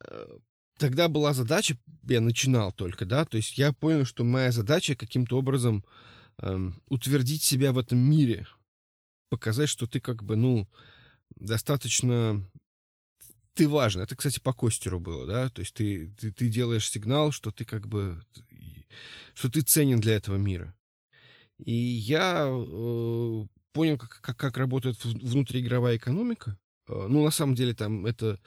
э, 0.06 0.38
тогда 0.78 1.08
была 1.08 1.34
задача, 1.34 1.78
я 2.04 2.22
начинал 2.22 2.72
только, 2.72 3.06
да, 3.06 3.26
то 3.26 3.38
есть 3.38 3.58
я 3.58 3.72
понял, 3.74 4.06
что 4.06 4.24
моя 4.24 4.52
задача 4.52 4.96
каким-то 4.96 5.38
образом 5.38 5.84
э, 6.42 6.72
утвердить 6.90 7.44
себя 7.44 7.72
в 7.72 7.80
этом 7.80 7.98
мире, 7.98 8.46
показать, 9.30 9.70
что 9.70 9.88
ты 9.88 10.00
как 10.00 10.24
бы, 10.24 10.36
ну, 10.36 10.68
достаточно 11.36 12.46
ты 13.54 13.68
важен. 13.68 14.02
Это, 14.02 14.16
кстати, 14.16 14.40
по 14.40 14.54
Костеру 14.54 15.00
было, 15.00 15.26
да? 15.26 15.50
То 15.50 15.62
есть 15.62 15.74
ты, 15.74 16.08
ты, 16.20 16.32
ты 16.32 16.50
делаешь 16.50 16.90
сигнал, 16.90 17.32
что 17.32 17.52
ты 17.52 17.66
как 17.66 17.88
бы... 17.88 18.24
что 19.34 19.50
ты 19.50 19.62
ценен 19.62 20.00
для 20.00 20.16
этого 20.16 20.38
мира. 20.38 20.74
И 21.64 21.74
я 21.74 22.48
э, 22.48 23.46
понял, 23.74 23.98
как, 23.98 24.20
как, 24.22 24.38
как 24.38 24.58
работает 24.58 25.04
внутриигровая 25.04 25.98
экономика. 25.98 26.58
Э, 26.88 27.08
ну, 27.08 27.24
на 27.24 27.32
самом 27.32 27.56
деле, 27.56 27.74
там 27.74 28.06
это 28.06 28.40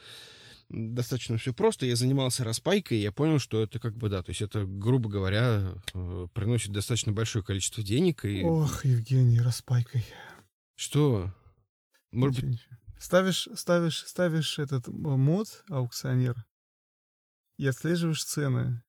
достаточно 0.68 1.36
все 1.36 1.52
просто. 1.52 1.86
Я 1.86 1.96
занимался 1.96 2.44
распайкой, 2.44 2.98
и 2.98 3.02
я 3.02 3.12
понял, 3.12 3.38
что 3.38 3.62
это 3.62 3.78
как 3.78 3.96
бы, 3.96 4.08
да, 4.08 4.22
то 4.22 4.30
есть 4.30 4.42
это, 4.42 4.64
грубо 4.64 5.08
говоря, 5.08 5.74
э, 5.94 6.26
приносит 6.32 6.72
достаточно 6.72 7.12
большое 7.12 7.44
количество 7.44 7.82
денег. 7.82 8.24
И... 8.24 8.42
Ох, 8.42 8.84
Евгений, 8.84 9.40
распайкой. 9.40 10.04
Что? 10.76 11.32
Может 12.10 12.44
быть... 12.44 12.60
Ставишь, 12.98 13.48
ставишь, 13.54 14.04
ставишь 14.06 14.58
этот 14.58 14.88
мод 14.88 15.62
аукционер 15.68 16.46
и 17.58 17.66
отслеживаешь 17.66 18.24
цены. 18.24 18.82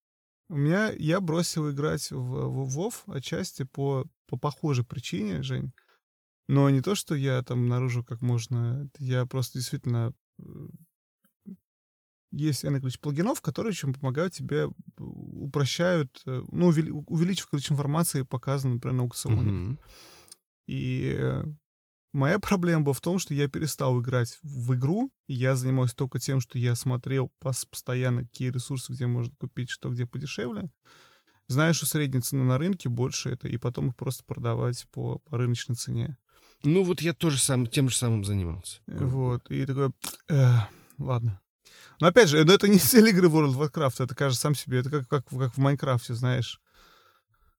У 0.49 0.57
меня, 0.57 0.91
я 0.91 1.19
бросил 1.21 1.71
играть 1.71 2.11
в, 2.11 2.17
в 2.17 2.77
WoW 2.77 2.93
отчасти 3.07 3.63
по, 3.63 4.05
по 4.27 4.37
похожей 4.37 4.85
причине, 4.85 5.41
Жень. 5.41 5.73
Но 6.47 6.69
не 6.69 6.81
то, 6.81 6.93
что 6.93 7.15
я 7.15 7.41
там 7.41 7.67
наружу 7.67 8.03
как 8.03 8.21
можно... 8.21 8.89
Я 8.99 9.25
просто 9.25 9.57
действительно... 9.57 10.13
Э, 10.39 10.43
есть 12.31 12.65
энное 12.65 12.79
количество 12.79 13.09
плагинов, 13.09 13.41
которые 13.41 13.73
чем 13.73 13.93
помогают 13.93 14.33
тебе, 14.33 14.69
упрощают, 14.97 16.21
э, 16.25 16.43
ну, 16.51 16.67
увеличив 16.67 17.47
количество 17.47 17.73
информации, 17.73 18.21
показанной, 18.21 18.75
например, 18.75 18.97
на 18.97 19.03
аукционе. 19.03 19.51
Mm-hmm. 19.51 19.79
И 20.67 21.15
э, 21.17 21.43
моя 22.15 22.39
проблема 22.39 22.81
была 22.81 22.93
в 22.93 23.01
том, 23.01 23.19
что 23.19 23.33
я 23.33 23.47
перестал 23.47 24.01
играть 24.01 24.39
в 24.41 24.73
игру, 24.73 25.11
и 25.27 25.33
я 25.33 25.55
занимаюсь 25.55 25.93
только 25.93 26.19
тем, 26.19 26.39
что 26.39 26.57
я 26.57 26.75
смотрел 26.75 27.31
постоянно, 27.39 28.23
какие 28.23 28.49
ресурсы, 28.49 28.93
где 28.93 29.05
можно 29.05 29.33
купить, 29.37 29.69
что 29.69 29.89
где 29.89 30.05
подешевле. 30.05 30.71
Знаешь, 31.47 31.75
что 31.75 31.85
средняя 31.85 32.21
цена 32.21 32.43
на 32.43 32.57
рынке 32.57 32.89
больше 32.89 33.29
это, 33.29 33.47
и 33.47 33.57
потом 33.57 33.89
их 33.89 33.95
просто 33.95 34.23
продавать 34.23 34.87
по, 34.91 35.19
по 35.19 35.37
рыночной 35.37 35.75
цене. 35.75 36.17
Ну 36.63 36.83
вот 36.83 37.01
я 37.01 37.13
тоже 37.13 37.37
сам, 37.37 37.67
тем 37.67 37.89
же 37.89 37.95
самым 37.95 38.23
занимался. 38.23 38.79
Э, 38.87 39.05
вот, 39.05 39.51
и 39.51 39.63
такой, 39.65 39.91
э, 40.29 40.53
ладно. 40.97 41.39
Но 41.99 42.07
опять 42.07 42.29
же, 42.29 42.39
это 42.39 42.67
не 42.67 42.79
цель 42.79 43.09
игры 43.09 43.27
World 43.27 43.53
of 43.53 43.71
Warcraft, 43.71 44.03
это 44.03 44.15
кажется 44.15 44.41
сам 44.41 44.55
себе, 44.55 44.79
это 44.79 44.89
как, 44.89 45.07
как, 45.07 45.25
как 45.27 45.55
в 45.55 45.57
Майнкрафте, 45.59 46.15
знаешь. 46.15 46.59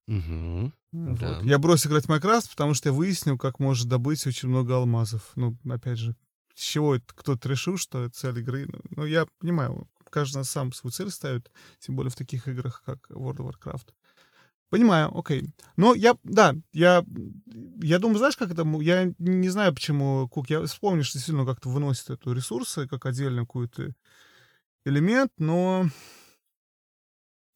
Угу. 0.09 0.73
Вот. 1.05 1.19
Да. 1.19 1.41
Я 1.43 1.59
бросил 1.59 1.91
играть 1.91 2.07
в 2.07 2.09
Майнкрафт, 2.09 2.51
потому 2.51 2.75
что 2.75 2.89
я 2.89 2.93
выяснил, 2.93 3.37
как 3.37 3.59
может 3.59 3.89
добыть 3.89 4.27
очень 4.27 4.49
много 4.49 4.77
алмазов. 4.77 5.31
Ну, 5.35 5.57
опять 5.69 5.99
же, 5.99 6.17
с 6.55 6.63
чего 6.63 6.97
кто-то 7.07 7.49
решил, 7.49 7.77
что 7.77 8.05
это 8.05 8.15
цель 8.17 8.39
игры. 8.39 8.67
Ну, 8.67 8.81
ну, 8.91 9.05
я 9.05 9.27
понимаю, 9.39 9.89
каждый 10.11 10.45
сам 10.45 10.73
свою 10.73 10.93
цель 10.93 11.11
ставит, 11.11 11.51
тем 11.79 11.97
более 11.97 12.11
в 12.11 12.17
таких 12.17 12.49
играх, 12.49 12.83
как 12.87 13.11
World 13.11 13.37
of 13.37 13.53
Warcraft. 13.53 13.89
Понимаю, 14.69 15.17
окей. 15.17 15.45
Но 15.77 15.95
я, 15.95 16.17
да, 16.25 16.55
я, 16.73 17.05
я 17.83 17.99
думаю, 17.99 18.19
знаешь, 18.19 18.37
как 18.37 18.51
это, 18.51 18.67
я 18.81 19.13
не 19.19 19.49
знаю, 19.49 19.73
почему 19.75 20.29
Кук, 20.29 20.51
я 20.51 20.65
вспомню, 20.65 21.05
что 21.05 21.19
действительно 21.19 21.47
как-то 21.47 21.69
выносит 21.69 22.11
эту 22.11 22.33
ресурсы, 22.33 22.89
как 22.89 23.07
отдельный 23.07 23.43
какой-то 23.43 23.95
элемент, 24.85 25.31
но 25.39 25.89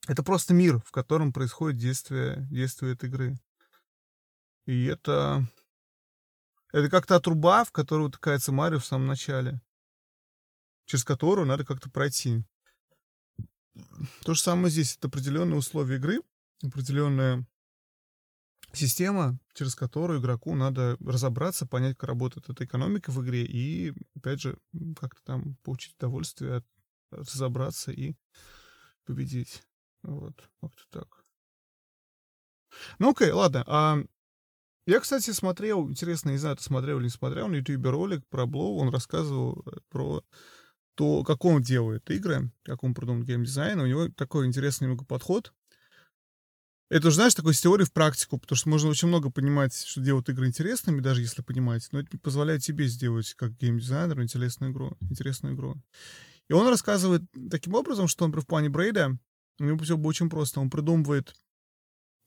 это 0.09 0.22
просто 0.22 0.55
мир, 0.55 0.81
в 0.81 0.90
котором 0.90 1.32
происходит 1.32 1.78
действие, 1.78 2.47
действие 2.51 2.94
этой 2.94 3.09
игры. 3.09 3.39
И 4.66 4.85
это, 4.85 5.47
это 6.72 6.89
как 6.89 7.06
та 7.06 7.20
труба, 7.20 7.64
в 7.64 7.72
которую 7.72 8.09
утыкается 8.09 8.52
Марио 8.52 8.78
в 8.78 8.86
самом 8.86 9.06
начале, 9.06 9.60
через 10.86 11.05
которую 11.05 11.47
надо 11.47 11.64
как-то 11.64 11.90
пройти. 11.90 12.44
То 14.22 14.35
же 14.35 14.40
самое 14.40 14.70
здесь. 14.70 14.97
Это 14.97 15.09
определенные 15.09 15.56
условия 15.56 15.97
игры, 15.97 16.20
определенная 16.62 17.47
система, 18.72 19.39
через 19.55 19.74
которую 19.74 20.20
игроку 20.20 20.55
надо 20.55 20.97
разобраться, 21.01 21.66
понять, 21.66 21.97
как 21.97 22.09
работает 22.09 22.48
эта 22.48 22.64
экономика 22.64 23.10
в 23.10 23.22
игре, 23.24 23.44
и, 23.44 23.93
опять 24.14 24.40
же, 24.40 24.59
как-то 24.98 25.22
там 25.24 25.56
получить 25.62 25.94
удовольствие 25.97 26.56
от, 26.56 26.66
разобраться 27.10 27.90
и 27.90 28.14
победить. 29.05 29.62
Вот, 30.02 30.48
как-то 30.60 30.82
так. 30.90 31.24
Ну, 32.98 33.10
окей, 33.10 33.31
ладно. 33.31 33.64
А, 33.66 33.98
я, 34.86 35.01
кстати, 35.01 35.31
смотрел, 35.31 35.89
интересно, 35.89 36.31
не 36.31 36.39
знаю, 36.39 36.56
ты 36.56 36.62
смотрел 36.62 36.98
или 36.98 37.05
не 37.05 37.10
смотрел, 37.10 37.48
на 37.48 37.56
YouTube 37.56 37.86
ролик 37.86 38.27
про 38.28 38.47
Блоу, 38.47 38.78
он 38.78 38.89
рассказывал 38.89 39.62
э, 39.66 39.78
про 39.89 40.24
то, 40.94 41.22
как 41.24 41.44
он 41.44 41.62
делает 41.62 42.10
игры, 42.10 42.51
как 42.62 42.85
он 42.85 42.94
придумал 42.94 43.24
геймдизайн. 43.24 43.81
У 43.81 43.86
него 43.86 44.09
такой 44.09 44.47
интересный 44.47 44.85
немного 44.85 45.05
подход. 45.05 45.52
Это 46.90 47.06
уже, 47.06 47.16
знаешь, 47.16 47.35
такой 47.35 47.55
с 47.55 47.60
теории 47.60 47.85
в 47.85 47.93
практику, 47.93 48.36
потому 48.36 48.56
что 48.56 48.68
можно 48.68 48.90
очень 48.90 49.06
много 49.06 49.31
понимать, 49.31 49.74
что 49.74 50.01
делают 50.01 50.28
игры 50.28 50.48
интересными, 50.48 51.01
даже 51.01 51.20
если 51.20 51.40
понимаете, 51.40 51.86
но 51.93 52.01
это 52.01 52.09
не 52.12 52.18
позволяет 52.18 52.62
тебе 52.62 52.89
сделать, 52.89 53.32
как 53.35 53.56
геймдизайнеру, 53.56 54.22
интересную 54.22 54.72
игру. 54.72 54.97
Интересную 55.01 55.55
игру. 55.55 55.77
И 56.48 56.52
он 56.52 56.66
рассказывает 56.68 57.22
таким 57.48 57.74
образом, 57.74 58.09
что, 58.09 58.27
например, 58.27 58.43
в 58.43 58.48
плане 58.48 58.70
Брейда, 58.70 59.16
у 59.61 59.65
него 59.65 59.78
все 59.78 59.97
очень 59.97 60.28
просто. 60.28 60.61
Он 60.61 60.70
придумывает 60.70 61.35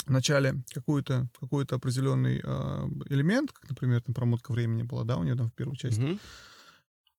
вначале 0.06 0.64
какой-то 0.74 1.28
какой 1.40 1.66
определенный 1.66 2.40
э, 2.44 2.88
элемент, 3.10 3.52
как, 3.52 3.70
например, 3.70 4.02
там 4.02 4.14
промотка 4.16 4.52
времени 4.54 4.84
была, 4.84 5.04
да, 5.04 5.18
у 5.18 5.24
него 5.24 5.38
там 5.38 5.50
в 5.50 5.54
первой 5.54 5.76
части. 5.76 6.00
Mm-hmm. 6.00 6.20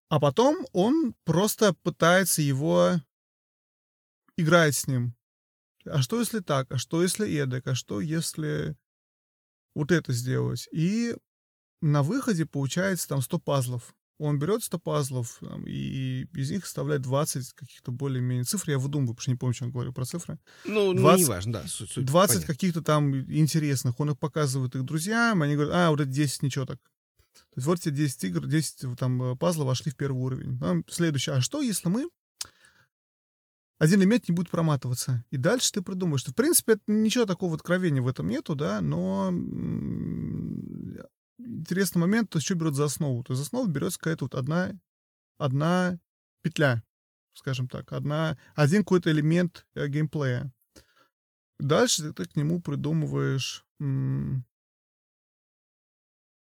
А 0.08 0.20
потом 0.20 0.66
он 0.72 1.14
просто 1.24 1.74
пытается 1.82 2.40
его 2.40 2.92
играть 4.36 4.74
с 4.74 4.86
ним 4.86 5.14
а 5.86 6.02
что 6.02 6.18
если 6.18 6.40
так, 6.40 6.70
а 6.70 6.78
что 6.78 7.02
если 7.02 7.30
эдак, 7.30 7.66
а 7.66 7.74
что 7.74 8.00
если 8.00 8.76
вот 9.74 9.92
это 9.92 10.12
сделать? 10.12 10.68
И 10.72 11.14
на 11.80 12.02
выходе 12.02 12.46
получается 12.46 13.08
там 13.08 13.20
100 13.20 13.38
пазлов. 13.40 13.94
Он 14.18 14.38
берет 14.38 14.62
100 14.62 14.78
пазлов 14.78 15.38
там, 15.40 15.64
и 15.66 16.26
из 16.34 16.50
них 16.50 16.64
составляет 16.64 17.02
20 17.02 17.52
каких-то 17.52 17.90
более-менее 17.90 18.44
цифр. 18.44 18.70
Я 18.70 18.78
выдумываю, 18.78 19.14
потому 19.14 19.22
что 19.22 19.30
не 19.32 19.36
помню, 19.36 19.54
что 19.54 19.64
он 19.64 19.72
говорил 19.72 19.92
про 19.92 20.04
цифры. 20.04 20.38
Ну, 20.64 20.92
20, 20.92 21.02
ну 21.02 21.16
не 21.16 21.24
важно, 21.24 21.52
да. 21.52 21.66
Суть, 21.66 21.90
суть 21.90 22.04
20 22.04 22.44
каких-то 22.44 22.82
там 22.82 23.14
интересных. 23.14 23.98
Он 23.98 24.10
их 24.10 24.18
показывает 24.18 24.76
их 24.76 24.84
друзьям, 24.84 25.42
они 25.42 25.54
говорят, 25.54 25.74
а, 25.74 25.90
вот 25.90 26.00
это 26.00 26.10
10 26.10 26.42
ничего 26.42 26.64
так. 26.64 26.78
То 27.34 27.58
есть 27.58 27.66
вот 27.66 27.80
тебе 27.80 27.96
10 27.96 28.24
игр, 28.24 28.46
10 28.46 28.96
там 28.98 29.22
э, 29.22 29.36
пазлов 29.36 29.66
вошли 29.66 29.90
в 29.90 29.96
первый 29.96 30.18
уровень. 30.18 30.58
Там 30.58 30.84
следующее. 30.88 31.34
А 31.34 31.40
что, 31.40 31.60
если 31.60 31.88
мы 31.88 32.08
один 33.78 34.00
элемент 34.00 34.28
не 34.28 34.34
будет 34.34 34.50
проматываться. 34.50 35.24
И 35.30 35.36
дальше 35.36 35.72
ты 35.72 35.82
придумаешь, 35.82 36.20
что, 36.20 36.30
в 36.30 36.34
принципе, 36.34 36.78
ничего 36.86 37.26
такого 37.26 37.54
откровения 37.54 38.00
в 38.00 38.08
этом 38.08 38.28
нету, 38.28 38.54
да, 38.54 38.80
но 38.80 39.30
интересный 41.38 42.00
момент, 42.00 42.30
то 42.30 42.38
есть 42.38 42.46
что 42.46 42.54
берут 42.54 42.74
за 42.74 42.84
основу? 42.84 43.22
То 43.24 43.32
есть 43.32 43.38
за 43.38 43.46
основу 43.46 43.68
берется 43.68 43.98
какая-то 43.98 44.24
вот 44.26 44.34
одна, 44.34 44.72
одна 45.38 45.98
петля, 46.42 46.82
скажем 47.34 47.68
так, 47.68 47.92
одна, 47.92 48.38
один 48.54 48.82
какой-то 48.82 49.10
элемент 49.10 49.66
э, 49.74 49.88
геймплея. 49.88 50.52
Дальше 51.58 52.12
ты, 52.12 52.24
к 52.24 52.36
нему 52.36 52.60
придумываешь, 52.60 53.64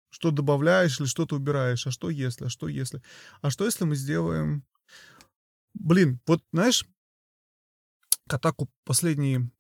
что 0.10 0.32
добавляешь 0.32 1.00
или 1.00 1.08
что-то 1.08 1.36
убираешь, 1.36 1.86
а 1.88 1.92
что 1.92 2.10
если, 2.10 2.46
а 2.46 2.50
что 2.50 2.68
если, 2.68 3.02
а 3.42 3.50
что 3.50 3.66
если 3.66 3.86
мы 3.86 3.96
сделаем... 3.96 4.64
Блин, 5.74 6.22
вот 6.26 6.42
знаешь, 6.54 6.86
атаку 8.34 8.70
последние, 8.84 9.52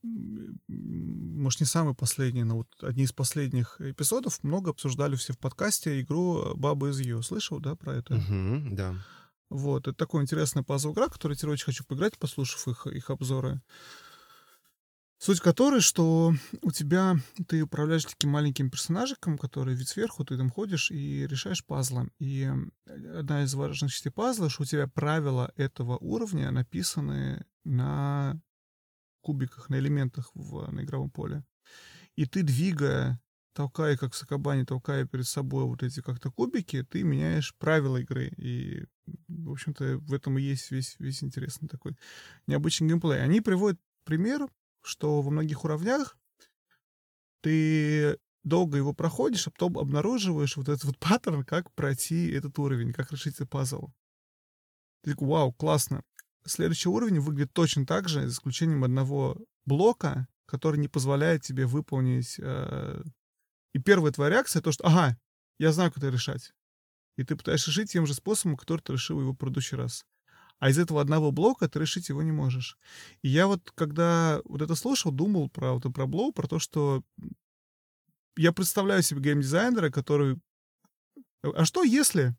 может, 0.68 1.60
не 1.60 1.66
самые 1.66 1.96
последние, 1.96 2.46
но 2.46 2.58
вот 2.58 2.68
одни 2.82 3.04
из 3.04 3.12
последних 3.12 3.80
эпизодов 3.80 4.44
много 4.44 4.72
обсуждали 4.72 5.16
все 5.16 5.34
в 5.34 5.40
подкасте 5.40 6.02
игру 6.02 6.56
«Баба 6.56 6.90
из 6.90 7.00
Ее». 7.00 7.22
Слышал, 7.22 7.60
да, 7.60 7.76
про 7.76 7.96
это? 7.96 8.16
Угу, 8.16 8.76
да. 8.76 8.96
Вот, 9.50 9.88
это 9.88 9.96
такой 9.96 10.24
интересный 10.24 10.64
пазл 10.64 10.94
игра, 10.94 11.08
который 11.08 11.38
я 11.40 11.50
очень 11.50 11.66
хочу 11.66 11.86
поиграть, 11.86 12.18
послушав 12.18 12.68
их, 12.68 12.88
их 12.88 13.10
обзоры. 13.10 13.62
Суть 15.18 15.40
которой, 15.40 15.80
что 15.80 16.34
у 16.62 16.72
тебя 16.72 17.16
ты 17.48 17.62
управляешь 17.62 18.06
таким 18.06 18.32
маленьким 18.32 18.70
персонажиком, 18.70 19.38
который 19.38 19.74
вид 19.74 19.88
сверху, 19.88 20.26
ты 20.26 20.38
там 20.38 20.50
ходишь 20.50 20.92
и 20.92 21.26
решаешь 21.26 21.66
пазлы. 21.66 22.10
И 22.20 22.52
одна 22.86 23.44
из 23.44 23.54
важных 23.54 23.94
частей 23.94 24.12
пазла, 24.12 24.50
что 24.50 24.64
у 24.64 24.66
тебя 24.66 24.88
правила 24.88 25.52
этого 25.56 25.98
уровня 25.98 26.52
написаны 26.52 27.46
на 27.64 28.42
кубиках, 29.26 29.70
на 29.70 29.80
элементах 29.80 30.30
в, 30.36 30.72
на 30.72 30.82
игровом 30.82 31.10
поле. 31.10 31.44
И 32.16 32.26
ты, 32.26 32.44
двигая, 32.44 33.20
толкая, 33.54 33.98
как 33.98 34.14
в 34.14 34.16
Сакабане, 34.16 34.66
толкая 34.66 35.06
перед 35.06 35.26
собой 35.26 35.64
вот 35.64 35.82
эти 35.82 36.02
как-то 36.02 36.32
кубики, 36.32 36.84
ты 36.84 37.04
меняешь 37.04 37.56
правила 37.56 37.98
игры. 37.98 38.28
И, 38.38 38.86
в 39.28 39.52
общем-то, 39.52 39.98
в 39.98 40.14
этом 40.14 40.38
и 40.38 40.44
есть 40.44 40.70
весь, 40.70 40.96
весь 41.00 41.24
интересный 41.24 41.68
такой 41.68 41.98
необычный 42.46 42.88
геймплей. 42.88 43.24
Они 43.24 43.42
приводят 43.42 43.80
пример, 44.04 44.48
что 44.84 45.22
во 45.24 45.32
многих 45.32 45.66
уровнях 45.66 46.18
ты 47.42 48.20
долго 48.44 48.78
его 48.78 48.94
проходишь, 48.94 49.48
а 49.48 49.52
потом 49.52 49.80
обнаруживаешь 49.80 50.56
вот 50.56 50.70
этот 50.70 50.84
вот 50.84 51.00
паттерн, 51.00 51.44
как 51.44 51.74
пройти 51.74 52.30
этот 52.32 52.60
уровень, 52.60 52.94
как 52.94 53.12
решить 53.12 53.36
этот 53.36 53.50
пазл. 53.50 53.90
Ты 55.02 55.12
такой, 55.12 55.28
вау, 55.28 55.54
классно. 55.54 56.04
Следующий 56.48 56.90
уровень 56.90 57.20
выглядит 57.20 57.54
точно 57.54 57.86
так 57.86 58.08
же, 58.08 58.22
за 58.28 58.34
исключением 58.34 58.84
одного 58.84 59.38
блока, 59.66 60.28
который 60.46 60.80
не 60.80 60.88
позволяет 60.88 61.42
тебе 61.44 61.66
выполнить... 61.66 62.36
Э... 62.40 63.04
И 63.74 63.80
первая 63.80 64.12
твоя 64.12 64.32
реакция 64.32 64.62
то, 64.62 64.72
что 64.72 64.86
«Ага, 64.86 65.18
я 65.60 65.72
знаю, 65.72 65.92
как 65.92 66.04
это 66.04 66.10
решать». 66.10 66.54
И 67.18 67.24
ты 67.24 67.36
пытаешься 67.36 67.72
решить 67.72 67.92
тем 67.92 68.06
же 68.06 68.14
способом, 68.14 68.58
который 68.58 68.82
ты 68.82 68.94
решил 68.94 69.20
его 69.20 69.32
в 69.32 69.38
предыдущий 69.38 69.78
раз. 69.78 70.06
А 70.60 70.70
из 70.70 70.80
этого 70.80 71.02
одного 71.02 71.32
блока 71.32 71.68
ты 71.68 71.80
решить 71.80 72.10
его 72.10 72.22
не 72.22 72.32
можешь. 72.32 72.78
И 73.22 73.30
я 73.30 73.48
вот, 73.48 73.72
когда 73.76 74.42
вот 74.46 74.62
это 74.62 74.76
слушал, 74.76 75.12
думал 75.12 75.50
про, 75.50 75.74
вот, 75.74 75.84
про 75.94 76.06
блоу, 76.06 76.32
про 76.32 76.48
то, 76.48 76.60
что 76.60 77.04
я 78.38 78.52
представляю 78.52 79.02
себе 79.02 79.22
геймдизайнера, 79.22 79.90
который 79.90 80.40
А 81.42 81.66
что 81.66 81.84
если 81.84 82.36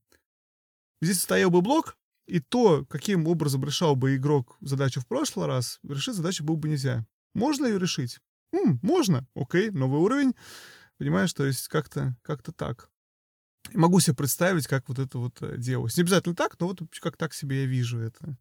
здесь 1.00 1.20
стоял 1.20 1.50
бы 1.50 1.60
блок, 1.62 1.96
и 2.26 2.40
то, 2.40 2.84
каким 2.86 3.26
образом 3.26 3.64
решал 3.64 3.96
бы 3.96 4.16
игрок 4.16 4.56
задачу 4.60 5.00
в 5.00 5.06
прошлый 5.06 5.46
раз, 5.46 5.78
решить 5.82 6.14
задачу 6.14 6.44
было 6.44 6.56
бы 6.56 6.68
нельзя. 6.68 7.06
Можно 7.34 7.66
ее 7.66 7.78
решить? 7.78 8.20
М, 8.52 8.80
можно. 8.82 9.26
Окей, 9.34 9.70
новый 9.70 10.00
уровень. 10.00 10.34
Понимаешь, 10.98 11.32
то 11.32 11.44
есть 11.44 11.68
как-то 11.68 12.16
как 12.22 12.42
так. 12.42 12.88
Могу 13.74 14.00
себе 14.00 14.16
представить, 14.16 14.66
как 14.66 14.88
вот 14.88 14.98
это 14.98 15.18
вот 15.18 15.42
э, 15.42 15.56
делалось. 15.58 15.96
Не 15.96 16.02
обязательно 16.02 16.34
так, 16.34 16.58
но 16.58 16.68
вот 16.68 16.80
как 17.00 17.16
так 17.16 17.34
себе 17.34 17.62
я 17.62 17.66
вижу 17.66 17.98
это. 17.98 18.38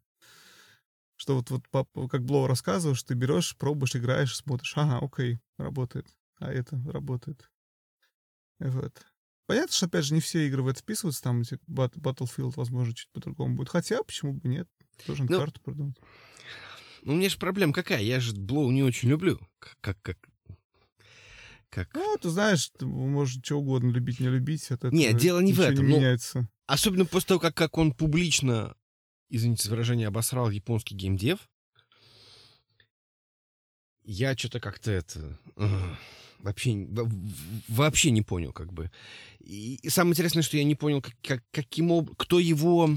Что 1.16 1.36
вот, 1.36 1.50
вот 1.50 2.10
как 2.10 2.24
Блоу 2.24 2.46
рассказывал, 2.46 2.94
что 2.94 3.08
ты 3.08 3.14
берешь, 3.14 3.56
пробуешь, 3.56 3.96
играешь, 3.96 4.36
смотришь, 4.36 4.74
ага, 4.76 5.04
окей, 5.04 5.40
работает, 5.58 6.06
а 6.38 6.52
это 6.52 6.80
работает. 6.86 7.50
Вот. 8.58 9.04
Понятно, 9.46 9.72
что, 9.72 9.86
опять 9.86 10.04
же, 10.04 10.14
не 10.14 10.20
все 10.20 10.46
игры 10.46 10.62
в 10.62 10.68
это 10.68 10.80
вписываются, 10.80 11.22
там 11.22 11.42
Battlefield, 11.42 12.54
возможно, 12.56 12.94
чуть 12.94 13.08
по-другому 13.12 13.54
будет. 13.56 13.68
Хотя, 13.68 14.02
почему 14.02 14.34
бы 14.34 14.48
нет? 14.48 14.68
Тоже 15.06 15.24
ну, 15.24 15.38
карту 15.38 15.60
придумать. 15.60 15.96
Ну, 17.02 17.12
у 17.12 17.16
меня 17.16 17.28
же 17.28 17.38
проблема 17.38 17.72
какая? 17.72 18.02
Я 18.02 18.18
же 18.18 18.34
Блоу 18.34 18.70
не 18.72 18.82
очень 18.82 19.08
люблю. 19.08 19.38
Как, 19.60 20.00
как, 20.02 20.18
как... 21.68 21.94
Ну, 21.94 22.16
ты 22.20 22.30
знаешь, 22.30 22.70
ты 22.76 22.86
можешь 22.86 23.40
что 23.44 23.56
угодно 23.56 23.90
любить, 23.90 24.18
не 24.18 24.28
любить. 24.28 24.66
Это 24.70 24.90
Нет, 24.90 25.16
дело 25.16 25.40
не 25.40 25.52
в 25.52 25.60
этом. 25.60 25.86
Не 25.86 25.92
ну, 25.92 25.98
меняется. 25.98 26.48
Особенно 26.66 27.04
после 27.04 27.28
того, 27.28 27.40
как, 27.40 27.54
как 27.54 27.78
он 27.78 27.92
публично, 27.92 28.74
извините 29.28 29.64
за 29.64 29.70
выражение, 29.70 30.08
обосрал 30.08 30.50
японский 30.50 30.96
геймдев. 30.96 31.48
Я 34.02 34.36
что-то 34.36 34.58
как-то 34.58 34.90
это... 34.90 35.38
Вообще, 36.38 36.86
вообще 37.68 38.10
не 38.10 38.22
понял, 38.22 38.52
как 38.52 38.72
бы. 38.72 38.90
И, 39.40 39.76
и 39.76 39.88
самое 39.88 40.12
интересное, 40.12 40.42
что 40.42 40.56
я 40.56 40.64
не 40.64 40.74
понял, 40.74 41.02
как, 41.02 41.14
как, 41.22 41.44
каким 41.50 41.92
об... 41.92 42.14
кто 42.16 42.38
его... 42.38 42.90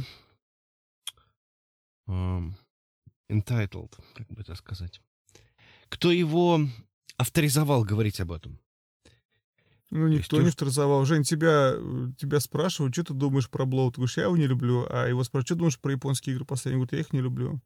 Um, 2.08 2.54
entitled, 3.30 3.94
как 4.16 4.28
бы 4.28 4.42
это 4.42 4.56
сказать. 4.56 5.02
Кто 5.90 6.12
его 6.12 6.62
авторизовал 7.18 7.84
говорить 7.84 8.20
об 8.20 8.32
этом? 8.32 8.60
Ну, 9.92 10.08
никто 10.08 10.38
есть, 10.38 10.44
не 10.44 10.50
авторизовал. 10.50 11.06
Жень, 11.06 11.24
тебя, 11.24 11.74
тебя 12.18 12.40
спрашивают, 12.40 12.94
что 12.94 13.06
ты 13.06 13.14
думаешь 13.14 13.50
про 13.50 13.66
Блоу? 13.66 13.92
Ты 13.92 13.98
говоришь, 13.98 14.18
я 14.18 14.24
его 14.24 14.38
не 14.38 14.46
люблю. 14.46 14.86
А 14.90 15.08
его 15.08 15.24
спрашивают, 15.24 15.48
что 15.48 15.56
думаешь 15.56 15.80
про 15.80 15.92
японские 15.92 16.36
игры 16.36 16.46
последние? 16.46 16.78
Говорит, 16.78 16.94
я 16.94 17.00
их 17.00 17.14
не 17.14 17.22
люблю. 17.22 17.60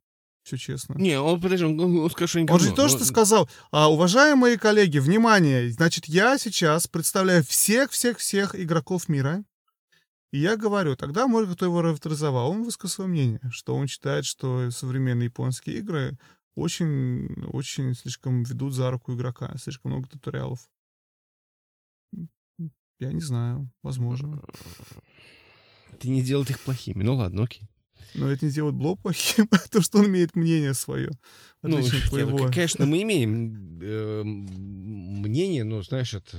Все 0.43 0.57
честно. 0.57 0.95
Не, 0.95 1.19
он, 1.19 1.39
подожди, 1.39 1.65
он, 1.65 1.79
он 1.79 2.11
скажет, 2.11 2.29
что 2.31 2.41
не 2.41 2.49
Он 2.49 2.59
же 2.59 2.71
не 2.71 2.75
то, 2.75 2.89
что 2.89 3.05
сказал. 3.05 3.49
А, 3.71 3.89
уважаемые 3.89 4.57
коллеги, 4.57 4.97
внимание, 4.97 5.71
значит, 5.71 6.05
я 6.05 6.37
сейчас 6.37 6.87
представляю 6.87 7.43
всех-всех-всех 7.43 8.59
игроков 8.59 9.07
мира. 9.07 9.43
И 10.31 10.39
я 10.39 10.57
говорю, 10.57 10.97
тогда, 10.97 11.27
может, 11.27 11.55
кто 11.55 11.65
его 11.65 11.79
авторизовал, 11.79 12.51
он 12.51 12.63
высказал 12.63 12.95
свое 12.95 13.09
мнение, 13.09 13.39
что 13.51 13.75
он 13.75 13.87
считает, 13.87 14.25
что 14.25 14.69
современные 14.71 15.25
японские 15.25 15.77
игры 15.77 16.17
очень, 16.55 17.27
очень 17.51 17.93
слишком 17.93 18.43
ведут 18.43 18.73
за 18.73 18.91
руку 18.91 19.13
игрока, 19.13 19.55
слишком 19.57 19.91
много 19.91 20.09
туториалов. 20.09 20.67
Я 22.99 23.11
не 23.11 23.21
знаю, 23.21 23.69
возможно. 23.81 24.41
Ты 25.99 26.09
не 26.09 26.21
делает 26.21 26.49
их 26.49 26.59
плохими. 26.59 27.03
Ну 27.03 27.15
ладно, 27.15 27.43
окей. 27.43 27.69
Но 28.15 28.29
это 28.29 28.45
не 28.45 28.51
делает 28.51 28.75
Бло 28.75 28.95
плохим, 28.95 29.47
а 29.51 29.57
то, 29.57 29.81
что 29.81 29.99
он 29.99 30.07
имеет 30.07 30.35
мнение 30.35 30.73
свое. 30.73 31.11
Ну, 31.61 31.81
твоего. 32.09 32.49
конечно, 32.51 32.85
мы 32.85 33.01
имеем 33.03 33.79
э, 33.81 34.23
мнение, 34.23 35.63
но, 35.63 35.81
знаешь, 35.81 36.13
это... 36.13 36.37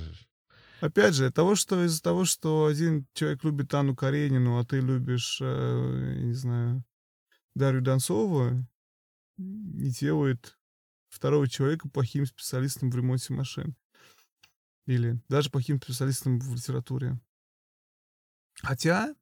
Опять 0.81 1.15
же, 1.15 1.31
того, 1.31 1.55
что 1.55 1.83
из-за 1.85 2.01
того, 2.01 2.25
что 2.25 2.65
один 2.65 3.07
человек 3.13 3.43
любит 3.43 3.73
Анну 3.73 3.95
Каренину, 3.95 4.59
а 4.59 4.65
ты 4.65 4.81
любишь, 4.81 5.39
э, 5.41 6.15
не 6.19 6.33
знаю, 6.33 6.83
Дарью 7.55 7.81
Донцову, 7.81 8.65
не 9.37 9.89
делает 9.89 10.57
второго 11.09 11.47
человека 11.47 11.89
плохим 11.89 12.25
специалистом 12.25 12.91
в 12.91 12.95
ремонте 12.95 13.33
машин. 13.33 13.75
Или 14.85 15.19
даже 15.29 15.49
плохим 15.49 15.81
специалистом 15.81 16.39
в 16.39 16.53
литературе. 16.53 17.19
Хотя... 18.61 19.15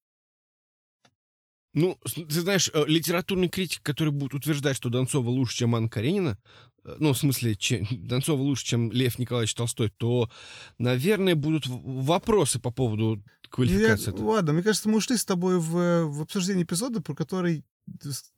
Ну, 1.73 1.97
ты 2.03 2.41
знаешь, 2.41 2.69
э, 2.73 2.83
литературный 2.87 3.49
критик, 3.49 3.81
который 3.81 4.11
будет 4.11 4.35
утверждать, 4.35 4.75
что 4.75 4.89
Донцова 4.89 5.29
лучше, 5.29 5.57
чем 5.57 5.75
Анна 5.75 5.89
Каренина, 5.89 6.37
э, 6.83 6.95
ну, 6.99 7.13
в 7.13 7.17
смысле, 7.17 7.55
чем, 7.55 7.87
Донцова 8.07 8.41
лучше, 8.41 8.65
чем 8.65 8.91
Лев 8.91 9.17
Николаевич 9.17 9.55
Толстой, 9.55 9.89
то, 9.89 10.29
наверное, 10.77 11.35
будут 11.35 11.65
вопросы 11.67 12.59
по 12.59 12.69
поводу 12.69 13.23
квалификации. 13.49 14.15
Я, 14.15 14.23
ладно, 14.23 14.53
мне 14.53 14.61
кажется, 14.61 14.87
мы 14.87 14.97
ушли 14.97 15.17
с 15.17 15.25
тобой 15.25 15.59
в, 15.59 16.05
в 16.05 16.21
обсуждение 16.21 16.63
эпизода, 16.63 17.01
про 17.01 17.15
который 17.15 17.65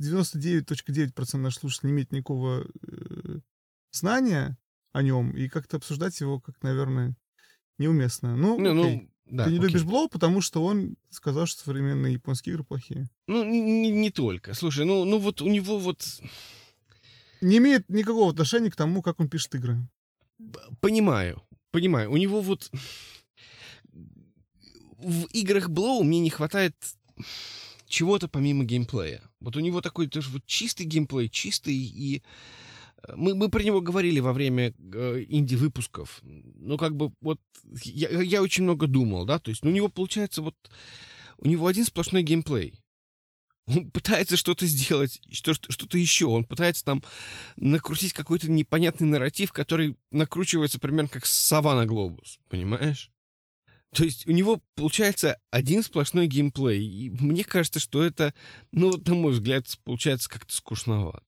99.9% 0.02 1.38
наших 1.38 1.60
слушателей 1.60 1.92
не 1.92 1.96
имеет 1.96 2.12
никакого 2.14 2.66
э, 2.88 3.40
знания 3.92 4.58
о 4.94 5.02
нем, 5.02 5.32
и 5.32 5.50
как-то 5.50 5.76
обсуждать 5.78 6.20
его, 6.22 6.40
как, 6.40 6.56
наверное, 6.64 7.18
неуместно. 7.78 8.38
Ну, 8.38 8.60
не, 8.60 8.72
ну 8.72 9.10
да, 9.26 9.46
Ты 9.46 9.52
не 9.52 9.58
окей. 9.58 9.70
любишь 9.70 9.84
Блоу, 9.84 10.08
потому 10.08 10.40
что 10.42 10.64
он 10.64 10.98
сказал, 11.10 11.48
что 11.48 11.64
современные 11.64 12.14
японские 12.14 12.54
игры 12.54 12.64
плохие. 12.64 13.10
Ну, 13.28 13.44
не, 13.44 13.90
не 13.90 14.12
только. 14.12 14.54
Слушай, 14.54 14.86
ну, 14.86 15.04
ну 15.04 15.18
вот 15.18 15.42
у 15.42 15.48
него 15.48 15.80
вот... 15.80 16.22
Не 17.42 17.58
имеет 17.58 17.90
никакого 17.90 18.32
отношения 18.32 18.72
к 18.72 18.76
тому, 18.76 19.02
как 19.02 19.20
он 19.20 19.28
пишет 19.28 19.56
игры. 19.56 19.78
Понимаю, 20.80 21.42
понимаю. 21.72 22.12
У 22.12 22.18
него 22.18 22.42
вот... 22.42 22.72
В 24.98 25.26
играх 25.34 25.70
Блоу 25.70 26.04
мне 26.04 26.20
не 26.20 26.30
хватает 26.30 26.76
чего-то 27.88 28.28
помимо 28.28 28.64
геймплея. 28.64 29.22
Вот 29.40 29.56
у 29.56 29.60
него 29.60 29.82
такой 29.82 30.08
тоже 30.08 30.30
вот 30.30 30.46
чистый 30.46 30.86
геймплей, 30.86 31.30
чистый 31.30 31.76
и 31.76 32.24
мы, 33.16 33.36
мы 33.36 33.50
про 33.50 33.64
него 33.64 33.82
говорили 33.82 34.20
во 34.20 34.34
время 34.34 34.74
э, 34.78 35.26
инди-выпусков. 35.28 36.20
Ну, 36.24 36.78
как 36.78 36.96
бы, 36.96 37.12
вот, 37.22 37.40
я, 37.84 38.10
я 38.22 38.42
очень 38.42 38.64
много 38.64 38.88
думал, 38.88 39.26
да, 39.26 39.40
то 39.40 39.50
есть, 39.50 39.64
ну, 39.64 39.72
у 39.72 39.74
него 39.74 39.90
получается 39.90 40.42
вот, 40.42 40.56
у 41.38 41.48
него 41.48 41.68
один 41.68 41.86
сплошной 41.86 42.24
геймплей. 42.24 42.80
Он 43.68 43.90
пытается 43.92 44.38
что-то 44.38 44.66
сделать, 44.66 45.22
что-то 45.32 45.98
еще. 45.98 46.26
Он 46.26 46.44
пытается 46.44 46.86
там 46.86 47.04
накрутить 47.56 48.14
какой-то 48.14 48.50
непонятный 48.50 49.08
нарратив, 49.08 49.52
который 49.52 49.98
накручивается 50.12 50.80
примерно 50.80 51.10
как 51.10 51.26
сова 51.26 51.76
на 51.76 51.86
глобус, 51.86 52.40
понимаешь? 52.50 53.12
То 53.94 54.04
есть 54.04 54.28
у 54.28 54.32
него 54.32 54.62
получается 54.76 55.40
один 55.52 55.82
сплошной 55.82 56.28
геймплей. 56.28 56.86
И 56.86 57.10
мне 57.10 57.44
кажется, 57.46 57.80
что 57.80 58.04
это, 58.04 58.34
ну, 58.72 58.92
на 58.98 59.14
мой 59.16 59.32
взгляд, 59.32 59.66
получается 59.86 60.30
как-то 60.30 60.54
скучновато. 60.54 61.24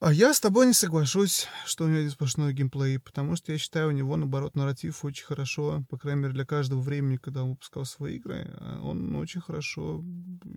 А 0.00 0.14
я 0.14 0.32
с 0.32 0.40
тобой 0.40 0.66
не 0.66 0.72
соглашусь, 0.72 1.46
что 1.66 1.84
у 1.84 1.88
него 1.88 1.98
есть 1.98 2.14
сплошной 2.14 2.54
геймплей, 2.54 2.98
потому 2.98 3.36
что 3.36 3.52
я 3.52 3.58
считаю, 3.58 3.88
у 3.88 3.90
него, 3.90 4.16
наоборот, 4.16 4.56
нарратив 4.56 5.04
очень 5.04 5.26
хорошо, 5.26 5.84
по 5.90 5.98
крайней 5.98 6.22
мере, 6.22 6.32
для 6.32 6.46
каждого 6.46 6.80
времени, 6.80 7.18
когда 7.18 7.42
он 7.42 7.50
выпускал 7.50 7.84
свои 7.84 8.16
игры, 8.16 8.50
а 8.58 8.80
он 8.82 9.14
очень 9.16 9.42
хорошо 9.42 10.02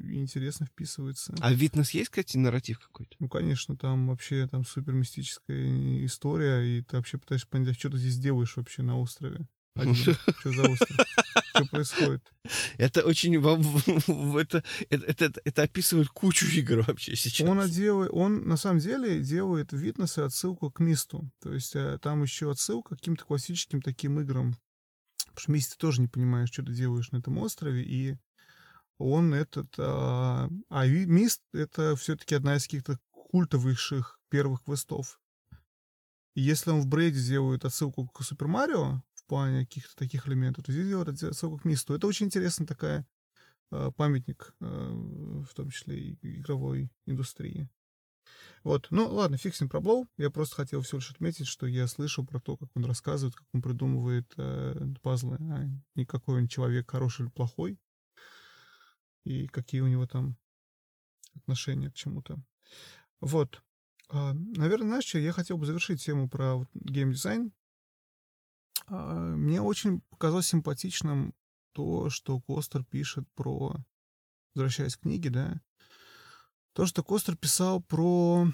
и 0.05 0.21
интересно 0.21 0.65
вписывается. 0.65 1.35
А 1.41 1.51
в 1.53 1.57
Witness 1.57 1.89
есть, 1.91 2.09
кстати, 2.09 2.37
нарратив 2.37 2.79
какой-то? 2.79 3.17
Ну, 3.19 3.27
конечно, 3.27 3.75
там 3.75 4.07
вообще 4.07 4.47
там 4.47 4.63
супер 4.63 4.93
мистическая 4.93 6.05
история, 6.05 6.61
и 6.61 6.81
ты 6.81 6.95
вообще 6.95 7.17
пытаешься 7.17 7.47
понять, 7.47 7.75
а 7.75 7.77
что 7.77 7.89
ты 7.89 7.97
здесь 7.97 8.17
делаешь 8.17 8.55
вообще 8.55 8.81
на 8.81 8.97
острове. 8.97 9.45
Один. 9.75 9.95
Что 10.39 10.53
за 10.53 10.69
остров? 10.69 10.97
Что 11.65 11.75
происходит? 11.75 12.33
Это 12.77 13.01
очень... 13.03 13.35
Это, 13.37 14.63
это, 14.89 15.25
это, 15.25 15.41
это 15.43 15.61
описывает 15.63 16.09
кучу 16.09 16.45
игр 16.47 16.83
вообще 16.87 17.15
сейчас. 17.15 17.47
Он, 17.47 17.67
делает, 17.69 18.11
он 18.13 18.47
на 18.47 18.57
самом 18.57 18.79
деле 18.79 19.21
делает 19.21 19.71
витнесы 19.71 20.19
отсылку 20.19 20.71
к 20.71 20.79
Мисту. 20.79 21.29
То 21.41 21.53
есть 21.53 21.75
э, 21.75 21.97
там 22.01 22.23
еще 22.23 22.51
отсылка 22.51 22.95
к 22.95 22.99
каким-то 22.99 23.25
классическим 23.25 23.81
таким 23.81 24.19
играм. 24.19 24.55
Потому 25.27 25.39
что 25.39 25.51
Мист 25.51 25.71
ты 25.71 25.77
тоже 25.77 26.01
не 26.01 26.07
понимаешь, 26.07 26.49
что 26.51 26.63
ты 26.63 26.73
делаешь 26.73 27.11
на 27.11 27.17
этом 27.17 27.37
острове. 27.37 27.83
И 27.83 28.17
он 28.97 29.33
этот... 29.33 29.73
А, 29.77 30.49
а 30.69 30.85
Мист— 30.87 31.41
это 31.53 31.95
все-таки 31.95 32.35
одна 32.35 32.57
из 32.57 32.63
каких-то 32.63 32.99
культовейших 33.11 34.19
первых 34.29 34.63
квестов. 34.63 35.19
И 36.35 36.41
если 36.41 36.71
он 36.71 36.81
в 36.81 36.87
Брейде 36.87 37.19
сделает 37.19 37.65
отсылку 37.65 38.07
к 38.07 38.23
Супер 38.23 38.47
Марио, 38.47 39.03
в 39.23 39.29
плане 39.29 39.65
каких-то 39.65 39.95
таких 39.95 40.27
элементов. 40.27 40.65
То 40.65 40.71
есть 40.71 40.83
видео 40.83 41.01
отсылку 41.01 41.57
к 41.57 41.65
мисту. 41.65 41.93
Это 41.93 42.07
очень 42.07 42.27
интересная 42.27 42.67
такая 42.67 43.05
э, 43.71 43.91
памятник, 43.95 44.53
э, 44.59 44.65
в 44.65 45.53
том 45.53 45.69
числе 45.69 45.99
и 45.99 46.39
игровой 46.39 46.91
индустрии. 47.05 47.69
Вот, 48.63 48.87
ну 48.91 49.07
ладно, 49.07 49.37
фиг 49.37 49.55
с 49.55 49.61
ним. 49.61 49.69
Я 50.17 50.29
просто 50.29 50.55
хотел 50.55 50.81
всего 50.81 50.99
лишь 50.99 51.11
отметить, 51.11 51.47
что 51.47 51.67
я 51.67 51.87
слышал 51.87 52.25
про 52.25 52.39
то, 52.39 52.57
как 52.57 52.69
он 52.75 52.85
рассказывает, 52.85 53.35
как 53.35 53.47
он 53.53 53.61
придумывает 53.61 54.31
э, 54.37 54.93
пазлы, 55.01 55.37
а 55.39 55.65
не 55.95 56.05
какой 56.05 56.41
он 56.41 56.47
человек, 56.47 56.89
хороший 56.89 57.23
или 57.23 57.29
плохой, 57.29 57.79
и 59.25 59.47
какие 59.47 59.81
у 59.81 59.87
него 59.87 60.07
там 60.07 60.37
отношения 61.35 61.89
к 61.89 61.95
чему-то. 61.95 62.37
Вот. 63.19 63.61
А, 64.09 64.33
наверное, 64.33 64.87
знаешь 64.87 65.05
что, 65.05 65.19
я 65.19 65.31
хотел 65.31 65.57
бы 65.57 65.65
завершить 65.65 66.03
тему 66.03 66.29
про 66.29 66.65
геймдизайн 66.73 67.47
а, 67.47 67.62
мне 68.87 69.61
очень 69.61 70.01
показалось 70.09 70.47
симпатичным 70.47 71.33
то, 71.73 72.09
что 72.09 72.39
Костер 72.39 72.83
пишет 72.83 73.27
про... 73.35 73.75
Возвращаясь 74.55 74.95
к 74.95 75.01
книге, 75.01 75.31
да, 75.31 75.61
то, 76.73 76.85
что 76.85 77.03
Костер 77.03 77.35
писал 77.37 77.81
про 77.81 78.47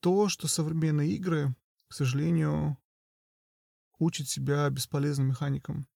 то, 0.00 0.28
что 0.28 0.48
современные 0.48 1.10
игры, 1.12 1.54
к 1.88 1.94
сожалению, 1.94 2.76
учат 3.98 4.28
себя 4.28 4.68
бесполезным 4.70 5.28
механикам. 5.28 5.86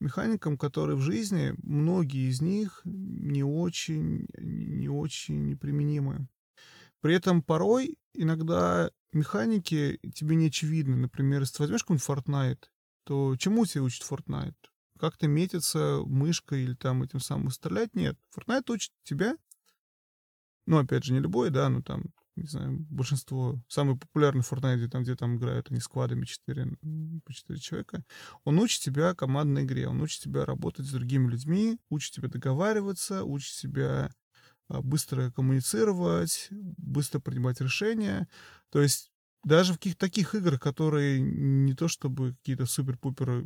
Механикам, 0.00 0.58
которые 0.58 0.96
в 0.96 1.00
жизни, 1.00 1.54
многие 1.62 2.28
из 2.28 2.40
них 2.40 2.80
не 2.84 3.44
очень, 3.44 4.26
не 4.36 4.88
очень 4.88 5.46
неприменимы. 5.46 6.28
При 7.02 7.16
этом 7.16 7.42
порой 7.42 7.98
иногда 8.14 8.90
механики 9.12 9.98
тебе 10.14 10.36
не 10.36 10.46
очевидны. 10.46 10.96
Например, 10.96 11.40
если 11.40 11.56
ты 11.56 11.62
возьмешь 11.64 11.82
какой-нибудь 11.82 12.08
Fortnite, 12.08 12.64
то 13.04 13.36
чему 13.36 13.66
тебя 13.66 13.82
учит 13.82 14.08
Fortnite? 14.08 14.54
Как-то 14.98 15.26
метиться 15.26 16.00
мышкой 16.06 16.62
или 16.62 16.74
там 16.74 17.02
этим 17.02 17.18
самым 17.18 17.50
стрелять? 17.50 17.94
Нет. 17.94 18.16
Fortnite 18.34 18.72
учит 18.72 18.92
тебя, 19.02 19.36
ну, 20.66 20.78
опять 20.78 21.02
же, 21.02 21.12
не 21.12 21.18
любой, 21.18 21.50
да, 21.50 21.68
но 21.68 21.82
там, 21.82 22.04
не 22.36 22.46
знаю, 22.46 22.78
большинство, 22.88 23.60
самый 23.66 23.98
популярный 23.98 24.42
Fortnite, 24.42 24.88
там, 24.88 25.02
где 25.02 25.16
там 25.16 25.36
играют 25.36 25.72
они 25.72 25.80
сквадами 25.80 26.24
4, 26.24 26.76
по 27.24 27.32
4 27.32 27.58
человека, 27.58 28.04
он 28.44 28.60
учит 28.60 28.80
тебя 28.80 29.12
командной 29.16 29.64
игре, 29.64 29.88
он 29.88 30.00
учит 30.00 30.22
тебя 30.22 30.44
работать 30.46 30.86
с 30.86 30.92
другими 30.92 31.28
людьми, 31.28 31.80
учит 31.90 32.14
тебя 32.14 32.28
договариваться, 32.28 33.24
учит 33.24 33.56
тебя 33.60 34.08
быстро 34.80 35.30
коммуницировать, 35.30 36.48
быстро 36.50 37.20
принимать 37.20 37.60
решения. 37.60 38.28
То 38.70 38.80
есть 38.80 39.12
даже 39.44 39.72
в 39.72 39.76
каких-то 39.76 40.06
таких 40.06 40.34
играх, 40.34 40.60
которые 40.60 41.20
не 41.20 41.74
то 41.74 41.88
чтобы 41.88 42.34
какие-то 42.34 42.66
супер-пупер 42.66 43.44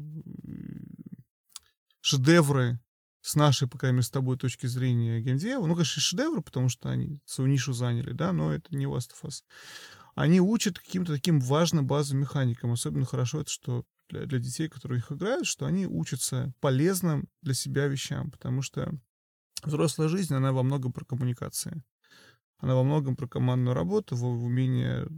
шедевры 2.01 2.79
с 3.23 3.35
нашей, 3.35 3.67
по 3.67 3.79
крайней 3.79 3.97
мере, 3.97 4.07
с 4.07 4.11
тобой 4.11 4.37
точки 4.37 4.67
зрения 4.67 5.21
геймдева, 5.21 5.67
ну, 5.67 5.75
конечно, 5.75 6.01
шедевры, 6.01 6.43
потому 6.43 6.69
что 6.69 6.91
они 6.91 7.19
свою 7.25 7.51
нишу 7.51 7.73
заняли, 7.73 8.13
да, 8.13 8.33
но 8.33 8.53
это 8.53 8.77
не 8.77 8.85
Last 8.85 9.11
of 9.11 9.25
Us. 9.25 9.43
Они 10.15 10.41
учат 10.41 10.79
каким-то 10.79 11.13
таким 11.13 11.41
важным 11.41 11.87
базовым 11.87 12.23
механикам. 12.23 12.73
Особенно 12.73 13.05
хорошо 13.05 13.41
это, 13.41 13.51
что 13.51 13.85
для, 14.09 14.25
для 14.27 14.39
детей, 14.39 14.69
которые 14.69 15.01
их 15.01 15.13
играют, 15.13 15.47
что 15.47 15.67
они 15.67 15.87
учатся 15.87 16.53
полезным 16.61 17.29
для 17.43 17.55
себя 17.55 17.87
вещам, 17.87 18.31
потому 18.31 18.63
что 18.63 18.95
Взрослая 19.63 20.09
жизнь, 20.09 20.35
она 20.35 20.53
во 20.53 20.63
многом 20.63 20.93
про 20.93 21.05
коммуникации. 21.05 21.83
Она 22.59 22.75
во 22.75 22.85
многом 22.85 23.17
про 23.17 23.29
командную 23.29 23.75
работу, 23.75 24.17
в 24.17 24.25
умение 24.25 25.05
э, 25.05 25.09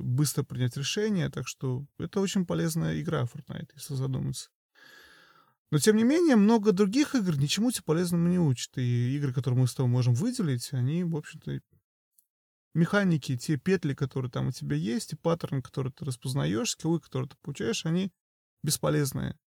быстро 0.00 0.42
принять 0.42 0.76
решения. 0.76 1.30
Так 1.30 1.48
что 1.48 1.86
это 1.98 2.20
очень 2.20 2.44
полезная 2.44 3.00
игра 3.00 3.22
Fortnite, 3.22 3.70
если 3.74 3.94
задуматься. 3.94 4.50
Но, 5.70 5.78
тем 5.78 5.96
не 5.96 6.04
менее, 6.04 6.36
много 6.36 6.72
других 6.72 7.14
игр 7.14 7.38
ничему 7.38 7.70
тебе 7.70 7.84
полезному 7.84 8.28
не 8.28 8.38
учат. 8.38 8.76
И 8.76 9.16
игры, 9.16 9.32
которые 9.32 9.60
мы 9.60 9.66
с 9.66 9.74
тобой 9.74 9.90
можем 9.90 10.12
выделить, 10.12 10.70
они, 10.74 11.02
в 11.02 11.16
общем-то, 11.16 11.60
механики, 12.74 13.38
те 13.38 13.56
петли, 13.56 13.94
которые 13.94 14.30
там 14.30 14.48
у 14.48 14.52
тебя 14.52 14.76
есть, 14.76 15.14
и 15.14 15.16
паттерны, 15.16 15.62
которые 15.62 15.92
ты 15.92 16.04
распознаешь, 16.04 16.72
скиллы, 16.72 17.00
которые 17.00 17.30
ты 17.30 17.36
получаешь, 17.40 17.86
они 17.86 18.12
бесполезные. 18.62 19.38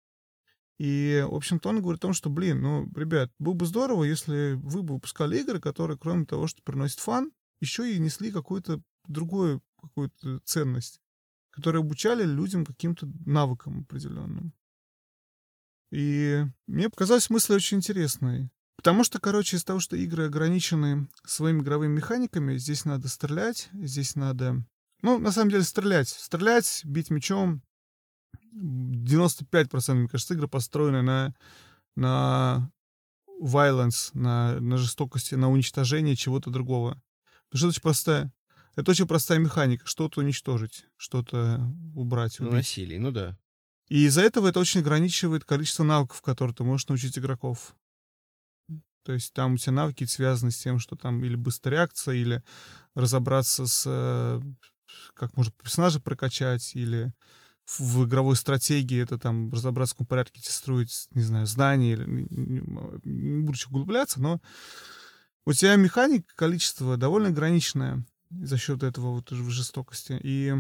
И, 0.78 1.24
в 1.28 1.34
общем-то, 1.34 1.68
он 1.68 1.80
говорит 1.80 2.00
о 2.00 2.08
том, 2.08 2.14
что, 2.14 2.30
блин, 2.30 2.60
ну, 2.60 2.90
ребят, 2.96 3.30
было 3.38 3.54
бы 3.54 3.66
здорово, 3.66 4.04
если 4.04 4.54
вы 4.54 4.82
бы 4.82 4.94
выпускали 4.94 5.38
игры, 5.38 5.60
которые, 5.60 5.96
кроме 5.96 6.26
того, 6.26 6.46
что 6.46 6.62
приносят 6.62 6.98
фан, 6.98 7.30
еще 7.60 7.92
и 7.92 7.98
несли 7.98 8.32
какую-то 8.32 8.82
другую 9.06 9.62
какую-то 9.80 10.40
ценность, 10.44 11.00
которые 11.50 11.80
обучали 11.80 12.24
людям 12.24 12.64
каким-то 12.64 13.08
навыкам 13.26 13.80
определенным. 13.80 14.52
И 15.92 16.44
мне 16.66 16.88
показалась 16.88 17.30
мысль 17.30 17.54
очень 17.54 17.76
интересной. 17.78 18.50
Потому 18.76 19.04
что, 19.04 19.20
короче, 19.20 19.56
из 19.56 19.64
того, 19.64 19.78
что 19.78 19.96
игры 19.96 20.26
ограничены 20.26 21.08
своими 21.24 21.60
игровыми 21.60 21.96
механиками, 21.96 22.56
здесь 22.56 22.84
надо 22.84 23.08
стрелять, 23.08 23.68
здесь 23.72 24.16
надо... 24.16 24.64
Ну, 25.02 25.18
на 25.18 25.30
самом 25.30 25.50
деле, 25.50 25.62
стрелять. 25.62 26.08
Стрелять, 26.08 26.82
бить 26.84 27.10
мечом, 27.10 27.62
95%, 28.52 29.94
мне 29.94 30.08
кажется, 30.08 30.34
игры 30.34 30.48
построены 30.48 31.02
на, 31.02 31.34
на 31.96 32.70
violence, 33.40 34.10
на, 34.14 34.60
на 34.60 34.76
жестокости, 34.76 35.34
на 35.34 35.50
уничтожение 35.50 36.16
чего-то 36.16 36.50
другого. 36.50 37.00
Потому 37.50 37.58
что 37.58 37.66
это 37.66 37.68
очень 37.68 37.82
простая, 37.82 38.32
это 38.76 38.90
очень 38.90 39.06
простая 39.06 39.38
механика. 39.38 39.86
Что-то 39.86 40.20
уничтожить, 40.20 40.86
что-то 40.96 41.60
убрать, 41.94 42.40
убить. 42.40 42.52
Насилие, 42.52 43.00
ну 43.00 43.10
да. 43.10 43.38
И 43.88 44.06
из-за 44.06 44.22
этого 44.22 44.48
это 44.48 44.60
очень 44.60 44.80
ограничивает 44.80 45.44
количество 45.44 45.84
навыков, 45.84 46.22
которые 46.22 46.54
ты 46.54 46.64
можешь 46.64 46.88
научить 46.88 47.18
игроков. 47.18 47.76
То 49.04 49.12
есть 49.12 49.34
там 49.34 49.54
у 49.54 49.56
тебя 49.58 49.72
навыки 49.72 50.04
связаны 50.04 50.50
с 50.50 50.58
тем, 50.58 50.78
что 50.78 50.96
там 50.96 51.22
или 51.22 51.36
быстрая 51.36 51.80
реакция, 51.80 52.14
или 52.14 52.42
разобраться 52.94 53.66
с... 53.66 53.84
Э, 53.86 54.40
как 55.14 55.36
можно 55.36 55.52
персонажа 55.52 56.00
прокачать, 56.00 56.74
или 56.74 57.12
в 57.66 58.04
игровой 58.04 58.36
стратегии 58.36 59.02
это 59.02 59.18
там 59.18 59.50
разобраться, 59.50 59.94
в 59.94 59.98
каком 59.98 60.06
порядке 60.06 60.40
строить, 60.42 61.08
не 61.12 61.22
знаю, 61.22 61.46
здание, 61.46 61.94
или, 61.94 62.04
не 62.06 63.42
буду 63.42 63.58
углубляться, 63.68 64.20
но 64.20 64.40
у 65.46 65.52
тебя 65.52 65.76
механик, 65.76 66.26
количество 66.34 66.96
довольно 66.96 67.28
ограниченное 67.28 68.04
за 68.30 68.56
счет 68.56 68.82
этого 68.82 69.12
вот 69.12 69.30
жестокости. 69.30 70.18
И 70.22 70.54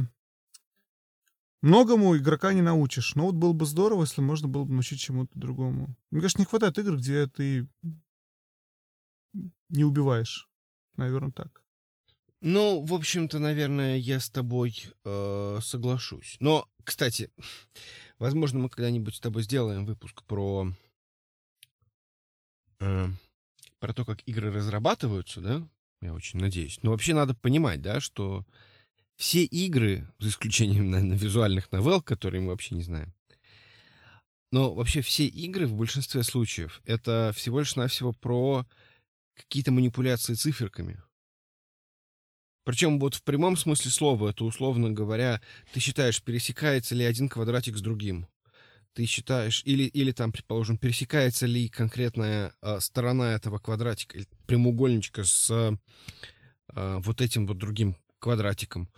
многому 1.62 2.16
игрока 2.16 2.52
не 2.52 2.62
научишь. 2.62 3.14
Но 3.14 3.26
вот 3.26 3.34
было 3.34 3.52
бы 3.52 3.66
здорово, 3.66 4.02
если 4.02 4.20
можно 4.20 4.48
было 4.48 4.64
бы 4.64 4.72
научить 4.72 5.00
чему-то 5.00 5.38
другому. 5.38 5.96
Мне 6.10 6.20
кажется, 6.20 6.40
не 6.40 6.46
хватает 6.46 6.78
игр, 6.78 6.96
где 6.96 7.26
ты 7.26 7.66
не 9.70 9.84
убиваешь. 9.84 10.48
Наверное, 10.96 11.32
так. 11.32 11.62
Ну, 12.40 12.84
в 12.84 12.92
общем-то, 12.92 13.38
наверное, 13.38 13.96
я 13.96 14.20
с 14.20 14.28
тобой 14.28 14.84
э, 15.04 15.58
соглашусь. 15.62 16.36
Но, 16.40 16.68
кстати, 16.84 17.30
возможно, 18.18 18.60
мы 18.60 18.68
когда-нибудь 18.68 19.16
с 19.16 19.20
тобой 19.20 19.42
сделаем 19.42 19.84
выпуск 19.84 20.22
про 20.24 20.72
э, 22.80 23.06
про 23.78 23.92
то, 23.92 24.04
как 24.04 24.20
игры 24.26 24.52
разрабатываются, 24.52 25.40
да? 25.40 25.68
Я 26.00 26.14
очень 26.14 26.38
надеюсь. 26.38 26.78
Но 26.82 26.90
вообще 26.90 27.14
надо 27.14 27.34
понимать, 27.34 27.80
да, 27.82 28.00
что 28.00 28.44
все 29.16 29.44
игры, 29.44 30.08
за 30.18 30.28
исключением, 30.28 30.90
наверное, 30.90 31.16
визуальных 31.16 31.70
новелл, 31.72 32.02
которые 32.02 32.42
мы 32.42 32.48
вообще 32.48 32.74
не 32.74 32.82
знаем, 32.82 33.12
но 34.52 34.72
вообще 34.72 35.00
все 35.00 35.26
игры 35.26 35.66
в 35.66 35.74
большинстве 35.74 36.22
случаев 36.22 36.80
это 36.84 37.32
всего 37.34 37.60
лишь 37.60 37.74
навсего 37.74 38.12
про 38.12 38.64
какие-то 39.34 39.72
манипуляции 39.72 40.34
циферками. 40.34 41.02
Причем 42.64 42.98
вот 42.98 43.14
в 43.14 43.22
прямом 43.22 43.56
смысле 43.56 43.90
слова, 43.90 44.30
это 44.30 44.44
условно 44.44 44.90
говоря, 44.90 45.40
ты 45.72 45.80
считаешь, 45.80 46.22
пересекается 46.22 46.94
ли 46.94 47.04
один 47.04 47.28
квадратик 47.28 47.76
с 47.76 47.82
другим. 47.82 48.26
Ты 48.94 49.06
считаешь, 49.06 49.62
или, 49.64 49.84
или 49.84 50.12
там, 50.12 50.32
предположим, 50.32 50.78
пересекается 50.78 51.46
ли 51.46 51.68
конкретная 51.68 52.54
э, 52.62 52.80
сторона 52.80 53.34
этого 53.34 53.58
квадратика, 53.58 54.18
прямоугольничка 54.46 55.24
с 55.24 55.50
э, 55.50 57.00
вот 57.04 57.20
этим 57.20 57.46
вот 57.46 57.58
другим 57.58 57.96
квадратиком. 58.20 58.88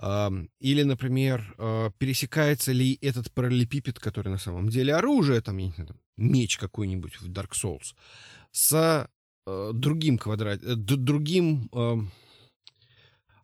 Э, 0.00 0.30
или, 0.60 0.82
например, 0.82 1.54
э, 1.58 1.90
пересекается 1.98 2.72
ли 2.72 2.98
этот 3.00 3.32
параллелепипед, 3.32 3.98
который 3.98 4.28
на 4.28 4.38
самом 4.38 4.68
деле 4.68 4.94
оружие, 4.94 5.40
там, 5.40 5.56
я 5.56 5.66
не 5.68 5.72
знаю, 5.72 5.96
меч 6.18 6.58
какой-нибудь 6.58 7.20
в 7.20 7.28
Dark 7.30 7.52
Souls, 7.52 7.94
с 8.52 9.08
э, 9.46 9.70
другим 9.72 10.18
квадратиком, 10.18 10.72
э, 10.72 10.76
другим... 10.76 11.68
Э, 11.72 11.96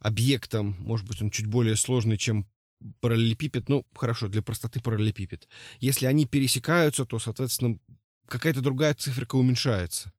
объектом, 0.01 0.77
может 0.79 1.07
быть, 1.07 1.21
он 1.23 1.31
чуть 1.31 1.47
более 1.47 1.77
сложный, 1.77 2.17
чем 2.17 2.47
параллелепипед, 3.01 3.69
ну, 3.69 3.85
хорошо, 3.95 4.29
для 4.29 4.43
простоты 4.43 4.81
параллелепипед. 4.81 5.49
Если 5.81 6.07
они 6.07 6.27
пересекаются, 6.27 7.05
то, 7.05 7.19
соответственно, 7.19 7.79
какая-то 8.29 8.61
другая 8.61 8.95
циферка 8.95 9.37
уменьшается. 9.37 10.13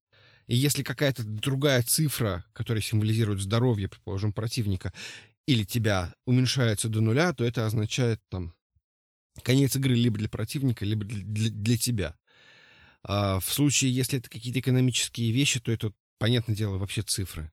И 0.47 0.55
если 0.55 0.81
какая-то 0.81 1.23
другая 1.23 1.83
цифра, 1.83 2.45
которая 2.53 2.81
символизирует 2.81 3.41
здоровье, 3.41 3.89
предположим, 3.89 4.31
противника, 4.31 4.93
или 5.45 5.63
тебя 5.63 6.13
уменьшается 6.25 6.89
до 6.89 7.01
нуля, 7.01 7.33
то 7.33 7.43
это 7.43 7.65
означает 7.65 8.21
там 8.29 8.53
конец 9.43 9.75
игры 9.75 9.95
либо 9.95 10.17
для 10.17 10.29
противника, 10.29 10.85
либо 10.85 11.05
для, 11.05 11.49
для, 11.49 11.77
тебя. 11.77 12.17
А 13.03 13.39
в 13.39 13.45
случае, 13.45 13.93
если 13.93 14.19
это 14.19 14.29
какие-то 14.29 14.59
экономические 14.59 15.31
вещи, 15.31 15.59
то 15.59 15.71
это, 15.71 15.93
понятное 16.17 16.55
дело, 16.55 16.77
вообще 16.77 17.01
цифры. 17.01 17.51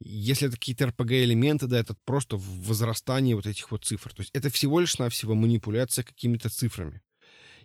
Если 0.00 0.48
это 0.48 0.56
какие-то 0.56 0.84
RPG-элементы, 0.84 1.66
да, 1.66 1.78
это 1.78 1.94
просто 2.04 2.36
возрастание 2.38 3.36
вот 3.36 3.46
этих 3.46 3.70
вот 3.70 3.84
цифр. 3.84 4.12
То 4.14 4.22
есть 4.22 4.30
это 4.32 4.48
всего 4.48 4.80
лишь 4.80 4.98
навсего 4.98 5.34
манипуляция 5.34 6.04
какими-то 6.04 6.48
цифрами. 6.48 7.02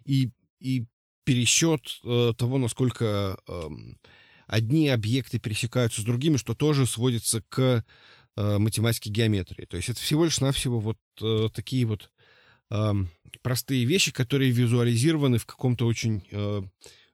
И, 0.04 0.32
и 0.60 0.86
пересчет 1.24 1.82
э, 2.04 2.34
того, 2.38 2.58
насколько 2.58 3.38
э, 3.48 3.70
одни 4.48 4.90
объекты 4.90 5.40
пересекаются 5.40 6.02
с 6.02 6.06
другими, 6.06 6.38
что 6.38 6.56
тоже 6.56 6.86
сводится 6.86 7.42
к 7.50 7.84
э, 8.36 8.58
математике 8.58 9.10
геометрии. 9.10 9.66
То 9.66 9.78
есть 9.78 9.90
это 9.90 10.00
всего 10.02 10.26
лишь 10.26 10.40
навсего 10.42 10.80
вот 10.80 10.98
э, 11.22 11.50
такие 11.54 11.86
вот 11.86 12.12
э, 12.70 12.94
простые 13.42 13.86
вещи, 13.86 14.12
которые 14.12 14.52
визуализированы 14.52 15.38
в 15.38 15.46
каком-то 15.46 15.88
очень 15.88 16.24
э, 16.32 16.64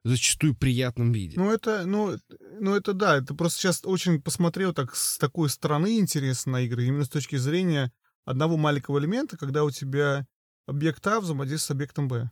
зачастую 0.04 0.56
приятном 0.56 1.12
виде. 1.12 1.40
Ну, 1.40 1.52
это, 1.52 1.86
ну, 1.86 2.18
ну, 2.60 2.76
это 2.76 2.94
да, 2.94 3.18
это 3.18 3.34
просто 3.36 3.60
сейчас 3.60 3.82
очень 3.84 4.22
посмотрел 4.22 4.74
так 4.74 4.96
с 4.96 5.18
такой 5.18 5.50
стороны 5.50 6.00
интересно 6.00 6.54
на 6.54 6.62
игры, 6.62 6.86
именно 6.86 7.06
с 7.06 7.10
точки 7.10 7.36
зрения 7.36 7.92
одного 8.26 8.58
маленького 8.58 9.00
элемента, 9.00 9.38
когда 9.38 9.64
у 9.64 9.72
тебя 9.72 10.26
объект 10.68 11.06
А 11.08 11.20
взаимодействует 11.20 11.68
с 11.68 11.72
объектом 11.72 12.08
Б. 12.08 12.30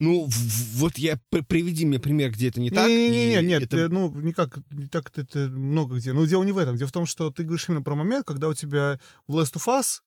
Ну, 0.00 0.28
вот 0.74 0.98
я 0.98 1.16
приведи 1.46 1.86
мне 1.86 2.00
пример, 2.00 2.32
где 2.32 2.48
это 2.48 2.60
не 2.60 2.70
так. 2.70 2.88
Не-не-не, 2.88 3.40
нет, 3.40 3.62
это... 3.62 3.88
ну, 3.88 4.12
никак, 4.12 4.58
не 4.72 4.88
так 4.88 5.16
это 5.16 5.48
много 5.48 5.96
где. 5.96 6.12
Ну, 6.12 6.26
дело 6.26 6.42
не 6.42 6.50
в 6.50 6.58
этом. 6.58 6.76
Дело 6.76 6.88
в 6.88 6.92
том, 6.92 7.06
что 7.06 7.30
ты 7.30 7.44
говоришь 7.44 7.68
именно 7.68 7.82
про 7.82 7.94
момент, 7.94 8.26
когда 8.26 8.48
у 8.48 8.54
тебя 8.54 8.98
в 9.28 9.38
Last 9.38 9.54
of 9.54 9.66
Us 9.68 10.00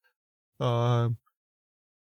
а, 0.60 1.12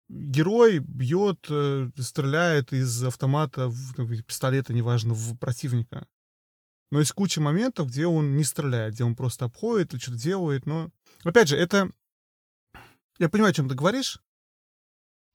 герой 0.09 0.79
бьет, 0.79 1.45
э, 1.49 1.89
стреляет 1.97 2.73
из 2.73 3.03
автомата, 3.03 3.71
пистолета, 4.27 4.73
неважно, 4.73 5.13
в 5.13 5.37
противника. 5.37 6.07
Но 6.91 6.99
есть 6.99 7.11
куча 7.11 7.39
моментов, 7.39 7.89
где 7.89 8.07
он 8.07 8.35
не 8.35 8.43
стреляет, 8.43 8.95
где 8.95 9.03
он 9.03 9.15
просто 9.15 9.45
обходит 9.45 9.93
или 9.93 10.01
что-то 10.01 10.17
делает. 10.17 10.65
Но, 10.65 10.89
опять 11.23 11.47
же, 11.47 11.55
это... 11.55 11.91
Я 13.19 13.29
понимаю, 13.29 13.51
о 13.51 13.53
чем 13.53 13.69
ты 13.69 13.75
говоришь. 13.75 14.19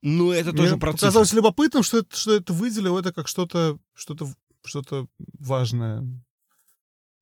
Ну, 0.02 0.32
это 0.32 0.50
Мне 0.50 0.58
тоже 0.58 0.76
процесс. 0.76 1.00
показалось 1.00 1.32
любопытным, 1.32 1.82
что 1.82 1.98
это, 1.98 2.14
что 2.16 2.34
это 2.34 2.52
выделил 2.52 2.98
это 2.98 3.12
как 3.12 3.28
что-то 3.28 3.78
что-то 3.94 4.28
что-то 4.62 5.06
важное. 5.38 6.02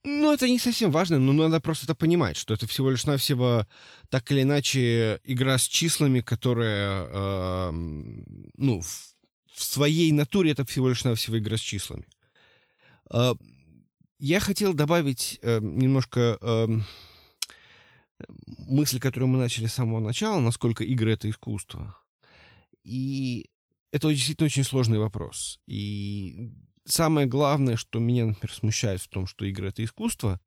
Ну, 0.04 0.32
это 0.32 0.48
не 0.48 0.58
совсем 0.58 0.90
важно, 0.90 1.18
но 1.18 1.32
надо 1.32 1.60
просто 1.60 1.86
это 1.86 1.94
понимать, 1.94 2.36
что 2.36 2.54
это 2.54 2.66
всего 2.66 2.90
лишь 2.90 3.06
навсего 3.06 3.66
так 4.08 4.32
или 4.32 4.42
иначе 4.42 5.20
игра 5.22 5.58
с 5.58 5.68
числами, 5.68 6.20
которая, 6.20 7.06
э, 7.08 7.70
ну, 7.70 8.80
в, 8.80 9.14
в 9.54 9.62
своей 9.62 10.10
натуре 10.10 10.50
это 10.50 10.64
всего 10.64 10.88
лишь 10.88 11.04
навсего 11.04 11.38
игра 11.38 11.56
с 11.56 11.60
числами. 11.60 12.04
Э, 13.12 13.34
я 14.18 14.40
хотел 14.40 14.74
добавить 14.74 15.38
э, 15.40 15.60
немножко 15.60 16.36
э, 16.40 16.66
мысль, 18.58 18.98
которую 18.98 19.28
мы 19.28 19.38
начали 19.38 19.66
с 19.66 19.74
самого 19.74 20.00
начала, 20.00 20.40
насколько 20.40 20.82
игры— 20.82 21.12
это 21.14 21.30
искусство. 21.30 21.96
И 22.82 23.50
это 23.92 24.08
действительно 24.08 24.46
очень 24.46 24.64
сложный 24.64 24.98
вопрос. 24.98 25.60
И 25.66 26.50
самое 26.84 27.26
главное, 27.26 27.76
что 27.76 27.98
меня, 27.98 28.26
например, 28.26 28.52
смущает 28.52 29.00
в 29.00 29.08
том, 29.08 29.26
что 29.26 29.44
игры— 29.44 29.68
это 29.70 29.84
искусство, 29.84 30.40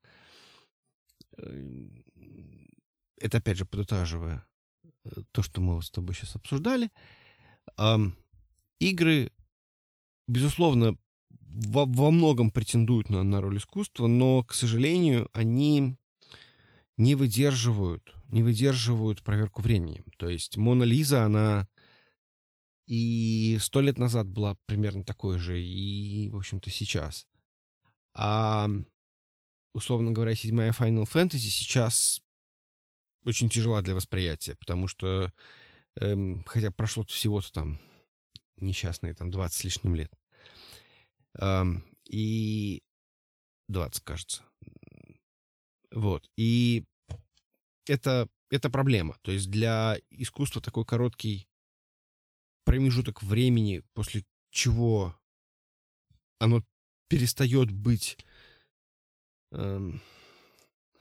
э, 1.38 1.88
это, 3.18 3.38
опять 3.38 3.58
же, 3.58 3.66
подытаживая 3.66 4.46
э, 5.04 5.10
то, 5.32 5.42
что 5.42 5.62
мы 5.62 5.82
с 5.82 5.90
тобой 5.90 6.16
сейчас 6.16 6.36
обсуждали, 6.36 6.90
игры, 8.80 9.32
безусловно, 10.28 10.98
во, 11.30 11.86
во 11.86 12.12
многом 12.12 12.52
претендуют 12.52 13.10
на, 13.10 13.24
на 13.24 13.42
роль 13.42 13.58
искусства, 13.58 14.08
но, 14.08 14.44
к 14.44 14.54
сожалению, 14.54 15.30
они 15.34 15.96
не 16.98 17.16
выдерживают, 17.16 18.14
не 18.30 18.44
выдерживают 18.44 19.24
проверку 19.24 19.62
временем. 19.62 20.06
То 20.18 20.30
есть 20.30 20.58
Мона 20.58 20.84
Лиза, 20.84 21.24
она 21.24 21.68
и 22.86 23.58
сто 23.62 23.82
лет 23.82 23.98
назад 23.98 24.28
была 24.28 24.58
примерно 24.66 25.04
такой 25.04 25.38
же, 25.40 25.62
и, 25.62 26.30
в 26.30 26.38
общем-то, 26.38 26.70
сейчас. 26.70 27.28
А, 28.14 28.70
условно 29.74 30.12
говоря, 30.12 30.36
седьмая 30.36 30.72
Final 30.72 31.06
Fantasy 31.06 31.50
сейчас 31.50 32.22
очень 33.26 33.50
тяжела 33.50 33.82
для 33.82 33.96
восприятия, 33.96 34.56
потому 34.56 34.88
что, 34.88 35.32
эм, 36.00 36.44
хотя 36.46 36.72
прошло 36.72 37.04
всего-то 37.04 37.52
там 37.52 37.80
несчастные 38.58 39.14
там 39.16 39.32
20 39.32 39.58
с 39.58 39.64
лишним 39.64 39.96
лет. 39.96 40.12
Эм, 41.40 41.84
и 42.08 42.84
20, 43.68 44.04
кажется. 44.04 44.44
Вот. 45.92 46.30
И 46.38 46.86
это, 47.88 48.30
это 48.50 48.70
проблема. 48.70 49.18
То 49.22 49.32
есть 49.32 49.50
для 49.50 49.98
искусства 50.10 50.62
такой 50.62 50.86
короткий 50.86 51.48
промежуток 52.66 53.24
времени, 53.24 53.84
после 53.94 54.26
чего 54.52 55.16
оно 56.40 56.64
перестает 57.08 57.72
быть 57.72 58.18
эм, 59.52 60.02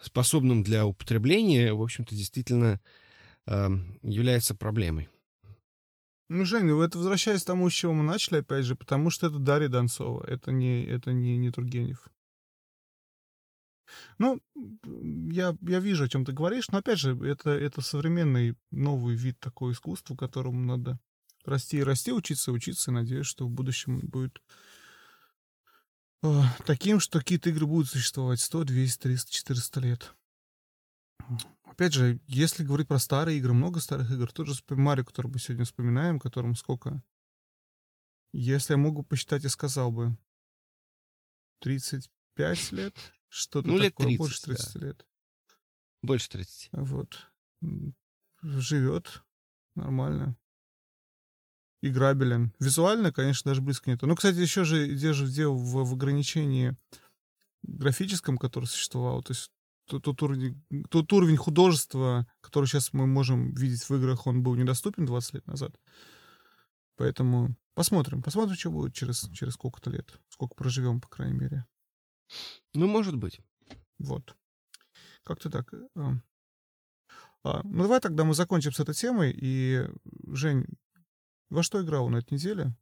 способным 0.01 0.63
для 0.63 0.87
употребления, 0.87 1.73
в 1.73 1.83
общем-то, 1.83 2.15
действительно 2.15 2.81
эм, 3.47 3.99
является 4.03 4.55
проблемой. 4.55 5.09
Ну, 6.29 6.45
Жень, 6.45 6.65
ну 6.65 6.81
это 6.81 6.99
возвращаясь 6.99 7.43
к 7.43 7.47
тому, 7.47 7.69
с 7.69 7.73
чего 7.73 7.93
мы 7.93 8.03
начали, 8.03 8.39
опять 8.39 8.65
же, 8.65 8.77
потому 8.77 9.11
что 9.11 9.27
это 9.27 9.39
Дарья 9.39 9.69
Донцова, 9.69 10.25
это 10.27 10.53
не, 10.53 10.85
это 10.85 11.13
не, 11.13 11.37
не 11.37 11.51
Тургенев. 11.51 12.09
Ну, 14.19 14.41
я, 15.31 15.57
я 15.61 15.81
вижу, 15.81 16.05
о 16.05 16.09
чем 16.09 16.25
ты 16.25 16.33
говоришь, 16.33 16.69
но 16.71 16.79
опять 16.79 16.99
же, 16.99 17.17
это, 17.27 17.51
это 17.51 17.81
современный 17.83 18.57
новый 18.71 19.15
вид 19.15 19.39
такого 19.39 19.73
искусства, 19.73 20.17
которому 20.17 20.61
надо 20.61 20.99
расти 21.47 21.79
и 21.79 21.83
расти, 21.83 22.13
учиться, 22.13 22.53
учиться. 22.53 22.91
Надеюсь, 22.91 23.27
что 23.27 23.47
в 23.47 23.51
будущем 23.51 24.01
будет 24.01 24.43
э, 26.23 26.43
таким, 26.67 27.01
что 27.01 27.19
какие-то 27.19 27.51
игры 27.51 27.67
будут 27.67 27.89
существовать 27.89 28.41
100, 28.41 28.65
200, 28.65 29.03
300, 29.03 29.33
400 29.33 29.81
лет. 29.81 30.15
Опять 31.65 31.95
же, 31.95 32.21
если 32.27 32.65
говорить 32.65 32.89
про 32.89 32.99
старые 32.99 33.39
игры, 33.39 33.53
много 33.53 33.81
старых 33.81 34.11
игр, 34.11 34.31
тот 34.31 34.47
же 34.47 34.55
Марио, 34.71 35.05
который 35.05 35.29
мы 35.29 35.39
сегодня 35.39 35.65
вспоминаем, 35.65 36.21
которому 36.21 36.55
сколько? 36.55 37.03
Если 38.33 38.75
я 38.75 38.79
могу 38.79 39.03
посчитать, 39.03 39.45
я 39.45 39.49
сказал 39.49 39.91
бы 39.91 40.17
35 41.61 42.73
лет? 42.73 42.95
Что-то 43.29 43.69
ну, 43.69 43.79
лет 43.79 43.95
такое, 43.95 44.07
30, 44.07 44.19
больше 44.19 44.43
30 44.43 44.75
да. 44.75 44.87
лет. 44.87 45.07
Больше 46.03 46.29
30. 46.31 46.69
Вот. 46.73 47.33
Живет 48.43 49.25
нормально 49.75 50.37
играбелен. 51.89 52.53
Визуально, 52.59 53.13
конечно, 53.13 53.51
даже 53.51 53.61
близко 53.61 53.91
нет. 53.91 54.01
Ну, 54.03 54.15
кстати, 54.17 54.37
еще 54.37 54.65
же 54.65 54.89
держит 54.95 55.31
дело 55.31 55.55
в, 55.55 55.85
в 55.85 55.93
ограничении 55.93 56.77
графическом, 57.63 58.39
которое 58.39 58.67
существовало. 58.67 59.23
То 59.23 59.33
есть 59.33 59.51
тот, 59.87 60.03
тот, 60.03 60.23
уровень, 60.23 60.63
тот 60.91 61.13
уровень 61.13 61.37
художества, 61.37 62.27
который 62.41 62.67
сейчас 62.67 62.93
мы 62.93 63.07
можем 63.07 63.55
видеть 63.55 63.89
в 63.89 63.95
играх, 63.95 64.27
он 64.27 64.43
был 64.43 64.55
недоступен 64.55 65.05
20 65.05 65.35
лет 65.35 65.47
назад. 65.47 65.79
Поэтому 66.97 67.57
посмотрим. 67.75 68.23
Посмотрим, 68.23 68.57
что 68.57 68.71
будет 68.71 68.95
через, 68.95 69.29
через 69.33 69.55
сколько-то 69.55 69.91
лет. 69.91 70.19
Сколько 70.29 70.55
проживем, 70.55 71.01
по 71.01 71.09
крайней 71.09 71.39
мере. 71.39 71.67
Ну, 72.73 72.87
может 72.87 73.17
быть. 73.17 73.41
Вот. 73.99 74.37
Как-то 75.25 75.51
так. 75.51 75.73
А, 75.97 76.13
а 77.43 77.61
ну, 77.65 77.83
давай 77.83 78.01
тогда 78.01 78.25
мы 78.25 78.35
закончим 78.35 78.73
с 78.73 78.81
этой 78.81 78.95
темой. 78.95 79.37
И, 79.37 79.87
Жень, 80.29 80.67
во 81.55 81.63
что 81.63 81.83
играл 81.83 82.09
на 82.09 82.17
этой 82.17 82.35
неделе? 82.35 82.75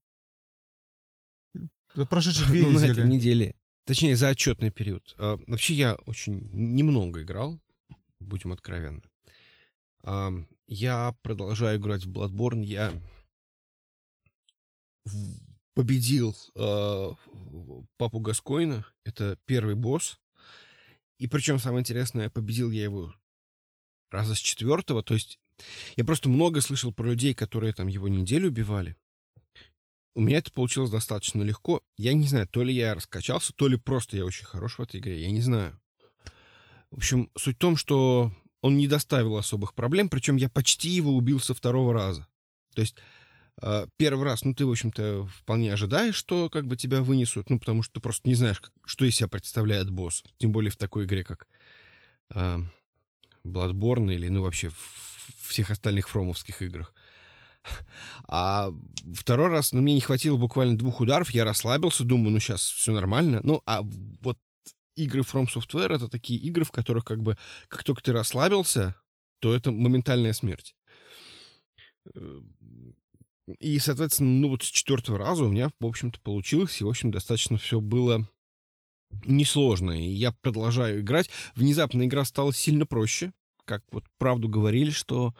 За 1.94 2.06
прошедшие 2.06 2.46
две 2.50 2.62
ну, 2.62 2.70
недели. 2.70 2.86
На 2.86 2.92
этой 2.92 3.08
неделе. 3.08 3.56
Точнее, 3.84 4.16
за 4.16 4.30
отчетный 4.30 4.70
период. 4.70 5.14
А, 5.18 5.38
вообще, 5.46 5.74
я 5.74 5.94
очень 6.06 6.48
немного 6.52 7.22
играл, 7.22 7.60
будем 8.18 8.52
откровенны. 8.52 9.02
А, 10.04 10.32
я 10.66 11.14
продолжаю 11.22 11.78
играть 11.78 12.04
в 12.04 12.10
Bloodborne. 12.10 12.64
Я 12.64 12.92
победил 15.74 16.34
а, 16.56 17.14
папу 17.98 18.20
Гаскоина. 18.20 18.86
Это 19.04 19.38
первый 19.44 19.74
босс. 19.74 20.18
И 21.18 21.26
причем 21.26 21.58
самое 21.58 21.80
интересное, 21.80 22.30
победил 22.30 22.70
я 22.70 22.84
его 22.84 23.14
раза 24.10 24.34
с 24.34 24.38
четвертого. 24.38 25.02
То 25.02 25.14
есть 25.14 25.38
я 25.96 26.04
просто 26.04 26.28
много 26.28 26.60
слышал 26.60 26.92
про 26.92 27.08
людей, 27.08 27.34
которые 27.34 27.72
там 27.72 27.86
его 27.86 28.08
неделю 28.08 28.48
убивали. 28.48 28.96
У 30.14 30.20
меня 30.20 30.38
это 30.38 30.52
получилось 30.52 30.90
достаточно 30.90 31.42
легко. 31.42 31.82
Я 31.96 32.12
не 32.12 32.26
знаю, 32.26 32.46
то 32.46 32.62
ли 32.62 32.74
я 32.74 32.94
раскачался, 32.94 33.52
то 33.54 33.66
ли 33.66 33.76
просто 33.76 34.16
я 34.16 34.26
очень 34.26 34.44
хорош 34.44 34.78
в 34.78 34.82
этой 34.82 35.00
игре. 35.00 35.22
Я 35.22 35.30
не 35.30 35.40
знаю. 35.40 35.78
В 36.90 36.98
общем, 36.98 37.30
суть 37.36 37.56
в 37.56 37.58
том, 37.58 37.76
что 37.76 38.30
он 38.60 38.76
не 38.76 38.86
доставил 38.86 39.36
особых 39.36 39.74
проблем, 39.74 40.08
причем 40.08 40.36
я 40.36 40.50
почти 40.50 40.90
его 40.90 41.12
убил 41.16 41.40
со 41.40 41.54
второго 41.54 41.94
раза. 41.94 42.26
То 42.74 42.82
есть 42.82 42.96
э, 43.62 43.86
первый 43.96 44.24
раз, 44.24 44.44
ну, 44.44 44.54
ты, 44.54 44.66
в 44.66 44.70
общем-то, 44.70 45.26
вполне 45.26 45.72
ожидаешь, 45.72 46.14
что 46.14 46.50
как 46.50 46.66
бы 46.66 46.76
тебя 46.76 47.02
вынесут, 47.02 47.48
ну, 47.48 47.58
потому 47.58 47.82
что 47.82 47.94
ты 47.94 48.00
просто 48.00 48.28
не 48.28 48.34
знаешь, 48.34 48.62
что 48.84 49.06
из 49.06 49.16
себя 49.16 49.28
представляет 49.28 49.90
босс. 49.90 50.22
Тем 50.38 50.52
более 50.52 50.70
в 50.70 50.76
такой 50.76 51.06
игре, 51.06 51.24
как 51.24 51.48
э, 52.34 52.58
Bloodborne 53.44 54.14
или, 54.14 54.28
ну, 54.28 54.42
вообще 54.42 54.68
в 54.68 55.11
всех 55.40 55.70
остальных 55.70 56.08
фромовских 56.08 56.62
играх. 56.62 56.94
А 58.26 58.70
второй 59.14 59.48
раз, 59.48 59.72
ну, 59.72 59.80
мне 59.82 59.94
не 59.94 60.00
хватило 60.00 60.36
буквально 60.36 60.76
двух 60.76 61.00
ударов, 61.00 61.30
я 61.30 61.44
расслабился, 61.44 62.04
думаю, 62.04 62.32
ну, 62.32 62.40
сейчас 62.40 62.62
все 62.62 62.92
нормально. 62.92 63.40
Ну, 63.44 63.62
а 63.66 63.82
вот 64.20 64.38
игры 64.96 65.20
From 65.22 65.46
Software— 65.46 65.94
это 65.94 66.08
такие 66.08 66.40
игры, 66.40 66.64
в 66.64 66.72
которых 66.72 67.04
как 67.04 67.22
бы, 67.22 67.36
как 67.68 67.84
только 67.84 68.02
ты 68.02 68.12
расслабился, 68.12 68.96
то 69.40 69.54
это 69.54 69.70
моментальная 69.70 70.32
смерть. 70.32 70.74
И, 73.58 73.78
соответственно, 73.78 74.30
ну 74.30 74.48
вот 74.50 74.62
с 74.62 74.66
четвертого 74.66 75.18
раза 75.18 75.44
у 75.44 75.48
меня, 75.48 75.70
в 75.80 75.86
общем-то, 75.86 76.20
получилось, 76.20 76.80
и, 76.80 76.84
в 76.84 76.88
общем, 76.88 77.10
достаточно 77.10 77.58
все 77.58 77.80
было 77.80 78.28
несложно. 79.24 79.92
И 79.92 80.10
я 80.10 80.32
продолжаю 80.32 81.00
играть. 81.00 81.28
Внезапно 81.54 82.04
игра 82.04 82.24
стала 82.24 82.52
сильно 82.52 82.86
проще. 82.86 83.32
Как 83.64 83.82
вот 83.90 84.04
правду 84.18 84.48
говорили, 84.48 84.90
что 84.90 85.34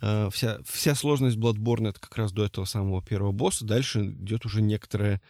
э, 0.00 0.30
вся, 0.30 0.58
вся 0.64 0.94
сложность 0.94 1.36
Bloodborne 1.36 1.90
это 1.90 2.00
как 2.00 2.16
раз 2.16 2.32
до 2.32 2.44
этого 2.44 2.64
самого 2.64 3.02
первого 3.02 3.32
босса. 3.32 3.64
Дальше 3.64 4.04
идет 4.06 4.46
уже 4.46 4.62
некоторое, 4.62 5.20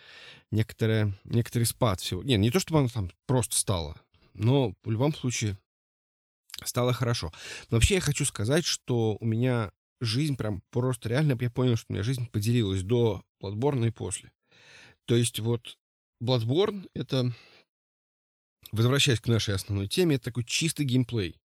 некоторое, 0.51 1.15
некоторый 1.25 1.65
спад 1.65 2.01
всего. 2.01 2.23
Не, 2.23 2.37
не 2.37 2.51
то, 2.51 2.61
чтобы 2.61 2.81
она 2.81 2.89
там 2.89 3.11
просто 3.27 3.57
стала, 3.57 3.97
но 4.35 4.75
в 4.85 4.91
любом 4.91 5.15
случае 5.15 5.59
стало 6.65 6.93
хорошо. 6.93 7.33
Но 7.71 7.77
вообще 7.77 7.95
я 7.97 8.01
хочу 8.01 8.25
сказать, 8.25 8.65
что 8.65 9.17
у 9.21 9.25
меня 9.25 9.73
жизнь 10.01 10.37
прям 10.37 10.63
просто 10.71 11.09
реально, 11.09 11.37
я 11.41 11.51
понял, 11.51 11.77
что 11.77 11.87
у 11.89 11.93
меня 11.95 12.03
жизнь 12.03 12.29
поделилась 12.31 12.83
до 12.83 13.23
Bloodborne 13.43 13.89
и 13.89 13.91
после. 13.91 14.33
То 15.07 15.17
есть 15.17 15.41
вот 15.41 15.79
Bloodborne— 16.23 16.89
это 16.95 17.33
возвращаясь 18.73 19.21
к 19.21 19.29
нашей 19.29 19.55
основной 19.55 19.87
теме, 19.87 20.17
это 20.17 20.27
такой 20.27 20.45
чистый 20.45 20.85
геймплей. 20.85 21.41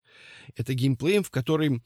Это 0.54 0.74
геймплей, 0.74 1.20
в 1.22 1.30
котором 1.30 1.82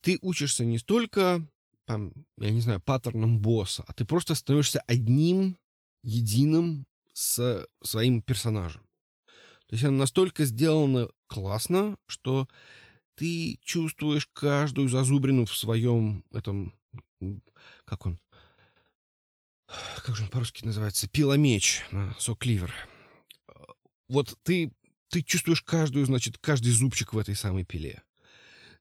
ты 0.00 0.18
учишься 0.22 0.64
не 0.64 0.78
столько, 0.78 1.46
там, 1.84 2.12
я 2.38 2.50
не 2.50 2.60
знаю, 2.60 2.80
паттерном 2.80 3.40
босса, 3.40 3.84
а 3.86 3.92
ты 3.92 4.04
просто 4.04 4.34
становишься 4.34 4.80
одним, 4.86 5.58
единым 6.02 6.86
с 7.12 7.66
своим 7.82 8.22
персонажем. 8.22 8.82
То 9.66 9.74
есть 9.74 9.84
она 9.84 9.98
настолько 9.98 10.44
сделана 10.44 11.08
классно, 11.26 11.96
что 12.06 12.48
ты 13.16 13.58
чувствуешь 13.62 14.28
каждую 14.32 14.88
зазубрину 14.88 15.46
в 15.46 15.56
своем 15.56 16.24
этом, 16.32 16.74
как 17.84 18.06
он, 18.06 18.20
как 20.04 20.14
же 20.14 20.24
он 20.24 20.28
по-русски 20.28 20.64
называется, 20.64 21.08
пиломеч, 21.08 21.82
сокливер. 22.18 22.72
So 23.48 23.76
вот 24.08 24.38
ты, 24.44 24.70
ты 25.16 25.22
чувствуешь 25.22 25.62
каждую, 25.62 26.04
значит, 26.04 26.36
каждый 26.36 26.72
зубчик 26.72 27.14
в 27.14 27.18
этой 27.18 27.34
самой 27.34 27.64
пиле. 27.64 28.02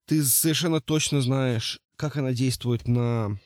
Ты 0.03 0.22
совершенно 0.22 0.82
точно 0.82 1.22
знаешь, 1.22 1.80
как 1.95 2.18
она 2.18 2.34
действует 2.34 2.90
на 2.90 3.40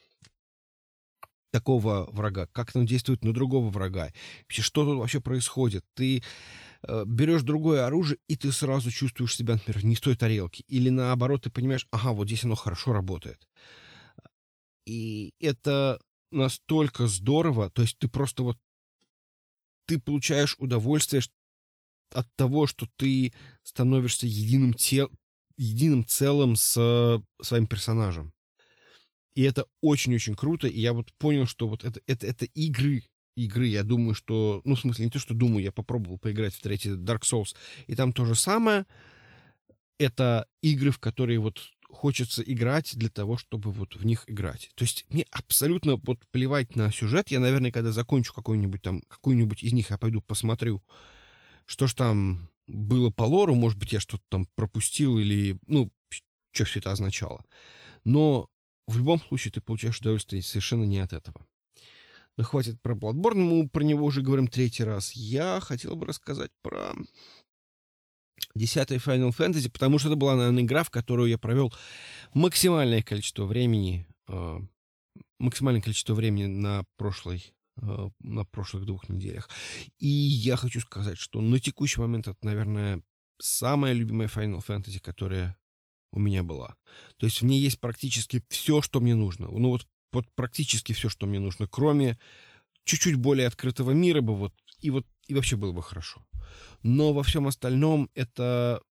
такого 1.52 2.10
врага, 2.12 2.48
как 2.48 2.76
она 2.76 2.86
действует 2.86 3.24
на 3.24 3.32
другого 3.32 3.70
врага. 3.70 4.12
Вообще, 4.42 4.64
что 4.64 4.86
тут 4.86 4.98
вообще 4.98 5.22
происходит? 5.22 5.86
Ты 5.94 6.24
э, 6.82 7.04
берешь 7.06 7.44
другое 7.44 7.86
оружие, 7.86 8.18
и 8.28 8.36
ты 8.36 8.52
сразу 8.52 8.90
чувствуешь 8.90 9.36
себя, 9.36 9.54
например, 9.54 9.86
не 9.86 9.96
с 9.96 10.02
той 10.02 10.16
тарелки. 10.16 10.64
Или 10.68 10.90
наоборот, 10.90 11.44
ты 11.44 11.52
понимаешь, 11.52 11.86
ага, 11.92 12.12
вот 12.14 12.26
здесь 12.26 12.44
оно 12.44 12.56
хорошо 12.56 12.92
работает. 12.92 13.48
И 14.88 15.36
это 15.40 16.00
настолько 16.32 17.06
здорово, 17.06 17.70
то 17.70 17.84
есть 17.84 18.00
ты 18.00 18.08
просто 18.08 18.42
вот 18.42 18.58
ты 19.86 20.00
получаешь 20.00 20.56
удовольствие 20.58 21.22
от 22.14 22.28
того, 22.36 22.68
что 22.68 22.88
ты 22.98 23.34
становишься 23.64 24.28
единым, 24.28 24.74
тел, 24.74 25.10
единым 25.58 26.06
целым 26.06 26.56
с 26.56 27.22
своим 27.42 27.68
персонажем. 27.68 28.34
И 29.36 29.44
это 29.44 29.66
очень-очень 29.82 30.36
круто. 30.36 30.68
И 30.68 30.80
я 30.80 30.94
вот 30.94 31.14
понял, 31.14 31.46
что 31.46 31.68
вот 31.68 31.84
это, 31.84 32.02
это, 32.08 32.28
это 32.28 32.46
игры, 32.46 33.04
игры, 33.36 33.68
я 33.68 33.84
думаю, 33.84 34.14
что... 34.14 34.62
Ну, 34.66 34.76
в 34.76 34.80
смысле, 34.80 35.06
не 35.06 35.12
то, 35.12 35.20
что 35.20 35.34
думаю, 35.34 35.64
я 35.64 35.72
попробовал 35.72 36.18
поиграть 36.18 36.54
в 36.54 36.62
третий 36.62 36.90
Dark 36.90 37.22
Souls. 37.22 37.56
И 37.88 37.96
там 37.96 38.12
то 38.12 38.26
же 38.26 38.36
самое. 38.36 38.86
Это 39.98 40.48
игры, 40.62 40.92
в 40.92 41.00
которые 41.00 41.40
вот 41.40 41.60
хочется 41.90 42.42
играть 42.44 42.96
для 42.96 43.10
того, 43.10 43.38
чтобы 43.38 43.72
вот 43.72 43.96
в 43.96 44.06
них 44.06 44.24
играть. 44.28 44.72
То 44.76 44.84
есть 44.84 45.06
мне 45.10 45.26
абсолютно 45.32 45.96
вот 45.96 46.20
плевать 46.32 46.76
на 46.76 46.92
сюжет. 46.92 47.32
Я, 47.32 47.40
наверное, 47.40 47.72
когда 47.72 47.92
закончу 47.92 48.34
какой-нибудь 48.34 48.82
там, 48.82 49.02
какую-нибудь 49.08 49.64
из 49.64 49.74
них, 49.74 49.90
я 49.90 49.98
пойду 49.98 50.22
посмотрю, 50.22 50.84
что 51.70 51.86
ж 51.86 51.94
там 51.94 52.50
было 52.66 53.12
по 53.12 53.24
лору, 53.24 53.54
может 53.54 53.78
быть, 53.78 53.94
я 53.94 54.00
что-то 54.00 54.24
там 54.30 54.48
пропустил 54.56 55.20
или, 55.20 55.60
ну, 55.68 55.92
что 56.52 56.66
все 56.66 56.80
это 56.80 56.92
означало. 56.92 57.46
Но 58.04 58.50
в 58.88 58.98
любом 58.98 59.22
случае 59.22 59.52
ты 59.52 59.62
получаешь 59.62 60.00
удовольствие 60.00 60.42
совершенно 60.42 60.84
не 60.84 60.98
от 60.98 61.14
этого. 61.14 61.46
Но 62.38 62.44
хватит 62.44 62.82
про 62.82 62.96
Bloodborne, 62.96 63.36
мы 63.36 63.70
про 63.70 63.84
него 63.84 64.04
уже 64.04 64.24
говорим 64.24 64.48
третий 64.48 64.84
раз. 64.84 65.12
Я 65.12 65.60
хотел 65.60 65.96
бы 65.96 66.08
рассказать 66.08 66.50
про 66.64 66.94
десятый 68.56 68.98
Final 68.98 69.30
Fantasy, 69.30 69.70
потому 69.70 70.00
что 70.00 70.10
это 70.10 70.16
была, 70.16 70.36
наверное, 70.36 70.64
игра, 70.64 70.84
в 70.84 70.90
которую 70.90 71.30
я 71.30 71.38
провел 71.38 71.72
максимальное 72.34 73.04
количество 73.04 73.46
времени, 73.46 74.08
э, 74.28 74.60
максимальное 75.38 75.84
количество 75.84 76.16
времени 76.16 76.48
на 76.48 76.84
прошлой 76.98 77.54
на 78.20 78.46
прошлых 78.46 78.86
двух 78.86 79.10
неделях. 79.10 79.50
И 79.98 80.08
я 80.08 80.56
хочу 80.56 80.80
сказать, 80.82 81.18
что 81.18 81.42
на 81.42 81.60
текущий 81.60 82.02
момент 82.02 82.28
это, 82.28 82.38
наверное, 82.42 83.02
самая 83.40 83.94
любимая 83.94 84.28
Final 84.28 84.66
Fantasy, 84.66 85.00
которая 85.00 85.58
у 86.12 86.20
меня 86.20 86.44
была. 86.44 86.76
То 87.18 87.26
есть 87.26 87.42
в 87.42 87.46
ней 87.46 87.62
есть 87.62 87.80
практически 87.80 88.44
все, 88.50 88.82
что 88.82 89.00
мне 89.00 89.16
нужно. 89.16 89.48
Ну 89.48 89.70
вот, 89.70 89.88
вот 90.12 90.26
практически 90.36 90.94
все, 90.94 91.10
что 91.10 91.28
мне 91.28 91.40
нужно, 91.40 91.68
кроме 91.68 92.20
чуть-чуть 92.84 93.16
более 93.16 93.48
открытого 93.48 93.92
мира 93.92 94.22
бы 94.22 94.36
вот, 94.36 94.54
и 94.80 94.90
вот, 94.90 95.06
и 95.28 95.34
вообще 95.34 95.56
было 95.56 95.72
бы 95.72 95.84
хорошо. 95.84 96.26
Но 96.82 97.14
во 97.14 97.24
всем 97.24 97.48
остальном 97.48 98.10
это 98.16 98.82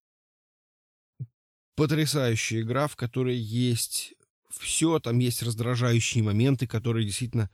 потрясающая 1.75 2.61
игра, 2.61 2.87
в 2.87 2.95
которой 2.95 3.37
есть 3.37 4.13
все, 4.49 4.99
там 4.99 5.19
есть 5.19 5.43
раздражающие 5.43 6.23
моменты, 6.23 6.67
которые 6.67 7.05
действительно 7.05 7.49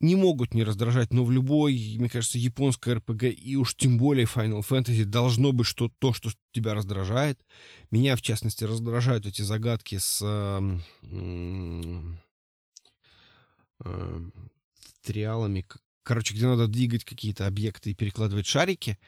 не 0.00 0.14
могут 0.14 0.54
не 0.54 0.62
раздражать, 0.62 1.12
но 1.12 1.24
в 1.24 1.32
любой, 1.32 1.96
мне 1.98 2.08
кажется, 2.08 2.38
японской 2.38 2.94
РПГ 2.94 3.24
и 3.24 3.56
уж 3.56 3.74
тем 3.74 3.98
более 3.98 4.26
Final 4.26 4.60
Fantasy 4.60 5.04
должно 5.04 5.52
быть 5.52 5.66
что 5.66 5.90
то, 5.98 6.12
что 6.12 6.30
тебя 6.52 6.74
раздражает. 6.74 7.44
Меня, 7.90 8.14
в 8.16 8.22
частности, 8.22 8.64
раздражают 8.64 9.26
эти 9.26 9.42
загадки 9.42 9.98
с 9.98 10.20
э, 10.22 10.78
э, 13.84 14.20
триалами, 15.02 15.66
короче, 16.04 16.34
где 16.34 16.46
надо 16.46 16.68
двигать 16.68 17.04
какие-то 17.04 17.46
объекты 17.46 17.90
и 17.90 17.94
перекладывать 17.94 18.46
шарики. 18.46 18.98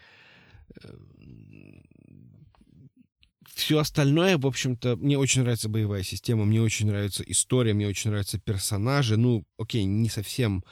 Все 3.61 3.79
остальное, 3.79 4.39
в 4.39 4.47
общем-то, 4.47 4.97
мне 4.97 5.19
очень 5.19 5.43
нравится 5.43 5.69
боевая 5.69 6.03
система, 6.03 6.47
мне 6.47 6.63
очень 6.63 6.87
нравится 6.87 7.23
история, 7.27 7.75
мне 7.75 7.87
очень 7.87 8.09
нравятся 8.09 8.39
персонажи. 8.41 9.19
Ну, 9.19 9.45
окей, 9.59 9.85
не 9.85 10.09
совсем 10.09 10.65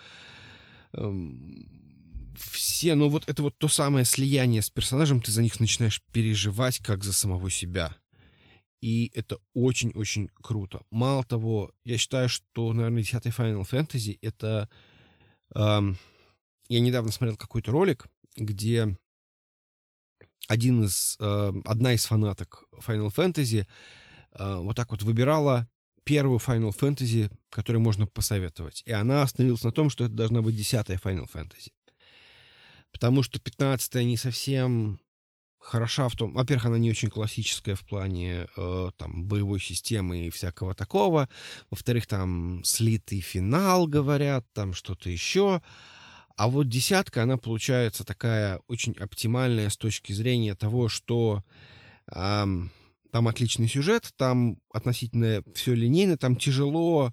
эм, 0.95 2.33
все, 2.35 2.95
но 2.95 3.11
вот 3.11 3.29
это 3.29 3.43
вот 3.43 3.59
то 3.59 3.69
самое 3.69 4.07
слияние 4.07 4.63
с 4.63 4.71
персонажем, 4.71 5.21
ты 5.21 5.31
за 5.31 5.43
них 5.43 5.61
начинаешь 5.61 6.01
переживать, 6.13 6.79
как 6.79 7.05
за 7.05 7.13
самого 7.13 7.51
себя. 7.51 7.95
И 8.81 9.13
это 9.15 9.37
очень-очень 9.53 10.31
круто. 10.33 10.81
Мало 10.91 11.25
того, 11.25 11.73
я 11.85 11.99
считаю, 11.99 12.31
что, 12.31 12.73
наверное, 12.73 13.03
10 13.03 13.27
Final 13.27 13.69
Fantasy 13.71 14.19
это... 14.23 14.71
Эм, 15.55 15.99
я 16.71 16.81
недавно 16.81 17.13
смотрел 17.13 17.37
какой-то 17.37 17.71
ролик, 17.71 18.07
где 18.35 18.97
один 20.49 20.85
из, 20.85 21.17
э, 21.21 21.53
одна 21.65 21.93
из 21.93 22.05
фанаток 22.07 22.65
Final 22.85 23.15
Fantasy 23.15 23.67
э, 24.33 24.57
вот 24.57 24.75
так 24.75 24.91
вот 24.91 25.03
выбирала 25.03 25.69
первую 26.05 26.39
Final 26.39 26.77
Fantasy, 26.77 27.31
которую 27.51 27.83
можно 27.83 28.07
посоветовать. 28.07 28.83
И 28.87 28.93
она 28.93 29.23
остановилась 29.23 29.63
на 29.63 29.73
том, 29.73 29.91
что 29.91 30.05
это 30.05 30.15
должна 30.15 30.43
быть 30.43 30.57
десятая 30.57 30.97
Final 30.97 31.31
Fantasy. 31.31 31.71
Потому 32.91 33.23
что 33.23 33.39
пятнадцатая 33.39 34.05
не 34.05 34.17
совсем 34.17 34.99
хороша 35.59 36.09
в 36.09 36.17
том... 36.17 36.33
Во-первых, 36.33 36.67
она 36.67 36.79
не 36.79 36.91
очень 36.91 37.11
классическая 37.11 37.75
в 37.75 37.85
плане 37.85 38.49
э, 38.57 38.91
там, 38.97 39.25
боевой 39.25 39.61
системы 39.61 40.27
и 40.27 40.31
всякого 40.31 40.75
такого. 40.75 41.29
Во-вторых, 41.71 42.07
там 42.07 42.63
слитый 42.65 43.21
финал, 43.21 43.87
говорят, 43.87 44.47
там 44.55 44.73
что-то 44.73 45.11
еще. 45.11 45.61
А 46.39 46.47
вот 46.47 46.69
десятка, 46.69 47.25
она 47.25 47.37
получается 47.37 48.05
такая 48.05 48.61
очень 48.69 48.93
оптимальная 48.93 49.69
с 49.71 49.77
точки 49.77 50.13
зрения 50.13 50.55
того, 50.55 50.89
что 50.89 51.43
эм, 52.15 52.71
там 53.11 53.27
отличный 53.27 53.67
сюжет, 53.67 54.13
там 54.17 54.61
относительно 54.73 55.43
все 55.57 55.75
линейно, 55.75 56.17
там 56.17 56.37
тяжело 56.37 57.13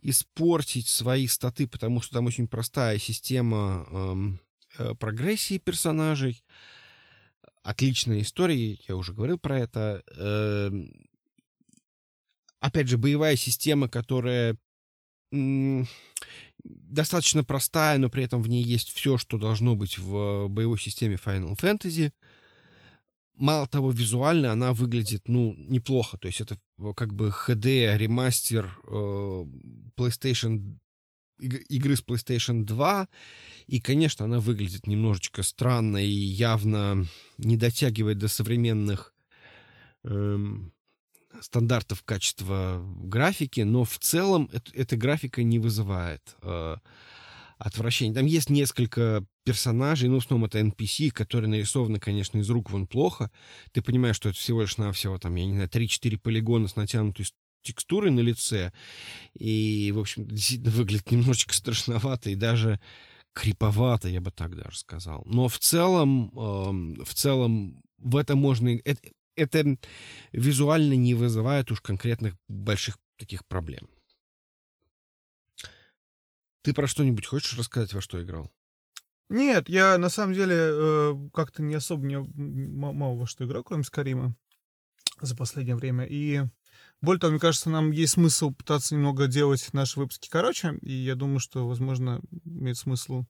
испортить 0.00 0.88
свои 0.88 1.26
статы, 1.26 1.68
потому 1.68 2.00
что 2.00 2.14
там 2.14 2.24
очень 2.24 2.48
простая 2.48 2.96
система 2.96 3.86
эм, 3.90 4.40
э, 4.78 4.94
прогрессии 4.94 5.58
персонажей. 5.58 6.42
Отличная 7.62 8.22
история, 8.22 8.78
я 8.88 8.96
уже 8.96 9.12
говорил 9.12 9.38
про 9.38 9.58
это. 9.58 10.02
Э, 10.16 10.70
опять 12.58 12.88
же, 12.88 12.96
боевая 12.96 13.36
система, 13.36 13.90
которая 13.90 14.56
достаточно 16.64 17.44
простая, 17.44 17.98
но 17.98 18.08
при 18.08 18.24
этом 18.24 18.42
в 18.42 18.48
ней 18.48 18.62
есть 18.62 18.90
все, 18.90 19.18
что 19.18 19.38
должно 19.38 19.76
быть 19.76 19.98
в 19.98 20.48
боевой 20.48 20.78
системе 20.78 21.18
Final 21.22 21.58
Fantasy. 21.58 22.12
Мало 23.34 23.66
того, 23.66 23.90
визуально 23.90 24.52
она 24.52 24.72
выглядит, 24.72 25.26
ну, 25.26 25.54
неплохо. 25.56 26.18
То 26.18 26.28
есть 26.28 26.40
это 26.40 26.58
как 26.94 27.14
бы 27.14 27.32
HD 27.48 27.96
ремастер 27.96 28.78
э, 28.86 29.44
PlayStation 29.96 30.78
игры 31.42 31.96
с 31.96 32.02
PlayStation 32.02 32.64
2, 32.64 33.08
и, 33.66 33.80
конечно, 33.80 34.24
она 34.24 34.38
выглядит 34.38 34.86
немножечко 34.86 35.42
странно 35.42 35.96
и 35.96 36.08
явно 36.08 37.06
не 37.38 37.56
дотягивает 37.56 38.18
до 38.18 38.28
современных 38.28 39.14
эм, 40.04 40.72
стандартов 41.40 42.02
качества 42.04 42.82
графики, 43.02 43.60
но 43.60 43.84
в 43.84 43.98
целом 43.98 44.48
это, 44.52 44.70
эта 44.74 44.96
графика 44.96 45.42
не 45.42 45.58
вызывает 45.58 46.36
э, 46.42 46.76
отвращения. 47.58 48.14
Там 48.14 48.26
есть 48.26 48.50
несколько 48.50 49.24
персонажей, 49.44 50.08
ну, 50.08 50.20
в 50.20 50.24
основном 50.24 50.46
это 50.46 50.60
NPC, 50.60 51.10
которые 51.10 51.48
нарисованы, 51.48 51.98
конечно, 51.98 52.38
из 52.38 52.50
рук 52.50 52.70
вон 52.70 52.86
плохо. 52.86 53.30
Ты 53.72 53.82
понимаешь, 53.82 54.16
что 54.16 54.28
это 54.28 54.38
всего 54.38 54.62
лишь 54.62 54.76
навсего, 54.76 55.18
там, 55.18 55.34
я 55.36 55.46
не 55.46 55.54
знаю, 55.54 55.68
3-4 55.68 56.18
полигона 56.18 56.68
с 56.68 56.76
натянутой 56.76 57.26
текстурой 57.62 58.10
на 58.10 58.20
лице. 58.20 58.72
И, 59.34 59.92
в 59.94 60.00
общем, 60.00 60.26
действительно 60.26 60.70
выглядит 60.70 61.10
немножечко 61.10 61.54
страшновато 61.54 62.30
и 62.30 62.34
даже 62.34 62.80
криповато, 63.32 64.08
я 64.08 64.20
бы 64.20 64.30
так 64.30 64.56
даже 64.56 64.78
сказал. 64.78 65.22
Но 65.26 65.48
в 65.48 65.58
целом, 65.58 66.30
э, 66.34 67.04
в 67.04 67.14
целом 67.14 67.82
в 67.98 68.16
это 68.16 68.36
можно... 68.36 68.68
Это, 68.84 69.08
это 69.36 69.76
визуально 70.32 70.94
не 70.94 71.14
вызывает 71.14 71.70
уж 71.70 71.80
конкретных 71.80 72.34
больших 72.48 72.98
таких 73.16 73.46
проблем. 73.46 73.88
Ты 76.62 76.72
про 76.74 76.86
что-нибудь 76.86 77.26
хочешь 77.26 77.58
рассказать, 77.58 77.92
во 77.92 78.00
что 78.00 78.22
играл? 78.22 78.50
Нет, 79.28 79.68
я 79.68 79.98
на 79.98 80.10
самом 80.10 80.34
деле 80.34 80.54
э, 80.56 81.14
как-то 81.32 81.62
не 81.62 81.74
особо 81.74 82.04
не, 82.04 82.18
мало 82.18 83.16
во 83.16 83.26
что 83.26 83.44
играл, 83.44 83.64
кроме 83.64 83.82
Скарима 83.82 84.36
за 85.20 85.36
последнее 85.36 85.74
время. 85.74 86.04
И 86.04 86.42
более 87.00 87.20
того, 87.20 87.32
мне 87.32 87.40
кажется, 87.40 87.70
нам 87.70 87.90
есть 87.90 88.12
смысл 88.12 88.52
пытаться 88.52 88.94
немного 88.94 89.26
делать 89.26 89.72
наши 89.72 89.98
выпуски 89.98 90.28
короче, 90.28 90.78
и 90.82 90.92
я 90.92 91.14
думаю, 91.14 91.40
что, 91.40 91.66
возможно, 91.66 92.20
имеет 92.44 92.76
смысл 92.76 93.24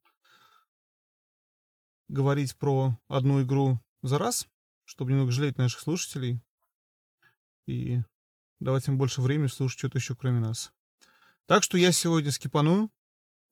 говорить 2.09 2.57
про 2.57 2.99
одну 3.09 3.43
игру 3.43 3.81
за 4.03 4.19
раз, 4.19 4.49
чтобы 4.85 5.13
немного 5.13 5.33
жалеть 5.33 5.59
наших 5.59 5.81
слушателей 5.81 6.41
и 7.67 8.01
давать 8.61 8.89
им 8.89 8.99
больше 8.99 9.21
времени 9.23 9.49
слушать 9.49 9.79
что-то 9.79 9.99
еще 9.99 10.15
кроме 10.15 10.41
нас. 10.41 10.73
Так 11.47 11.63
что 11.63 11.79
я 11.79 11.93
сегодня 11.93 12.31
скипану. 12.31 12.91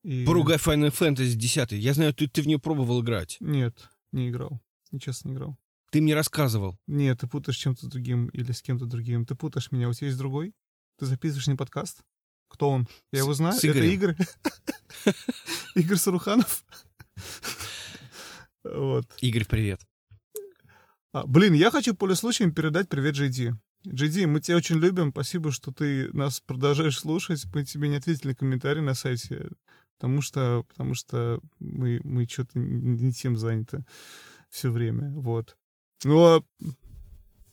И... 0.02 0.24
Поругай 0.24 0.56
Final 0.56 0.90
Fantasy 0.90 1.34
10. 1.34 1.72
Я 1.72 1.94
знаю, 1.94 2.14
ты, 2.14 2.26
ты 2.28 2.42
в 2.42 2.46
нее 2.46 2.58
пробовал 2.58 3.02
играть. 3.02 3.36
Нет, 3.40 3.90
не 4.12 4.30
играл. 4.30 4.60
Нечестно 4.90 5.28
не 5.28 5.34
играл. 5.34 5.58
Ты 5.90 6.00
мне 6.00 6.14
рассказывал. 6.14 6.78
Нет, 6.86 7.20
ты 7.20 7.26
путаешь 7.26 7.58
чем-то 7.58 7.88
другим 7.88 8.28
или 8.28 8.52
с 8.52 8.62
кем-то 8.62 8.86
другим. 8.86 9.26
Ты 9.26 9.34
путаешь 9.34 9.72
меня. 9.72 9.88
У 9.88 9.92
тебя 9.92 10.06
есть 10.06 10.18
другой? 10.18 10.54
Ты 10.98 11.06
записываешь 11.06 11.48
не 11.48 11.56
подкаст? 11.56 12.02
Кто 12.48 12.70
он? 12.70 12.88
Я 13.12 13.20
его 13.20 13.34
знаю. 13.34 13.54
С 13.54 13.64
Это 13.64 13.80
Игорь. 13.80 14.16
Игорь 15.74 15.98
Саруханов. 15.98 16.64
Вот. 18.62 19.06
Игорь, 19.22 19.46
привет. 19.46 19.80
А, 21.12 21.26
блин, 21.26 21.54
я 21.54 21.72
хочу 21.72 21.94
поле 21.94 22.14
случаем 22.14 22.52
передать 22.52 22.88
привет 22.88 23.16
JD. 23.16 23.54
JD, 23.84 24.26
мы 24.26 24.40
тебя 24.40 24.56
очень 24.56 24.76
любим. 24.76 25.10
Спасибо, 25.10 25.50
что 25.50 25.72
ты 25.72 26.12
нас 26.12 26.40
продолжаешь 26.40 26.98
слушать. 26.98 27.44
Мы 27.52 27.64
тебе 27.64 27.88
не 27.88 27.96
ответили 27.96 28.32
комментарий 28.32 28.80
на 28.80 28.94
сайте, 28.94 29.48
потому 29.98 30.20
что, 30.20 30.64
потому 30.68 30.94
что 30.94 31.40
мы, 31.58 32.00
мы 32.04 32.26
что-то 32.26 32.58
не 32.60 33.12
тем 33.12 33.36
заняты 33.36 33.84
все 34.50 34.70
время. 34.70 35.10
Вот. 35.10 35.56
Ну, 36.04 36.46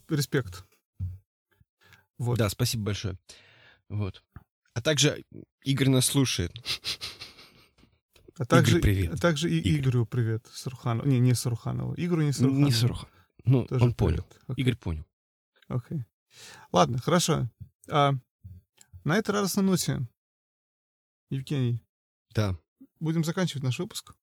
респект. 0.07 0.63
Вот. 2.19 2.37
Да, 2.37 2.49
спасибо 2.49 2.83
большое. 2.83 3.17
Вот. 3.89 4.23
А 4.75 4.81
также 4.83 5.23
Игорь 5.63 5.89
нас 5.89 6.05
слушает. 6.05 6.51
А 8.37 8.45
также, 8.45 8.73
Игорь, 8.73 8.81
привет. 8.83 9.13
А 9.15 9.17
также 9.17 9.49
и 9.49 9.57
Игорь. 9.57 9.81
Игорю 9.81 10.05
привет, 10.05 10.45
Саруханову. 10.53 11.09
Не, 11.09 11.19
не 11.19 11.33
Саруханову. 11.33 11.95
Игорю 11.97 12.21
не 12.21 12.33
Саруханову. 12.33 12.65
Не 12.65 12.71
Сарухан. 12.71 13.09
Ну, 13.47 13.65
Тоже 13.65 13.83
он 13.83 13.93
понял. 13.93 14.25
Okay. 14.47 14.55
Игорь 14.57 14.75
понял. 14.75 15.05
Окей. 15.67 15.99
Okay. 15.99 16.03
Ладно, 16.71 16.97
хорошо. 16.99 17.49
А, 17.89 18.13
на 19.03 19.17
этой 19.17 19.31
радостной 19.31 19.63
ноте, 19.63 20.07
Евгений. 21.29 21.81
Да. 22.31 22.57
Будем 22.99 23.23
заканчивать 23.23 23.63
наш 23.63 23.79
выпуск. 23.79 24.13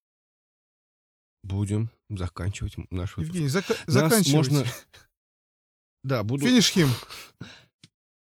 Будем 1.43 1.91
заканчивать 2.09 2.75
наш 2.91 3.17
выпуск. 3.17 3.33
Евгений, 3.33 3.49
зака- 3.49 3.77
заканчивать. 3.87 4.33
можно... 4.33 4.65
Да, 6.03 6.23
буду... 6.23 6.45
Финиш 6.45 6.69
хим. 6.69 6.89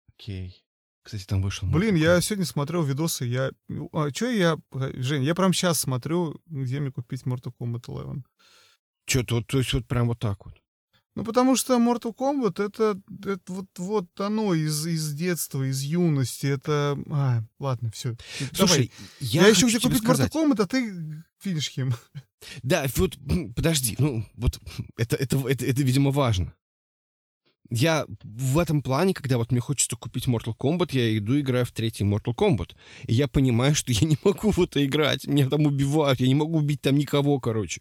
Окей. 0.08 0.64
Кстати, 1.02 1.24
там 1.24 1.42
вышел... 1.42 1.68
Блин, 1.68 1.96
я 1.96 2.20
сегодня 2.20 2.44
смотрел 2.44 2.84
видосы, 2.84 3.24
я... 3.24 3.50
А, 3.92 4.10
что 4.10 4.30
я... 4.30 4.56
Жень, 4.72 5.24
я 5.24 5.34
прям 5.34 5.52
сейчас 5.52 5.80
смотрю, 5.80 6.40
где 6.46 6.78
мне 6.78 6.92
купить 6.92 7.22
Mortal 7.22 7.52
Kombat 7.58 7.86
11. 7.88 8.24
Что, 9.08 9.24
то, 9.24 9.42
то 9.42 9.58
есть 9.58 9.72
вот 9.72 9.86
прям 9.86 10.06
вот 10.06 10.20
так 10.20 10.46
вот? 10.46 10.54
Ну, 11.16 11.24
потому 11.24 11.56
что 11.56 11.76
Mortal 11.78 12.14
Kombat 12.14 12.62
это, 12.62 13.00
это 13.24 13.52
вот, 13.52 13.66
вот 13.78 14.20
оно 14.20 14.52
из, 14.54 14.86
из 14.86 15.12
детства, 15.14 15.68
из 15.68 15.80
юности. 15.80 16.46
Это. 16.46 16.98
А, 17.10 17.42
ладно, 17.58 17.90
все. 17.90 18.16
Слушай, 18.52 18.68
Давай. 18.68 18.90
я, 19.20 19.42
я 19.42 19.48
еще 19.48 19.66
где 19.66 19.80
купить 19.80 20.02
сказать. 20.02 20.32
Mortal 20.32 20.50
Kombat, 20.50 20.62
а 20.62 20.66
ты 20.66 21.24
финиш 21.40 21.70
хим. 21.70 21.94
Да, 22.62 22.86
вот 22.96 23.16
подожди, 23.56 23.96
ну, 23.98 24.24
вот 24.34 24.60
это, 24.98 25.16
это, 25.16 25.38
это, 25.48 25.64
это, 25.64 25.82
видимо, 25.82 26.12
важно 26.12 26.54
я 27.70 28.06
в 28.22 28.58
этом 28.58 28.82
плане, 28.82 29.14
когда 29.14 29.38
вот 29.38 29.50
мне 29.50 29.60
хочется 29.60 29.96
купить 29.96 30.26
Mortal 30.26 30.54
Kombat, 30.56 30.90
я 30.92 31.16
иду 31.16 31.38
играю 31.38 31.64
в 31.64 31.72
третий 31.72 32.04
Mortal 32.04 32.34
Kombat. 32.34 32.74
И 33.06 33.14
я 33.14 33.28
понимаю, 33.28 33.74
что 33.74 33.92
я 33.92 34.06
не 34.06 34.18
могу 34.24 34.50
в 34.50 34.58
это 34.60 34.84
играть. 34.84 35.26
Меня 35.26 35.48
там 35.48 35.66
убивают, 35.66 36.20
я 36.20 36.28
не 36.28 36.34
могу 36.34 36.58
убить 36.58 36.82
там 36.82 36.96
никого, 36.96 37.40
короче. 37.40 37.80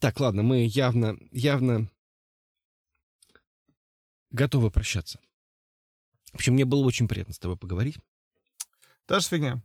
Так, 0.00 0.20
ладно, 0.20 0.42
мы 0.42 0.66
явно, 0.66 1.16
явно 1.30 1.90
готовы 4.30 4.70
прощаться. 4.70 5.20
В 6.32 6.36
общем, 6.36 6.54
мне 6.54 6.64
было 6.64 6.84
очень 6.84 7.08
приятно 7.08 7.34
с 7.34 7.38
тобой 7.38 7.56
поговорить. 7.56 7.98
Та 9.06 9.20
же 9.20 9.28
фигня. 9.28 9.62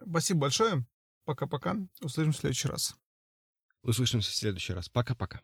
Спасибо 0.00 0.40
большое. 0.40 0.86
Пока-пока. 1.24 1.76
Услышимся 2.00 2.38
в 2.38 2.40
следующий 2.40 2.68
раз. 2.68 2.96
Услышимся 3.82 4.30
в 4.30 4.34
следующий 4.34 4.72
раз. 4.72 4.88
Пока-пока. 4.88 5.42